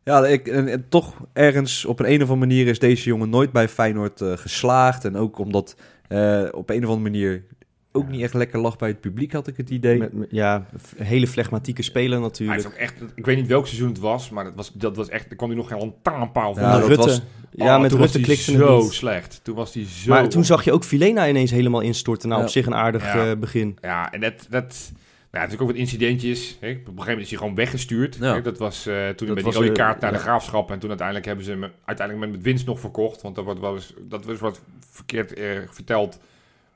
Ja, 0.03 0.25
ik, 0.25 0.47
en, 0.47 0.67
en 0.67 0.85
toch 0.89 1.13
ergens 1.33 1.85
op 1.85 1.99
een, 1.99 2.05
een 2.05 2.21
of 2.23 2.29
andere 2.29 2.47
manier 2.47 2.67
is 2.67 2.79
deze 2.79 3.09
jongen 3.09 3.29
nooit 3.29 3.51
bij 3.51 3.67
Feyenoord 3.69 4.21
eh, 4.21 4.31
geslaagd. 4.37 5.05
En 5.05 5.15
ook 5.15 5.37
omdat 5.37 5.75
eh, 6.07 6.43
op 6.51 6.69
een 6.69 6.83
of 6.85 6.89
andere 6.89 7.09
manier 7.09 7.43
ook 7.91 8.07
niet 8.09 8.21
echt 8.21 8.33
lekker 8.33 8.59
lag 8.59 8.77
bij 8.77 8.89
het 8.89 9.01
publiek, 9.01 9.31
had 9.31 9.47
ik 9.47 9.57
het 9.57 9.69
idee. 9.69 9.97
Met, 9.97 10.13
met- 10.13 10.27
ja, 10.31 10.65
hele 10.97 11.27
flegmatieke 11.27 11.81
speler 11.81 12.11
Hij 12.11 12.19
natuurlijk. 12.27 12.61
heeft 12.63 12.73
ook 12.73 12.79
echt, 12.81 12.93
ik 13.15 13.25
weet 13.25 13.35
niet 13.37 13.47
welk 13.47 13.67
seizoen 13.67 13.87
het 13.89 13.99
was, 13.99 14.29
maar 14.29 14.43
dat 14.43 14.53
was, 14.55 14.71
dat 14.73 14.95
was 14.95 15.09
echt, 15.09 15.29
er 15.29 15.35
kwam 15.35 15.49
hij 15.49 15.57
nog 15.57 15.67
geen 15.67 15.77
lantaarnpaal 15.77 16.53
van. 16.53 16.63
Ja, 16.63 16.69
Met 16.71 16.79
dat 16.79 16.87
Rutte. 16.89 17.05
was- 17.05 17.21
ja, 17.51 17.75
Oh, 17.75 17.81
met 17.81 17.91
Rutte 17.91 18.11
hij 18.17 18.21
klikte 18.25 18.51
het 18.51 18.59
zo 18.61 18.81
niet. 18.81 18.91
slecht. 18.93 19.39
Toen 19.43 19.55
was 19.55 19.73
hij 19.73 19.85
zo... 19.85 20.09
Maar 20.09 20.29
toen 20.29 20.45
zag 20.45 20.63
je 20.63 20.71
ook 20.71 20.83
Filena 20.83 21.27
ineens 21.29 21.51
helemaal 21.51 21.81
instorten. 21.81 22.27
Nou, 22.29 22.41
Ja. 22.41 22.47
op 22.47 22.53
zich 22.53 22.65
een 22.65 22.75
aardig 22.75 23.03
Ja. 23.13 23.29
eh, 23.31 23.37
begin. 23.37 23.77
Ja, 23.81 24.11
en 24.11 24.19
dat... 24.21 24.33
dat 24.49 24.91
nou, 25.31 25.43
natuurlijk 25.43 25.61
ook 25.61 25.67
wat 25.67 25.77
incidentjes. 25.77 26.57
Hè. 26.59 26.67
Op 26.69 26.75
een 26.75 26.81
gegeven 26.85 26.95
moment 27.05 27.21
is 27.21 27.29
hij 27.29 27.37
gewoon 27.37 27.55
weggestuurd. 27.55 28.17
Ja. 28.19 28.33
Hè. 28.33 28.41
Dat 28.41 28.57
was 28.57 28.85
eh, 28.87 28.93
toen 29.09 29.27
Dat 29.27 29.35
met 29.35 29.43
die 29.45 29.53
rode 29.53 29.67
eh, 29.67 29.73
kaart 29.73 29.99
naar 30.01 30.11
ja. 30.11 30.17
de 30.17 30.23
graafschap. 30.23 30.71
En 30.71 30.79
toen 30.79 30.89
uiteindelijk 30.89 31.27
hebben 31.27 31.45
ze 31.45 31.51
hem 31.51 31.63
uiteindelijk 31.85 32.31
met 32.31 32.41
winst 32.43 32.65
nog 32.65 32.79
verkocht. 32.79 33.21
Want 33.21 33.35
dat, 33.35 33.43
wordt 33.45 33.59
wel 33.59 33.73
eens, 33.75 33.93
dat 34.01 34.25
was 34.25 34.39
wat 34.39 34.61
verkeerd 34.91 35.33
eh, 35.33 35.45
verteld. 35.69 36.19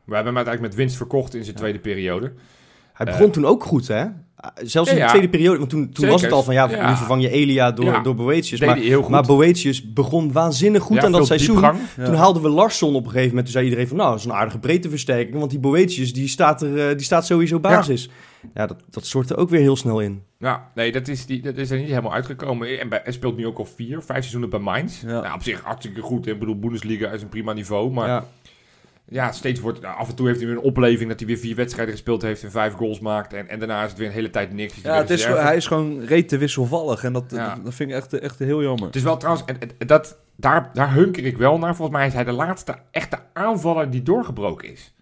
We 0.05 0.15
hebben 0.15 0.33
hem 0.33 0.35
uiteindelijk 0.35 0.61
met 0.61 0.75
winst 0.75 0.95
verkocht 0.97 1.35
in 1.35 1.43
zijn 1.43 1.55
tweede 1.55 1.79
periode. 1.79 2.31
Hij 2.93 3.05
Eh, 3.05 3.13
begon 3.13 3.31
toen 3.31 3.45
ook 3.45 3.63
goed, 3.63 3.87
hè? 3.87 4.05
Zelfs 4.63 4.91
in 4.91 4.97
Ja, 4.97 5.03
de 5.05 5.09
tweede 5.09 5.29
periode. 5.29 5.57
Want 5.57 5.69
toen, 5.69 5.89
toen 5.89 6.07
was 6.09 6.21
het 6.21 6.31
al 6.31 6.43
van, 6.43 6.53
ja, 6.53 6.69
Ja. 6.69 6.89
nu 6.89 6.95
vervang 6.95 7.21
je 7.21 7.29
Elia 7.29 7.71
door, 7.71 7.85
Ja. 7.85 7.99
door 8.01 8.15
Boetius. 8.15 8.59
Maar, 8.59 9.09
maar 9.09 9.23
Boetius 9.23 9.93
begon 9.93 10.31
waanzinnig 10.31 10.83
goed 10.83 10.95
Ja, 10.97 11.03
aan 11.03 11.11
dat 11.11 11.25
seizoen. 11.27 11.61
Toen 12.03 12.13
haalden 12.13 12.41
we 12.41 12.49
Larsson 12.49 12.89
op 12.95 13.03
een 13.03 13.09
gegeven 13.09 13.27
moment. 13.27 13.43
Toen 13.45 13.53
zei 13.53 13.63
iedereen 13.65 13.87
van, 13.87 13.97
nou, 13.97 14.09
dat 14.09 14.19
is 14.19 14.25
een 14.25 14.33
aardige 14.33 14.59
breedteversterking. 14.59 15.37
Want 15.37 15.49
die 15.51 15.59
Boetius, 15.59 16.13
die 16.13 16.27
staat, 16.27 16.61
er, 16.61 16.89
eh, 16.89 16.95
die 16.95 17.05
staat 17.05 17.25
sowieso 17.25 17.59
basis. 17.59 18.09
Ja, 18.53 18.67
dat, 18.67 18.77
dat 18.89 19.05
stortte 19.05 19.35
ook 19.35 19.49
weer 19.49 19.59
heel 19.61 19.75
snel 19.75 19.99
in. 19.99 20.23
Ja, 20.39 20.71
nee, 20.75 20.91
dat 20.91 21.07
is, 21.07 21.25
die, 21.25 21.41
dat 21.41 21.57
is 21.57 21.71
er 21.71 21.77
niet 21.77 21.87
helemaal 21.87 22.13
uitgekomen. 22.13 22.79
En 22.79 22.89
bij, 22.89 22.99
hij 23.03 23.13
speelt 23.13 23.37
nu 23.37 23.45
ook 23.47 23.57
al 23.57 23.65
vier, 23.65 23.95
vijf 24.01 24.19
seizoenen 24.19 24.49
bij 24.49 24.59
Mainz. 24.59 25.01
Ja. 25.01 25.07
Nou, 25.21 25.33
op 25.33 25.43
zich 25.43 25.61
hartstikke 25.61 26.01
goed. 26.01 26.25
hè. 26.25 26.31
Ik 26.31 26.39
bedoel, 26.39 26.59
Bundesliga 26.59 27.09
is 27.09 27.21
een 27.21 27.29
prima 27.29 27.53
niveau. 27.53 27.91
Maar 27.91 28.23
ja, 29.07 29.31
steeds 29.31 29.59
wordt... 29.59 29.81
nou, 29.81 29.97
af 29.97 30.09
en 30.09 30.15
toe 30.15 30.27
heeft 30.27 30.39
hij 30.39 30.47
weer 30.47 30.57
een 30.57 30.63
opleving 30.63 31.09
dat 31.09 31.19
hij 31.19 31.27
weer 31.27 31.37
vier 31.37 31.55
wedstrijden 31.55 31.93
gespeeld 31.93 32.21
heeft 32.21 32.43
en 32.43 32.51
vijf 32.51 32.73
goals 32.73 32.99
maakt. 32.99 33.33
En, 33.33 33.49
en 33.49 33.59
daarna 33.59 33.83
is 33.83 33.89
het 33.89 33.97
weer 33.97 34.07
een 34.07 34.13
hele 34.13 34.29
tijd 34.29 34.53
niks. 34.53 34.73
Hij 34.81 34.91
Ja, 34.91 34.97
het 34.97 35.09
is, 35.09 35.25
hij 35.25 35.55
is 35.55 35.67
gewoon 35.67 35.99
rete 36.01 36.37
wisselvallig. 36.37 37.03
En 37.03 37.13
dat, 37.13 37.23
Ja. 37.27 37.55
dat, 37.55 37.63
dat 37.65 37.73
vind 37.73 37.89
ik 37.89 37.95
echt, 37.95 38.13
echt 38.19 38.39
heel 38.39 38.61
jammer. 38.61 38.85
Het 38.85 38.95
is 38.95 39.03
wel 39.03 39.17
trouwens... 39.17 39.45
En, 39.45 39.59
en- 39.59 39.87
dat, 39.87 40.17
daar, 40.35 40.69
daar 40.73 40.93
hunker 40.93 41.25
ik 41.25 41.37
wel 41.37 41.57
naar. 41.57 41.75
Volgens 41.75 41.97
mij 41.97 42.07
is 42.07 42.13
hij 42.13 42.23
de 42.23 42.31
laatste 42.31 42.75
echte 42.91 43.19
aanvaller 43.33 43.89
die 43.89 44.03
doorgebroken 44.03 44.71
is. 44.71 44.93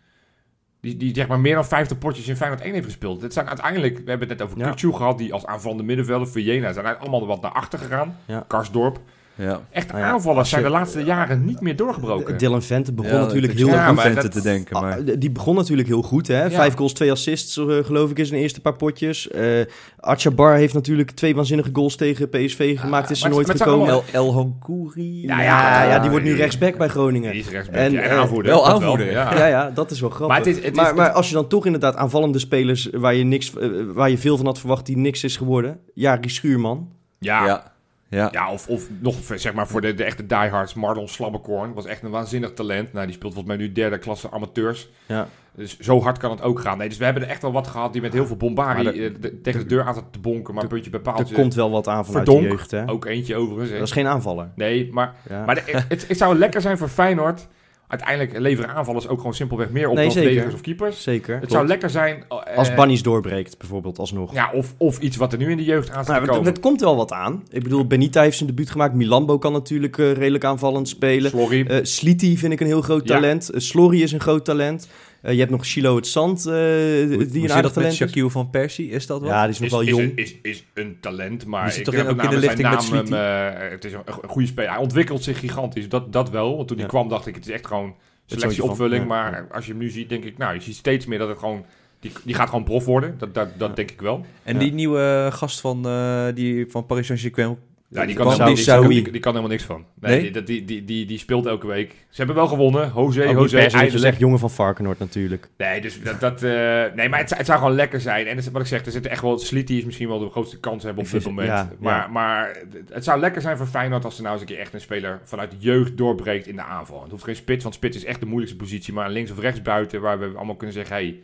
Die, 0.82 0.98
die 0.98 1.16
zeg 1.16 1.28
maar 1.28 1.40
meer 1.40 1.56
dan 1.56 1.66
50 1.66 1.98
potjes 1.98 2.28
in 2.28 2.36
Feyenoord 2.36 2.62
1 2.62 2.74
heeft 2.74 2.86
gespeeld. 2.86 3.22
Het 3.22 3.34
zijn 3.34 3.48
uiteindelijk... 3.48 3.98
We 3.98 4.10
hebben 4.10 4.30
het 4.30 4.38
net 4.38 4.48
over 4.48 4.60
Ja. 4.60 4.96
Gehad, 4.98 5.18
die 5.18 5.34
als 5.34 5.46
aanvallende 5.46 5.84
middenvelder. 5.84 6.28
Villena 6.28 6.74
zijn 6.74 6.98
allemaal 6.98 7.28
wat 7.28 7.42
naar 7.42 7.52
achter 7.52 7.80
gegaan. 7.80 8.18
Ja. 8.26 8.46
Karsdorp. 8.48 9.00
Ja. 9.36 9.62
Echt 9.72 9.88
Nou 9.92 10.00
ja, 10.04 10.10
aanvallers 10.12 10.50
zijn 10.50 10.64
de 10.64 10.70
laatste 10.70 11.04
jaren 11.04 11.46
niet 11.46 11.62
meer 11.62 11.76
doorgebroken. 11.76 12.38
Dylan 12.38 12.62
Vente 12.62 12.94
begon 12.94 13.12
Ja, 13.12 13.20
natuurlijk 13.20 13.54
heel 13.54 13.68
goed. 13.68 13.76
maar 13.76 13.98
Vente 13.98 14.22
dat- 14.22 14.32
te 14.32 14.42
denken. 14.42 14.82
Maar... 14.82 14.98
Ah, 14.98 15.06
die 15.20 15.32
begon 15.32 15.56
natuurlijk 15.56 15.88
heel 15.88 16.02
goed, 16.02 16.28
hè? 16.28 16.44
Ja. 16.44 16.50
Vijf 16.50 16.74
goals, 16.76 16.94
twee 16.94 17.12
assists, 17.12 17.58
eh, 17.58 17.66
geloof 17.84 18.10
ik, 18.12 18.20
in 18.20 18.26
zijn 18.26 18.42
eerste 18.42 18.62
paar 18.62 18.76
potjes. 18.76 19.28
Eh 19.30 19.62
Achabar 20.00 20.56
heeft 20.56 20.74
natuurlijk 20.74 21.12
twee 21.12 21.36
waanzinnige 21.36 21.70
goals 21.74 21.96
tegen 21.96 22.30
PSV 22.30 22.80
gemaakt. 22.80 23.10
is 23.10 23.18
er 23.22 23.26
maar 23.28 23.36
nooit 23.36 23.48
maar 23.48 23.58
gekomen. 23.58 23.88
El, 23.90 24.04
El 24.12 24.34
Honkouri. 24.34 25.22
Ja, 25.22 25.42
Ja, 25.84 26.00
die 26.00 26.10
wordt 26.10 26.26
nu 26.26 26.32
die- 26.32 26.40
rechtsback 26.42 26.78
bij 26.78 26.88
Groningen. 26.88 27.32
Die 27.32 27.42
is 27.42 27.50
rechtsback 27.50 27.80
En, 27.80 27.98
eh, 28.04 28.18
aanvoerder. 28.18 28.52
wel 28.54 28.64
dat 28.64 28.74
aanvoerder, 28.74 29.12
ja. 29.12 29.36
Ja, 29.38 29.46
ja, 29.46 29.70
dat 29.74 29.92
is 29.92 30.00
wel 30.00 30.10
grappig. 30.10 30.28
Maar 30.38 30.46
Maar, 30.46 30.48
het 30.48 30.58
is- 30.58 30.66
het 30.66 30.78
is- 30.88 30.94
maar, 30.94 31.10
als 31.12 31.28
je 31.28 31.34
dan 31.34 31.48
toch 31.48 31.66
inderdaad 31.66 31.96
aanvallende 31.96 32.40
spelers 32.40 32.90
waar 32.92 33.16
je, 33.16 33.24
niks, 33.24 33.52
waar 33.94 34.10
je 34.10 34.18
veel 34.18 34.38
van 34.38 34.46
had 34.46 34.60
verwacht 34.60 34.86
die 34.86 34.98
niks 34.98 35.24
is 35.24 35.38
geworden. 35.38 35.80
Ja, 35.94 36.18
die 36.18 36.32
Schuurman. 36.32 36.90
Ja, 37.20 37.73
ja. 38.14 38.30
Ja. 38.32 38.52
Of, 38.52 38.68
of 38.68 38.90
nog 39.00 39.16
zeg 39.36 39.54
maar 39.54 39.68
voor 39.68 39.82
de, 39.82 39.94
de 39.94 40.04
echte 40.04 40.26
diehards. 40.26 40.74
Marlon 40.74 41.08
Slabbekorn 41.08 41.74
was 41.74 41.86
echt 41.86 42.04
een 42.04 42.10
waanzinnig 42.12 42.54
talent. 42.54 42.94
Nou, 42.94 43.06
die 43.06 43.16
speelt 43.16 43.34
volgens 43.34 43.56
mij 43.58 43.66
nu 43.66 43.72
derde 43.74 43.98
klasse 43.98 44.32
amateurs. 44.32 44.90
Ja. 45.06 45.28
Dus 45.56 45.80
zo 45.80 46.02
hard 46.02 46.18
kan 46.18 46.32
het 46.32 46.42
ook 46.42 46.60
gaan. 46.60 46.78
Nee, 46.78 46.90
dus 46.90 46.98
we 46.98 47.04
hebben 47.06 47.24
er 47.24 47.30
echt 47.30 47.42
wel 47.42 47.52
wat 47.52 47.68
gehad 47.68 47.94
die 47.94 48.02
met 48.02 48.14
heel 48.14 48.26
veel 48.26 48.36
bombari 48.36 48.84
Maar 48.84 48.94
de- 48.94 49.04
eh, 49.06 49.14
de- 49.22 49.42
tegen 49.42 49.60
de 49.60 49.66
deur 49.66 49.84
aan 49.84 50.10
te 50.12 50.20
bonken. 50.20 50.54
Maar 50.54 50.68
puntje 50.68 50.90
bij 50.90 51.00
Er 51.00 51.12
paaltje. 51.14 51.36
komt 51.36 51.54
wel 51.54 51.72
wat 51.72 51.88
aan 51.88 52.06
vanuit 52.06 52.26
Verdonk. 52.26 52.48
de 52.48 52.56
jeugd, 52.56 52.72
hè? 52.72 52.90
Ook 52.90 53.06
eentje 53.06 53.36
overigens. 53.36 53.70
hè. 53.72 53.78
Dat 53.78 53.88
is 53.88 53.94
geen 53.94 54.08
aanvaller. 54.08 54.50
Nee, 54.56 54.90
maar, 54.92 55.14
Ja. 55.30 55.46
maar 55.46 55.56
de- 55.56 55.84
het, 55.88 56.08
het 56.08 56.18
zou 56.18 56.36
lekker 56.38 56.62
zijn 56.62 56.78
voor 56.78 56.88
Feyenoord. 56.88 57.48
Uiteindelijk 57.88 58.40
leveren 58.40 58.70
aanvallers 58.76 59.08
ook 59.08 59.18
gewoon 59.18 59.34
simpelweg 59.34 59.70
meer 59.70 59.90
op 59.90 59.96
Nee, 59.96 60.04
dan 60.06 60.14
verdedigers 60.14 60.54
of 60.54 60.62
keepers. 60.62 61.04
Zeker. 61.04 61.30
Het 61.30 61.38
klopt. 61.40 61.54
zou 61.54 61.68
lekker 61.68 61.90
zijn... 61.90 62.24
eh, 62.30 62.58
Als 62.58 62.74
Bannies 62.74 63.02
doorbreekt, 63.04 63.58
bijvoorbeeld, 63.58 64.00
alsnog. 64.00 64.34
Ja, 64.34 64.52
of, 64.54 64.74
of 64.78 65.00
iets 65.00 65.18
wat 65.18 65.32
er 65.34 65.38
nu 65.40 65.52
in 65.52 65.58
de 65.58 65.64
jeugd 65.64 65.90
aan 65.92 66.04
staat 66.04 66.08
Nou, 66.08 66.22
het, 66.22 66.30
komen. 66.30 66.46
het 66.52 66.60
komt 66.60 66.82
wel 66.82 66.96
wat 66.96 67.12
aan. 67.12 67.44
Ik 67.50 67.64
bedoel, 67.64 67.88
Benita 67.88 68.22
heeft 68.22 68.38
zijn 68.38 68.50
debuut 68.50 68.70
gemaakt. 68.70 68.94
Milambo 68.94 69.38
kan 69.38 69.52
natuurlijk 69.52 69.98
eh, 69.98 70.12
redelijk 70.12 70.44
aanvallend 70.44 70.88
spelen. 70.90 71.30
Slorry. 71.32 71.66
Eh 71.68 71.80
Sliti 71.84 72.38
vind 72.38 72.54
ik 72.54 72.60
een 72.60 72.68
heel 72.68 72.82
groot 72.82 73.08
Ja. 73.08 73.14
talent. 73.16 73.50
Uh, 73.54 73.60
Slory 73.60 74.02
is 74.02 74.12
een 74.12 74.20
groot 74.22 74.46
talent. 74.46 74.88
Eh, 75.24 75.34
je 75.34 75.40
hebt 75.40 75.52
nog 75.52 75.66
Shilo 75.66 75.96
het 75.96 76.08
Zand, 76.08 76.46
eh, 76.46 76.54
Hoe, 76.54 77.26
die 77.28 77.44
een 77.44 77.52
aardig 77.52 77.64
met 77.64 77.74
talent 77.74 77.92
is. 77.92 77.98
Shaquille 77.98 78.30
van 78.30 78.50
Persie? 78.50 78.90
Is 78.90 79.08
dat 79.08 79.20
wat? 79.22 79.30
Ja, 79.30 79.42
die 79.42 79.52
is 79.52 79.60
nog 79.60 79.66
is, 79.68 79.72
wel 79.72 79.82
is, 79.82 79.90
jong. 79.90 80.02
een- 80.02 80.16
is, 80.16 80.36
is 80.42 80.64
een 80.74 80.98
talent, 81.00 81.46
maar 81.46 81.78
ik 81.78 81.84
toch 81.84 81.96
heb 81.96 82.08
ook 82.08 82.24
in 82.24 82.30
de 82.30 82.38
lichting 82.38 82.92
met 82.92 83.12
eh, 83.12 83.70
het 83.70 83.86
is 83.86 83.94
een, 83.94 84.04
goede 84.28 84.48
speler. 84.48 84.70
Hij 84.72 84.80
ontwikkelt 84.80 85.24
zich 85.24 85.40
gigantisch, 85.40 85.90
dat, 85.90 86.14
dat 86.14 86.30
wel. 86.30 86.56
Want 86.56 86.68
toen 86.68 86.78
hij 86.78 86.86
Ja. 86.86 86.92
kwam 86.92 87.10
dacht 87.10 87.28
ik, 87.28 87.36
het 87.36 87.46
is 87.46 87.52
echt 87.54 87.68
gewoon 87.68 87.96
selectieopvulling. 88.26 89.08
maar 89.08 89.48
als 89.52 89.66
je 89.66 89.72
hem 89.72 89.80
nu 89.82 89.90
ziet, 89.90 90.10
denk 90.10 90.24
ik, 90.24 90.38
nou, 90.38 90.54
je 90.54 90.62
ziet 90.62 90.76
steeds 90.76 91.06
meer 91.06 91.20
dat 91.20 91.30
het 91.30 91.38
gewoon... 91.40 91.66
Die, 92.00 92.12
die 92.24 92.36
gaat 92.36 92.50
gewoon 92.50 92.64
prof 92.64 92.86
worden, 92.86 93.16
dat, 93.18 93.34
dat, 93.34 93.48
dat 93.58 93.70
Ja. 93.70 93.76
denk 93.76 93.92
ik 93.92 94.02
wel. 94.02 94.26
En 94.44 94.54
Ja. 94.54 94.60
die 94.60 94.74
nieuwe 94.74 95.30
gast 95.32 95.60
van, 95.62 95.86
eh, 95.88 96.26
die 96.34 96.66
van 96.70 96.86
Paris 96.86 97.06
Saint-Germain. 97.08 97.58
Ja, 97.94 98.06
die, 98.06 98.16
kan 98.16 98.26
helemaal, 98.26 98.48
die 98.48 98.56
die, 98.56 98.64
Saoui. 98.64 98.88
die, 99.04 99.12
die 99.12 99.22
kan 99.22 99.32
helemaal 99.32 99.52
niks 99.52 99.64
van. 99.64 99.86
Nee, 100.00 100.22
Nee? 100.22 100.32
Die, 100.32 100.44
die, 100.44 100.66
die, 100.66 100.86
die, 100.86 101.06
die 101.06 101.18
speelt 101.18 101.46
elke 101.46 101.68
week. 101.68 101.90
Ze 102.10 102.18
hebben 102.18 102.36
wel 102.36 102.48
gewonnen. 102.48 102.82
José, 102.96 103.22
Ook 103.22 103.28
niet 103.28 103.36
José, 103.52 103.58
eindelijk. 103.58 103.98
zegt 103.98 104.20
jongen 104.20 104.40
van 104.40 104.50
Varkenoord 104.52 105.00
natuurlijk. 105.00 105.50
Nee, 105.58 105.82
dus 105.82 106.02
dat, 106.02 106.20
dat, 106.20 106.44
eh, 106.44 106.52
nee 106.96 107.10
maar 107.10 107.20
het, 107.20 107.28
zou- 107.28 107.40
het 107.40 107.46
zou 107.46 107.60
gewoon 107.60 107.76
lekker 107.76 108.02
zijn. 108.02 108.28
En 108.28 108.52
wat 108.52 108.62
ik 108.62 108.68
zeg, 108.68 108.86
er 108.86 108.92
zit 108.92 109.08
echt 109.08 109.22
wel... 109.22 109.38
Sliti 109.38 109.78
is 109.78 109.86
misschien 109.86 110.08
wel 110.08 110.20
de 110.20 110.30
grootste 110.30 110.60
kans 110.60 110.84
hebben 110.84 111.04
op 111.04 111.12
dit 111.12 111.26
moment. 111.26 111.48
ja, 111.48 111.70
maar, 111.80 111.98
ja. 111.98 112.08
maar 112.08 112.58
het 112.90 113.04
zou 113.04 113.20
lekker 113.20 113.42
zijn 113.42 113.58
voor 113.58 113.68
Feyenoord 113.68 114.06
als 114.06 114.16
er 114.18 114.22
nou 114.22 114.34
eens 114.34 114.42
een 114.42 114.50
keer 114.50 114.60
echt 114.60 114.74
een 114.74 114.82
speler 114.82 115.20
vanuit 115.24 115.52
de 115.52 115.58
jeugd 115.60 115.98
doorbreekt 115.98 116.48
in 116.48 116.56
de 116.56 116.64
aanval. 116.64 117.02
Het 117.02 117.12
hoeft 117.12 117.24
geen 117.24 117.36
spits, 117.36 117.64
want 117.64 117.76
spits 117.76 117.98
is 117.98 118.06
echt 118.06 118.20
de 118.20 118.26
moeilijkste 118.26 118.58
positie. 118.60 118.94
Maar 118.94 119.10
links 119.10 119.32
of 119.32 119.40
rechts 119.40 119.62
buiten, 119.62 120.02
waar 120.02 120.20
we 120.20 120.26
allemaal 120.36 120.56
kunnen 120.56 120.76
zeggen... 120.76 120.96
hey, 120.96 121.20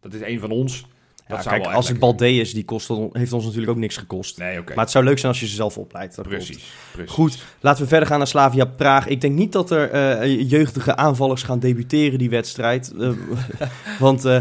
dat 0.00 0.14
is 0.14 0.20
een 0.20 0.40
van 0.40 0.50
ons. 0.50 0.86
Dat 1.28 1.36
Ja, 1.36 1.42
zou 1.42 1.54
kijk, 1.54 1.66
wel 1.66 1.76
als 1.76 1.88
het 1.88 1.98
Balde 1.98 2.34
is, 2.34 2.52
die 2.54 2.64
kost, 2.64 2.88
heeft 3.12 3.32
ons 3.32 3.44
natuurlijk 3.44 3.72
ook 3.72 3.78
niks 3.78 3.96
gekost. 3.96 4.38
Nee. 4.38 4.60
Maar 4.66 4.76
het 4.76 4.90
zou 4.90 5.04
leuk 5.04 5.18
zijn 5.18 5.32
als 5.32 5.40
je 5.40 5.46
ze 5.46 5.54
zelf 5.54 5.78
opleidt. 5.78 6.22
Precies, 6.22 6.72
precies. 6.92 7.12
Goed, 7.12 7.44
laten 7.60 7.82
we 7.82 7.88
verder 7.88 8.08
gaan 8.08 8.18
naar 8.18 8.26
Slavia 8.26 8.64
Praag. 8.64 9.06
Ik 9.06 9.20
denk 9.20 9.34
niet 9.34 9.52
dat 9.52 9.70
er 9.70 9.90
eh, 9.90 10.50
jeugdige 10.50 10.96
aanvallers 10.96 11.42
gaan 11.42 11.58
debuteren 11.58 12.18
die 12.18 12.30
wedstrijd. 12.30 12.92
Eh, 12.98 13.10
want 13.98 14.24
eh, 14.24 14.38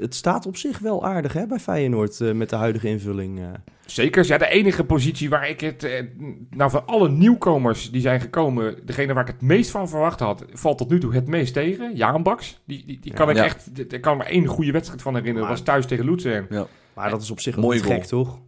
het 0.00 0.14
staat 0.14 0.46
op 0.46 0.56
zich 0.56 0.78
wel 0.78 1.04
aardig 1.04 1.32
hè, 1.32 1.46
bij 1.46 1.58
Feyenoord 1.58 2.20
eh, 2.20 2.32
met 2.32 2.50
de 2.50 2.56
huidige 2.56 2.88
invulling. 2.88 3.38
eh. 3.38 3.44
Zeker. 3.86 4.26
Ja, 4.26 4.38
de 4.38 4.48
enige 4.48 4.84
positie 4.84 5.28
waar 5.28 5.48
ik 5.48 5.60
het... 5.60 5.84
eh, 5.84 6.02
nou, 6.50 6.70
van 6.70 6.86
alle 6.86 7.08
nieuwkomers 7.08 7.90
die 7.90 8.00
zijn 8.00 8.20
gekomen... 8.20 8.76
Degene 8.84 9.12
waar 9.14 9.22
ik 9.28 9.32
het 9.32 9.42
meest 9.42 9.70
van 9.70 9.88
verwacht 9.88 10.20
had... 10.20 10.44
valt 10.52 10.78
tot 10.78 10.90
nu 10.90 11.00
toe 11.00 11.14
het 11.14 11.26
meest 11.28 11.52
tegen. 11.54 11.96
Jaan 11.96 12.22
Baks. 12.22 12.60
Die, 12.64 12.82
die, 12.86 12.98
die 13.00 13.12
kan 13.12 13.30
ik 13.30 13.36
Ja. 13.36 13.44
echt... 13.44 13.70
Ik 13.92 14.00
kan 14.00 14.16
me 14.16 14.24
één 14.24 14.46
goede 14.46 14.72
wedstrijd 14.72 15.02
van 15.02 15.14
herinneren. 15.14 15.48
Maar- 15.48 15.56
Dat 15.56 15.64
was 15.66 15.74
thuis 15.74 15.86
tegen 15.86 16.04
Luzern. 16.04 16.46
Maar 16.94 17.10
dat 17.10 17.22
is 17.22 17.30
op 17.30 17.40
zich 17.40 17.56
niet 17.56 17.82
gek, 17.82 18.04
toch? 18.04 18.38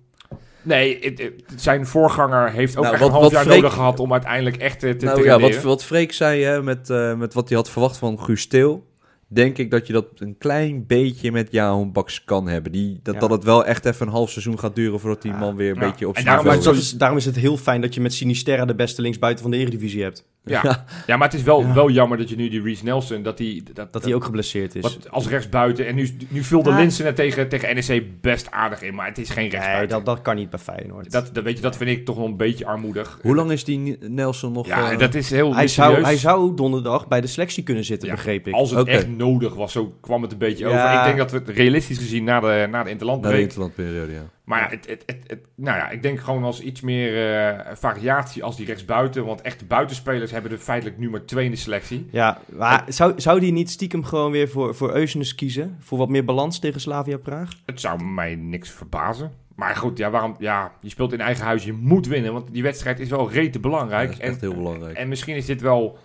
Nee, 0.62 0.98
het- 1.00 1.18
het- 1.18 1.42
zijn 1.56 1.86
voorganger 1.86 2.50
heeft 2.50 2.76
ook 2.76 2.82
Nou, 2.82 2.94
echt 2.94 3.02
wat- 3.04 3.12
een 3.12 3.18
half 3.20 3.32
jaar 3.32 3.42
Freek- 3.44 3.56
nodig 3.56 3.72
gehad... 3.74 4.00
om 4.00 4.12
uiteindelijk 4.12 4.56
echt 4.56 4.82
eh, 4.82 4.90
te, 4.92 5.04
Nou 5.04 5.18
te 5.20 5.24
ja, 5.26 5.38
wat, 5.38 5.62
wat 5.62 5.84
Freek 5.84 6.12
zei 6.12 6.42
hè, 6.42 6.62
met, 6.62 6.90
eh, 6.90 7.14
met 7.16 7.34
wat 7.34 7.48
hij 7.48 7.56
had 7.58 7.70
verwacht 7.70 7.96
van 7.96 8.20
Guus 8.20 8.40
Steel. 8.40 8.86
Denk 9.28 9.58
ik 9.58 9.70
dat 9.70 9.86
je 9.86 9.92
dat 9.92 10.06
een 10.14 10.38
klein 10.38 10.86
beetje 10.86 11.32
met 11.32 11.48
Jahan 11.50 11.92
Baks 11.92 12.24
kan 12.24 12.48
hebben. 12.48 12.72
Die, 12.72 13.00
dat, 13.02 13.14
Ja. 13.14 13.20
dat 13.20 13.30
het 13.30 13.44
wel 13.44 13.64
echt 13.64 13.84
even 13.84 14.06
een 14.06 14.12
half 14.12 14.30
seizoen 14.30 14.58
gaat 14.58 14.74
duren 14.74 15.00
voordat 15.00 15.22
die 15.22 15.32
man 15.32 15.56
weer 15.56 15.70
een 15.70 15.80
Ja. 15.82 15.88
beetje 15.90 16.08
op 16.08 16.14
zijn 16.14 16.26
daarom 16.26 16.74
is, 16.74 16.92
daarom 16.92 17.18
is 17.18 17.24
het 17.24 17.36
heel 17.36 17.56
fijn 17.56 17.80
dat 17.80 17.94
je 17.94 18.00
met 18.00 18.14
Sinisterra 18.14 18.64
de 18.64 18.74
beste 18.74 19.02
linksbuiten 19.02 19.42
van 19.42 19.50
de 19.50 19.56
Eredivisie 19.56 20.02
hebt. 20.02 20.24
Ja. 20.46 20.84
ja, 21.06 21.16
maar 21.16 21.28
het 21.28 21.36
is 21.36 21.42
wel, 21.42 21.60
Ja. 21.60 21.74
wel 21.74 21.90
jammer 21.90 22.18
dat 22.18 22.28
je 22.28 22.36
nu 22.36 22.48
die 22.48 22.62
Reece 22.62 22.84
Nelson... 22.84 23.22
dat 23.22 23.36
die, 23.36 23.62
dat, 23.72 23.92
Dat 23.92 24.04
hij 24.04 24.14
ook 24.14 24.24
geblesseerd 24.24 24.74
is. 24.74 24.82
Wat, 24.82 25.10
als 25.10 25.28
rechtsbuiten. 25.28 25.86
En 25.86 25.94
nu, 25.94 26.16
nu 26.28 26.42
vulde 26.42 26.70
Ja. 26.70 26.76
Linsen 26.76 27.06
er 27.06 27.14
tegen, 27.14 27.48
tegen 27.48 27.74
NEC 27.74 28.20
best 28.20 28.50
aardig 28.50 28.82
in. 28.82 28.94
Maar 28.94 29.06
het 29.06 29.18
is 29.18 29.28
geen 29.30 29.42
nee, 29.42 29.50
rechtsbuiten. 29.50 29.96
dat, 29.96 30.06
dat 30.06 30.22
kan 30.22 30.36
niet 30.36 30.50
bij 30.50 30.58
Feyenoord. 30.58 31.10
Dat, 31.10 31.30
dat, 31.32 31.44
weet 31.44 31.56
je, 31.56 31.62
dat 31.62 31.76
vind 31.76 31.90
ik 31.90 32.04
toch 32.04 32.16
wel 32.16 32.26
een 32.26 32.36
beetje 32.36 32.66
armoedig. 32.66 33.18
Hoe 33.22 33.34
lang 33.34 33.50
is 33.50 33.64
die 33.64 33.98
Nelson 34.00 34.52
nog? 34.52 34.66
Ja, 34.66 34.90
eh, 34.90 34.98
dat 34.98 35.14
is 35.14 35.30
heel 35.30 35.54
hij, 35.54 35.68
zou, 35.68 36.02
hij 36.02 36.16
zou 36.16 36.54
donderdag 36.54 37.08
bij 37.08 37.20
de 37.20 37.26
selectie 37.26 37.62
kunnen 37.62 37.84
zitten, 37.84 38.08
Ja, 38.08 38.14
begreep 38.14 38.46
ik. 38.48 38.54
Als 38.54 38.70
het 38.70 38.88
echt 38.88 39.08
nodig 39.08 39.54
was, 39.54 39.72
zo 39.72 39.94
kwam 40.00 40.22
het 40.22 40.32
een 40.32 40.38
beetje 40.38 40.68
Ja. 40.68 40.70
over. 40.70 40.98
Ik 40.98 41.04
denk 41.04 41.16
dat 41.18 41.30
we 41.30 41.38
het 41.38 41.56
realistisch 41.56 41.98
gezien 41.98 42.24
na 42.24 42.40
de, 42.40 42.46
na 42.46 42.82
de 42.84 42.94
na 43.04 43.30
de 43.30 43.40
interlandperiode, 43.40 44.12
ja. 44.12 44.22
Maar 44.46 44.60
ja, 44.60 44.68
het, 44.68 44.86
het, 44.86 45.02
het, 45.06 45.18
het- 45.26 45.46
nou 45.54 45.76
ja, 45.78 45.90
ik 45.90 46.02
denk 46.02 46.20
gewoon 46.20 46.44
als 46.44 46.60
iets 46.60 46.80
meer 46.80 47.36
eh, 47.36 47.74
variatie 47.76 48.44
als 48.44 48.56
die 48.56 48.66
rechtsbuiten. 48.66 49.24
Want 49.24 49.40
echte 49.40 49.64
buitenspelers 49.64 50.30
hebben 50.30 50.50
er 50.50 50.58
feitelijk 50.58 50.98
nu 50.98 51.10
maar 51.10 51.24
twee 51.24 51.44
in 51.44 51.50
de 51.50 51.56
selectie. 51.56 52.06
Ja, 52.10 52.40
maar 52.52 52.84
zou, 52.88 53.20
zou 53.20 53.40
die 53.40 53.52
niet 53.52 53.70
stiekem 53.70 54.04
gewoon 54.04 54.30
weer 54.30 54.48
voor, 54.48 54.74
voor 54.74 54.94
Eusenes 54.94 55.34
kiezen? 55.34 55.76
Voor 55.80 55.98
wat 55.98 56.08
meer 56.08 56.24
balans 56.24 56.58
tegen 56.58 56.80
Slavia 56.80 57.16
Praag? 57.16 57.50
Het 57.64 57.80
zou 57.80 58.04
mij 58.04 58.34
niks 58.34 58.70
verbazen. 58.70 59.32
Maar 59.54 59.76
goed, 59.76 59.98
ja, 59.98 60.10
waarom, 60.10 60.36
ja, 60.38 60.72
je 60.80 60.88
speelt 60.88 61.12
in 61.12 61.20
eigen 61.20 61.44
huis, 61.44 61.64
je 61.64 61.72
moet 61.72 62.06
winnen. 62.06 62.32
Want 62.32 62.52
die 62.52 62.62
wedstrijd 62.62 63.00
is 63.00 63.08
wel 63.08 63.30
rete 63.30 63.60
belangrijk. 63.60 64.08
dat 64.08 64.18
is 64.18 64.24
en, 64.24 64.30
echt 64.30 64.40
heel 64.40 64.54
belangrijk. 64.54 64.96
en 64.96 65.08
misschien 65.08 65.36
is 65.36 65.46
dit 65.46 65.60
wel 65.60 65.98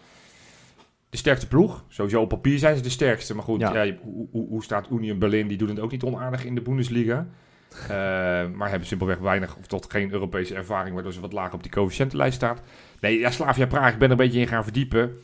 de 1.09 1.17
sterkste 1.17 1.47
ploeg. 1.47 1.83
Sowieso 1.87 2.21
op 2.21 2.29
papier 2.29 2.59
zijn 2.59 2.75
ze 2.75 2.81
de 2.81 2.89
sterkste. 2.89 3.35
Maar 3.35 3.43
goed, 3.43 3.59
Ja. 3.59 3.85
hoe, 4.01 4.27
hoe, 4.31 4.47
hoe 4.47 4.63
staat 4.63 4.87
Union 4.91 5.19
Berlin? 5.19 5.47
Die 5.47 5.57
doen 5.57 5.69
het 5.69 5.79
ook 5.79 5.91
niet 5.91 6.03
onaardig 6.03 6.45
in 6.45 6.55
de 6.55 6.61
Bundesliga. 6.61 7.27
Eh, 7.83 7.89
maar 8.55 8.69
hebben 8.69 8.87
simpelweg 8.87 9.17
weinig 9.17 9.55
of 9.57 9.67
tot 9.67 9.91
geen 9.91 10.11
Europese 10.11 10.55
ervaring, 10.55 10.93
waardoor 10.93 11.13
ze 11.13 11.19
wat 11.21 11.33
lager 11.33 11.53
op 11.53 11.63
die 11.63 11.71
coëfficiëntenlijst 11.71 12.35
staat. 12.35 12.61
Nee, 12.99 13.19
ja, 13.19 13.31
Slavia 13.31 13.65
Praag, 13.65 13.91
ik 13.93 13.97
ben 13.99 14.05
er 14.07 14.11
een 14.11 14.25
beetje 14.25 14.39
in 14.39 14.47
gaan 14.47 14.63
verdiepen. 14.63 15.15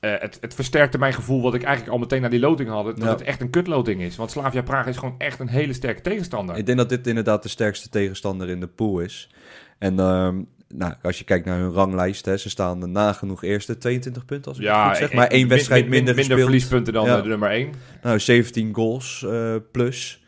Eh, 0.00 0.12
het, 0.18 0.38
het 0.40 0.54
versterkte 0.54 0.98
mijn 0.98 1.12
gevoel 1.12 1.42
wat 1.42 1.54
ik 1.54 1.62
eigenlijk 1.62 1.92
al 1.94 2.00
meteen 2.00 2.20
naar 2.20 2.30
die 2.30 2.40
loting 2.40 2.68
had. 2.68 2.84
Dat 2.84 2.98
Ja. 2.98 3.08
het 3.08 3.22
echt 3.22 3.40
een 3.40 3.50
kutloting 3.50 4.00
is. 4.02 4.16
Want 4.16 4.30
Slavia 4.30 4.62
Praag 4.62 4.86
is 4.86 4.96
gewoon 4.96 5.14
echt 5.18 5.40
een 5.40 5.48
hele 5.48 5.72
sterke 5.72 6.00
tegenstander. 6.00 6.56
Ik 6.56 6.66
denk 6.66 6.78
dat 6.78 6.88
dit 6.88 7.06
inderdaad 7.06 7.42
de 7.42 7.48
sterkste 7.48 7.88
tegenstander 7.88 8.48
in 8.48 8.60
de 8.60 8.66
pool 8.66 9.00
is. 9.00 9.30
En 9.78 9.98
ehm, 9.98 10.42
nou, 10.68 10.94
als 11.02 11.18
je 11.18 11.24
kijkt 11.24 11.46
naar 11.46 11.58
hun 11.58 11.72
ranglijst, 11.72 12.24
hè, 12.24 12.36
ze 12.36 12.50
staan 12.50 12.92
nagenoeg 12.92 13.42
eerste, 13.44 13.78
22 13.78 14.24
punten 14.24 14.50
als 14.50 14.60
ik 14.60 14.66
het 14.66 14.86
goed 14.86 14.96
zeg. 14.96 15.12
Maar 15.12 15.26
één 15.26 15.48
wedstrijd 15.48 15.82
min- 15.82 15.90
minder 15.90 16.14
minder 16.14 16.38
verliespunten 16.38 16.92
dan 16.92 17.04
Ja. 17.06 17.16
eh, 17.16 17.22
de 17.22 17.28
nummer 17.28 17.50
1. 17.50 17.70
Nou, 18.02 18.18
17 18.18 18.74
goals 18.74 19.26
plus. 19.72 20.21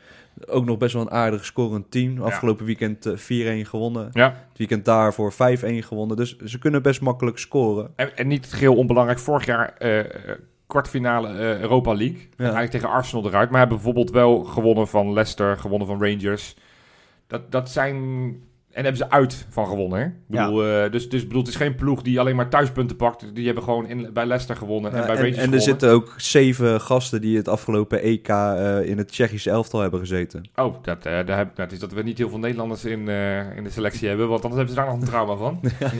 Ook 0.49 0.64
nog 0.64 0.78
best 0.78 0.92
wel 0.92 1.03
een 1.03 1.11
aardig 1.11 1.45
scorend 1.45 1.90
team. 1.90 2.22
Afgelopen 2.22 2.66
weekend 2.66 3.07
eh, 3.07 3.64
4-1 3.64 3.68
gewonnen. 3.68 4.11
Ja. 4.12 4.28
Het 4.49 4.59
weekend 4.59 4.84
daarvoor 4.84 5.32
5-1 5.32 5.36
gewonnen. 5.78 6.16
Dus 6.16 6.36
ze 6.36 6.59
kunnen 6.59 6.82
best 6.82 7.01
makkelijk 7.01 7.38
scoren. 7.38 7.90
En, 7.97 8.16
en 8.16 8.26
niet 8.26 8.53
geheel 8.53 8.76
onbelangrijk, 8.76 9.18
vorig 9.18 9.47
jaar 9.47 9.74
eh, 9.78 9.99
eh, 10.01 10.38
kwartfinale 10.66 11.28
eh, 11.28 11.61
Europa 11.61 11.95
League. 11.95 12.28
Eigenlijk 12.36 12.70
tegen 12.70 12.88
Arsenal 12.88 13.26
eruit. 13.26 13.51
Maar 13.51 13.59
hebben 13.59 13.76
bijvoorbeeld 13.76 14.11
wel 14.11 14.45
gewonnen 14.45 14.88
van 14.88 15.12
Leicester, 15.12 15.59
gewonnen 15.59 15.86
van 15.88 16.03
Rangers. 16.03 16.57
Dat, 17.26 17.51
dat 17.51 17.70
zijn... 17.70 18.53
En 18.75 18.83
hebben 18.85 18.97
ze 18.97 19.11
uit 19.11 19.47
van 19.49 19.66
gewonnen, 19.66 19.99
hè? 19.99 20.05
Ik 20.05 20.12
Ja. 20.29 20.45
bedoel, 20.45 20.66
eh, 20.66 20.91
dus, 20.91 21.09
dus 21.09 21.22
bedoel, 21.27 21.41
het 21.41 21.49
is 21.51 21.57
geen 21.57 21.75
ploeg 21.75 22.03
die 22.03 22.20
alleen 22.20 22.37
maar 22.37 22.49
thuispunten 22.49 22.97
pakt. 22.97 23.35
Die 23.35 23.47
hebben 23.47 23.64
gewoon 23.64 23.87
in, 23.87 24.11
bij 24.12 24.27
Leicester 24.27 24.57
gewonnen 24.57 24.93
en 24.93 24.99
Ja, 25.01 25.07
bij 25.07 25.16
en, 25.33 25.35
en 25.39 25.53
er 25.53 25.61
zitten 25.61 25.91
ook 25.91 26.14
zeven 26.16 26.81
gasten 26.81 27.20
die 27.20 27.37
het 27.37 27.49
afgelopen 27.49 28.01
EK 28.03 28.29
eh, 28.29 28.83
in 28.89 28.99
het 28.99 29.09
Tsjechische 29.09 29.51
elftal 29.51 29.81
hebben 29.81 30.01
gezeten. 30.01 30.49
Oh, 30.55 30.75
dat, 30.83 31.07
eh, 31.07 31.27
daar 31.27 31.37
heb, 31.37 31.57
dat 31.57 31.72
is 31.72 31.79
dat 31.79 31.93
we 31.93 32.03
niet 32.03 32.18
heel 32.18 32.29
veel 32.29 32.39
Nederlanders 32.39 32.85
in, 32.85 33.09
in 33.57 33.64
de 33.64 33.70
selectie 33.70 34.09
hebben. 34.09 34.29
Want 34.29 34.45
anders 34.45 34.61
hebben 34.62 34.75
ze 34.75 34.81
daar 34.81 34.91
nog 34.93 35.01
een 35.03 35.09
trauma 35.09 35.37
van. 35.37 35.61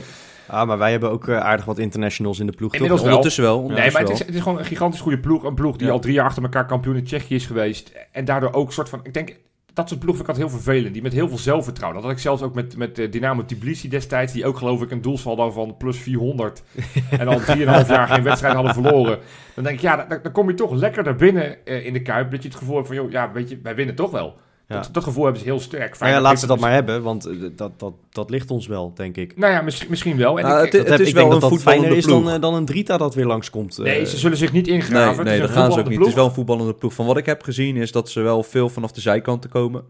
Ah, 0.47 0.67
maar 0.67 0.77
wij 0.77 0.91
hebben 0.91 1.11
ook 1.11 1.29
aardig 1.29 1.65
wat 1.65 1.79
internationals 1.79 2.39
in 2.39 2.45
de 2.45 2.51
ploeg. 2.51 2.71
toch? 2.71 2.81
Inmiddels 2.81 3.01
wel. 3.01 3.09
Ondertussen 3.11 3.43
wel. 3.43 3.67
Nee, 3.67 3.91
maar 3.91 4.01
het 4.01 4.09
is, 4.09 4.19
het 4.19 4.35
is 4.35 4.41
gewoon 4.41 4.57
een 4.57 4.65
gigantisch 4.65 4.99
goede 5.01 5.19
ploeg. 5.19 5.43
Een 5.43 5.53
ploeg 5.55 5.75
die 5.77 5.87
Ja. 5.87 5.93
al 5.93 5.99
drie 5.99 6.13
jaar 6.13 6.25
achter 6.25 6.43
elkaar 6.43 6.65
kampioen 6.65 6.95
in 6.95 7.03
Tsjechië 7.03 7.35
is 7.35 7.45
geweest. 7.45 7.91
En 8.11 8.25
daardoor 8.25 8.53
ook 8.53 8.71
soort 8.73 8.89
van... 8.89 8.99
Ik 9.03 9.13
denk, 9.13 9.35
dat 9.75 9.87
soort 9.87 9.99
ploeg 9.99 10.15
vind 10.15 10.29
ik 10.29 10.35
altijd 10.35 10.51
heel 10.51 10.61
vervelend. 10.61 10.93
Die 10.93 11.01
met 11.01 11.13
heel 11.13 11.27
veel 11.27 11.37
zelfvertrouwen. 11.37 12.01
Dat 12.01 12.09
had 12.09 12.17
ik 12.17 12.23
zelfs 12.23 12.41
ook 12.41 12.53
met, 12.53 12.77
met 12.77 12.99
eh, 12.99 13.11
Dynamo 13.11 13.45
Tbilisi 13.45 13.89
destijds. 13.89 14.33
Die 14.33 14.45
ook 14.45 14.57
geloof 14.57 14.81
ik 14.81 14.91
een 14.91 15.01
doelsaldo 15.01 15.51
van 15.51 15.77
plus 15.77 15.97
400. 15.97 16.63
en 17.19 17.27
al 17.27 17.39
3,5 17.39 17.45
jaar 17.87 18.07
geen 18.07 18.23
wedstrijd 18.23 18.53
hadden 18.53 18.73
verloren. 18.73 19.19
Dan 19.55 19.63
denk 19.63 19.75
ik, 19.75 19.81
ja, 19.81 19.95
dan, 19.95 20.19
dan 20.21 20.31
kom 20.31 20.49
je 20.49 20.55
toch 20.55 20.71
lekker 20.71 21.03
naar 21.03 21.15
binnen 21.15 21.65
eh, 21.65 21.85
in 21.85 21.93
de 21.93 22.01
Kuip. 22.01 22.31
Dat 22.31 22.43
je 22.43 22.49
het 22.49 22.57
gevoel 22.57 22.75
hebt 22.75 22.87
van, 22.87 22.95
joh, 22.95 23.11
ja, 23.11 23.31
weet 23.31 23.49
je, 23.49 23.59
wij 23.63 23.75
winnen 23.75 23.95
toch 23.95 24.11
wel. 24.11 24.37
Ja. 24.67 24.75
Dat, 24.75 24.89
dat 24.91 25.03
gevoel 25.03 25.23
hebben 25.23 25.41
ze 25.41 25.47
heel 25.47 25.59
sterk. 25.59 25.99
Maar 25.99 26.09
ja, 26.09 26.19
laat 26.21 26.29
heeft 26.29 26.41
ze 26.41 26.47
dat 26.47 26.55
dus- 26.55 26.65
maar 26.65 26.73
hebben, 26.75 27.01
want 27.03 27.25
eh, 27.25 27.33
dat, 27.55 27.79
dat, 27.79 27.93
dat 28.09 28.29
ligt 28.29 28.51
ons 28.51 28.67
wel, 28.67 28.91
denk 28.95 29.17
ik. 29.17 29.37
Nou 29.37 29.53
ja, 29.53 29.61
misschien, 29.61 29.89
misschien 29.89 30.17
wel. 30.17 30.37
En 30.39 30.45
Nou, 30.45 30.65
ik- 30.65 30.71
het- 30.71 30.81
Dat 30.81 30.91
heb- 30.91 30.99
is 30.99 31.07
ik 31.07 31.13
wel 31.13 31.23
denk 31.23 31.33
een 31.35 31.39
dat 31.49 31.49
dat 31.49 31.59
is 31.97 32.05
dan, 32.05 32.21
ploeg. 32.21 32.33
eh, 32.33 32.41
dan 32.41 32.53
een 32.53 32.65
Drita 32.65 32.97
dat 32.97 33.15
weer 33.15 33.25
langskomt. 33.25 33.77
eh. 33.77 33.83
nee, 33.85 34.05
ze 34.05 34.17
zullen 34.17 34.37
zich 34.37 34.51
niet 34.51 34.67
ingraven. 34.67 35.23
Nee, 35.23 35.33
nee 35.33 35.41
dat 35.47 35.49
gaan 35.55 35.71
ze 35.71 35.79
ook 35.79 35.89
niet. 35.89 35.97
Het 35.99 36.07
is 36.07 36.13
wel 36.13 36.25
een 36.25 36.33
voetballende 36.33 36.73
ploeg. 36.73 36.93
Van 36.93 37.05
wat 37.05 37.17
ik 37.17 37.25
heb 37.25 37.41
gezien 37.43 37.75
is 37.77 37.91
dat 37.91 38.09
ze 38.09 38.21
wel 38.21 38.43
veel 38.43 38.69
vanaf 38.69 38.91
de 38.91 39.01
zijkanten 39.01 39.49
komen. 39.49 39.83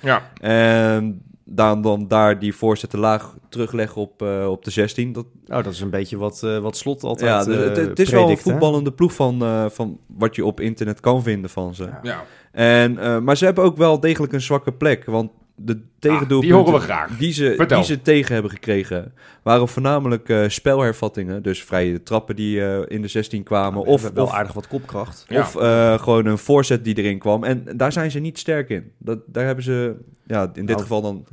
Ja, 0.00 0.30
En 0.40 1.22
dan, 1.52 1.82
dan 1.82 2.08
daar 2.08 2.38
die 2.38 2.54
voorzetten 2.54 2.98
laag 2.98 3.34
terugleggen 3.48 4.00
op, 4.00 4.22
eh, 4.22 4.46
op 4.50 4.64
de 4.64 4.70
16. 4.70 5.12
Dat, 5.12 5.24
Oh, 5.48 5.56
dat 5.64 5.72
is 5.72 5.80
een 5.80 5.90
beetje 5.90 6.16
wat, 6.16 6.42
eh, 6.42 6.58
wat 6.58 6.76
Slot 6.76 7.02
altijd 7.02 7.30
ja, 7.30 7.44
de- 7.44 7.62
eh, 7.62 7.68
het, 7.68 7.76
het 7.76 7.98
is 7.98 8.10
wel 8.10 8.22
een 8.22 8.28
hè? 8.30 8.36
voetballende 8.36 8.92
ploeg 8.92 9.14
van, 9.14 9.42
eh, 9.42 9.64
van 9.68 9.98
wat 10.06 10.36
je 10.36 10.44
op 10.44 10.60
internet 10.60 11.00
kan 11.00 11.22
vinden 11.22 11.50
van 11.50 11.74
ze. 11.74 11.88
ja. 12.02 12.24
En, 12.52 12.98
eh, 12.98 13.18
maar 13.18 13.36
ze 13.36 13.44
hebben 13.44 13.64
ook 13.64 13.76
wel 13.76 14.00
degelijk 14.00 14.32
een 14.32 14.40
zwakke 14.40 14.72
plek. 14.72 15.04
Want 15.04 15.30
de 15.56 15.80
tegendoelpunten 15.98 16.36
Ah, 16.36 16.40
die 16.40 16.52
horen 16.72 16.72
we 16.72 16.92
graag. 16.94 17.16
Die 17.18 17.32
ze, 17.32 17.52
Vertel. 17.56 17.76
die 17.76 17.86
ze 17.86 18.02
tegen 18.02 18.32
hebben 18.32 18.50
gekregen, 18.50 19.12
waren 19.50 19.68
voornamelijk 19.68 20.28
eh, 20.28 20.48
spelhervattingen. 20.48 21.42
Dus 21.42 21.62
vrije 21.64 22.02
trappen 22.02 22.36
die 22.36 22.64
eh, 22.64 22.96
in 22.96 23.02
de 23.02 23.08
16 23.08 23.42
kwamen. 23.42 23.84
Of 23.84 24.10
wel 24.10 24.24
of, 24.24 24.32
aardig 24.32 24.52
wat 24.52 24.68
kopkracht. 24.68 25.24
Ja. 25.28 25.40
of 25.40 25.56
eh, 25.56 25.98
gewoon 25.98 26.26
een 26.26 26.38
voorzet 26.38 26.84
die 26.84 26.96
erin 26.96 27.18
kwam. 27.18 27.44
En 27.44 27.66
daar 27.76 27.92
zijn 27.92 28.10
ze 28.10 28.18
niet 28.18 28.38
sterk 28.38 28.68
in. 28.68 28.92
Dat, 28.98 29.18
daar 29.26 29.44
hebben 29.46 29.64
ze, 29.64 29.96
ja, 30.26 30.42
in 30.42 30.52
dit 30.52 30.66
Nou, 30.66 30.80
geval 30.80 31.02
dan... 31.02 31.24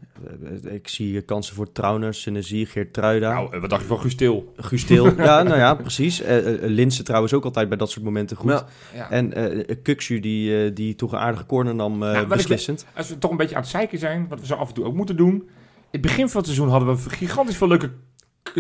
Ik 0.64 0.88
zie 0.88 1.22
kansen 1.22 1.56
voor 1.56 1.72
Trauner, 1.72 2.14
Synergie, 2.14 2.66
Geert 2.66 2.94
Truida, 2.94 3.34
Nou, 3.34 3.60
wat 3.60 3.70
dacht 3.70 3.82
je 3.82 3.88
van 3.88 4.00
Guus 4.00 4.16
Til? 4.16 4.54
Guus 4.56 4.86
Til. 4.86 5.06
ja, 5.18 5.44
nou 5.44 5.58
ja, 5.58 5.74
precies. 5.76 6.22
Linse 6.62 7.04
trouwens 7.04 7.34
ook 7.34 7.46
altijd 7.46 7.70
bij 7.70 7.78
dat 7.78 7.92
soort 7.92 8.06
momenten 8.06 8.38
goed. 8.38 8.52
Ja. 8.52 8.66
Ja. 8.94 9.10
En 9.12 9.34
eh 9.34 9.76
Kuxu, 9.84 10.20
die, 10.20 10.74
die 10.74 10.96
toch 10.96 11.12
een 11.12 11.20
aardige 11.20 11.46
corner 11.46 11.76
nam, 11.76 12.04
eh, 12.04 12.22
ik- 12.22 12.28
beslissend. 12.28 12.86
Als 12.96 13.10
we 13.10 13.18
toch 13.18 13.32
een 13.32 13.38
beetje 13.38 13.56
aan 13.56 13.62
het 13.62 13.70
zeiken 13.72 14.00
zijn, 14.00 14.26
wat 14.30 14.40
we 14.40 14.46
zo 14.46 14.54
af 14.54 14.68
en 14.68 14.74
toe 14.74 14.86
ook 14.86 14.96
moeten 14.96 15.18
doen. 15.18 15.50
In 15.92 16.00
het 16.00 16.02
begin 16.02 16.28
van 16.30 16.38
het 16.38 16.46
seizoen 16.46 16.70
hadden 16.70 16.96
we 16.96 17.10
gigantisch 17.10 17.58
veel 17.58 17.68
leuke 17.68 17.92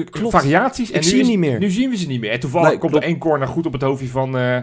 Klopt. 0.09 0.31
variaties. 0.31 0.89
Ik 0.89 0.95
en 0.95 1.01
nu 1.01 1.07
zie 1.07 1.19
is- 1.19 1.27
niet 1.27 1.37
meer. 1.37 1.59
Nu 1.59 1.69
zien 1.69 1.89
we 1.89 1.97
ze 1.97 2.07
niet 2.07 2.19
meer. 2.19 2.31
En 2.31 2.39
toevallig 2.39 2.67
Nee, 2.69 2.77
komt 2.77 2.91
klopt. 2.91 3.05
er 3.05 3.11
één 3.11 3.19
corner 3.19 3.47
goed 3.47 3.65
op 3.65 3.73
het 3.73 3.81
hoofdje 3.81 4.07
van, 4.07 4.37
eh 4.37 4.57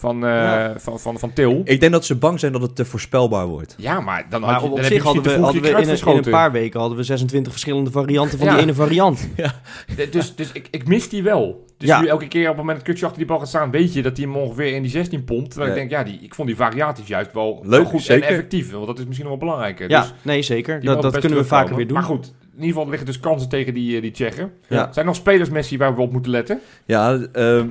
van, 0.00 0.24
eh, 0.24 0.30
Ja. 0.30 0.74
van, 0.78 1.00
van, 1.00 1.18
van 1.18 1.32
Til. 1.32 1.60
Ik 1.64 1.80
denk 1.80 1.92
dat 1.92 2.04
ze 2.04 2.16
bang 2.16 2.40
zijn 2.40 2.52
dat 2.52 2.62
het 2.62 2.76
te 2.76 2.84
voorspelbaar 2.84 3.46
wordt. 3.46 3.74
Ja, 3.78 4.00
maar 4.00 4.26
dan, 4.30 4.40
Maar 4.40 4.50
had 4.52 4.62
je, 4.62 4.68
dan 4.68 4.78
op 4.78 4.84
zich 4.84 5.02
hadden 5.02 5.22
we, 5.22 5.30
hadden 5.30 5.62
in, 5.64 5.76
een, 5.88 5.98
in 6.06 6.16
een 6.16 6.30
paar 6.30 6.52
weken 6.52 6.80
hadden 6.80 6.98
we 6.98 7.04
26 7.04 7.52
verschillende 7.52 7.90
varianten 7.90 8.38
van 8.38 8.46
Ja. 8.46 8.52
die 8.54 8.62
ene 8.62 8.74
variant. 8.74 9.28
Dus, 10.10 10.34
dus 10.36 10.52
ik, 10.52 10.68
ik 10.70 10.86
mis 10.88 11.08
die 11.08 11.22
wel. 11.22 11.64
Dus 11.76 11.88
Ja. 11.88 12.00
nu 12.00 12.06
elke 12.06 12.28
keer 12.28 12.42
op 12.42 12.46
het 12.48 12.56
moment 12.56 12.76
dat 12.76 12.86
Kutje 12.86 13.04
achter 13.04 13.18
die 13.18 13.28
bal 13.28 13.38
gaat 13.38 13.48
staan, 13.48 13.70
weet 13.70 13.92
je 13.92 14.02
dat 14.02 14.16
hij 14.16 14.26
hem 14.26 14.36
ongeveer 14.36 14.74
in 14.74 14.82
die 14.82 14.90
16 14.90 15.24
pompt. 15.24 15.50
Terwijl 15.50 15.72
Ja. 15.74 15.80
ik 15.82 15.88
denk, 15.88 16.06
ja, 16.06 16.12
die, 16.12 16.20
ik 16.22 16.34
vond 16.34 16.48
die 16.48 16.56
variaties 16.56 17.06
juist 17.06 17.32
wel, 17.32 17.60
Leuk, 17.66 17.86
goed 17.86 18.02
zeker. 18.02 18.22
en 18.24 18.28
effectief. 18.30 18.70
Want 18.70 18.86
dat 18.86 18.98
is 18.98 19.04
misschien 19.04 19.28
nog 19.28 19.38
wel 19.38 19.46
belangrijker. 19.48 19.90
Ja, 19.90 20.00
Dus 20.00 20.12
nee 20.22 20.42
zeker. 20.42 20.84
Dat, 20.84 21.02
dat 21.02 21.18
kunnen 21.18 21.38
we 21.38 21.44
vaker 21.44 21.76
weer 21.76 21.86
doen. 21.86 21.96
Maar 21.96 22.06
goed, 22.06 22.26
in 22.26 22.32
ieder 22.56 22.68
geval 22.68 22.88
liggen 22.88 23.06
dus 23.06 23.20
kansen 23.20 23.48
tegen 23.48 23.74
die, 23.74 23.96
eh, 23.96 24.02
die 24.02 24.10
Tsjechen. 24.10 24.52
Ja. 24.68 24.76
Zijn 24.82 24.94
er 24.94 25.04
nog 25.04 25.14
spelers, 25.16 25.50
Messi, 25.50 25.76
waar 25.78 25.94
we 25.94 26.00
op 26.00 26.12
moeten 26.12 26.30
letten? 26.30 26.60
Ja, 26.86 27.18
ehm, 27.32 27.66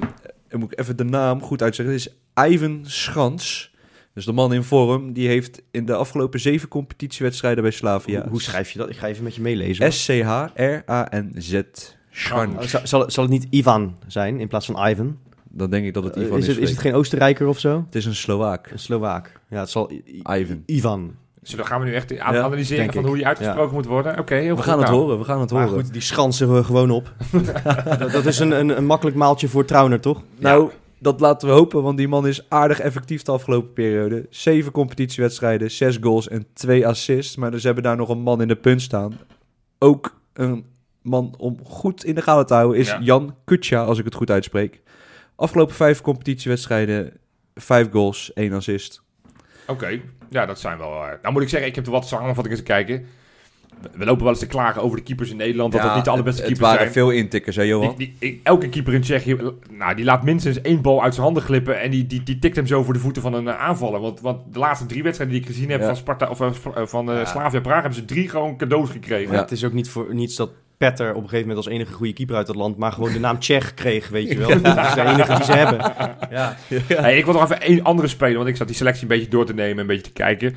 dan 0.50 0.60
moet 0.60 0.72
ik 0.72 0.80
even 0.80 0.98
de 0.98 1.04
naam 1.04 1.42
goed 1.42 1.62
uitspreken. 1.62 1.94
Het 1.94 2.02
is 2.06 2.14
Ivan 2.54 2.80
Schans. 2.84 3.74
Dus 4.14 4.26
de 4.26 4.32
man 4.32 4.54
in 4.54 4.64
vorm, 4.64 5.14
die 5.14 5.28
heeft 5.28 5.62
in 5.72 5.86
de 5.86 5.94
afgelopen 5.94 6.40
zeven 6.40 6.68
competitiewedstrijden 6.68 7.64
bij 7.64 7.72
Slavia... 7.72 8.22
Hoe, 8.22 8.30
hoe 8.30 8.42
schrijf 8.42 8.72
je 8.72 8.78
dat? 8.80 8.90
Ik 8.90 8.98
ga 8.98 9.08
even 9.08 9.24
met 9.24 9.36
je 9.36 9.42
meelezen. 9.42 9.94
S-C-H-R-A-N-Z. 9.94 11.62
Schans. 12.12 12.56
Oh, 12.56 12.62
zal, 12.62 12.82
zal, 12.88 13.12
zal 13.12 13.24
het 13.24 13.32
niet 13.34 13.48
Ivan 13.50 13.96
zijn 14.08 14.40
in 14.40 14.48
plaats 14.48 14.66
van 14.66 14.88
Ivan? 14.90 15.18
Dan 15.50 15.70
denk 15.70 15.86
ik 15.86 15.94
dat 15.94 16.04
het 16.04 16.16
Eh, 16.16 16.24
Ivan 16.24 16.38
is, 16.38 16.48
is. 16.48 16.54
het, 16.54 16.64
is 16.64 16.70
het 16.70 16.80
geen 16.80 16.94
Oostenrijker 16.94 17.48
of 17.48 17.60
zo? 17.60 17.84
Het 17.86 17.96
is 17.96 18.06
een 18.06 18.16
Slovaak. 18.16 18.72
Een 18.72 18.80
Slovaak. 18.80 19.40
Ja, 19.50 19.60
het 19.60 19.70
zal 19.70 19.92
I- 19.92 20.04
I- 20.32 20.64
Ivan. 20.66 21.16
Ivan. 21.44 21.50
Zullen 21.50 21.66
gaan 21.66 21.80
we 21.80 21.86
nu 21.86 21.94
echt 21.94 22.20
aan- 22.20 22.34
Ja, 22.34 22.42
analyseren 22.42 22.86
van 22.94 23.02
ik. 23.02 23.08
hoe 23.08 23.16
die 23.18 23.28
uitgesproken 23.28 23.74
moet 23.74 23.86
worden? 23.86 24.20
Oké, 24.20 24.36
heel 24.36 24.50
We 24.50 24.56
goed. 24.56 24.64
gaan 24.64 24.80
het 24.80 24.88
Nou, 24.88 25.00
horen, 25.02 25.18
we 25.20 25.24
gaan 25.24 25.40
het 25.40 25.52
Maar 25.52 25.68
horen. 25.68 25.84
goed, 25.84 25.94
die 25.94 26.02
schansen 26.02 26.54
we 26.54 26.64
gewoon 26.64 26.92
op. 26.92 27.14
dat, 28.00 28.12
dat 28.12 28.26
is 28.26 28.40
een, 28.40 28.52
een, 28.52 28.78
een 28.78 28.86
makkelijk 28.86 29.18
maaltje 29.18 29.48
voor 29.48 29.66
Trauner, 29.66 30.00
toch? 30.00 30.22
Nou, 30.40 30.72
dat 31.00 31.20
laten 31.20 31.48
we 31.48 31.54
hopen, 31.54 31.84
want 31.84 31.98
die 31.98 32.08
man 32.08 32.28
is 32.28 32.50
aardig 32.50 32.80
effectief 32.80 33.22
de 33.22 33.32
afgelopen 33.32 33.74
periode. 33.74 34.26
Zeven 34.30 34.72
competitiewedstrijden, 34.72 35.72
zes 35.72 35.98
goals 36.02 36.28
en 36.28 36.46
twee 36.54 36.88
assists. 36.88 37.36
Maar 37.36 37.52
dus 37.52 37.64
hebben 37.64 37.84
daar 37.84 37.96
nog 37.98 38.10
een 38.10 38.22
man 38.22 38.42
in 38.42 38.48
de 38.48 38.56
punt 38.56 38.82
staan. 38.82 39.18
Ook 39.80 40.22
een 40.34 40.66
man 41.02 41.34
om 41.38 41.58
goed 41.64 42.04
in 42.04 42.16
de 42.16 42.22
gaten 42.22 42.46
te 42.46 42.54
houden 42.54 42.78
is 42.78 42.88
Ja. 42.88 43.00
Jan 43.02 43.36
Kutja, 43.46 43.84
als 43.84 43.98
ik 44.00 44.06
het 44.06 44.16
goed 44.16 44.32
uitspreek. 44.32 44.82
Afgelopen 45.36 45.76
vijf 45.76 46.02
competitiewedstrijden, 46.02 47.14
vijf 47.56 47.92
goals, 47.92 48.34
één 48.34 48.54
assist. 48.54 49.02
Oké, 49.70 50.00
ja, 50.30 50.46
dat 50.46 50.60
zijn 50.60 50.78
wel... 50.78 50.92
eh, 51.04 51.10
nou 51.22 51.34
moet 51.34 51.42
ik 51.42 51.50
zeggen, 51.50 51.70
ik 51.70 51.76
heb 51.76 51.86
er 51.86 51.92
wat 51.92 52.08
samenvattingen 52.08 52.58
te 52.58 52.64
kijken. 52.64 53.06
We- 53.96 54.06
lopen 54.06 54.22
wel 54.24 54.30
eens 54.32 54.40
te 54.40 54.48
klagen 54.48 54.82
over 54.82 54.98
de 54.98 55.04
keepers 55.04 55.30
in 55.30 55.38
Nederland, 55.38 55.72
dat 55.72 55.82
Ja, 55.82 55.88
het 55.88 55.96
niet 55.96 56.06
de 56.06 56.12
allerbeste 56.12 56.42
het, 56.42 56.50
het 56.50 56.60
keepers 56.60 56.78
waren 56.78 56.94
zijn. 56.94 57.06
veel 57.08 57.18
intikkers, 57.24 57.56
hè 57.56 57.62
Johan? 57.64 57.96
Die, 57.98 58.40
elke 58.44 58.70
keeper 58.70 58.94
in 58.94 59.02
Tsjechië, 59.02 59.38
nou, 59.72 59.96
die 59.96 60.06
laat 60.06 60.24
minstens 60.24 60.62
één 60.62 60.82
bal 60.82 61.04
uit 61.04 61.14
zijn 61.14 61.26
handen 61.26 61.44
glippen 61.44 61.80
en 61.82 61.92
die, 61.92 62.08
die, 62.08 62.24
die 62.24 62.40
tikt 62.40 62.56
hem 62.56 62.68
zo 62.68 62.84
voor 62.84 62.94
de 62.94 63.00
voeten 63.00 63.22
van 63.22 63.34
een 63.34 63.48
eh, 63.48 63.60
aanvaller. 63.60 64.00
Want, 64.00 64.22
want 64.22 64.54
de 64.54 64.60
laatste 64.60 64.86
drie 64.86 65.04
wedstrijden 65.04 65.36
die 65.38 65.46
ik 65.46 65.52
gezien 65.54 65.70
heb 65.70 65.80
Ja. 65.80 65.86
van, 65.86 65.96
Sparta, 65.96 66.28
of, 66.30 66.42
eh, 66.42 66.52
van 66.86 67.12
eh. 67.12 67.26
Slavia 67.26 67.60
Praag, 67.60 67.82
hebben 67.82 68.00
ze 68.00 68.06
drie 68.06 68.30
gewoon 68.30 68.58
cadeaus 68.58 68.90
gekregen. 68.90 69.34
Ja. 69.34 69.40
Het 69.42 69.52
is 69.52 69.64
ook 69.64 69.74
niet 69.74 69.90
voor 69.90 70.14
niets 70.16 70.36
dat 70.36 70.50
Petter 70.80 71.10
op 71.10 71.16
een 71.16 71.30
gegeven 71.30 71.48
moment 71.48 71.66
als 71.66 71.76
enige 71.76 71.94
goede 71.94 72.14
keeper 72.14 72.36
uit 72.36 72.48
het 72.48 72.56
land, 72.56 72.78
maar 72.78 72.92
gewoon 72.92 73.14
de 73.14 73.20
naam 73.20 73.40
Tsjech 73.44 73.74
kreeg, 73.74 74.10
weet 74.10 74.30
je 74.30 74.38
wel. 74.38 74.48
Dat 74.48 74.78
is 74.78 74.94
de 74.94 75.02
enige 75.02 75.36
die 75.36 75.44
ze 75.44 75.52
hebben. 75.52 75.78
Ja. 76.30 76.56
Hey, 76.88 77.18
ik 77.18 77.26
wil 77.26 77.34
nog 77.34 77.44
even 77.44 77.62
één 77.62 77.84
andere 77.84 78.08
speler, 78.08 78.38
want 78.38 78.50
ik 78.50 78.56
zat 78.56 78.68
die 78.68 78.76
selectie 78.76 79.02
een 79.02 79.08
beetje 79.08 79.28
door 79.28 79.46
te 79.46 79.54
nemen, 79.54 79.78
een 79.78 79.88
beetje 79.88 80.04
te 80.04 80.12
kijken. 80.12 80.56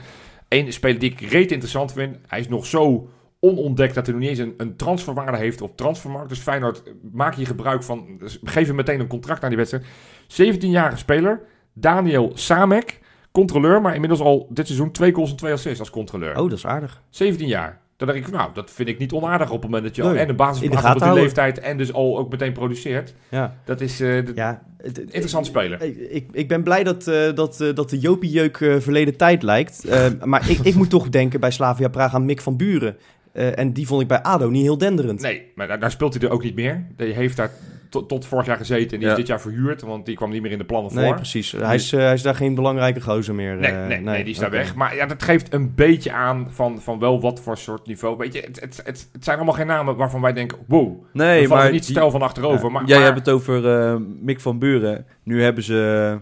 Eén 0.48 0.72
speler 0.72 0.98
die 0.98 1.10
ik 1.10 1.20
reet 1.20 1.50
interessant 1.50 1.92
vind. 1.92 2.16
Hij 2.26 2.40
is 2.40 2.48
nog 2.48 2.66
zo 2.66 3.08
onontdekt 3.40 3.94
dat 3.94 4.06
hij 4.06 4.14
nog 4.14 4.24
niet 4.24 4.38
eens 4.38 4.48
een, 4.48 4.54
een 4.56 4.76
transferwaarde 4.76 5.36
heeft 5.36 5.60
op 5.60 5.76
transfermarkt. 5.76 6.28
Dus 6.28 6.38
Feyenoord, 6.38 6.82
maak 7.12 7.34
hier 7.34 7.46
gebruik 7.46 7.82
van. 7.82 8.16
Dus 8.18 8.38
geef 8.44 8.66
hem 8.66 8.76
meteen 8.76 9.00
een 9.00 9.06
contract 9.06 9.42
aan 9.42 9.48
die 9.48 9.58
wedstrijd. 9.58 9.84
17-jarige 10.28 10.96
speler, 10.96 11.40
Daniel 11.72 12.30
Samek, 12.34 13.00
controleur, 13.32 13.80
maar 13.80 13.94
inmiddels 13.94 14.20
al 14.20 14.46
dit 14.50 14.66
seizoen 14.66 14.90
twee 14.90 15.12
goals 15.12 15.30
en 15.30 15.36
twee 15.36 15.52
assists 15.52 15.80
als 15.80 15.90
controleur. 15.90 16.30
Oh, 16.38 16.48
dat 16.48 16.58
is 16.58 16.66
aardig. 16.66 17.02
17 17.10 17.48
jaar. 17.48 17.81
Dan 18.06 18.14
denk 18.14 18.26
ik, 18.26 18.32
nou, 18.32 18.50
dat 18.54 18.70
vind 18.70 18.88
ik 18.88 18.98
niet 18.98 19.12
onaardig 19.12 19.48
op 19.50 19.62
het 19.62 19.70
moment 19.70 19.82
dat 19.84 19.96
je 19.96 20.02
al 20.02 20.14
en 20.14 20.28
een 20.28 20.36
basis 20.36 20.62
in 20.62 20.70
de 20.70 20.76
op 20.76 20.82
die 20.82 20.90
houden. 20.92 21.22
leeftijd 21.22 21.58
en 21.60 21.76
dus 21.76 21.92
al 21.92 22.18
ook 22.18 22.30
meteen 22.30 22.52
produceert. 22.52 23.14
Ja. 23.28 23.56
Dat 23.64 23.80
is 23.80 23.96
de- 23.96 24.32
Ja, 24.34 24.62
interessant 24.96 25.46
speler. 25.46 25.82
Ik, 25.82 25.96
ik, 26.10 26.26
ik 26.32 26.48
ben 26.48 26.62
blij 26.62 26.84
dat, 26.84 27.06
eh, 27.06 27.34
dat, 27.34 27.60
eh, 27.60 27.74
dat 27.74 27.90
de 27.90 27.98
Jopie-jeuk 27.98 28.56
verleden 28.78 29.16
tijd 29.16 29.42
lijkt. 29.42 29.84
Maar 30.24 30.50
ik, 30.50 30.58
ik 30.58 30.74
moet 30.74 30.90
toch 30.90 31.08
denken 31.08 31.40
bij 31.40 31.50
Slavia 31.50 31.88
Praag 31.88 32.14
aan 32.14 32.24
Mick 32.24 32.40
van 32.40 32.56
Buren. 32.56 32.96
En 33.32 33.72
die 33.72 33.86
vond 33.86 34.02
ik 34.02 34.08
bij 34.08 34.22
ADO 34.22 34.48
niet 34.50 34.62
heel 34.62 34.78
denderend. 34.78 35.20
Nee, 35.20 35.52
maar 35.54 35.66
daar, 35.68 35.80
daar 35.80 35.90
speelt 35.90 36.14
hij 36.14 36.22
er 36.22 36.30
ook 36.30 36.42
niet 36.42 36.54
meer. 36.54 36.86
Die 36.96 37.12
heeft 37.12 37.36
daar 37.36 37.50
tot, 37.92 38.08
tot 38.08 38.26
vorig 38.26 38.46
jaar 38.46 38.56
gezeten 38.56 38.90
en 38.92 38.98
die 38.98 39.04
Ja. 39.06 39.10
is 39.10 39.16
dit 39.18 39.26
jaar 39.26 39.40
verhuurd, 39.40 39.82
want 39.82 40.06
die 40.06 40.16
kwam 40.16 40.30
niet 40.30 40.42
meer 40.42 40.50
in 40.50 40.58
de 40.58 40.64
plannen 40.64 40.94
Nee, 40.94 41.06
voor. 41.06 41.14
precies. 41.14 41.52
Hij 41.52 41.74
is, 41.74 41.92
eh, 41.92 42.00
hij 42.00 42.12
is 42.12 42.22
daar 42.22 42.34
geen 42.34 42.54
belangrijke 42.54 43.00
gozer 43.00 43.34
meer. 43.34 43.56
Nee, 43.56 43.70
eh, 43.70 43.86
nee, 43.86 44.00
nee, 44.00 44.24
die 44.24 44.32
is 44.32 44.38
daar 44.38 44.50
weg. 44.50 44.74
Maar 44.74 44.94
ja, 44.96 45.06
dat 45.06 45.22
geeft 45.22 45.52
een 45.54 45.74
beetje 45.74 46.12
aan 46.12 46.48
van, 46.50 46.80
van 46.80 46.98
wel 46.98 47.20
wat 47.20 47.40
voor 47.40 47.56
soort 47.58 47.86
niveau. 47.86 48.16
Weet 48.16 48.32
je, 48.32 48.40
het, 48.40 48.60
het, 48.60 48.76
het, 48.84 49.08
het 49.12 49.24
zijn 49.24 49.36
allemaal 49.36 49.54
geen 49.54 49.66
namen 49.66 49.96
waarvan 49.96 50.20
wij 50.20 50.32
denken, 50.32 50.58
wow, 50.66 51.04
Nee, 51.12 51.48
maar 51.48 51.70
niet 51.72 51.84
stijl 51.84 52.10
van 52.10 52.22
achterover. 52.22 52.64
Ja, 52.66 52.70
maar, 52.72 52.84
Jij 52.84 52.96
maar- 52.96 53.06
hebt 53.06 53.18
het 53.18 53.28
over 53.28 53.68
eh, 53.80 53.96
Mick 54.20 54.40
van 54.40 54.58
Buren. 54.58 55.06
Nu 55.22 55.42
hebben 55.42 55.62
ze 55.64 56.18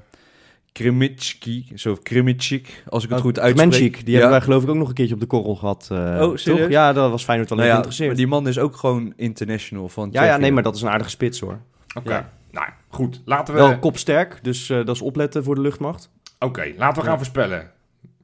Krimitski, 0.72 1.66
zo 1.74 1.96
Krimitschik, 2.02 2.82
als 2.88 3.02
ik 3.04 3.08
het 3.08 3.18
Oh, 3.18 3.24
goed 3.24 3.38
uitspreek. 3.38 4.04
Die 4.04 4.14
hebben 4.14 4.30
wij 4.32 4.40
geloof 4.40 4.62
ik 4.62 4.68
ook 4.68 4.76
nog 4.76 4.88
een 4.88 4.94
keertje 4.94 5.14
op 5.14 5.20
de 5.20 5.26
korrel 5.26 5.54
gehad. 5.54 5.88
eh, 5.92 5.98
Oh, 5.98 6.36
serieus? 6.36 6.42
toch? 6.44 6.68
Ja, 6.70 6.92
dat 6.92 7.10
was 7.10 7.24
Feyenoord 7.24 7.48
wel 7.48 7.58
Nou 7.58 7.70
ja, 7.70 7.74
geïnteresseerd. 7.74 8.08
maar 8.10 8.18
die 8.18 8.26
man 8.26 8.48
is 8.48 8.58
ook 8.58 8.76
gewoon 8.76 9.12
international 9.16 9.88
van 9.88 10.08
Ja, 10.12 10.24
ja, 10.24 10.36
nee, 10.36 10.52
maar 10.52 10.62
dat 10.62 10.74
is 10.76 10.82
een 10.82 10.88
aardige 10.88 11.10
spits 11.10 11.40
hoor. 11.40 11.58
Oké, 11.94 12.10
Ja. 12.12 12.30
nou 12.50 12.66
ja, 12.66 12.74
goed. 12.88 13.22
Laten 13.24 13.54
we, 13.54 13.60
Wel 13.60 13.78
kopsterk, 13.78 14.38
dus 14.42 14.70
eh, 14.70 14.76
dat 14.76 14.94
is 14.94 15.02
opletten 15.02 15.44
voor 15.44 15.54
de 15.54 15.60
luchtmacht. 15.60 16.10
Oké, 16.38 16.72
laten 16.76 17.02
we 17.02 17.08
gaan 17.08 17.16
voorspellen. 17.16 17.70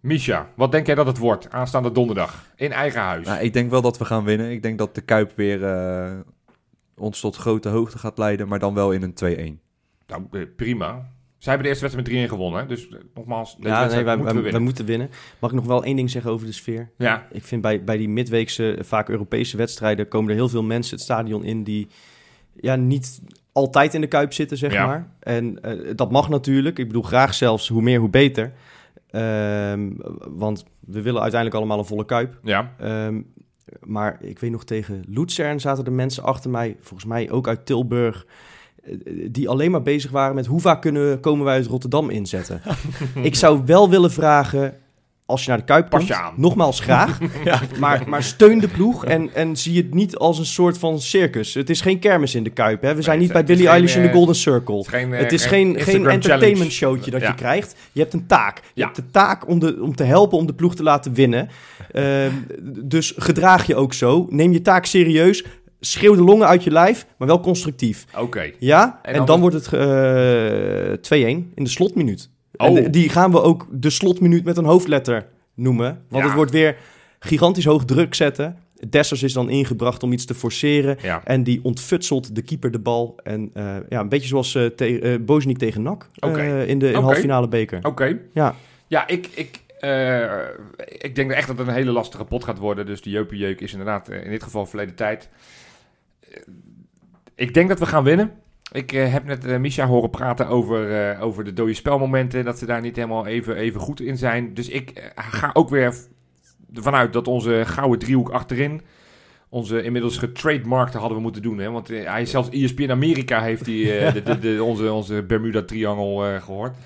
Misha, 0.00 0.48
wat 0.56 0.72
denk 0.72 0.86
jij 0.86 0.94
dat 0.94 1.06
het 1.06 1.18
wordt 1.18 1.50
aanstaande 1.50 1.92
donderdag 1.92 2.44
in 2.56 2.72
eigen 2.72 3.00
huis? 3.00 3.26
Nou, 3.26 3.40
ik 3.40 3.52
denk 3.52 3.70
wel 3.70 3.82
dat 3.82 3.98
we 3.98 4.04
gaan 4.04 4.24
winnen. 4.24 4.50
Ik 4.50 4.62
denk 4.62 4.78
dat 4.78 4.94
de 4.94 5.00
Kuip 5.00 5.32
weer 5.36 5.64
eh, 5.64 6.12
ons 6.96 7.20
tot 7.20 7.36
grote 7.36 7.68
hoogte 7.68 7.98
gaat 7.98 8.18
leiden, 8.18 8.48
maar 8.48 8.58
dan 8.58 8.74
wel 8.74 8.90
in 8.92 9.02
een 9.02 9.14
2-1. 9.58 9.60
Nou, 10.06 10.46
prima. 10.56 11.08
Zij 11.38 11.52
hebben 11.54 11.62
de 11.62 11.68
eerste 11.78 11.96
wedstrijd 11.96 12.20
met 12.22 12.28
3-1 12.28 12.32
gewonnen. 12.34 12.60
hè? 12.60 12.66
Dus 12.66 12.88
eh, 12.88 12.98
nogmaals, 13.14 13.56
deze 13.56 13.68
Ja, 13.68 13.70
nee, 13.72 13.78
wedstrijd 13.80 14.06
wij, 14.06 14.16
moeten 14.16 14.34
wij, 14.34 14.44
we 14.44 14.50
wij 14.50 14.60
moeten 14.60 14.84
winnen. 14.84 15.10
Mag 15.38 15.50
ik 15.50 15.56
nog 15.56 15.66
wel 15.66 15.84
één 15.84 15.96
ding 15.96 16.10
zeggen 16.10 16.30
over 16.30 16.46
de 16.46 16.52
sfeer? 16.52 16.90
Ja, 16.98 17.26
Ik 17.32 17.44
vind 17.44 17.62
bij, 17.62 17.84
bij 17.84 17.96
die 17.96 18.08
midweekse, 18.08 18.78
vaak 18.80 19.08
Europese 19.08 19.56
wedstrijden, 19.56 20.08
komen 20.08 20.30
er 20.30 20.36
heel 20.36 20.48
veel 20.48 20.62
mensen 20.62 20.94
het 20.94 21.04
stadion 21.04 21.44
in 21.44 21.64
die 21.64 21.88
ja, 22.60 22.76
niet 22.76 23.20
altijd 23.52 23.94
in 23.94 24.00
de 24.00 24.06
kuip 24.06 24.32
zitten, 24.32 24.56
zeg 24.56 24.72
Ja. 24.72 24.86
maar. 24.86 25.10
En 25.20 25.62
eh, 25.62 25.94
dat 25.94 26.10
mag 26.10 26.28
natuurlijk. 26.28 26.78
Ik 26.78 26.86
bedoel, 26.86 27.02
graag 27.02 27.34
zelfs 27.34 27.68
hoe 27.68 27.82
meer, 27.82 27.98
hoe 28.00 28.10
beter. 28.10 28.52
Ehm, 29.10 29.90
want 30.28 30.64
we 30.80 31.02
willen 31.02 31.20
uiteindelijk 31.20 31.60
allemaal 31.60 31.78
een 31.78 31.84
volle 31.88 32.04
kuip. 32.04 32.38
ja. 32.42 32.74
Ehm, 32.78 33.20
maar 33.80 34.16
ik 34.20 34.38
weet 34.38 34.50
nog, 34.50 34.64
tegen 34.64 35.04
Luzern 35.08 35.60
zaten 35.60 35.84
er 35.84 35.92
mensen 35.92 36.22
achter 36.22 36.50
mij, 36.50 36.76
volgens 36.80 37.04
mij 37.08 37.30
ook 37.30 37.48
uit 37.48 37.66
Tilburg, 37.66 38.26
eh, 38.26 38.32
die 39.30 39.48
alleen 39.48 39.70
maar 39.70 39.82
bezig 39.82 40.10
waren 40.10 40.34
met 40.34 40.46
hoe 40.46 40.60
vaak 40.60 40.82
kunnen, 40.82 41.10
we- 41.10 41.18
komen 41.18 41.44
wij 41.44 41.54
uit 41.54 41.66
Rotterdam 41.66 42.10
inzetten. 42.10 42.62
ik 43.22 43.34
zou 43.34 43.60
wel 43.64 43.90
willen 43.90 44.12
vragen, 44.12 44.74
als 45.26 45.42
je 45.42 45.48
naar 45.48 45.58
de 45.58 45.64
Kuip 45.64 45.90
komt, 45.90 46.12
nogmaals 46.36 46.80
graag, 46.80 47.18
maar, 47.80 48.02
maar 48.08 48.22
steun 48.22 48.58
de 48.58 48.68
ploeg 48.68 49.04
en, 49.04 49.34
en 49.34 49.56
zie 49.56 49.76
het 49.76 49.94
niet 49.94 50.16
als 50.16 50.38
een 50.38 50.46
soort 50.46 50.78
van 50.78 51.00
circus. 51.00 51.54
Het 51.54 51.70
is 51.70 51.80
geen 51.80 51.98
kermis 51.98 52.34
in 52.34 52.42
de 52.42 52.50
Kuip, 52.50 52.82
hè. 52.82 52.94
we 52.94 53.02
zijn 53.02 53.18
Nee, 53.18 53.26
niet 53.26 53.46
bij 53.46 53.56
geen, 53.56 53.66
Eilish 53.66 53.96
in 53.96 54.02
de 54.02 54.08
eh, 54.08 54.14
Golden 54.14 54.34
Circle. 54.34 54.76
Het 54.76 54.86
is 54.86 54.88
geen, 54.88 55.12
eh, 55.12 55.18
Het 55.20 55.32
is 55.32 55.94
geen 55.94 56.06
entertainment 56.06 56.70
showtje 56.72 57.10
dat 57.10 57.20
Ja. 57.20 57.28
je 57.28 57.34
krijgt. 57.34 57.74
Je 57.92 58.00
hebt 58.00 58.12
een 58.12 58.26
taak. 58.26 58.56
Je 58.56 58.62
Ja. 58.74 58.84
hebt 58.84 58.96
de 58.96 59.10
taak 59.10 59.48
om, 59.48 59.58
de, 59.58 59.78
om 59.82 59.94
te 59.96 60.04
helpen 60.04 60.38
om 60.38 60.46
de 60.46 60.54
ploeg 60.54 60.74
te 60.76 60.82
laten 60.82 61.12
winnen. 61.14 61.48
Ehm, 61.92 62.32
dus 62.84 63.14
gedraag 63.16 63.66
je 63.66 63.74
ook 63.76 63.92
zo. 63.94 64.26
Neem 64.30 64.52
je 64.52 64.62
taak 64.62 64.84
serieus. 64.86 65.44
Schreeuw 65.80 66.14
de 66.14 66.22
longen 66.22 66.46
uit 66.46 66.64
je 66.64 66.70
lijf, 66.70 67.06
maar 67.18 67.28
wel 67.28 67.40
constructief. 67.40 68.04
Oké. 68.18 68.50
Ja? 68.58 68.98
En 69.02 69.14
En, 69.14 69.24
dan- 69.24 69.40
wordt 69.40 69.56
het 69.56 69.72
eh 69.72 70.92
2-1 71.00 71.52
in 71.54 71.64
de 71.64 71.68
slotminuut. 71.70 72.30
En 72.52 72.68
Oh. 72.68 72.74
de- 72.74 72.90
die 72.90 73.08
gaan 73.08 73.30
we 73.30 73.42
ook 73.42 73.66
de 73.70 73.90
slotminuut 73.90 74.44
met 74.44 74.56
een 74.56 74.64
hoofdletter 74.64 75.26
noemen. 75.54 75.86
Want 76.08 76.22
Ja. 76.22 76.28
het 76.28 76.36
wordt 76.36 76.50
weer 76.50 76.76
gigantisch 77.18 77.64
hoog 77.64 77.84
druk 77.84 78.14
zetten. 78.14 78.56
Dessers 78.90 79.22
is 79.22 79.32
dan 79.32 79.50
ingebracht 79.50 80.02
om 80.02 80.12
iets 80.12 80.24
te 80.24 80.34
forceren. 80.34 80.96
Ja. 81.02 81.20
En 81.24 81.42
die 81.42 81.60
ontfutselt 81.62 82.34
de 82.34 82.42
keeper 82.42 82.70
de 82.70 82.78
bal. 82.78 83.16
En 83.22 83.50
eh, 83.54 83.76
ja, 83.88 84.00
een 84.00 84.08
beetje 84.08 84.28
zoals 84.28 84.52
te, 84.52 85.20
Bozeniek 85.26 85.58
tegen 85.58 85.82
NAC 85.82 86.08
in 86.66 86.78
de 86.78 86.88
in 86.90 86.94
halve 86.94 87.20
finale 87.20 87.48
beker. 87.48 87.78
Oké. 87.82 88.18
Ja. 88.32 88.54
Ja, 88.86 89.06
ik, 89.06 89.26
ik, 89.34 89.60
ik 90.98 91.14
denk 91.14 91.30
echt 91.30 91.46
dat 91.46 91.58
het 91.58 91.66
een 91.68 91.74
hele 91.74 91.90
lastige 91.90 92.24
pot 92.24 92.44
gaat 92.44 92.58
worden. 92.58 92.86
Dus 92.86 93.02
de 93.02 93.10
Jeupie-jeuk 93.10 93.60
is 93.60 93.70
inderdaad 93.72 94.08
in 94.10 94.30
dit 94.30 94.42
geval 94.42 94.66
verleden 94.66 94.94
tijd. 94.94 95.28
Eh, 96.30 96.40
ik 97.34 97.54
denk 97.54 97.68
dat 97.68 97.78
we 97.78 97.86
gaan 97.86 98.04
winnen. 98.04 98.32
Ik 98.72 98.92
eh, 98.92 99.12
heb 99.12 99.24
net 99.24 99.44
eh, 99.44 99.58
Misha 99.58 99.86
horen 99.86 100.10
praten 100.10 100.48
over, 100.48 101.18
over 101.20 101.44
de 101.44 101.52
dode 101.52 101.74
spelmomenten. 101.74 102.44
Dat 102.44 102.58
ze 102.58 102.66
daar 102.66 102.80
niet 102.80 102.96
helemaal 102.96 103.26
even, 103.26 103.56
even 103.56 103.80
goed 103.80 104.00
in 104.00 104.16
zijn. 104.16 104.54
Dus 104.54 104.68
ik 104.68 105.12
ga 105.14 105.50
ook 105.52 105.68
weer 105.68 105.94
v- 105.94 106.04
ervan 106.74 106.94
uit 106.94 107.12
dat 107.12 107.28
onze 107.28 107.62
gouden 107.66 107.98
driehoek 107.98 108.30
achterin... 108.30 108.80
Onze 109.48 109.82
inmiddels 109.82 110.18
getrademarkte 110.18 110.98
hadden 110.98 111.16
we 111.16 111.22
moeten 111.22 111.42
doen. 111.42 111.58
Hè? 111.58 111.70
Want 111.70 111.88
hij 111.88 112.26
zelfs 112.26 112.48
ESPN 112.50 112.90
Amerika 112.90 113.42
heeft 113.42 113.64
die, 113.64 113.84
de, 114.12 114.22
de, 114.22 114.38
de- 114.38 114.62
onze, 114.62 114.92
onze 114.92 115.22
Bermuda-triangel 115.22 116.26
eh, 116.26 116.42
gehoord. 116.42 116.76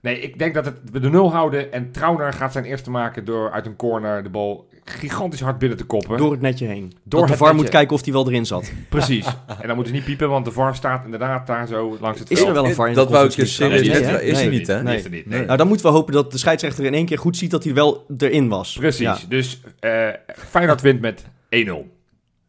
Nee, 0.00 0.20
ik 0.20 0.38
denk 0.38 0.54
dat 0.54 0.64
het, 0.64 0.80
we 0.92 1.00
de 1.00 1.10
nul 1.10 1.32
houden. 1.32 1.72
En 1.72 1.90
Trauner 1.90 2.32
gaat 2.32 2.52
zijn 2.52 2.64
eerste 2.64 2.90
maken 2.90 3.24
door 3.24 3.50
uit 3.50 3.66
een 3.66 3.76
corner 3.76 4.22
de 4.22 4.28
bal 4.30 4.68
gigantisch 4.84 5.40
hard 5.40 5.58
binnen 5.58 5.78
te 5.78 5.84
koppen. 5.84 6.16
Door 6.16 6.30
het 6.32 6.40
netje 6.40 6.66
heen. 6.66 6.92
Door 7.02 7.20
dat 7.20 7.28
de 7.28 7.34
het 7.34 7.36
VAR 7.42 7.48
netje. 7.48 7.62
moet 7.62 7.72
kijken 7.72 7.96
of 7.96 8.02
die 8.02 8.12
wel 8.12 8.26
erin 8.28 8.46
zat. 8.46 8.72
Precies. 8.88 9.26
En 9.60 9.66
dan 9.66 9.74
moeten 9.74 9.86
ze 9.86 9.92
niet 9.92 10.04
piepen, 10.04 10.28
want 10.28 10.44
de 10.44 10.50
VAR 10.52 10.74
staat 10.74 11.04
inderdaad 11.04 11.46
daar 11.46 11.66
zo 11.66 11.96
langs 12.00 12.18
het 12.20 12.30
Is 12.30 12.36
veld. 12.36 12.48
er 12.48 12.54
wel 12.54 12.66
een 12.66 12.74
VAR 12.74 12.86
in 12.88 12.92
de 12.94 12.98
Dat 13.00 13.10
wou 13.10 13.26
ik 13.26 13.32
je 13.32 13.46
serieus 13.46 13.80
Nee? 13.88 14.24
Is 14.24 14.40
er 14.40 14.50
niet, 14.50 14.66
hè? 14.66 14.82
Nee. 14.82 14.96
Is 14.96 15.04
er 15.04 15.10
niet, 15.10 15.26
Nee. 15.26 15.36
nee. 15.38 15.46
Nou, 15.46 15.58
dan 15.58 15.68
moeten 15.68 15.86
we 15.86 15.92
hopen 15.92 16.12
dat 16.12 16.32
de 16.32 16.38
scheidsrechter 16.38 16.84
in 16.84 16.94
één 16.94 17.06
keer 17.06 17.18
goed 17.18 17.36
ziet 17.36 17.50
dat 17.50 17.64
hij 17.64 17.74
wel 17.74 18.06
erin 18.18 18.48
was. 18.48 18.76
Precies. 18.78 19.00
Ja. 19.00 19.18
Dus 19.28 19.60
eh 19.80 20.08
Feyenoord 20.36 20.80
wint 20.80 21.00
met 21.00 21.24
1-0. 21.48 21.88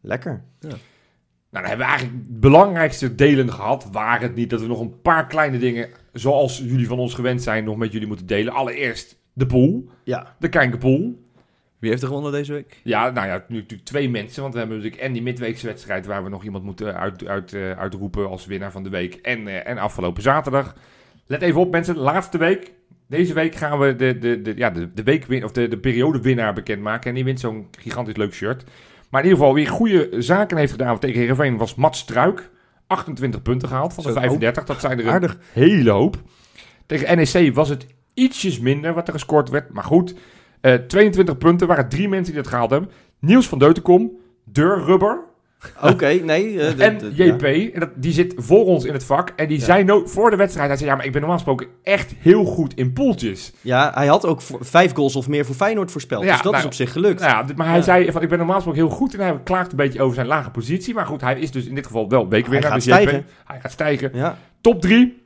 Lekker. 0.00 0.42
Nou, 0.60 0.74
dan 1.50 1.62
hebben 1.64 1.86
we 1.86 1.92
eigenlijk 1.92 2.26
de 2.28 2.38
belangrijkste 2.38 3.14
delen 3.14 3.52
gehad. 3.52 3.88
Waar 3.92 4.20
het 4.20 4.34
niet 4.34 4.50
dat 4.50 4.60
we 4.60 4.66
nog 4.66 4.80
een 4.80 5.00
paar 5.00 5.26
kleine 5.26 5.58
dingen, 5.58 5.88
zoals 6.12 6.58
jullie 6.58 6.86
van 6.86 6.98
ons 6.98 7.14
gewend 7.14 7.42
zijn, 7.42 7.64
nog 7.64 7.76
met 7.76 7.92
jullie 7.92 8.06
moeten 8.08 8.26
delen. 8.26 8.52
Allereerst 8.52 9.16
de 9.32 9.46
pool, 9.46 9.88
Ja. 10.04 10.34
de 10.38 10.48
Kijkenpool. 10.48 11.24
Wie 11.78 11.90
heeft 11.90 12.02
er 12.02 12.08
gewonnen 12.08 12.32
deze 12.32 12.52
week? 12.52 12.80
Ja, 12.82 13.10
nou 13.10 13.26
ja, 13.26 13.44
nu 13.48 13.56
natuurlijk 13.56 13.88
twee 13.88 14.10
mensen. 14.10 14.42
Want 14.42 14.52
we 14.54 14.58
hebben 14.58 14.76
natuurlijk 14.76 15.02
en 15.02 15.12
die 15.12 15.22
midweekse 15.22 15.66
wedstrijd 15.66 16.06
waar 16.06 16.24
we 16.24 16.30
nog 16.30 16.44
iemand 16.44 16.64
moeten 16.64 16.94
uit, 16.94 17.26
uit, 17.26 17.52
eh, 17.52 17.70
uitroepen 17.70 18.28
als 18.28 18.46
winnaar 18.46 18.72
van 18.72 18.82
de 18.82 18.88
week. 18.88 19.14
En, 19.14 19.48
eh, 19.48 19.68
en 19.68 19.78
afgelopen 19.78 20.22
zaterdag. 20.22 20.74
Let 21.26 21.42
even 21.42 21.60
op 21.60 21.70
mensen, 21.70 21.96
laatste 21.96 22.38
week. 22.38 22.72
Deze 23.08 23.34
week 23.34 23.54
gaan 23.54 23.78
we 23.78 23.96
de, 23.96 24.18
de, 24.18 24.42
de, 24.42 24.52
ja, 24.56 24.70
de, 24.70 24.92
de, 24.94 25.02
week 25.02 25.44
of 25.44 25.52
de, 25.52 25.68
de 25.68 25.78
periodewinnaar 25.78 26.54
bekendmaken. 26.54 27.08
En 27.08 27.14
die 27.14 27.24
wint 27.24 27.40
zo'n 27.40 27.68
gigantisch 27.78 28.16
leuk 28.16 28.34
shirt. 28.34 28.64
Maar 29.10 29.20
in 29.22 29.28
ieder 29.28 29.44
geval, 29.44 29.54
wie 29.54 29.66
goede 29.66 30.08
zaken 30.18 30.56
heeft 30.56 30.72
gedaan 30.72 30.98
tegen 30.98 31.20
Heerenveen 31.20 31.56
was 31.56 31.74
Mats 31.74 31.98
Struik. 31.98 32.50
28 32.86 33.42
punten 33.42 33.68
gehaald 33.68 33.94
van 33.94 34.02
de 34.04 34.08
Zo, 34.08 34.14
35. 34.14 34.64
Dat 34.64 34.80
zijn 34.80 34.98
er 34.98 35.06
een 35.06 35.12
Aardig. 35.12 35.38
hele 35.52 35.90
hoop. 35.90 36.16
Tegen 36.86 37.16
NEC 37.16 37.54
was 37.54 37.68
het 37.68 37.86
ietsjes 38.14 38.58
minder 38.58 38.94
wat 38.94 39.06
er 39.06 39.12
gescoord 39.12 39.48
werd. 39.48 39.72
Maar 39.72 39.84
goed, 39.84 40.14
eh 40.72 40.74
22 40.74 41.38
punten 41.38 41.66
waren 41.66 41.88
drie 41.88 42.08
mensen 42.08 42.32
die 42.34 42.42
dat 42.42 42.50
gehaald 42.50 42.70
hebben. 42.70 42.90
Niels 43.20 43.48
van 43.48 43.58
Deutenkom, 43.58 44.10
Deur 44.44 44.84
Rubber 44.84 45.24
Oké, 45.82 46.06
nee. 46.06 46.60
eh, 46.60 46.76
de- 46.76 46.84
en 46.84 46.98
JP. 47.14 47.42
En 47.74 47.80
dat, 47.80 47.88
die 47.94 48.12
zit 48.12 48.34
voor 48.36 48.64
ons 48.64 48.84
in 48.84 48.92
het 48.92 49.04
vak. 49.04 49.32
En 49.36 49.48
die 49.48 49.60
zei 49.60 49.84
no 49.84 50.06
voor 50.06 50.30
de 50.30 50.36
wedstrijd, 50.36 50.68
hij 50.68 50.76
zei, 50.76 50.90
ja, 50.90 50.96
maar 50.96 51.04
ik 51.04 51.10
ben 51.12 51.20
normaal 51.20 51.38
gesproken 51.38 51.66
echt 51.82 52.14
heel 52.18 52.44
goed 52.44 52.74
in 52.74 52.92
poeltjes. 52.92 53.52
Ja. 53.60 53.82
ja, 53.84 53.92
hij 53.94 54.06
had 54.06 54.26
ook 54.26 54.40
vijf 54.60 54.94
goals 54.94 55.16
of 55.16 55.28
meer 55.28 55.44
voor 55.44 55.54
Feyenoord 55.54 55.90
voorspeld. 55.90 56.24
Ja, 56.24 56.32
dus 56.32 56.42
dat 56.42 56.52
nou, 56.52 56.56
is 56.64 56.64
op 56.70 56.74
zich 56.74 56.92
gelukt. 56.92 57.20
Nou 57.20 57.32
ja, 57.46 57.52
maar 57.56 57.66
hij 57.66 57.76
Ja. 57.76 57.82
zei, 57.82 58.12
van, 58.12 58.22
ik 58.22 58.28
ben 58.28 58.38
normaal 58.38 58.56
gesproken 58.56 58.82
heel 58.82 58.90
goed. 58.90 59.14
En 59.14 59.20
hij 59.20 59.40
klaagt 59.44 59.70
een 59.70 59.76
beetje 59.76 60.02
over 60.02 60.14
zijn 60.14 60.26
lage 60.26 60.50
positie. 60.50 60.94
Maar 60.94 61.06
goed, 61.06 61.20
hij 61.20 61.38
is 61.40 61.50
dus 61.50 61.66
in 61.66 61.74
dit 61.74 61.86
geval 61.86 62.08
wel 62.08 62.28
weekwinnaar. 62.28 62.70
Hij 62.70 62.70
gaat 62.80 62.84
dus 62.84 62.94
JP, 62.94 63.00
stijgen. 63.00 63.26
Hij 63.44 63.60
gaat 63.60 63.72
stijgen. 63.72 64.10
Ja. 64.14 64.38
Top 64.60 64.80
3. 64.80 65.24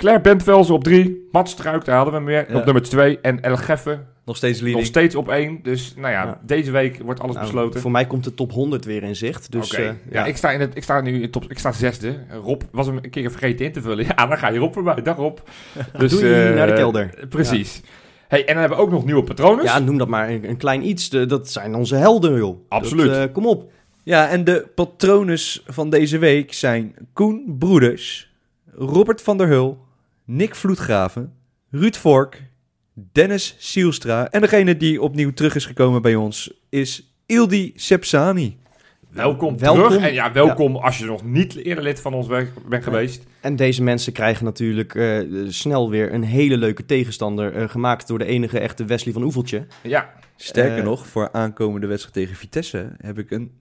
Claire 0.00 0.20
Bentvelsen 0.22 0.74
op 0.74 0.84
3. 0.84 1.28
Mats 1.32 1.50
Struik, 1.52 1.84
daar 1.84 1.96
hadden 1.96 2.12
we 2.14 2.18
hem 2.20 2.28
weer. 2.28 2.50
Ja. 2.52 2.58
Op 2.58 2.64
nummer 2.64 2.82
2. 2.82 3.18
En 3.20 3.40
El 3.42 3.56
Geffen 3.56 4.06
Nog 4.24 4.36
steeds 4.36 4.58
nog 4.58 4.66
leading. 4.66 4.86
steeds 4.86 5.14
op 5.14 5.28
1. 5.28 5.58
Dus 5.62 5.94
nou 5.96 6.12
ja, 6.12 6.22
Ja. 6.24 6.40
deze 6.46 6.70
week 6.70 6.98
wordt 7.02 7.20
alles 7.20 7.34
Nou, 7.34 7.46
besloten. 7.46 7.80
voor 7.80 7.90
mij 7.90 8.06
komt 8.06 8.24
de 8.24 8.34
top 8.34 8.52
100 8.52 8.84
weer 8.84 9.02
in 9.02 9.16
zicht. 9.16 9.52
Dus 9.52 9.74
eh, 9.74 9.84
ja, 9.84 9.94
ja. 10.10 10.24
ik, 10.26 10.36
sta 10.36 10.50
in 10.50 10.60
het, 10.60 10.76
ik 10.76 10.82
sta 10.82 11.00
nu 11.00 11.22
in 11.22 11.30
top, 11.30 11.50
ik 11.50 11.58
sta 11.58 11.72
zesde. 11.72 12.18
Rob 12.42 12.62
was 12.72 12.86
hem 12.86 12.96
een 13.02 13.10
keer 13.10 13.30
vergeten 13.30 13.66
in 13.66 13.72
te 13.72 13.80
vullen. 13.82 14.04
Ja, 14.16 14.26
dan 14.26 14.38
ga 14.38 14.48
je 14.48 14.58
Rob 14.58 14.72
voorbij. 14.74 15.02
Dag 15.02 15.16
Rob. 15.16 15.38
Dus, 15.98 16.10
Doei, 16.10 16.32
eh, 16.32 16.54
naar 16.54 16.66
de 16.66 16.72
kelder. 16.72 17.14
Precies. 17.28 17.82
Hey, 18.28 18.40
en 18.40 18.46
dan 18.46 18.56
hebben 18.58 18.78
we 18.78 18.84
ook 18.84 18.90
nog 18.90 19.04
nieuwe 19.04 19.22
patronen. 19.24 19.64
Ja, 19.64 19.78
noem 19.78 19.98
dat 19.98 20.08
maar 20.08 20.28
een, 20.30 20.48
een 20.48 20.56
klein 20.56 20.86
iets. 20.88 21.08
De- 21.10 21.26
dat 21.26 21.50
zijn 21.50 21.74
onze 21.74 21.94
helden, 21.96 22.36
joh. 22.36 22.58
Absoluut. 22.68 23.06
Dat, 23.06 23.28
eh, 23.28 23.32
kom 23.34 23.46
op. 23.46 23.72
Ja, 24.02 24.28
en 24.28 24.44
de 24.44 24.66
patrones 24.74 25.62
van 25.66 25.90
deze 25.90 26.18
week 26.18 26.52
zijn 26.52 26.94
Koen 27.12 27.56
Broeders, 27.58 28.32
Robert 28.74 29.22
van 29.22 29.38
der 29.38 29.46
Hul, 29.46 29.78
Nick 30.32 30.54
Vloedgraven, 30.54 31.32
Ruud 31.70 31.96
Vork, 31.96 32.42
Dennis 33.12 33.54
Sielstra 33.58 34.28
en 34.30 34.40
degene 34.40 34.76
die 34.76 35.02
opnieuw 35.02 35.32
terug 35.32 35.54
is 35.54 35.66
gekomen 35.66 36.02
bij 36.02 36.14
ons 36.14 36.52
is 36.68 37.14
Ildi 37.26 37.72
Sepsani. 37.76 38.58
welkom, 39.08 39.58
Welkom. 39.58 39.88
terug. 39.88 40.02
En 40.02 40.12
ja, 40.12 40.32
welkom 40.32 40.76
als 40.76 40.98
je 40.98 41.04
nog 41.04 41.24
niet 41.24 41.54
eerder 41.56 41.84
lid 41.84 42.00
van 42.00 42.14
ons 42.14 42.26
bent 42.26 42.84
geweest. 42.84 43.22
En 43.40 43.56
deze 43.56 43.82
mensen 43.82 44.12
krijgen 44.12 44.44
natuurlijk 44.44 44.94
eh, 44.94 45.18
snel 45.48 45.90
weer 45.90 46.12
een 46.14 46.22
hele 46.24 46.56
leuke 46.56 46.84
tegenstander. 46.86 47.54
eh, 47.54 47.68
gemaakt 47.68 48.08
door 48.08 48.18
de 48.18 48.24
enige 48.24 48.58
echte 48.58 48.84
Wesley 48.84 49.12
van 49.12 49.22
Oeveltje. 49.22 49.66
Ja, 49.82 50.12
Sterker 50.36 50.78
Eh. 50.78 50.84
nog, 50.84 51.06
voor 51.06 51.32
aankomende 51.32 51.86
wedstrijd 51.86 52.14
tegen 52.16 52.36
Vitesse 52.36 52.92
heb 52.98 53.18
ik 53.18 53.30
een, 53.30 53.52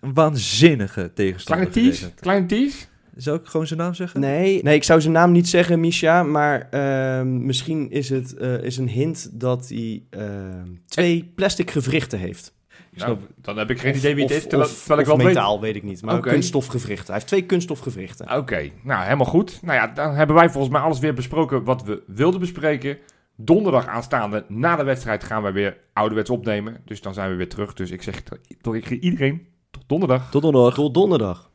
een 0.00 0.14
waanzinnige 0.14 1.12
tegenstander 1.14 1.68
kleine 1.68 1.90
tease. 1.90 2.14
Kleine 2.14 2.46
tease. 2.46 2.84
Zal 3.22 3.34
ik 3.34 3.46
gewoon 3.46 3.66
zijn 3.66 3.78
naam 3.78 3.94
zeggen? 3.94 4.20
Nee, 4.20 4.62
nee, 4.62 4.74
ik 4.74 4.84
zou 4.84 5.00
zijn 5.00 5.12
naam 5.12 5.32
niet 5.32 5.48
zeggen, 5.48 5.80
Misha. 5.80 6.22
Maar 6.22 6.68
ehm, 6.70 7.44
misschien 7.46 7.90
is 7.90 8.08
het 8.08 8.34
eh, 8.36 8.62
is 8.62 8.76
een 8.76 8.88
hint 8.88 9.40
dat 9.40 9.68
hij 9.68 10.02
ehm, 10.10 10.68
twee 10.86 11.32
plastic 11.34 11.70
gewrichten 11.70 12.18
heeft. 12.18 12.54
Nou, 12.94 13.18
dan 13.36 13.58
heb 13.58 13.70
ik 13.70 13.80
geen 13.80 13.96
idee 13.96 14.14
wie 14.14 14.22
het 14.24 14.32
Of- 14.32 14.38
is, 14.38 14.46
terwijl, 14.46 14.68
of- 14.70 14.78
terwijl 14.78 15.00
ik 15.00 15.08
of 15.08 15.16
wel 15.16 15.26
metaal, 15.26 15.60
weet 15.60 15.76
ik 15.76 15.82
niet. 15.82 16.02
Maar 16.02 16.14
een 16.14 16.20
kunststofgewrichten. 16.20 17.04
Hij 17.06 17.14
heeft 17.14 17.26
twee 17.26 17.46
kunststofgewrichten. 17.46 18.36
Oké, 18.36 18.70
nou 18.82 19.02
helemaal 19.04 19.26
goed. 19.26 19.58
Nou 19.62 19.74
ja, 19.78 19.86
dan 19.86 20.14
hebben 20.14 20.36
wij 20.36 20.50
volgens 20.50 20.72
mij 20.72 20.82
alles 20.82 20.98
weer 20.98 21.14
besproken 21.14 21.64
wat 21.64 21.82
we 21.82 22.02
wilden 22.06 22.40
bespreken. 22.40 22.98
Donderdag 23.36 23.86
aanstaande, 23.86 24.44
na 24.48 24.76
de 24.76 24.84
wedstrijd, 24.84 25.24
gaan 25.24 25.42
wij 25.42 25.52
weer 25.52 25.76
ouderwets 25.92 26.30
opnemen. 26.30 26.76
Dus 26.84 27.00
dan 27.00 27.14
zijn 27.14 27.30
we 27.30 27.36
weer 27.36 27.48
terug. 27.48 27.72
Dus 27.72 27.90
ik 27.90 28.02
zeg 28.02 28.22
toch 28.60 28.76
iedereen 28.76 29.46
tot 29.70 29.82
donderdag. 29.86 30.30
Tot 30.30 30.42
donderdag. 30.42 30.74
Tot 30.74 30.94
donderdag. 30.94 31.49